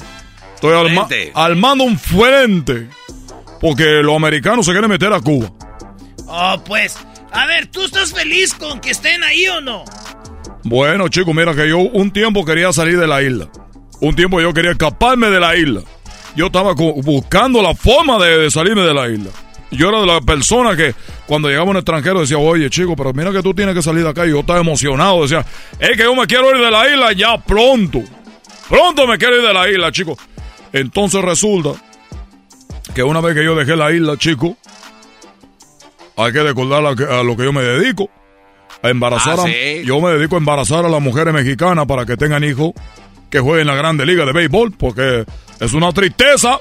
Estoy 0.56 0.74
arma- 0.74 1.08
Frente. 1.08 1.32
armando 1.36 1.84
un 1.84 1.98
frente. 1.98 2.88
Porque 3.60 3.84
los 4.02 4.16
americanos 4.16 4.66
se 4.66 4.72
quieren 4.72 4.90
meter 4.90 5.12
a 5.14 5.20
Cuba. 5.20 5.52
Oh, 6.28 6.62
pues. 6.66 6.98
A 7.34 7.46
ver, 7.46 7.68
¿tú 7.68 7.84
estás 7.84 8.12
feliz 8.14 8.54
con 8.54 8.80
que 8.82 8.92
estén 8.92 9.24
ahí 9.24 9.48
o 9.48 9.62
no? 9.62 9.86
Bueno, 10.64 11.08
chicos, 11.10 11.34
mira 11.34 11.56
que 11.56 11.68
yo 11.68 11.80
un 11.80 12.12
tiempo 12.12 12.46
quería 12.46 12.72
salir 12.72 13.00
de 13.00 13.08
la 13.08 13.22
isla. 13.22 13.48
Un 14.00 14.16
tiempo 14.16 14.42
yo 14.42 14.54
quería 14.54 14.72
escaparme 14.72 15.30
de 15.30 15.40
la 15.40 15.56
isla. 15.56 15.82
Yo 16.36 16.48
estaba 16.48 16.74
buscando 16.74 17.62
la 17.62 17.76
forma 17.76 18.18
de, 18.24 18.50
salirme 18.50 18.82
de 18.82 18.94
la 18.94 19.10
isla. 19.10 19.30
Yo 19.72 19.90
era 19.90 20.02
de 20.02 20.06
la 20.06 20.22
persona 20.22 20.76
que 20.76 20.94
cuando 21.26 21.50
llegaba 21.50 21.70
un 21.70 21.78
extranjero 21.78 22.22
decía, 22.22 22.38
oye 22.38 22.70
chico, 22.70 22.96
pero 22.96 23.14
mira 23.14 23.32
que 23.32 23.42
tú 23.42 23.54
tienes 23.54 23.74
que 23.74 23.82
salir 23.82 24.04
de 24.04 24.10
acá. 24.10 24.26
Y 24.26 24.32
yo 24.32 24.40
estaba 24.40 24.60
emocionado. 24.60 25.22
Decía, 25.24 25.46
es 25.80 25.98
que 25.98 26.04
yo 26.04 26.16
me 26.16 26.28
quiero 26.28 26.56
ir 26.56 26.64
de 26.64 26.72
la 26.72 26.90
isla 26.90 27.14
ya 27.14 27.38
pronto. 27.38 28.02
Pronto 28.70 29.08
me 29.08 29.18
quiero 29.18 29.38
ir 29.38 29.48
de 29.48 29.54
la 29.54 29.70
isla, 29.70 29.92
chicos. 29.92 30.18
Entonces 30.74 31.22
resulta 31.22 31.72
que 32.94 33.04
una 33.04 33.22
vez 33.22 33.36
que 33.36 33.44
yo 33.44 33.56
dejé 33.56 33.76
la 33.76 33.92
isla, 33.92 34.18
chicos, 34.18 34.52
hay 36.18 36.32
que 36.32 36.44
recordar 36.44 36.86
a, 36.86 37.20
a 37.20 37.24
lo 37.24 37.36
que 37.36 37.44
yo 37.44 37.54
me 37.54 37.62
dedico. 37.62 38.10
A 38.84 38.90
embarazar 38.90 39.40
Ah, 39.40 39.44
a- 39.44 39.48
sí. 39.48 39.82
Yo 39.86 40.00
me 40.02 40.12
dedico 40.12 40.36
a 40.36 40.40
embarazar 40.40 40.86
a 40.86 40.90
las 40.90 41.02
mujeres 41.02 41.34
mexicanas 41.34 41.86
para 41.86 42.06
que 42.06 42.18
tengan 42.18 42.44
hijos 42.44 42.72
que 43.30 43.40
jueguen 43.40 43.62
en 43.62 43.68
la 43.68 43.76
grande 43.76 44.06
liga 44.06 44.26
de 44.26 44.34
béisbol, 44.34 44.72
porque 44.78 45.26
es 45.60 45.74
una 45.74 45.92
tristeza 45.92 46.60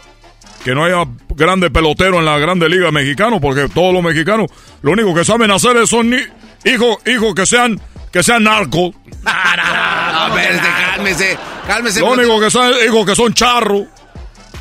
que 0.64 0.74
no 0.74 0.84
haya 0.84 1.04
grandes 1.34 1.70
peloteros 1.70 2.18
en 2.18 2.26
la 2.26 2.38
grande 2.38 2.68
liga 2.68 2.90
mexicana, 2.92 3.40
porque 3.40 3.68
todos 3.68 3.94
los 3.94 4.02
mexicanos 4.02 4.50
lo 4.82 4.92
único 4.92 5.14
que 5.14 5.24
saben 5.24 5.50
hacer 5.50 5.76
es 5.78 5.88
son 5.90 6.12
hijos, 6.64 6.98
hijos 7.06 7.34
que 7.34 7.46
sean, 7.46 7.80
que 8.12 8.22
sean 8.22 8.44
narcos. 8.44 8.92
A 9.24 10.30
ver, 10.34 10.52
este, 10.52 10.68
cálmese, 10.68 11.38
cálmese. 11.66 12.00
Lo 12.00 12.06
pelotero. 12.10 12.28
único 12.34 12.44
que 12.44 12.50
son 12.50 12.72
hijos 12.86 13.06
que 13.06 13.16
son 13.16 13.32
charros. 13.34 13.84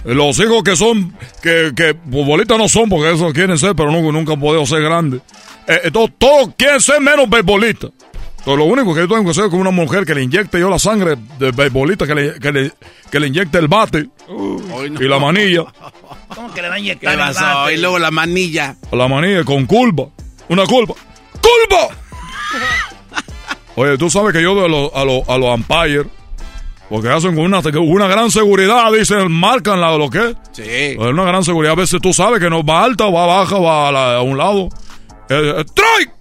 Los 0.05 0.39
hijos 0.39 0.63
que 0.63 0.75
son, 0.75 1.13
que, 1.41 1.71
que 1.75 1.93
futbolistas 2.09 2.57
no 2.57 2.69
son, 2.69 2.89
porque 2.89 3.11
eso 3.11 3.31
quieren 3.33 3.57
ser, 3.57 3.75
pero 3.75 3.91
nunca, 3.91 4.11
nunca 4.11 4.33
han 4.33 4.39
podido 4.39 4.65
ser 4.65 4.81
grandes. 4.81 5.21
Eh, 5.67 5.81
eh, 5.85 5.91
todos, 5.91 6.11
todos 6.17 6.49
quieren 6.57 6.79
ser 6.79 7.01
menos 7.01 7.29
beisbolistas. 7.29 7.91
Entonces, 8.39 8.57
lo 8.57 8.63
único 8.65 8.93
que 8.95 9.01
yo 9.01 9.07
tengo 9.09 9.25
que 9.25 9.31
hacer 9.31 9.43
es 9.45 9.49
con 9.49 9.59
una 9.59 9.71
mujer 9.71 10.05
que 10.05 10.15
le 10.15 10.23
inyecte 10.23 10.57
yo 10.59 10.69
la 10.69 10.79
sangre 10.79 11.17
de 11.37 11.51
beisbolista, 11.51 12.07
que 12.07 12.15
le, 12.15 12.39
que 12.39 12.51
le, 12.53 12.71
que 13.11 13.19
le 13.19 13.27
inyecte 13.27 13.57
el 13.57 13.67
bate 13.67 14.07
no. 14.29 14.85
y 14.85 15.07
la 15.09 15.19
manilla. 15.19 15.65
¿Cómo 16.33 16.53
que 16.53 16.61
le 16.61 16.69
va 16.69 16.75
a 16.75 16.79
inyectar 16.79 17.15
¿Qué 17.17 17.21
el 17.21 17.33
bate? 17.33 17.73
Y 17.73 17.77
luego 17.77 17.99
la 17.99 18.11
manilla. 18.11 18.77
La 18.93 19.07
manilla 19.09 19.43
con 19.43 19.65
culpa. 19.65 20.03
Una 20.47 20.65
culpa. 20.65 20.93
¡Culpa! 21.33 21.95
Oye, 23.75 23.97
tú 23.97 24.09
sabes 24.09 24.33
que 24.33 24.41
yo 24.41 24.55
de 24.61 24.67
los- 24.69 24.91
a 24.93 25.03
los 25.05 25.27
a 25.29 25.37
los 25.37 25.53
umpires, 25.55 26.05
porque 26.89 27.09
hacen 27.09 27.37
una, 27.37 27.59
una 27.59 28.07
gran 28.07 28.31
seguridad, 28.31 28.91
dicen, 28.91 29.31
marcan 29.31 29.79
la, 29.79 29.95
lo 29.97 30.09
que. 30.09 30.35
Sí. 30.51 30.95
Una 30.97 31.23
gran 31.23 31.43
seguridad. 31.43 31.73
A 31.73 31.75
veces 31.75 31.99
tú 32.01 32.13
sabes 32.13 32.39
que 32.39 32.49
no 32.49 32.63
va 32.63 32.83
alta, 32.83 33.05
va 33.09 33.25
baja, 33.25 33.57
va 33.59 33.87
a, 33.87 33.91
la- 33.91 34.15
a 34.17 34.21
un 34.21 34.37
lado. 34.37 34.69
Eh, 35.29 35.53
eh, 35.57 35.65
¡Strike! 35.67 36.11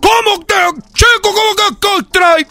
¿Cómo 0.00 0.46
que, 0.46 0.54
chico, 0.94 1.22
cómo 1.22 1.54
que, 1.56 2.02
strike? 2.06 2.48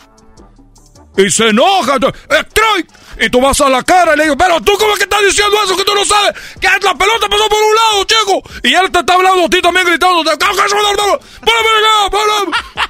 Y 1.17 1.29
se 1.29 1.49
enoja. 1.49 1.95
¡Strike! 1.97 2.91
Y 3.19 3.29
tú 3.29 3.39
vas 3.39 3.61
a 3.61 3.69
la 3.69 3.83
cara 3.83 4.15
y 4.15 4.17
le 4.17 4.23
digo, 4.23 4.35
pero 4.35 4.59
tú 4.61 4.71
cómo 4.79 4.93
es 4.93 4.97
que 4.97 5.03
estás 5.03 5.21
diciendo 5.21 5.55
eso 5.63 5.77
que 5.77 5.83
tú 5.83 5.93
no 5.93 6.03
sabes 6.03 6.33
que 6.59 6.67
la 6.67 6.95
pelota 6.95 7.27
pasó 7.29 7.47
por 7.47 7.59
un 7.59 7.75
lado, 7.75 8.03
chico. 8.05 8.41
Y 8.63 8.73
él 8.73 8.89
te 8.91 8.99
está 8.99 9.13
hablando 9.13 9.45
a 9.45 9.49
ti 9.49 9.61
también 9.61 9.85
gritando. 9.85 10.23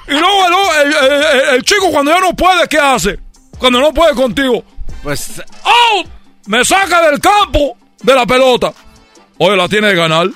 Y 0.07 0.11
luego 0.13 0.73
el, 0.81 0.93
el- 0.93 1.23
el- 1.23 1.55
el 1.55 1.63
chico 1.63 1.91
cuando 1.91 2.11
ya 2.11 2.19
no 2.21 2.33
puede, 2.33 2.67
¿qué 2.69 2.77
hace? 2.77 3.19
Cuando 3.63 3.79
no 3.79 3.93
puede 3.93 4.13
contigo. 4.13 4.61
Pues, 5.03 5.41
¡Out! 5.63 6.07
Me 6.47 6.65
saca 6.65 7.09
del 7.09 7.17
campo 7.21 7.77
de 8.01 8.13
la 8.13 8.25
pelota. 8.25 8.73
Oye, 9.37 9.55
la 9.55 9.69
tiene 9.69 9.91
que 9.91 9.95
ganar. 9.95 10.27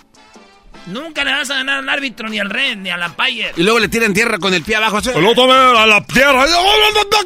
Nunca 0.86 1.26
le 1.26 1.34
vas 1.34 1.50
a 1.50 1.56
ganar 1.56 1.80
al 1.80 1.90
árbitro, 1.90 2.30
ni 2.30 2.40
al 2.40 2.50
red, 2.50 2.78
ni 2.78 2.90
al 2.90 3.02
umpire. 3.06 3.52
y 3.58 3.64
luego 3.64 3.80
le 3.80 3.90
tiran 3.90 4.14
tierra 4.14 4.38
con 4.40 4.54
el 4.54 4.64
pie 4.64 4.78
abajo. 4.78 5.02
¿sí? 5.02 5.10
El 5.14 5.26
otro 5.26 5.46
me 5.46 5.54
a 5.56 5.86
la 5.86 6.02
tierra. 6.06 6.46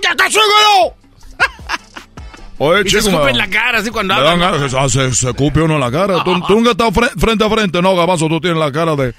¡Que 0.01 0.07
acá 0.07 0.27
soy 0.31 0.41
yo! 0.41 0.95
Oye, 2.57 2.81
Y 2.81 2.89
se 2.89 2.97
chico, 2.97 3.09
escupe 3.09 3.25
me- 3.25 3.31
en 3.33 3.37
la 3.37 3.47
cara 3.47 3.77
así 3.77 3.91
cuando 3.91 4.15
hablan. 4.15 4.41
ah, 4.41 4.89
se, 4.89 5.13
se 5.13 5.29
escupe 5.29 5.61
uno 5.61 5.75
en 5.75 5.81
la 5.81 5.91
cara. 5.91 6.23
Tú, 6.23 6.41
tú 6.47 6.59
nunca 6.59 6.71
fre- 6.87 7.11
frente 7.15 7.45
a 7.45 7.49
frente. 7.51 7.79
No, 7.79 7.95
Gabazo, 7.95 8.27
tú 8.27 8.41
tienes 8.41 8.57
la 8.57 8.71
cara 8.71 8.95
de... 8.95 9.13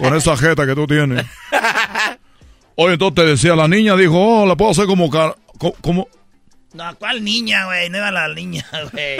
Con 0.00 0.14
esa 0.14 0.36
jeta 0.36 0.64
que 0.66 0.76
tú 0.76 0.86
tienes. 0.86 1.26
Oye, 2.76 2.92
entonces 2.92 3.14
te 3.16 3.24
decía, 3.24 3.56
la 3.56 3.66
niña 3.66 3.96
dijo, 3.96 4.14
oh, 4.16 4.46
la 4.46 4.54
puedo 4.54 4.70
hacer 4.70 4.86
como... 4.86 5.10
cara- 5.10 5.34
co- 5.58 5.74
como... 5.80 6.06
No, 6.74 6.94
¿cuál 6.98 7.24
niña, 7.24 7.64
güey? 7.66 7.88
No 7.90 7.96
era 7.98 8.10
la 8.10 8.28
niña, 8.34 8.64
güey. 8.92 9.18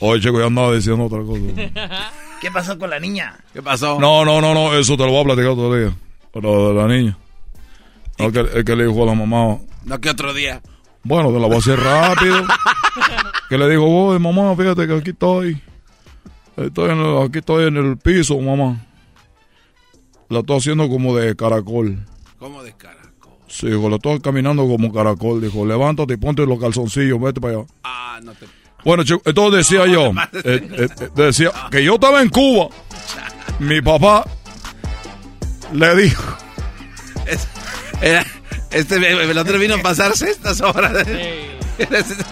Oye, 0.00 0.20
chico, 0.22 0.40
ya 0.40 0.46
andaba 0.46 0.72
diciendo 0.74 1.04
otra 1.04 1.22
cosa. 1.22 2.10
¿Qué 2.40 2.50
pasó 2.50 2.78
con 2.78 2.90
la 2.90 2.98
niña? 3.00 3.36
¿Qué 3.52 3.60
pasó? 3.62 3.98
No, 4.00 4.24
no, 4.24 4.40
no, 4.40 4.54
no, 4.54 4.74
eso 4.74 4.96
te 4.96 5.04
lo 5.04 5.10
voy 5.10 5.20
a 5.20 5.24
platicar 5.24 5.50
otro 5.50 5.74
día. 5.74 5.94
Lo 6.34 6.68
de 6.68 6.74
la 6.74 6.86
niña. 6.86 7.18
El 8.16 8.32
que, 8.32 8.40
el 8.40 8.64
que 8.64 8.76
le 8.76 8.86
dijo 8.86 9.02
a 9.02 9.06
la 9.06 9.14
mamá, 9.14 9.58
No, 9.84 10.00
que 10.00 10.10
otro 10.10 10.32
día. 10.32 10.60
bueno, 11.02 11.28
te 11.32 11.38
la 11.40 11.46
voy 11.46 11.56
a 11.56 11.58
hacer 11.58 11.78
rápido. 11.80 12.44
que 13.48 13.58
le 13.58 13.68
dijo, 13.68 13.82
voy, 13.82 14.18
mamá, 14.18 14.54
fíjate 14.56 14.86
que 14.86 14.94
aquí 14.94 15.10
estoy. 15.10 15.60
Estoy 16.56 16.90
en 16.90 16.98
el- 17.00 17.22
aquí 17.22 17.38
estoy 17.38 17.66
en 17.66 17.76
el 17.76 17.96
piso, 17.98 18.38
mamá. 18.40 18.84
La 20.28 20.40
estoy 20.40 20.58
haciendo 20.58 20.88
como 20.88 21.16
de 21.16 21.34
caracol. 21.36 21.98
¿Cómo 22.38 22.62
de 22.62 22.72
cara? 22.74 22.97
Sí, 23.48 23.66
estoy 23.96 24.20
caminando 24.20 24.66
como 24.66 24.92
caracol. 24.92 25.40
Dijo, 25.40 25.64
levántate 25.66 26.14
y 26.14 26.16
ponte 26.16 26.44
los 26.46 26.58
calzoncillos, 26.60 27.20
vete 27.20 27.40
para 27.40 27.54
allá. 27.58 27.64
Ah, 27.84 28.20
no 28.22 28.32
te... 28.34 28.46
Bueno, 28.84 29.02
chico, 29.04 29.20
entonces 29.24 29.68
decía 29.68 29.86
yo, 29.92 30.10
eh, 30.10 30.40
eh, 30.44 30.88
eh, 31.00 31.08
decía 31.16 31.50
que 31.70 31.82
yo 31.82 31.94
estaba 31.94 32.22
en 32.22 32.28
Cuba. 32.28 32.68
Mi 33.58 33.80
papá 33.82 34.24
le 35.72 35.96
dijo, 35.96 36.22
Es- 37.26 37.48
era- 38.00 38.24
este 38.70 38.96
el 38.96 39.36
otro 39.38 39.58
vino 39.58 39.74
a 39.74 39.78
pasarse 39.78 40.30
estas 40.30 40.60
horas. 40.60 41.04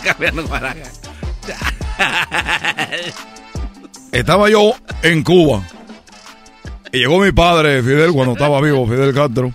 Cambiando 0.05 0.43
acá. 0.55 0.77
estaba 4.13 4.49
yo 4.51 4.75
en 5.03 5.23
Cuba. 5.23 5.63
Y 6.93 6.99
llegó 6.99 7.19
mi 7.21 7.33
padre, 7.33 7.83
Fidel, 7.83 8.13
cuando 8.13 8.33
estaba 8.35 8.61
vivo, 8.61 8.87
Fidel 8.87 9.13
Castro. 9.15 9.53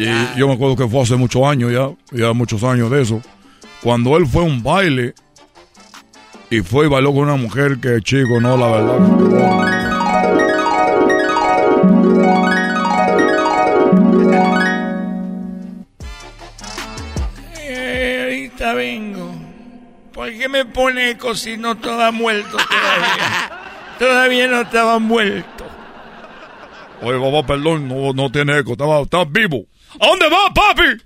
Y 0.00 0.38
yo 0.38 0.48
me 0.48 0.54
acuerdo 0.54 0.76
que 0.76 0.88
fue 0.88 1.02
hace 1.02 1.16
muchos 1.16 1.42
años 1.44 1.70
ya, 1.70 1.90
ya 2.16 2.32
muchos 2.32 2.64
años 2.64 2.90
de 2.90 3.02
eso. 3.02 3.20
Cuando 3.82 4.16
él 4.16 4.26
fue 4.26 4.42
a 4.42 4.46
un 4.46 4.62
baile 4.62 5.14
y 6.48 6.60
fue 6.60 6.86
y 6.86 6.88
bailó 6.88 7.12
con 7.12 7.24
una 7.24 7.36
mujer 7.36 7.78
que, 7.78 8.00
chico, 8.00 8.40
no, 8.40 8.56
la 8.56 8.68
verdad. 8.68 8.98
Eh, 17.58 18.22
ahorita 18.24 18.72
vengo. 18.72 19.34
¿Por 20.14 20.32
qué 20.32 20.48
me 20.48 20.64
pone 20.64 21.10
eco 21.10 21.34
si 21.34 21.58
no 21.58 21.72
estaba 21.72 22.10
muerto 22.10 22.56
todavía? 22.56 23.50
todavía 23.98 24.46
no 24.48 24.62
estaba 24.62 24.98
muerto. 24.98 25.66
Oye, 27.02 27.18
papá, 27.18 27.46
perdón, 27.46 27.86
no, 27.86 28.14
no 28.14 28.32
tiene 28.32 28.58
eco, 28.58 28.72
estaba, 28.72 29.02
estaba 29.02 29.26
vivo. 29.26 29.66
¿A 29.98 30.06
dónde 30.06 30.28
vas, 30.28 30.52
papi? 30.54 31.02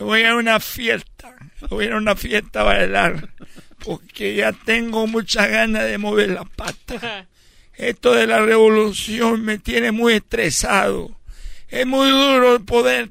voy 0.00 0.24
a 0.24 0.34
una 0.34 0.58
fiesta, 0.60 1.34
voy 1.70 1.88
a 1.88 1.96
una 1.96 2.16
fiesta 2.16 2.60
a 2.60 2.64
bailar, 2.64 3.28
porque 3.84 4.34
ya 4.34 4.52
tengo 4.52 5.06
muchas 5.06 5.48
ganas 5.50 5.84
de 5.84 5.98
mover 5.98 6.30
la 6.30 6.44
pata. 6.44 7.26
Esto 7.74 8.12
de 8.12 8.26
la 8.26 8.40
revolución 8.40 9.42
me 9.42 9.58
tiene 9.58 9.92
muy 9.92 10.14
estresado. 10.14 11.10
Es 11.68 11.86
muy 11.86 12.08
duro 12.08 12.64
poder 12.64 13.10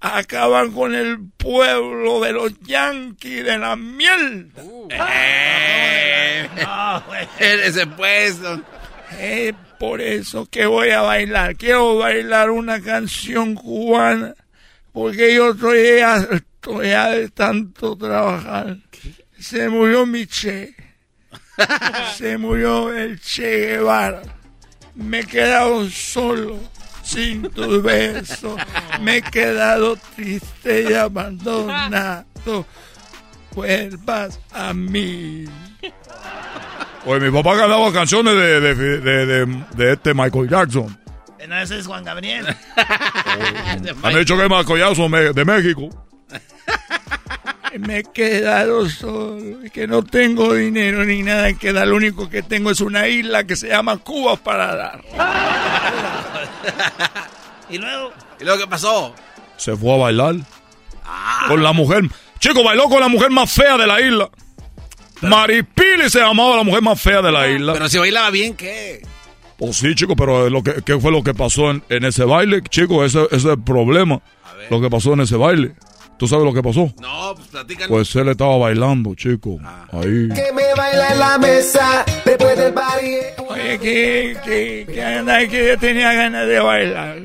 acabar 0.00 0.70
con 0.70 0.94
el 0.94 1.18
pueblo 1.36 2.20
de 2.20 2.32
los 2.32 2.58
yanquis 2.60 3.44
de 3.44 3.58
la 3.58 3.76
mierda. 3.76 4.62
Eh, 4.90 6.48
ese 7.38 7.86
puesto. 7.86 8.62
Es 9.18 9.54
por 9.82 10.00
eso 10.00 10.46
que 10.46 10.64
voy 10.64 10.90
a 10.90 11.00
bailar. 11.00 11.56
Quiero 11.56 11.96
bailar 11.96 12.50
una 12.50 12.80
canción 12.80 13.56
cubana. 13.56 14.32
Porque 14.92 15.34
yo 15.34 15.50
estoy 15.50 15.98
harto 15.98 16.84
ya 16.84 17.08
de 17.08 17.28
tanto 17.30 17.96
trabajar. 17.96 18.76
Se 19.40 19.68
murió 19.68 20.06
mi 20.06 20.24
Che. 20.24 20.76
Se 22.16 22.38
murió 22.38 22.96
el 22.96 23.20
Che 23.20 23.70
Guevara. 23.70 24.22
Me 24.94 25.18
he 25.18 25.24
quedado 25.24 25.90
solo, 25.90 26.60
sin 27.02 27.50
tus 27.50 27.82
besos. 27.82 28.60
Me 29.00 29.16
he 29.16 29.22
quedado 29.22 29.96
triste 30.14 30.90
y 30.90 30.94
abandonado. 30.94 32.24
Vuelvas 33.52 34.38
a 34.52 34.72
mí. 34.72 35.44
Oye, 37.04 37.20
mi 37.20 37.30
papá 37.30 37.58
cantaba 37.58 37.92
canciones 37.92 38.34
de, 38.34 38.60
de, 38.60 38.74
de, 38.74 39.26
de, 39.26 39.64
de 39.74 39.92
este 39.92 40.14
Michael 40.14 40.48
Jackson. 40.48 40.98
No, 41.48 41.60
ese 41.60 41.78
es 41.78 41.86
Juan 41.86 42.04
Gabriel. 42.04 42.46
Han 44.02 44.14
dicho 44.14 44.36
que 44.36 44.44
es 44.44 44.50
Michael 44.50 44.78
Jackson 44.78 45.12
de 45.34 45.44
México. 45.44 45.90
Me 47.78 47.98
he 47.98 48.04
quedado 48.04 48.88
solo 48.88 49.60
que 49.72 49.86
no 49.86 50.04
tengo 50.04 50.54
dinero 50.54 51.04
ni 51.04 51.22
nada 51.22 51.52
que 51.54 51.72
dar. 51.72 51.88
Lo 51.88 51.96
único 51.96 52.28
que 52.28 52.42
tengo 52.42 52.70
es 52.70 52.80
una 52.80 53.08
isla 53.08 53.44
que 53.44 53.56
se 53.56 53.68
llama 53.68 53.96
Cuba 53.96 54.36
para 54.36 54.76
dar. 54.76 55.02
y 57.70 57.78
luego. 57.78 58.12
¿Y 58.40 58.44
luego 58.44 58.60
qué 58.60 58.66
pasó? 58.66 59.14
Se 59.56 59.76
fue 59.76 59.94
a 59.94 59.98
bailar. 59.98 60.36
Con 61.48 61.62
la 61.62 61.72
mujer. 61.72 62.04
Chico, 62.38 62.62
bailó 62.62 62.84
con 62.84 63.00
la 63.00 63.08
mujer 63.08 63.30
más 63.30 63.50
fea 63.50 63.76
de 63.76 63.86
la 63.86 64.00
isla. 64.00 64.30
Maripili 65.22 66.08
se 66.08 66.20
llamaba 66.20 66.56
la 66.56 66.62
mujer 66.62 66.82
más 66.82 67.00
fea 67.00 67.22
de 67.22 67.32
la 67.32 67.48
isla. 67.48 67.72
Pero 67.72 67.88
si 67.88 67.98
bailaba 67.98 68.30
bien, 68.30 68.54
¿qué? 68.54 69.02
Pues 69.58 69.76
sí, 69.76 69.94
chico, 69.94 70.16
pero 70.16 70.50
lo 70.50 70.62
que, 70.62 70.82
¿qué 70.84 70.98
fue 70.98 71.12
lo 71.12 71.22
que 71.22 71.34
pasó 71.34 71.70
en, 71.70 71.82
en 71.88 72.04
ese 72.04 72.24
baile? 72.24 72.62
Chico, 72.68 73.04
ese, 73.04 73.24
ese 73.26 73.36
es 73.36 73.44
el 73.44 73.62
problema. 73.62 74.20
Lo 74.70 74.80
que 74.80 74.90
pasó 74.90 75.12
en 75.12 75.20
ese 75.20 75.36
baile. 75.36 75.74
¿Tú 76.18 76.28
sabes 76.28 76.44
lo 76.44 76.52
que 76.52 76.62
pasó? 76.62 76.92
No, 77.00 77.34
pues 77.34 77.48
platican. 77.48 77.88
Pues 77.88 78.14
él 78.14 78.28
estaba 78.28 78.56
bailando, 78.56 79.14
chico. 79.14 79.58
Ahí. 79.92 80.28
Que 80.28 80.52
me 80.54 80.72
baila 80.76 81.12
en 81.12 81.18
la 81.18 81.38
mesa 81.38 82.04
después 82.24 82.56
del 82.56 82.72
party. 82.72 83.14
Oye, 83.48 83.78
que, 83.78 84.36
que, 84.44 84.86
que, 84.92 85.02
anda, 85.02 85.46
que 85.48 85.68
yo 85.68 85.78
tenía 85.78 86.12
ganas 86.12 86.46
de 86.46 86.60
bailar. 86.60 87.18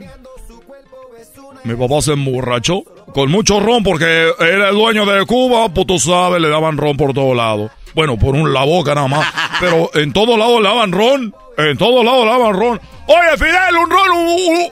Mi 1.64 1.76
papá 1.76 2.02
se 2.02 2.14
emborrachó 2.14 2.84
con 3.14 3.30
mucho 3.30 3.60
ron 3.60 3.84
porque 3.84 4.32
era 4.40 4.70
el 4.70 4.76
dueño 4.76 5.06
de 5.06 5.26
Cuba, 5.26 5.70
pues 5.74 5.86
tú 5.86 6.00
sabes, 6.00 6.42
le 6.42 6.50
daban 6.50 6.78
ron 6.78 6.98
por 6.98 7.14
todos 7.14 7.36
lados. 7.36 7.72
Bueno, 7.98 8.16
por 8.16 8.36
un 8.36 8.54
la 8.54 8.64
boca 8.64 8.94
nada 8.96 9.08
más. 9.08 9.28
Pero 9.60 9.90
en 9.96 10.14
todos 10.14 10.38
lados 10.38 10.62
le 10.62 10.68
daban 10.70 10.92
ron. 10.92 11.34
En 11.58 11.78
todos 11.78 12.06
lados 12.06 12.26
le 12.26 12.32
daban 12.32 12.54
ron. 12.54 12.80
Oye, 13.08 13.38
Fidel, 13.38 13.76
un 13.84 13.90
ron, 13.90 14.12
un, 14.12 14.30
un, 14.30 14.68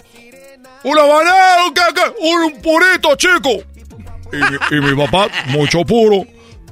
un 0.91 0.99
habanero, 0.99 1.73
¿qué, 1.73 1.81
qué? 1.95 2.01
Un, 2.27 2.43
un 2.53 2.61
purito, 2.61 3.15
chico. 3.15 3.63
Y, 4.31 4.35
mi- 4.37 4.77
y 4.77 4.81
mi 4.95 5.05
papá, 5.05 5.27
mucho 5.47 5.83
puro 5.83 6.23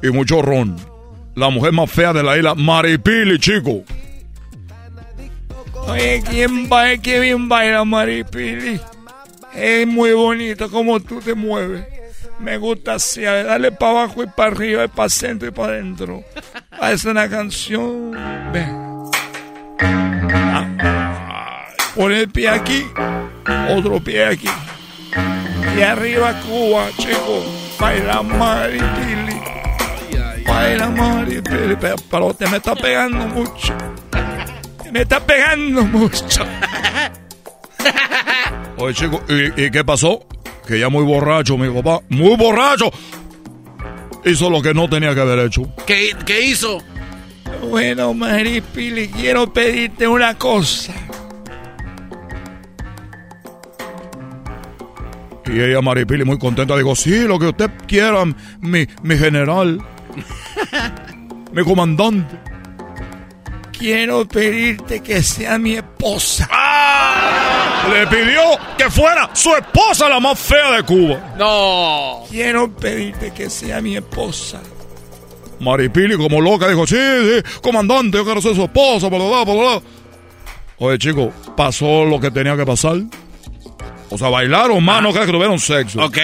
y 0.04 0.08
mucho 0.10 0.44
ron. 0.44 0.76
La 1.36 1.50
mujer 1.50 1.72
más 1.72 1.90
fea 1.90 2.14
de 2.14 2.22
la 2.22 2.38
isla, 2.38 2.54
Maripili, 2.54 3.40
chico. 3.40 3.82
Oye, 5.88 6.22
¿quién 6.30 6.70
baila? 6.70 7.02
¿Qué 7.02 7.20
bien 7.20 7.50
baila 7.50 7.84
Maripili? 7.84 8.80
Es 9.56 9.88
muy 9.88 10.12
bonito 10.14 10.70
como 10.70 11.00
tú 11.00 11.20
te 11.20 11.34
mueves. 11.34 11.86
Me 12.40 12.58
gusta 12.58 12.96
así, 12.96 13.22
dale 13.22 13.72
para 13.72 13.92
abajo 13.92 14.24
y 14.24 14.28
para 14.28 14.52
arriba, 14.52 14.86
y 14.86 14.88
para 14.88 15.10
centro 15.10 15.48
y 15.48 15.52
para 15.52 15.74
adentro. 15.74 16.24
Haz 16.72 17.06
una 17.06 17.30
canción. 17.30 18.12
Ven. 18.52 18.84
Ah, 19.80 21.66
Pon 21.96 22.12
el 22.12 22.30
pie 22.30 22.50
aquí, 22.50 22.86
otro 23.70 24.00
pie 24.00 24.26
aquí. 24.26 24.50
Y 25.78 25.82
arriba 25.82 26.34
Cuba, 26.42 26.88
chico. 26.98 27.44
Baila 27.80 28.22
Maripili. 28.24 29.40
Baila 30.46 30.90
Maripili. 30.90 31.78
Pero, 32.10 32.34
te 32.34 32.48
me 32.48 32.58
está 32.58 32.76
pegando 32.76 33.28
mucho. 33.28 33.74
Me 34.92 35.02
está 35.02 35.20
pegando 35.20 35.84
mucho. 35.86 36.46
Oye, 38.78 38.94
chico, 38.94 39.22
¿y, 39.30 39.66
y 39.66 39.72
qué 39.72 39.84
pasó? 39.84 40.26
Que 40.68 40.80
ya 40.80 40.90
muy 40.90 41.04
borracho, 41.04 41.58
mi 41.58 41.70
papá, 41.70 42.02
muy 42.10 42.36
borracho. 42.38 42.92
Hizo 44.26 44.50
lo 44.50 44.62
que 44.62 44.74
no 44.74 44.90
tenía 44.90 45.14
que 45.14 45.22
haber 45.22 45.40
hecho. 45.40 45.64
¿Qué, 45.86 46.12
qué 46.26 46.42
hizo? 46.42 46.82
Bueno, 47.70 48.14
Maripili, 48.14 49.10
quiero 49.10 49.52
pedirte 49.52 50.08
una 50.08 50.38
cosa. 50.38 50.94
Y 55.46 55.60
ella, 55.60 55.82
Maripili, 55.82 56.24
muy 56.24 56.40
contenta, 56.40 56.76
dijo, 56.78 56.96
sí, 56.96 57.28
lo 57.28 57.38
que 57.38 57.48
usted 57.48 57.70
quiera, 57.86 58.24
mi, 58.62 58.88
mi 59.02 59.18
general, 59.18 59.80
mi 61.52 61.64
comandante. 61.64 62.40
Quiero 63.78 64.26
pedirte 64.26 65.02
que 65.02 65.22
sea 65.22 65.58
mi 65.58 65.74
esposa. 65.74 66.48
Le 67.90 68.08
pidió 68.08 68.42
que 68.78 68.90
fuera 68.90 69.30
su 69.34 69.54
esposa 69.56 70.08
la 70.10 70.20
más 70.20 70.40
fea 70.40 70.72
de 70.72 70.84
Cuba. 70.84 71.34
No. 71.38 72.24
Quiero 72.30 72.72
pedirte 72.72 73.32
que 73.34 73.50
sea 73.50 73.82
mi 73.82 73.98
esposa. 73.98 74.62
Maripili, 75.60 76.18
como 76.18 76.42
loca, 76.42 76.68
dijo, 76.68 76.86
sí, 76.86 76.96
sí, 76.96 77.60
comandante, 77.62 78.18
yo 78.18 78.26
quiero 78.26 78.42
ser 78.42 78.56
su 78.56 78.64
esposa, 78.64 79.08
bla, 79.08 79.18
bla, 79.20 79.44
bla, 79.44 79.54
bla. 79.54 79.82
Oye, 80.78 80.98
chico, 80.98 81.32
pasó 81.56 82.04
lo 82.04 82.20
que 82.20 82.32
tenía 82.32 82.58
que 82.58 82.66
pasar. 82.66 82.98
O 84.10 84.18
sea, 84.18 84.30
bailaron 84.30 84.84
más, 84.84 85.02
no 85.02 85.12
crees 85.12 85.28
que 85.28 85.32
tuvieron 85.32 85.60
sexo. 85.60 86.04
Ok. 86.04 86.18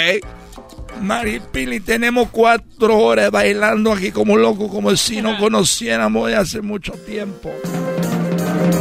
Maripili, 1.02 1.80
tenemos 1.80 2.28
cuatro 2.30 2.98
horas 2.98 3.32
bailando 3.32 3.94
aquí 3.94 4.12
como 4.12 4.36
locos, 4.36 4.70
como 4.70 4.96
si 4.96 5.22
no 5.22 5.38
conociéramos 5.40 6.28
de 6.28 6.36
hace 6.36 6.62
mucho 6.62 6.94
tiempo. 6.94 7.52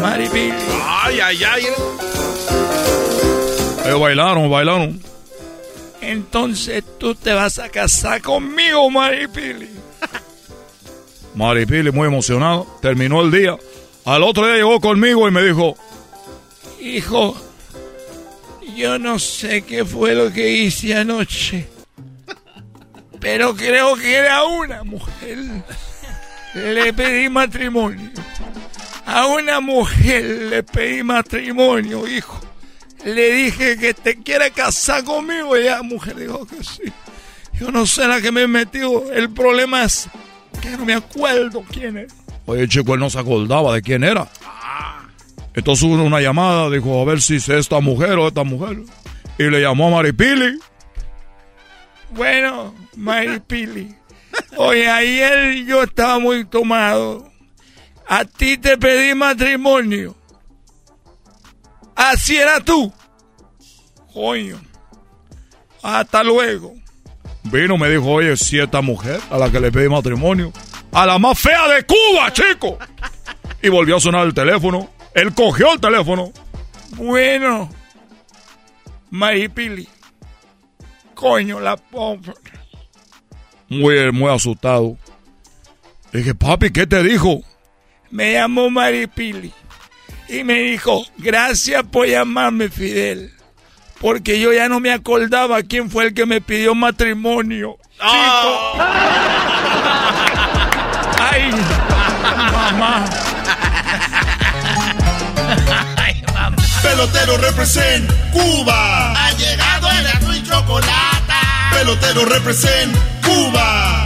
Maripili. 0.01 0.53
Ay, 0.85 1.21
ay, 1.21 1.45
ay. 1.45 1.63
Ellos 3.89 4.01
bailaron, 4.01 4.51
bailaron. 4.51 5.01
Entonces 6.03 6.85
tú 6.99 7.15
te 7.15 7.33
vas 7.33 7.59
a 7.59 7.71
casar 7.71 8.21
conmigo, 8.21 8.91
Maripili. 8.91 9.71
Maripili, 11.35 11.91
muy 11.91 12.07
emocionado, 12.07 12.67
terminó 12.83 13.23
el 13.23 13.31
día. 13.31 13.57
Al 14.05 14.23
otro 14.25 14.47
día 14.47 14.57
llegó 14.57 14.79
conmigo 14.79 15.27
y 15.27 15.31
me 15.31 15.43
dijo, 15.43 15.75
Hijo, 16.81 17.35
yo 18.77 18.99
no 18.99 19.19
sé 19.19 19.63
qué 19.63 19.87
fue 19.87 20.15
lo 20.15 20.31
que 20.31 20.53
hice 20.53 20.95
anoche, 20.95 21.67
pero 23.21 23.57
creo 23.57 23.97
que 23.97 24.17
era 24.17 24.45
una 24.45 24.85
mujer. 24.85 25.39
Le 26.55 26.93
pedí 26.93 27.31
matrimonio. 27.31 28.11
A 29.07 29.27
una 29.29 29.61
mujer 29.61 30.25
le 30.25 30.63
pedí 30.63 31.03
matrimonio, 31.03 32.07
hijo. 32.07 32.48
Le 33.05 33.33
dije 33.33 33.79
que 33.79 33.95
te 33.95 34.17
quiere 34.17 34.51
casar 34.51 35.05
conmigo 35.05 35.57
y 35.57 35.65
la 35.65 35.83
mujer 35.83 36.17
dijo 36.17 36.47
que 36.47 36.63
sí. 36.65 36.93
Yo 37.59 37.71
no 37.71 37.87
sé 37.87 38.07
la 38.07 38.21
que 38.21 38.33
me 38.33 38.43
he 38.43 38.49
metido. 38.49 39.13
El 39.13 39.31
problema 39.31 39.85
es 39.85 40.09
que 40.61 40.71
no 40.71 40.85
me 40.85 40.95
acuerdo 40.95 41.65
quién 41.71 41.99
es. 41.99 42.13
oye, 42.47 42.69
chico, 42.69 42.95
él 42.95 43.01
no 43.01 43.11
se 43.11 43.19
acordaba 43.19 43.75
de 43.75 43.83
quién 43.83 44.05
era. 44.05 44.29
Entonces 45.55 45.85
hubo 45.85 46.03
una 46.03 46.21
llamada, 46.21 46.71
dijo, 46.71 47.01
a 47.01 47.05
ver 47.05 47.21
si 47.21 47.37
es 47.37 47.49
esta 47.49 47.81
mujer 47.81 48.13
o 48.13 48.29
esta 48.29 48.45
mujer. 48.45 48.79
Y 49.39 49.45
le 49.45 49.61
llamó 49.61 49.89
a 49.89 49.91
Maripili. 49.91 50.59
Bueno, 52.11 52.75
Maripili. 52.97 53.95
Oye, 54.57 54.89
ayer 54.89 55.65
yo 55.65 55.83
estaba 55.83 56.19
muy 56.19 56.45
tomado. 56.45 57.31
A 58.07 58.25
ti 58.25 58.57
te 58.57 58.79
pedí 58.79 59.15
matrimonio. 59.15 60.18
Así 61.99 62.37
era 62.37 62.61
tú. 62.61 62.93
Coño. 64.15 64.61
Hasta 65.83 66.23
luego. 66.23 66.75
Vino, 67.43 67.77
me 67.77 67.89
dijo, 67.91 68.07
oye, 68.13 68.37
si 68.37 68.61
esta 68.61 68.81
mujer 68.81 69.21
a 69.31 69.37
la 69.37 69.51
que 69.51 69.59
le 69.59 69.73
pedí 69.73 69.89
matrimonio, 69.89 70.53
a 70.93 71.05
la 71.05 71.19
más 71.19 71.37
fea 71.37 71.67
de 71.67 71.85
Cuba, 71.85 72.33
chico. 72.33 72.79
Y 73.61 73.69
volvió 73.69 73.97
a 73.97 74.01
sonar 74.01 74.27
el 74.27 74.33
teléfono. 74.33 74.89
Él 75.13 75.35
cogió 75.35 75.73
el 75.73 75.81
teléfono. 75.81 76.31
Bueno, 76.97 77.69
Maripili. 79.11 79.89
coño, 81.15 81.59
la 81.59 81.77
pompa. 81.77 82.33
Muy, 83.69 84.13
muy 84.13 84.33
asustado. 84.33 84.97
Le 86.13 86.21
dije, 86.21 86.35
papi, 86.37 86.71
¿qué 86.71 86.87
te 86.87 87.03
dijo? 87.03 87.41
Me 88.11 88.35
llamó 88.35 88.71
Maripili 88.71 89.53
y 90.29 90.45
me 90.45 90.55
dijo, 90.55 91.07
gracias 91.17 91.83
por 91.85 92.07
llamarme 92.07 92.69
Fidel, 92.69 93.33
porque 94.01 94.39
yo 94.41 94.53
ya 94.53 94.69
no 94.69 94.81
me 94.81 94.93
acordaba 94.93 95.63
quién 95.63 95.91
fue 95.91 96.05
el 96.05 96.15
que 96.15 96.27
me 96.27 96.41
pidió 96.41 96.75
matrimonio. 96.75 97.77
Chico. 97.93 98.83
Ay, 101.21 101.51
mamá. 102.53 103.05
Pelotero 106.83 107.37
represent 107.39 108.11
Cuba. 108.33 109.13
Ha 109.13 109.33
llegado 109.33 109.91
el 109.91 110.07
azul 110.07 110.37
y 110.37 110.43
chocolate. 110.43 111.33
Pelotero 111.73 112.25
represent 112.25 112.97
Cuba. 113.23 113.98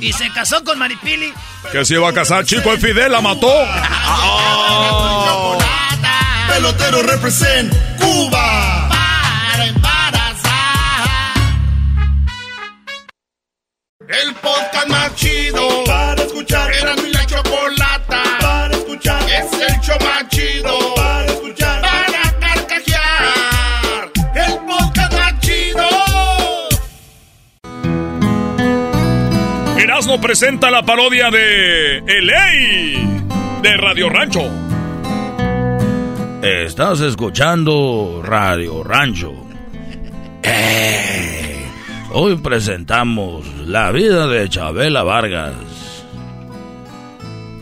Y 0.00 0.12
se 0.12 0.30
casó 0.32 0.62
con 0.64 0.78
Maripili. 0.78 1.32
Que 1.72 1.84
se 1.84 1.94
iba 1.94 2.08
a 2.08 2.12
casar, 2.12 2.44
chico, 2.44 2.72
el 2.72 2.80
Fidel 2.80 3.12
la 3.12 3.20
mató. 3.20 3.52
Pelotero 6.48 7.02
represent 7.02 7.72
Cuba. 7.98 8.88
Para 8.88 9.66
embarazar. 9.66 11.02
El 14.08 14.34
podcast 14.36 14.88
más 14.88 15.14
chido. 15.16 15.84
Para 15.84 16.22
escuchar. 16.22 16.72
Era 16.72 16.94
mi 16.96 17.15
Presenta 30.20 30.70
la 30.70 30.82
parodia 30.82 31.30
de 31.30 31.98
Eley 31.98 33.22
de 33.62 33.76
Radio 33.76 34.08
Rancho. 34.08 34.50
Estás 36.42 37.00
escuchando 37.00 38.22
Radio 38.24 38.82
Rancho. 38.82 39.34
Eh, 40.42 41.66
hoy 42.12 42.36
presentamos 42.36 43.46
la 43.66 43.92
vida 43.92 44.26
de 44.26 44.48
Chabela 44.48 45.04
Vargas 45.04 45.54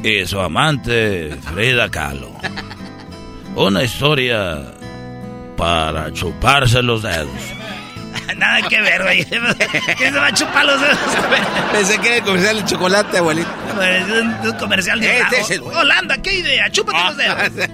y 0.02 0.24
su 0.24 0.40
amante 0.40 1.36
Frida 1.52 1.90
Kahlo. 1.90 2.30
Una 3.56 3.82
historia 3.82 4.72
para 5.56 6.12
chuparse 6.12 6.82
los 6.82 7.02
dedos. 7.02 7.53
Nada 8.36 8.68
que 8.68 8.80
ver, 8.80 9.02
güey. 9.02 9.24
¿Quién 9.24 10.12
se 10.12 10.18
va 10.18 10.26
a 10.26 10.32
chupar 10.32 10.64
los 10.64 10.80
dedos? 10.80 10.98
Pensé 11.72 11.98
que 11.98 12.06
era 12.08 12.16
el 12.16 12.22
comercial 12.22 12.56
de 12.56 12.64
chocolate, 12.64 13.18
abuelito. 13.18 13.48
Es 13.82 14.04
un, 14.10 14.48
un 14.48 14.58
comercial 14.58 15.00
de 15.00 15.18
Este 15.18 15.40
es 15.40 15.50
el. 15.50 15.62
Holanda, 15.62 16.20
¿qué 16.22 16.38
idea? 16.38 16.70
Chúpate 16.70 16.98
los 16.98 17.16
dedos. 17.16 17.68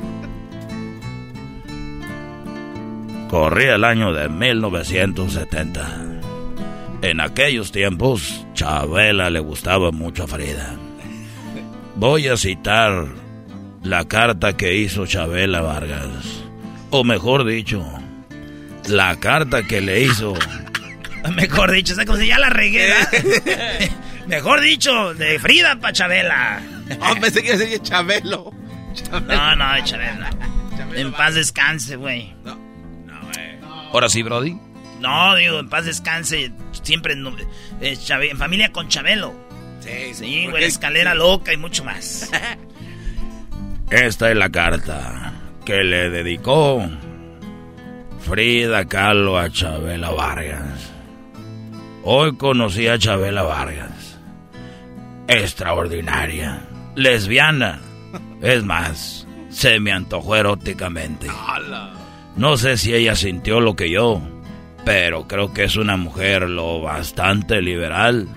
Corría 3.31 3.77
el 3.77 3.85
año 3.85 4.13
de 4.13 4.29
1970. 4.29 6.11
En 7.03 7.21
aquellos 7.21 7.71
tiempos, 7.73 8.45
Chabela 8.55 9.31
le 9.31 9.39
gustaba 9.41 9.91
mucho 9.93 10.25
a 10.25 10.27
Frida. 10.27 10.75
Voy 11.95 12.29
a 12.29 12.37
citar 12.37 13.07
la 13.83 14.05
carta 14.07 14.57
que 14.57 14.77
hizo 14.77 15.07
Chabela 15.07 15.63
Vargas. 15.63 16.43
O 16.91 17.05
mejor 17.05 17.45
dicho, 17.47 17.85
la 18.89 19.17
carta 19.17 19.63
que 19.63 19.81
le 19.81 20.03
hizo. 20.03 20.35
Mejor 21.35 21.71
dicho, 21.73 21.95
como 22.07 22.19
si 22.19 22.27
ya 22.29 22.39
la 22.39 22.49
regué. 22.51 22.93
Mejor 24.27 24.61
dicho, 24.61 25.15
de 25.15 25.39
Frida 25.39 25.77
pa' 25.77 25.93
Chabela. 25.93 26.61
Oh, 27.01 27.15
pensé 27.21 27.43
que 27.43 27.49
iba 27.49 27.57
a 27.57 27.59
ser 27.59 27.83
Chabelo. 27.83 28.53
No, 29.27 29.57
no, 29.57 29.75
de 29.75 29.85
Chabela. 29.85 30.31
En 30.95 31.13
paz 31.13 31.35
descanse, 31.35 31.97
güey. 31.97 32.35
Ahora 33.93 34.09
sí, 34.09 34.23
Brody. 34.23 34.57
No, 35.01 35.35
digo, 35.37 35.59
en 35.59 35.69
paz 35.69 35.85
descanse. 35.85 36.53
Siempre 36.83 37.13
en, 37.15 37.27
eh, 37.81 37.97
Chabe- 37.97 38.31
en 38.31 38.39
familia 38.39 38.71
con 38.73 38.89
Chabelo. 38.89 39.35
Sí, 39.81 40.15
sí, 40.15 40.47
güey, 40.47 40.65
escalera 40.65 41.15
loca 41.15 41.53
y 41.53 41.57
mucho 41.57 41.85
más. 41.85 42.31
Esta 43.91 44.31
es 44.31 44.37
la 44.37 44.51
carta 44.51 45.33
que 45.65 45.83
le 45.83 46.11
dedicó 46.11 46.89
Frida 48.21 48.85
Kahlo 48.85 49.39
a 49.39 49.51
Chabela 49.51 50.11
Vargas. 50.11 50.93
Hoy 52.05 52.37
conocí 52.37 52.87
a 52.87 52.99
Chabela 52.99 53.43
Vargas. 53.43 54.19
Extraordinaria. 55.27 56.63
Lesbiana. 56.95 57.81
Es 58.43 58.63
más, 58.65 59.27
se 59.49 59.81
me 59.81 59.93
antojó 59.93 60.37
eróticamente. 60.37 61.29
No 62.37 62.57
sé 62.57 62.77
si 62.77 62.95
ella 62.95 63.17
sintió 63.17 63.61
lo 63.61 63.75
que 63.75 63.91
yo, 63.91 64.23
pero 64.85 65.27
creo 65.27 65.53
que 65.53 65.65
es 65.65 65.77
una 65.77 65.97
mujer 65.97 66.49
lo 66.49 66.81
bastante 66.81 67.61
liberal 67.61 68.29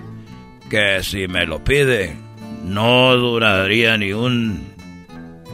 que 0.70 1.02
si 1.02 1.28
me 1.28 1.46
lo 1.46 1.62
pide, 1.62 2.16
no 2.64 3.14
duraría 3.16 3.96
ni 3.96 4.12
un 4.12 4.74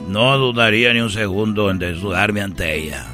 no 0.08 0.38
dudaría 0.38 0.92
ni 0.92 1.00
un 1.00 1.10
segundo 1.10 1.70
en 1.70 1.78
desnudarme 1.78 2.40
ante 2.40 2.74
ella. 2.74 3.06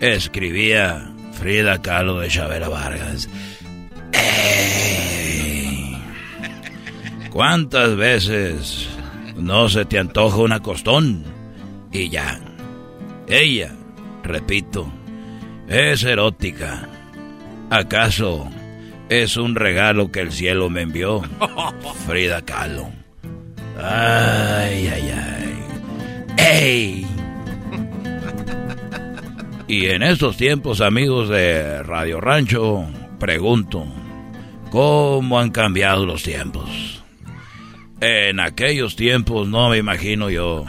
Escribía 0.00 1.10
Frida 1.32 1.80
Kahlo 1.80 2.20
de 2.20 2.28
Chabela 2.28 2.68
Vargas. 2.68 3.28
¡Ey! 4.12 5.96
¿Cuántas 7.30 7.96
veces 7.96 8.88
no 9.36 9.68
se 9.68 9.84
te 9.84 9.98
antoja 9.98 10.36
una 10.38 10.60
costón? 10.60 11.24
Y 11.92 12.10
ya. 12.10 12.40
Ella, 13.28 13.72
repito, 14.22 14.90
es 15.68 16.04
erótica. 16.04 16.88
¿Acaso 17.70 18.48
es 19.08 19.36
un 19.36 19.54
regalo 19.54 20.12
que 20.12 20.20
el 20.20 20.32
cielo 20.32 20.68
me 20.70 20.82
envió? 20.82 21.22
Frida 22.06 22.42
Kahlo. 22.42 22.90
Ay, 23.78 24.88
ay, 24.88 25.14
ay. 25.14 25.56
¡Ey! 26.38 27.06
Y 29.68 29.86
en 29.86 30.02
estos 30.02 30.36
tiempos, 30.36 30.80
amigos 30.80 31.28
de 31.28 31.82
Radio 31.82 32.20
Rancho, 32.20 32.86
pregunto, 33.18 33.84
¿cómo 34.70 35.40
han 35.40 35.50
cambiado 35.50 36.06
los 36.06 36.22
tiempos? 36.22 37.02
En 38.00 38.38
aquellos 38.38 38.94
tiempos 38.94 39.48
no 39.48 39.70
me 39.70 39.78
imagino 39.78 40.30
yo 40.30 40.64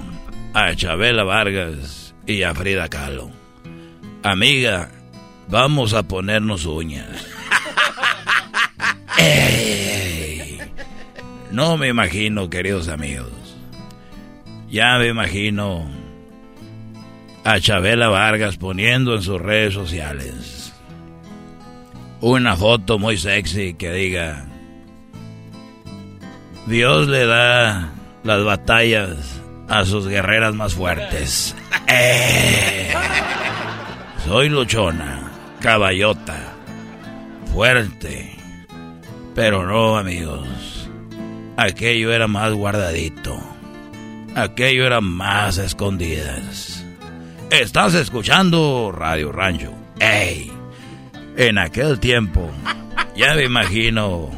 a 0.53 0.74
Chabela 0.76 1.24
Vargas 1.24 2.15
y 2.26 2.41
a 2.41 2.56
Frida 2.56 2.90
Kahlo. 2.90 3.30
Amiga, 4.24 4.90
vamos 5.48 5.94
a 5.94 6.03
ponernos 6.03 6.65
uñas. 6.65 7.28
No 11.49 11.76
me 11.76 11.88
imagino, 11.88 12.49
queridos 12.52 12.88
amigos. 12.88 13.32
Ya 14.69 14.99
me 14.99 15.07
imagino 15.07 15.90
a 17.48 17.61
Chabela 17.61 18.10
Vargas 18.10 18.57
poniendo 18.57 19.15
en 19.15 19.22
sus 19.22 19.41
redes 19.41 19.74
sociales 19.74 20.74
una 22.19 22.57
foto 22.57 22.99
muy 22.99 23.18
sexy 23.18 23.74
que 23.76 23.90
diga, 23.90 24.48
Dios 26.65 27.07
le 27.07 27.26
da 27.26 27.94
las 28.26 28.44
batallas 28.44 29.40
a 29.69 29.86
sus 29.86 30.10
guerreras 30.10 30.53
más 30.56 30.74
fuertes. 30.74 31.56
Eh, 31.90 32.94
soy 34.26 34.49
luchona, 34.49 35.32
caballota, 35.61 36.53
fuerte, 37.53 38.36
pero 39.34 39.65
no 39.65 39.95
amigos, 39.95 40.90
aquello 41.56 42.11
era 42.11 42.28
más 42.28 42.52
guardadito, 42.52 43.40
aquello 44.36 44.86
era 44.86 44.99
más 44.99 45.57
escondidas. 45.60 46.77
Estás 47.49 47.94
escuchando 47.94 48.91
Radio 48.91 49.32
Rancho. 49.32 49.74
¡Ey! 50.02 50.52
En 51.38 51.57
aquel 51.57 51.98
tiempo, 51.98 52.52
ya 53.15 53.36
me 53.36 53.45
imagino 53.45 54.30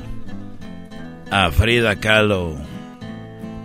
a 1.32 1.50
Frida 1.50 1.96
Kahlo 1.96 2.56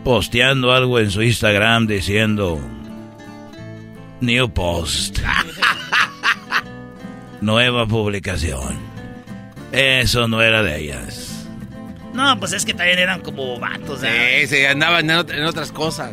posteando 0.03 0.73
algo 0.73 0.99
en 0.99 1.11
su 1.11 1.23
Instagram 1.23 1.87
diciendo 1.87 2.59
New 4.23 4.49
Post. 4.51 5.19
Nueva 7.43 7.87
publicación. 7.87 8.79
Eso 9.73 10.27
no 10.27 10.41
era 10.41 10.63
de 10.63 10.81
ellas. 10.81 11.47
No, 12.15 12.39
pues 12.39 12.55
es 12.55 12.65
que 12.65 12.73
también 12.73 12.99
eran 12.99 13.21
como 13.21 13.59
vatos. 13.59 14.01
Sí, 14.01 14.47
se 14.47 14.69
andaban 14.69 15.11
en 15.11 15.45
otras 15.45 15.71
cosas. 15.71 16.13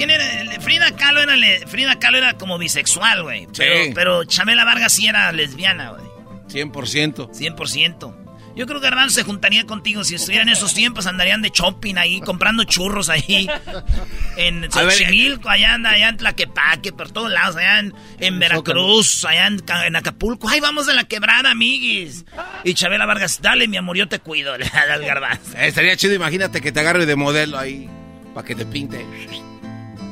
¿Quién 0.00 0.10
era? 0.10 0.40
El- 0.40 0.60
Frida 0.62 0.90
Kahlo 0.96 1.20
era, 1.20 1.34
Frida 1.66 1.98
Kahlo 1.98 2.18
era 2.18 2.34
como 2.34 2.56
bisexual, 2.58 3.22
güey. 3.22 3.46
Pero, 3.56 3.84
Sí. 3.84 3.92
pero 3.94 4.24
Chabela 4.24 4.64
Vargas 4.64 4.92
sí 4.92 5.06
era 5.06 5.30
lesbiana, 5.32 5.90
güey. 5.90 6.04
100%. 6.48 7.30
100%. 7.32 8.16
Yo 8.56 8.66
creo 8.66 8.80
que 8.80 8.84
Garbanzo 8.86 9.14
se 9.14 9.22
juntaría 9.22 9.64
contigo. 9.64 10.02
Si 10.04 10.16
estuvieran 10.16 10.48
en 10.48 10.54
esos 10.54 10.74
tiempos, 10.74 11.06
andarían 11.06 11.40
de 11.40 11.50
shopping 11.50 11.94
ahí, 11.96 12.20
comprando 12.20 12.64
churros 12.64 13.08
ahí. 13.08 13.48
En 14.36 14.64
A 14.64 14.70
Xochimilco, 14.70 15.48
allá, 15.50 15.74
anda, 15.74 15.90
allá 15.90 16.08
en 16.08 16.16
Tlaquepaque, 16.16 16.92
por 16.92 17.10
todos 17.10 17.30
lados, 17.30 17.56
allá 17.56 17.78
en, 17.80 17.94
en 18.20 18.38
Veracruz, 18.38 19.24
allá 19.26 19.46
en, 19.48 19.58
Ca- 19.60 19.86
en 19.86 19.96
Acapulco. 19.96 20.48
Ay, 20.48 20.60
vamos 20.60 20.86
de 20.86 20.94
la 20.94 21.04
quebrada, 21.04 21.50
amiguis. 21.50 22.24
Y 22.64 22.74
Chabela 22.74 23.06
Vargas, 23.06 23.40
dale, 23.42 23.68
mi 23.68 23.76
amor, 23.76 23.96
yo 23.96 24.08
te 24.08 24.18
cuido, 24.18 24.56
le 24.58 24.66
Garbanzo. 24.68 25.56
Eh, 25.56 25.66
estaría 25.68 25.96
chido, 25.96 26.14
imagínate 26.14 26.60
que 26.60 26.72
te 26.72 26.80
agarre 26.80 27.04
de 27.06 27.16
modelo 27.16 27.58
ahí. 27.58 27.88
Para 28.34 28.46
que 28.46 28.54
te 28.54 28.64
pinte. 28.64 29.04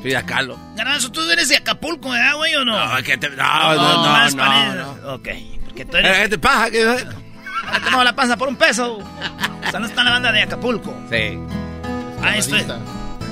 Frida 0.09 0.23
Kahlo. 0.25 0.59
Garbanzo, 0.75 1.13
tú 1.13 1.21
eres 1.31 1.51
de 1.51 1.57
Acapulco, 1.57 2.09
¿verdad, 2.09 2.37
güey, 2.37 2.55
o 2.55 2.65
no? 2.65 2.83
No, 2.97 3.03
que 3.03 3.19
te- 3.19 3.29
no, 3.29 3.37
no, 3.37 3.75
no, 3.77 4.07
no, 4.07 4.15
parece- 4.15 4.37
no. 4.37 5.13
Ok, 5.13 5.29
porque 5.67 5.85
tú 5.85 5.97
eres... 5.99 6.17
Eh, 6.17 6.23
¿Qué 6.23 6.29
te 6.31 6.39
pasa? 6.39 6.71
¿Qué- 6.71 6.83
Ahora 6.87 7.81
te 7.85 7.91
muevo 7.91 8.05
la 8.05 8.17
panza 8.17 8.39
por 8.39 8.49
un 8.49 8.57
peso. 8.57 8.97
O 8.97 9.71
sea, 9.71 9.79
no 9.81 9.85
está 9.87 10.03
la 10.03 10.13
banda 10.13 10.33
de 10.33 10.43
Acapulco. 10.45 10.97
Sí. 11.11 11.39
Ah, 12.23 12.39
esto 12.39 12.57
es... 12.57 12.67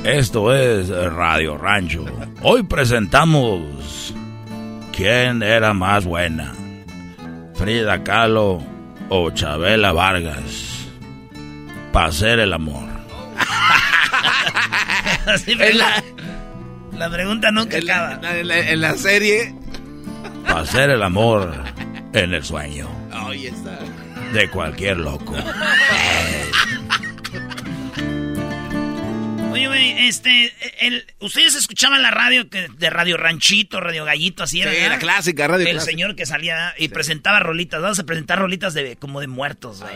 Esto 0.05 0.55
es 0.55 0.89
Radio 0.91 1.57
Rancho. 1.57 2.05
Hoy 2.43 2.63
presentamos 2.65 4.13
¿Quién 4.93 5.43
era 5.43 5.73
más 5.73 6.05
buena? 6.05 6.53
Frida 7.55 8.05
Kahlo 8.05 8.63
o 9.09 9.31
Chabela 9.31 9.93
Vargas. 9.93 10.85
Para 11.91 12.09
hacer 12.09 12.39
el 12.41 12.53
amor. 12.53 12.85
Sí, 15.45 15.55
pero 15.59 15.77
la, 15.79 16.05
la 16.99 17.11
pregunta 17.11 17.51
nunca 17.51 17.77
En 17.79 17.91
acaba. 17.91 18.17
la, 18.23 18.39
en 18.39 18.49
la- 18.49 18.71
en 18.71 18.81
la 18.81 18.95
serie. 18.97 19.55
Hacer 20.47 20.91
el 20.91 21.03
amor 21.03 21.53
en 22.13 22.35
el 22.35 22.45
sueño. 22.45 22.89
Ahí 23.13 23.47
está. 23.47 23.79
De 24.33 24.49
cualquier 24.51 24.97
loco. 24.99 25.35
Oye, 29.53 29.69
güey, 29.69 30.07
este, 30.09 30.53
el, 30.81 31.07
ustedes 31.21 31.55
escuchaban 31.55 32.03
la 32.03 32.11
radio 32.11 32.49
que, 32.51 32.69
de 32.77 32.91
Radio 32.91 33.17
Ranchito, 33.17 33.81
Radio 33.81 34.05
Gallito, 34.05 34.43
así 34.43 34.61
era. 34.61 34.71
Sí, 34.71 34.77
¿verdad? 34.77 34.93
la 34.95 34.99
clásica, 34.99 35.49
radio 35.49 35.67
El 35.67 35.73
clásica. 35.73 35.91
señor 35.91 36.15
que 36.17 36.27
salía 36.27 36.75
y 36.77 36.89
presentaba 36.89 37.41
rolitas. 37.41 37.81
Vamos 37.81 37.99
a 37.99 38.05
presentar 38.05 38.39
rolitas 38.39 38.75
de 38.75 38.97
como 38.97 39.21
de 39.21 39.29
muertos, 39.29 39.81
güey. 39.81 39.95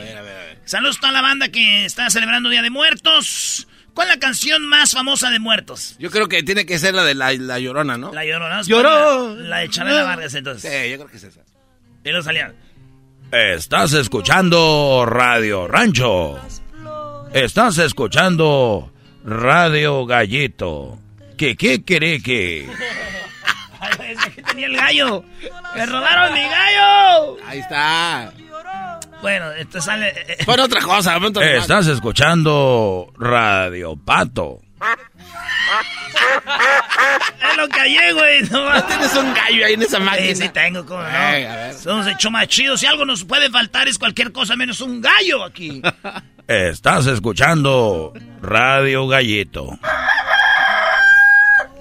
Saludos 0.65 0.97
a 0.99 1.01
toda 1.01 1.13
la 1.13 1.23
banda 1.23 1.49
que 1.51 1.85
está 1.85 2.09
celebrando 2.11 2.49
Día 2.49 2.63
de 2.63 2.71
Muertos. 2.71 3.67
¿Cuál 3.95 4.09
es 4.09 4.15
la 4.15 4.21
canción 4.21 4.67
más 4.67 4.93
famosa 4.93 5.31
de 5.31 5.39
muertos? 5.39 5.97
Yo 5.99 6.11
creo 6.11 6.29
que 6.29 6.43
tiene 6.43 6.65
que 6.67 6.79
ser 6.79 6.95
la 6.95 7.05
de 7.05 7.15
la, 7.15 7.33
la 7.33 7.59
llorona, 7.59 7.97
¿no? 7.97 8.13
La 8.13 8.25
Llorona. 8.25 8.63
Lloró. 8.63 9.35
La, 9.37 9.49
la 9.49 9.59
de 9.59 9.69
Chabela 9.71 10.03
Vargas, 10.05 10.35
entonces. 10.35 10.71
Sí, 10.71 10.91
yo 10.91 10.97
creo 10.97 11.09
que 11.09 11.17
es 11.17 11.25
esa. 11.25 11.41
Y 12.05 12.09
luego 12.11 12.25
salía. 12.25 12.53
Estás 13.33 13.93
escuchando 13.93 15.05
Radio 15.07 15.69
Rancho. 15.69 16.41
Estás 17.33 17.79
escuchando 17.79 18.93
Radio 19.25 20.05
Gallito. 20.07 20.99
¿Qué 21.37 21.57
qué 21.57 21.85
quiere 21.85 22.21
que? 22.23 22.69
Que 24.35 24.43
tenía 24.43 24.67
el 24.67 24.77
gallo. 24.77 25.25
¡Me 25.75 25.87
robaron 25.87 26.35
mi 26.35 26.43
gallo! 26.43 27.37
Ahí 27.47 27.61
está. 27.61 28.33
Bueno, 29.23 29.53
entonces 29.53 29.85
sale. 29.85 30.09
eh, 30.29 30.45
otra 30.47 30.81
cosa, 30.81 31.15
pon 31.15 31.25
otra 31.27 31.43
cosa. 31.47 31.59
Estás 31.59 31.87
escuchando 31.89 33.13
Radio 33.19 33.97
Pato. 33.97 34.61
Es 37.51 37.57
lo 37.57 37.69
que 37.69 37.81
hay, 37.81 38.13
güey. 38.13 38.43
No 38.51 38.83
tienes 38.85 39.15
un 39.15 39.35
gallo 39.35 39.67
ahí 39.67 39.75
en 39.75 39.83
esa 39.83 39.99
máquina. 39.99 40.35
Sí, 40.35 40.43
sí 40.43 40.49
tengo, 40.49 40.85
¿cómo 40.87 41.03
no? 41.03 41.09
A 41.09 41.31
ver. 41.33 41.75
Somos 41.75 42.07
hecho 42.07 42.31
más 42.31 42.47
chidos. 42.49 42.81
Si 42.81 42.87
algo 42.87 43.05
nos 43.05 43.25
puede 43.25 43.51
faltar 43.51 43.89
es 43.89 43.99
cualquier 43.99 44.33
cosa 44.33 44.57
menos 44.57 44.81
un 44.81 45.01
gallo 45.01 45.45
aquí. 45.45 45.83
Estás 46.47 47.07
escuchando 47.07 48.13
Radio 48.43 49.07
Gallito. 49.07 49.79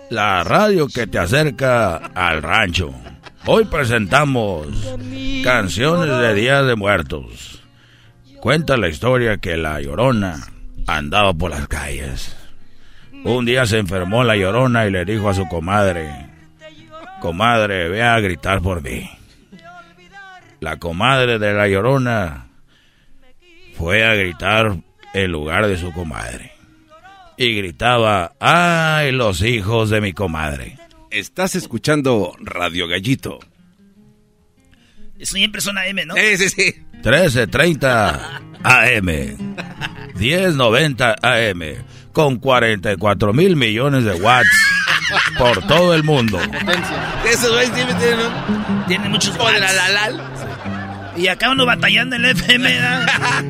La 0.09 0.43
radio 0.43 0.87
que 0.87 1.07
te 1.07 1.19
acerca 1.19 1.97
al 2.13 2.41
rancho. 2.41 2.93
Hoy 3.51 3.65
presentamos 3.65 4.67
canciones 5.43 6.19
de 6.19 6.35
Día 6.35 6.61
de 6.61 6.75
Muertos. 6.75 7.63
Cuenta 8.41 8.77
la 8.77 8.89
historia 8.89 9.37
que 9.37 9.57
la 9.57 9.81
llorona 9.81 10.39
andaba 10.85 11.33
por 11.33 11.49
las 11.49 11.67
calles. 11.67 12.37
Un 13.23 13.45
día 13.45 13.65
se 13.65 13.79
enfermó 13.79 14.23
la 14.23 14.35
llorona 14.35 14.85
y 14.85 14.91
le 14.91 15.03
dijo 15.03 15.29
a 15.29 15.33
su 15.33 15.47
comadre, 15.47 16.11
comadre, 17.21 17.89
ve 17.89 18.03
a 18.03 18.19
gritar 18.19 18.61
por 18.61 18.83
mí. 18.83 19.09
La 20.59 20.77
comadre 20.77 21.39
de 21.39 21.51
la 21.51 21.67
llorona 21.67 22.49
fue 23.73 24.05
a 24.05 24.13
gritar 24.13 24.77
en 25.15 25.31
lugar 25.31 25.65
de 25.65 25.77
su 25.77 25.91
comadre. 25.91 26.51
Y 27.35 27.55
gritaba, 27.55 28.33
¡ay, 28.39 29.11
los 29.11 29.41
hijos 29.41 29.89
de 29.89 30.01
mi 30.01 30.13
comadre! 30.13 30.77
Estás 31.11 31.55
escuchando 31.55 32.33
Radio 32.39 32.87
Gallito. 32.87 33.39
Siempre 35.21 35.59
son 35.59 35.77
AM, 35.77 36.05
¿no? 36.07 36.13
Sí, 36.15 36.37
sí, 36.37 36.49
sí. 36.49 36.75
1330 36.93 38.41
AM, 38.63 39.05
1090 40.15 41.15
AM, 41.21 41.61
con 42.13 42.37
44 42.37 43.33
mil 43.33 43.55
millones 43.55 44.03
de 44.05 44.13
watts 44.13 44.49
por 45.37 45.65
todo 45.67 45.93
el 45.95 46.03
mundo. 46.03 46.39
Esos 47.27 47.51
güeyes 47.51 47.73
siempre 47.73 47.95
tienen 47.95 48.19
un... 48.19 48.85
Tiene 48.87 49.09
muchos 49.09 49.37
watts. 49.37 49.59
la, 49.59 49.73
la, 49.73 50.09
la. 50.09 51.13
Y 51.17 51.27
acá 51.27 51.49
uno 51.51 51.65
batallando 51.65 52.15
en 52.15 52.25
el 52.25 52.31
FM, 52.31 52.71
¿verdad? 52.71 53.43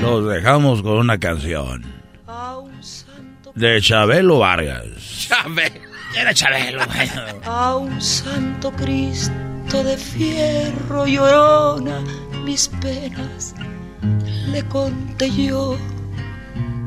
Los 0.00 0.32
dejamos 0.32 0.82
con 0.82 0.98
una 0.98 1.18
canción 1.18 1.84
de 3.54 3.80
Chabelo 3.82 4.38
Vargas. 4.38 5.28
Era 6.16 6.34
Chabelo, 6.34 6.84
güey. 6.86 7.10
A 7.44 7.76
un 7.76 8.00
santo 8.00 8.72
Cristo 8.72 9.84
de 9.84 9.96
fierro 9.96 11.06
llorona, 11.06 12.00
mis 12.44 12.68
penas 12.80 13.54
le 14.50 14.64
conté 14.64 15.30
yo. 15.30 15.78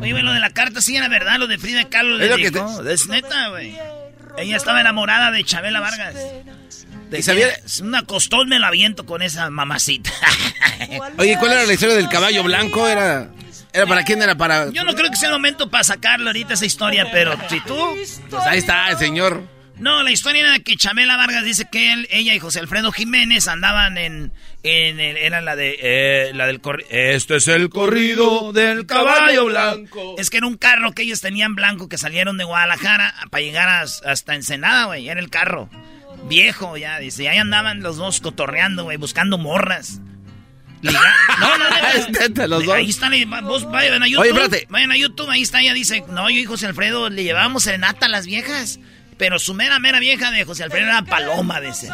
Oye, 0.02 0.12
güey, 0.12 0.24
lo 0.24 0.34
de 0.34 0.40
la 0.40 0.50
carta 0.50 0.82
sí 0.82 0.95
era 0.98 1.08
verdad, 1.08 1.38
lo 1.38 1.48
de 1.48 1.58
Frida 1.58 1.88
Kahlo 1.88 2.18
le 2.18 2.26
Es 2.26 2.30
lo 2.32 2.38
que 2.38 2.52
dijo. 2.52 2.84
Es 2.88 3.08
neta, 3.08 3.50
güey. 3.50 3.78
Ella 4.38 4.58
estaba 4.58 4.82
enamorada 4.82 5.32
de 5.32 5.44
Chabela 5.44 5.80
Vargas. 5.80 6.16
De 7.10 7.20
¿Y 7.20 7.24
sabía- 7.24 7.48
Una 7.82 8.04
costón 8.04 8.50
me 8.50 8.60
la 8.60 8.72
viento 8.72 9.06
con 9.06 9.22
esa 9.22 9.50
mamacita. 9.50 10.12
Oye, 11.18 11.38
¿cuál 11.40 11.54
era 11.54 11.64
la 11.64 11.74
historia 11.74 11.95
del 11.95 12.10
caballo 12.10 12.44
blanco? 12.44 12.88
¿Era, 12.88 13.30
era 13.74 13.86
para 13.88 14.04
quién? 14.04 14.22
¿Era 14.22 14.36
para...? 14.36 14.70
Yo 14.72 14.84
no 14.84 14.94
creo 14.95 15.10
que 15.10 15.18
sea 15.18 15.30
el 15.30 15.34
momento 15.36 15.70
para 15.70 15.84
sacarlo 15.84 16.28
ahorita 16.30 16.54
esa 16.54 16.66
historia, 16.66 17.08
pero 17.12 17.36
si 17.50 17.60
tú... 17.62 17.76
Pues 18.30 18.44
ahí 18.45 18.60
está 18.60 18.90
el 18.90 18.98
señor. 18.98 19.44
No, 19.80 20.04
la 20.04 20.12
historia 20.12 20.41
era 20.41 20.60
que 20.60 20.76
Chabela 20.78 21.18
Vargas 21.18 21.44
dice 21.44 21.66
que 21.72 21.91
él, 21.91 22.08
ella 22.12 22.36
y 22.36 22.40
José 22.40 22.60
Alfredo 22.60 22.91
Jiménez 22.91 23.48
andaban 23.48 23.98
en... 23.98 24.32
en, 24.62 25.00
en- 25.00 25.18
era 25.18 25.41
la 25.41 25.56
de... 25.56 25.76
eh, 25.82 26.32
la 26.36 26.45
del 26.45 26.62
corri- 26.62 26.86
Este 26.91 27.38
es 27.38 27.48
el 27.48 27.70
corrido 27.70 28.54
del 28.54 28.86
caballo 28.86 29.45
blanco. 29.45 30.16
Es 30.20 30.30
que 30.30 30.38
era 30.38 30.45
un 30.48 30.58
carro 30.58 30.91
que 30.91 31.02
ellos 31.02 31.22
tenían 31.22 31.56
blanco 31.56 31.90
que 31.90 31.98
salieron 31.98 32.38
de 32.38 32.44
Guadalajara 32.44 33.16
para 33.32 33.41
llegar 33.41 33.68
a- 33.68 33.82
hasta 34.12 34.36
Ensenada, 34.36 34.86
güey. 34.86 35.10
Era 35.10 35.20
el 35.20 35.32
carro. 35.32 35.70
Viejo 36.30 36.78
ya, 36.78 37.00
dice. 37.00 37.24
Y 37.24 37.28
ahí 37.28 37.38
andaban 37.40 37.82
los 37.82 37.98
dos 37.98 38.22
cotorreando, 38.22 38.84
güey, 38.84 38.98
buscando 38.98 39.38
morras. 39.40 40.00
No, 40.84 41.57
no, 41.57 41.65
neta, 42.19 42.47
los 42.47 42.65
dos. 42.65 42.76
Ahí 42.76 42.89
está, 42.89 43.10
vos 43.41 43.69
vayan 43.72 44.03
a 44.03 44.07
YouTube. 44.07 44.22
Oye, 44.22 44.30
espérate. 44.31 44.68
Vayan 44.69 44.91
a 44.91 44.97
YouTube, 44.97 45.30
ahí 45.30 45.41
está, 45.41 45.61
ella 45.61 45.73
dice, 45.73 46.03
no, 46.10 46.30
yo 46.30 46.39
y 46.39 46.45
José 46.45 46.68
Alfredo 46.68 47.10
le 47.10 47.23
llevábamos 47.23 47.64
serenata 47.64 48.05
a 48.07 48.10
las 48.10 48.26
viejas. 48.26 48.80
Pero 49.18 49.39
su 49.39 49.53
mera, 49.53 49.80
mera 49.80 49.99
vieja 49.99 50.31
de 50.31 50.43
José 50.43 50.64
Alfredo 50.64 50.88
era 50.88 51.03
Paloma, 51.03 51.61
dice. 51.61 51.89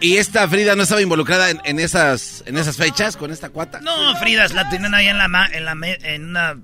¿Y 0.00 0.16
esta 0.16 0.48
Frida 0.48 0.74
no 0.76 0.84
estaba 0.84 1.02
involucrada 1.02 1.50
en, 1.50 1.60
en 1.64 1.78
esas, 1.78 2.42
en 2.46 2.56
esas 2.56 2.76
fechas 2.76 3.16
con 3.16 3.30
esta 3.30 3.50
cuata? 3.50 3.80
No, 3.80 4.16
Fridas, 4.16 4.52
la 4.52 4.68
tenían 4.70 4.94
ahí 4.94 5.08
en 5.08 5.18
la, 5.18 5.28
ma- 5.28 5.48
en 5.52 5.64
la 5.66 5.74
me- 5.74 5.98
en 6.02 6.30
una 6.30 6.56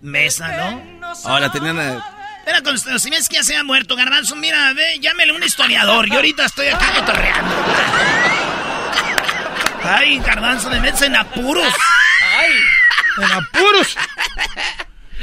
mesa, 0.00 0.48
¿no? 0.56 1.12
Oh, 1.24 1.38
la 1.38 1.52
tenían... 1.52 1.78
eh, 1.78 1.98
Era 2.46 2.62
con 2.62 2.76
si 2.78 3.10
ves 3.10 3.28
que 3.28 3.36
ya 3.36 3.44
se 3.44 3.54
ha 3.56 3.62
muerto, 3.62 3.94
Garbanzo, 3.94 4.34
mira, 4.34 4.72
ve, 4.72 4.98
llámele 5.00 5.32
un 5.32 5.42
historiador. 5.44 6.08
Yo 6.08 6.14
ahorita 6.16 6.46
estoy 6.46 6.66
aquí 6.68 6.84
cotorreando. 6.98 7.54
Ay, 9.84 10.18
Garbanzo, 10.18 10.70
me 10.70 10.80
metes 10.80 11.02
en 11.02 11.14
apuros. 11.14 11.72
Ay, 12.38 12.52
en 13.18 13.32
apuros. 13.32 13.96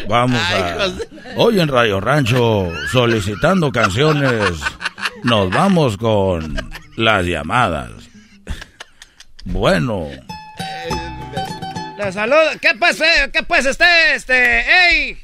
Vamos 0.07 0.39
a... 0.39 0.88
Hoy 1.35 1.59
en 1.59 1.67
Radio 1.67 1.99
Rancho, 1.99 2.71
solicitando 2.91 3.71
canciones, 3.71 4.59
nos 5.23 5.49
vamos 5.49 5.97
con 5.97 6.55
las 6.95 7.25
llamadas. 7.25 7.89
Bueno, 9.45 10.07
La 11.97 12.11
salud, 12.11 12.59
¿qué 12.61 12.69
pues, 12.77 13.01
eh? 13.01 13.29
¿Qué 13.33 13.41
pues, 13.43 13.65
este, 13.65 14.13
este, 14.13 14.59
ey? 14.89 15.17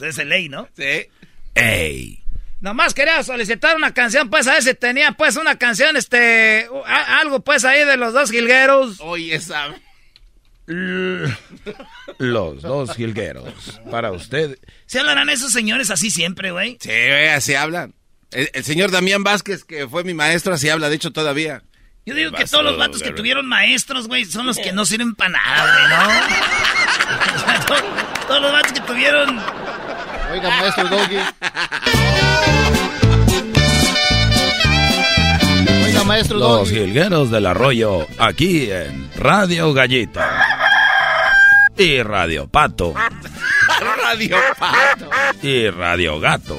Es 0.00 0.18
el 0.18 0.28
ley, 0.28 0.48
¿no? 0.48 0.68
Sí. 0.76 1.06
hey, 1.54 2.23
Nomás 2.64 2.94
quería 2.94 3.22
solicitar 3.22 3.76
una 3.76 3.92
canción, 3.92 4.30
pues, 4.30 4.46
a 4.46 4.52
ver 4.52 4.62
si 4.62 4.72
tenía, 4.72 5.12
pues, 5.12 5.36
una 5.36 5.58
canción, 5.58 5.98
este, 5.98 6.66
algo, 6.86 7.40
pues, 7.40 7.62
ahí 7.66 7.84
de 7.84 7.98
los 7.98 8.14
dos 8.14 8.30
jilgueros. 8.30 8.96
Oye, 9.00 9.38
sabe. 9.38 9.82
Los 12.16 12.62
dos 12.62 12.96
jilgueros. 12.96 13.52
Para 13.90 14.12
usted. 14.12 14.58
¿Se 14.86 14.98
hablarán 14.98 15.28
esos 15.28 15.52
señores 15.52 15.90
así 15.90 16.10
siempre, 16.10 16.52
güey? 16.52 16.78
Sí, 16.80 16.88
güey, 16.88 17.28
así 17.28 17.54
hablan. 17.54 17.92
El, 18.30 18.64
señor 18.64 18.90
Damián 18.90 19.22
Vázquez, 19.22 19.62
que 19.62 19.86
fue 19.86 20.02
mi 20.02 20.14
maestro, 20.14 20.54
así 20.54 20.70
habla, 20.70 20.88
de 20.88 20.96
hecho, 20.96 21.12
todavía. 21.12 21.64
Yo 22.06 22.14
digo 22.14 22.32
que 22.32 22.46
todos 22.46 22.64
los 22.64 22.78
vatos 22.78 23.02
que 23.02 23.10
tuvieron 23.10 23.46
maestros, 23.46 24.08
güey, 24.08 24.24
son 24.24 24.46
los 24.46 24.56
que 24.56 24.72
no 24.72 24.86
sirven 24.86 25.14
para 25.14 25.32
nada, 25.32 25.70
güey, 25.74 25.86
¿no? 25.90 27.66
todos, 28.26 28.40
los 28.40 28.52
vatos 28.52 28.72
que 28.72 28.80
tuvieron... 28.80 29.38
Oiga, 30.34 30.50
maestro 30.50 30.88
Doggy. 30.88 31.16
Oiga, 35.84 36.04
maestro 36.04 36.38
Doggy. 36.40 36.58
Los 36.58 36.70
jilgueros 36.70 37.30
del 37.30 37.46
arroyo, 37.46 38.04
aquí 38.18 38.68
en 38.68 39.10
Radio 39.14 39.72
Gallita. 39.72 40.28
Y 41.78 42.02
Radio 42.02 42.48
Pato. 42.48 42.94
Radio 44.02 44.36
Pato. 44.58 45.08
Y 45.40 45.70
Radio 45.70 46.18
Gato. 46.18 46.58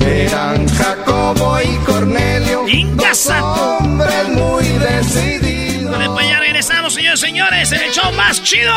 Eran 0.00 0.66
Jacobo 0.68 1.58
y 1.60 1.76
Cornelio. 1.84 2.64
Dos 2.96 3.26
hombres 3.28 4.28
muy 4.30 4.64
decididos. 4.64 5.63
Bueno, 5.88 6.14
pues 6.14 6.28
ya 6.28 6.40
regresamos, 6.40 6.94
señores 6.94 7.22
y 7.22 7.26
señores, 7.26 7.72
en 7.72 7.82
el 7.82 7.90
show 7.90 8.12
más 8.12 8.42
chido. 8.42 8.72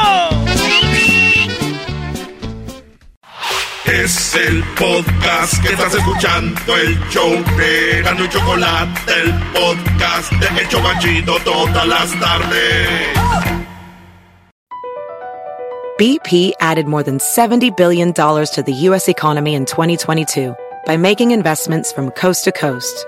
Es 3.86 4.36
el 4.36 4.64
podcast 4.78 5.62
que 5.64 5.70
estás 5.74 5.96
escuchando, 5.96 6.76
el 6.76 7.00
show 7.10 7.32
de 7.58 8.02
Gano 8.04 8.26
y 8.26 8.30
Chocolate, 8.30 9.00
el 9.24 9.34
podcast 9.54 10.32
de 10.34 10.62
El 10.62 10.68
Chocachito 10.68 11.40
todas 11.46 11.88
las 11.88 12.20
tardes. 12.20 13.18
BP 15.98 16.52
added 16.60 16.86
more 16.86 17.02
than 17.02 17.18
$70 17.18 17.76
billion 17.76 18.14
to 18.14 18.64
the 18.64 18.74
U.S. 18.90 19.08
economy 19.10 19.56
in 19.56 19.66
2022 19.66 20.54
by 20.86 20.96
making 20.98 21.32
investments 21.32 21.92
from 21.92 22.12
coast 22.12 22.44
to 22.44 22.52
coast. 22.52 23.08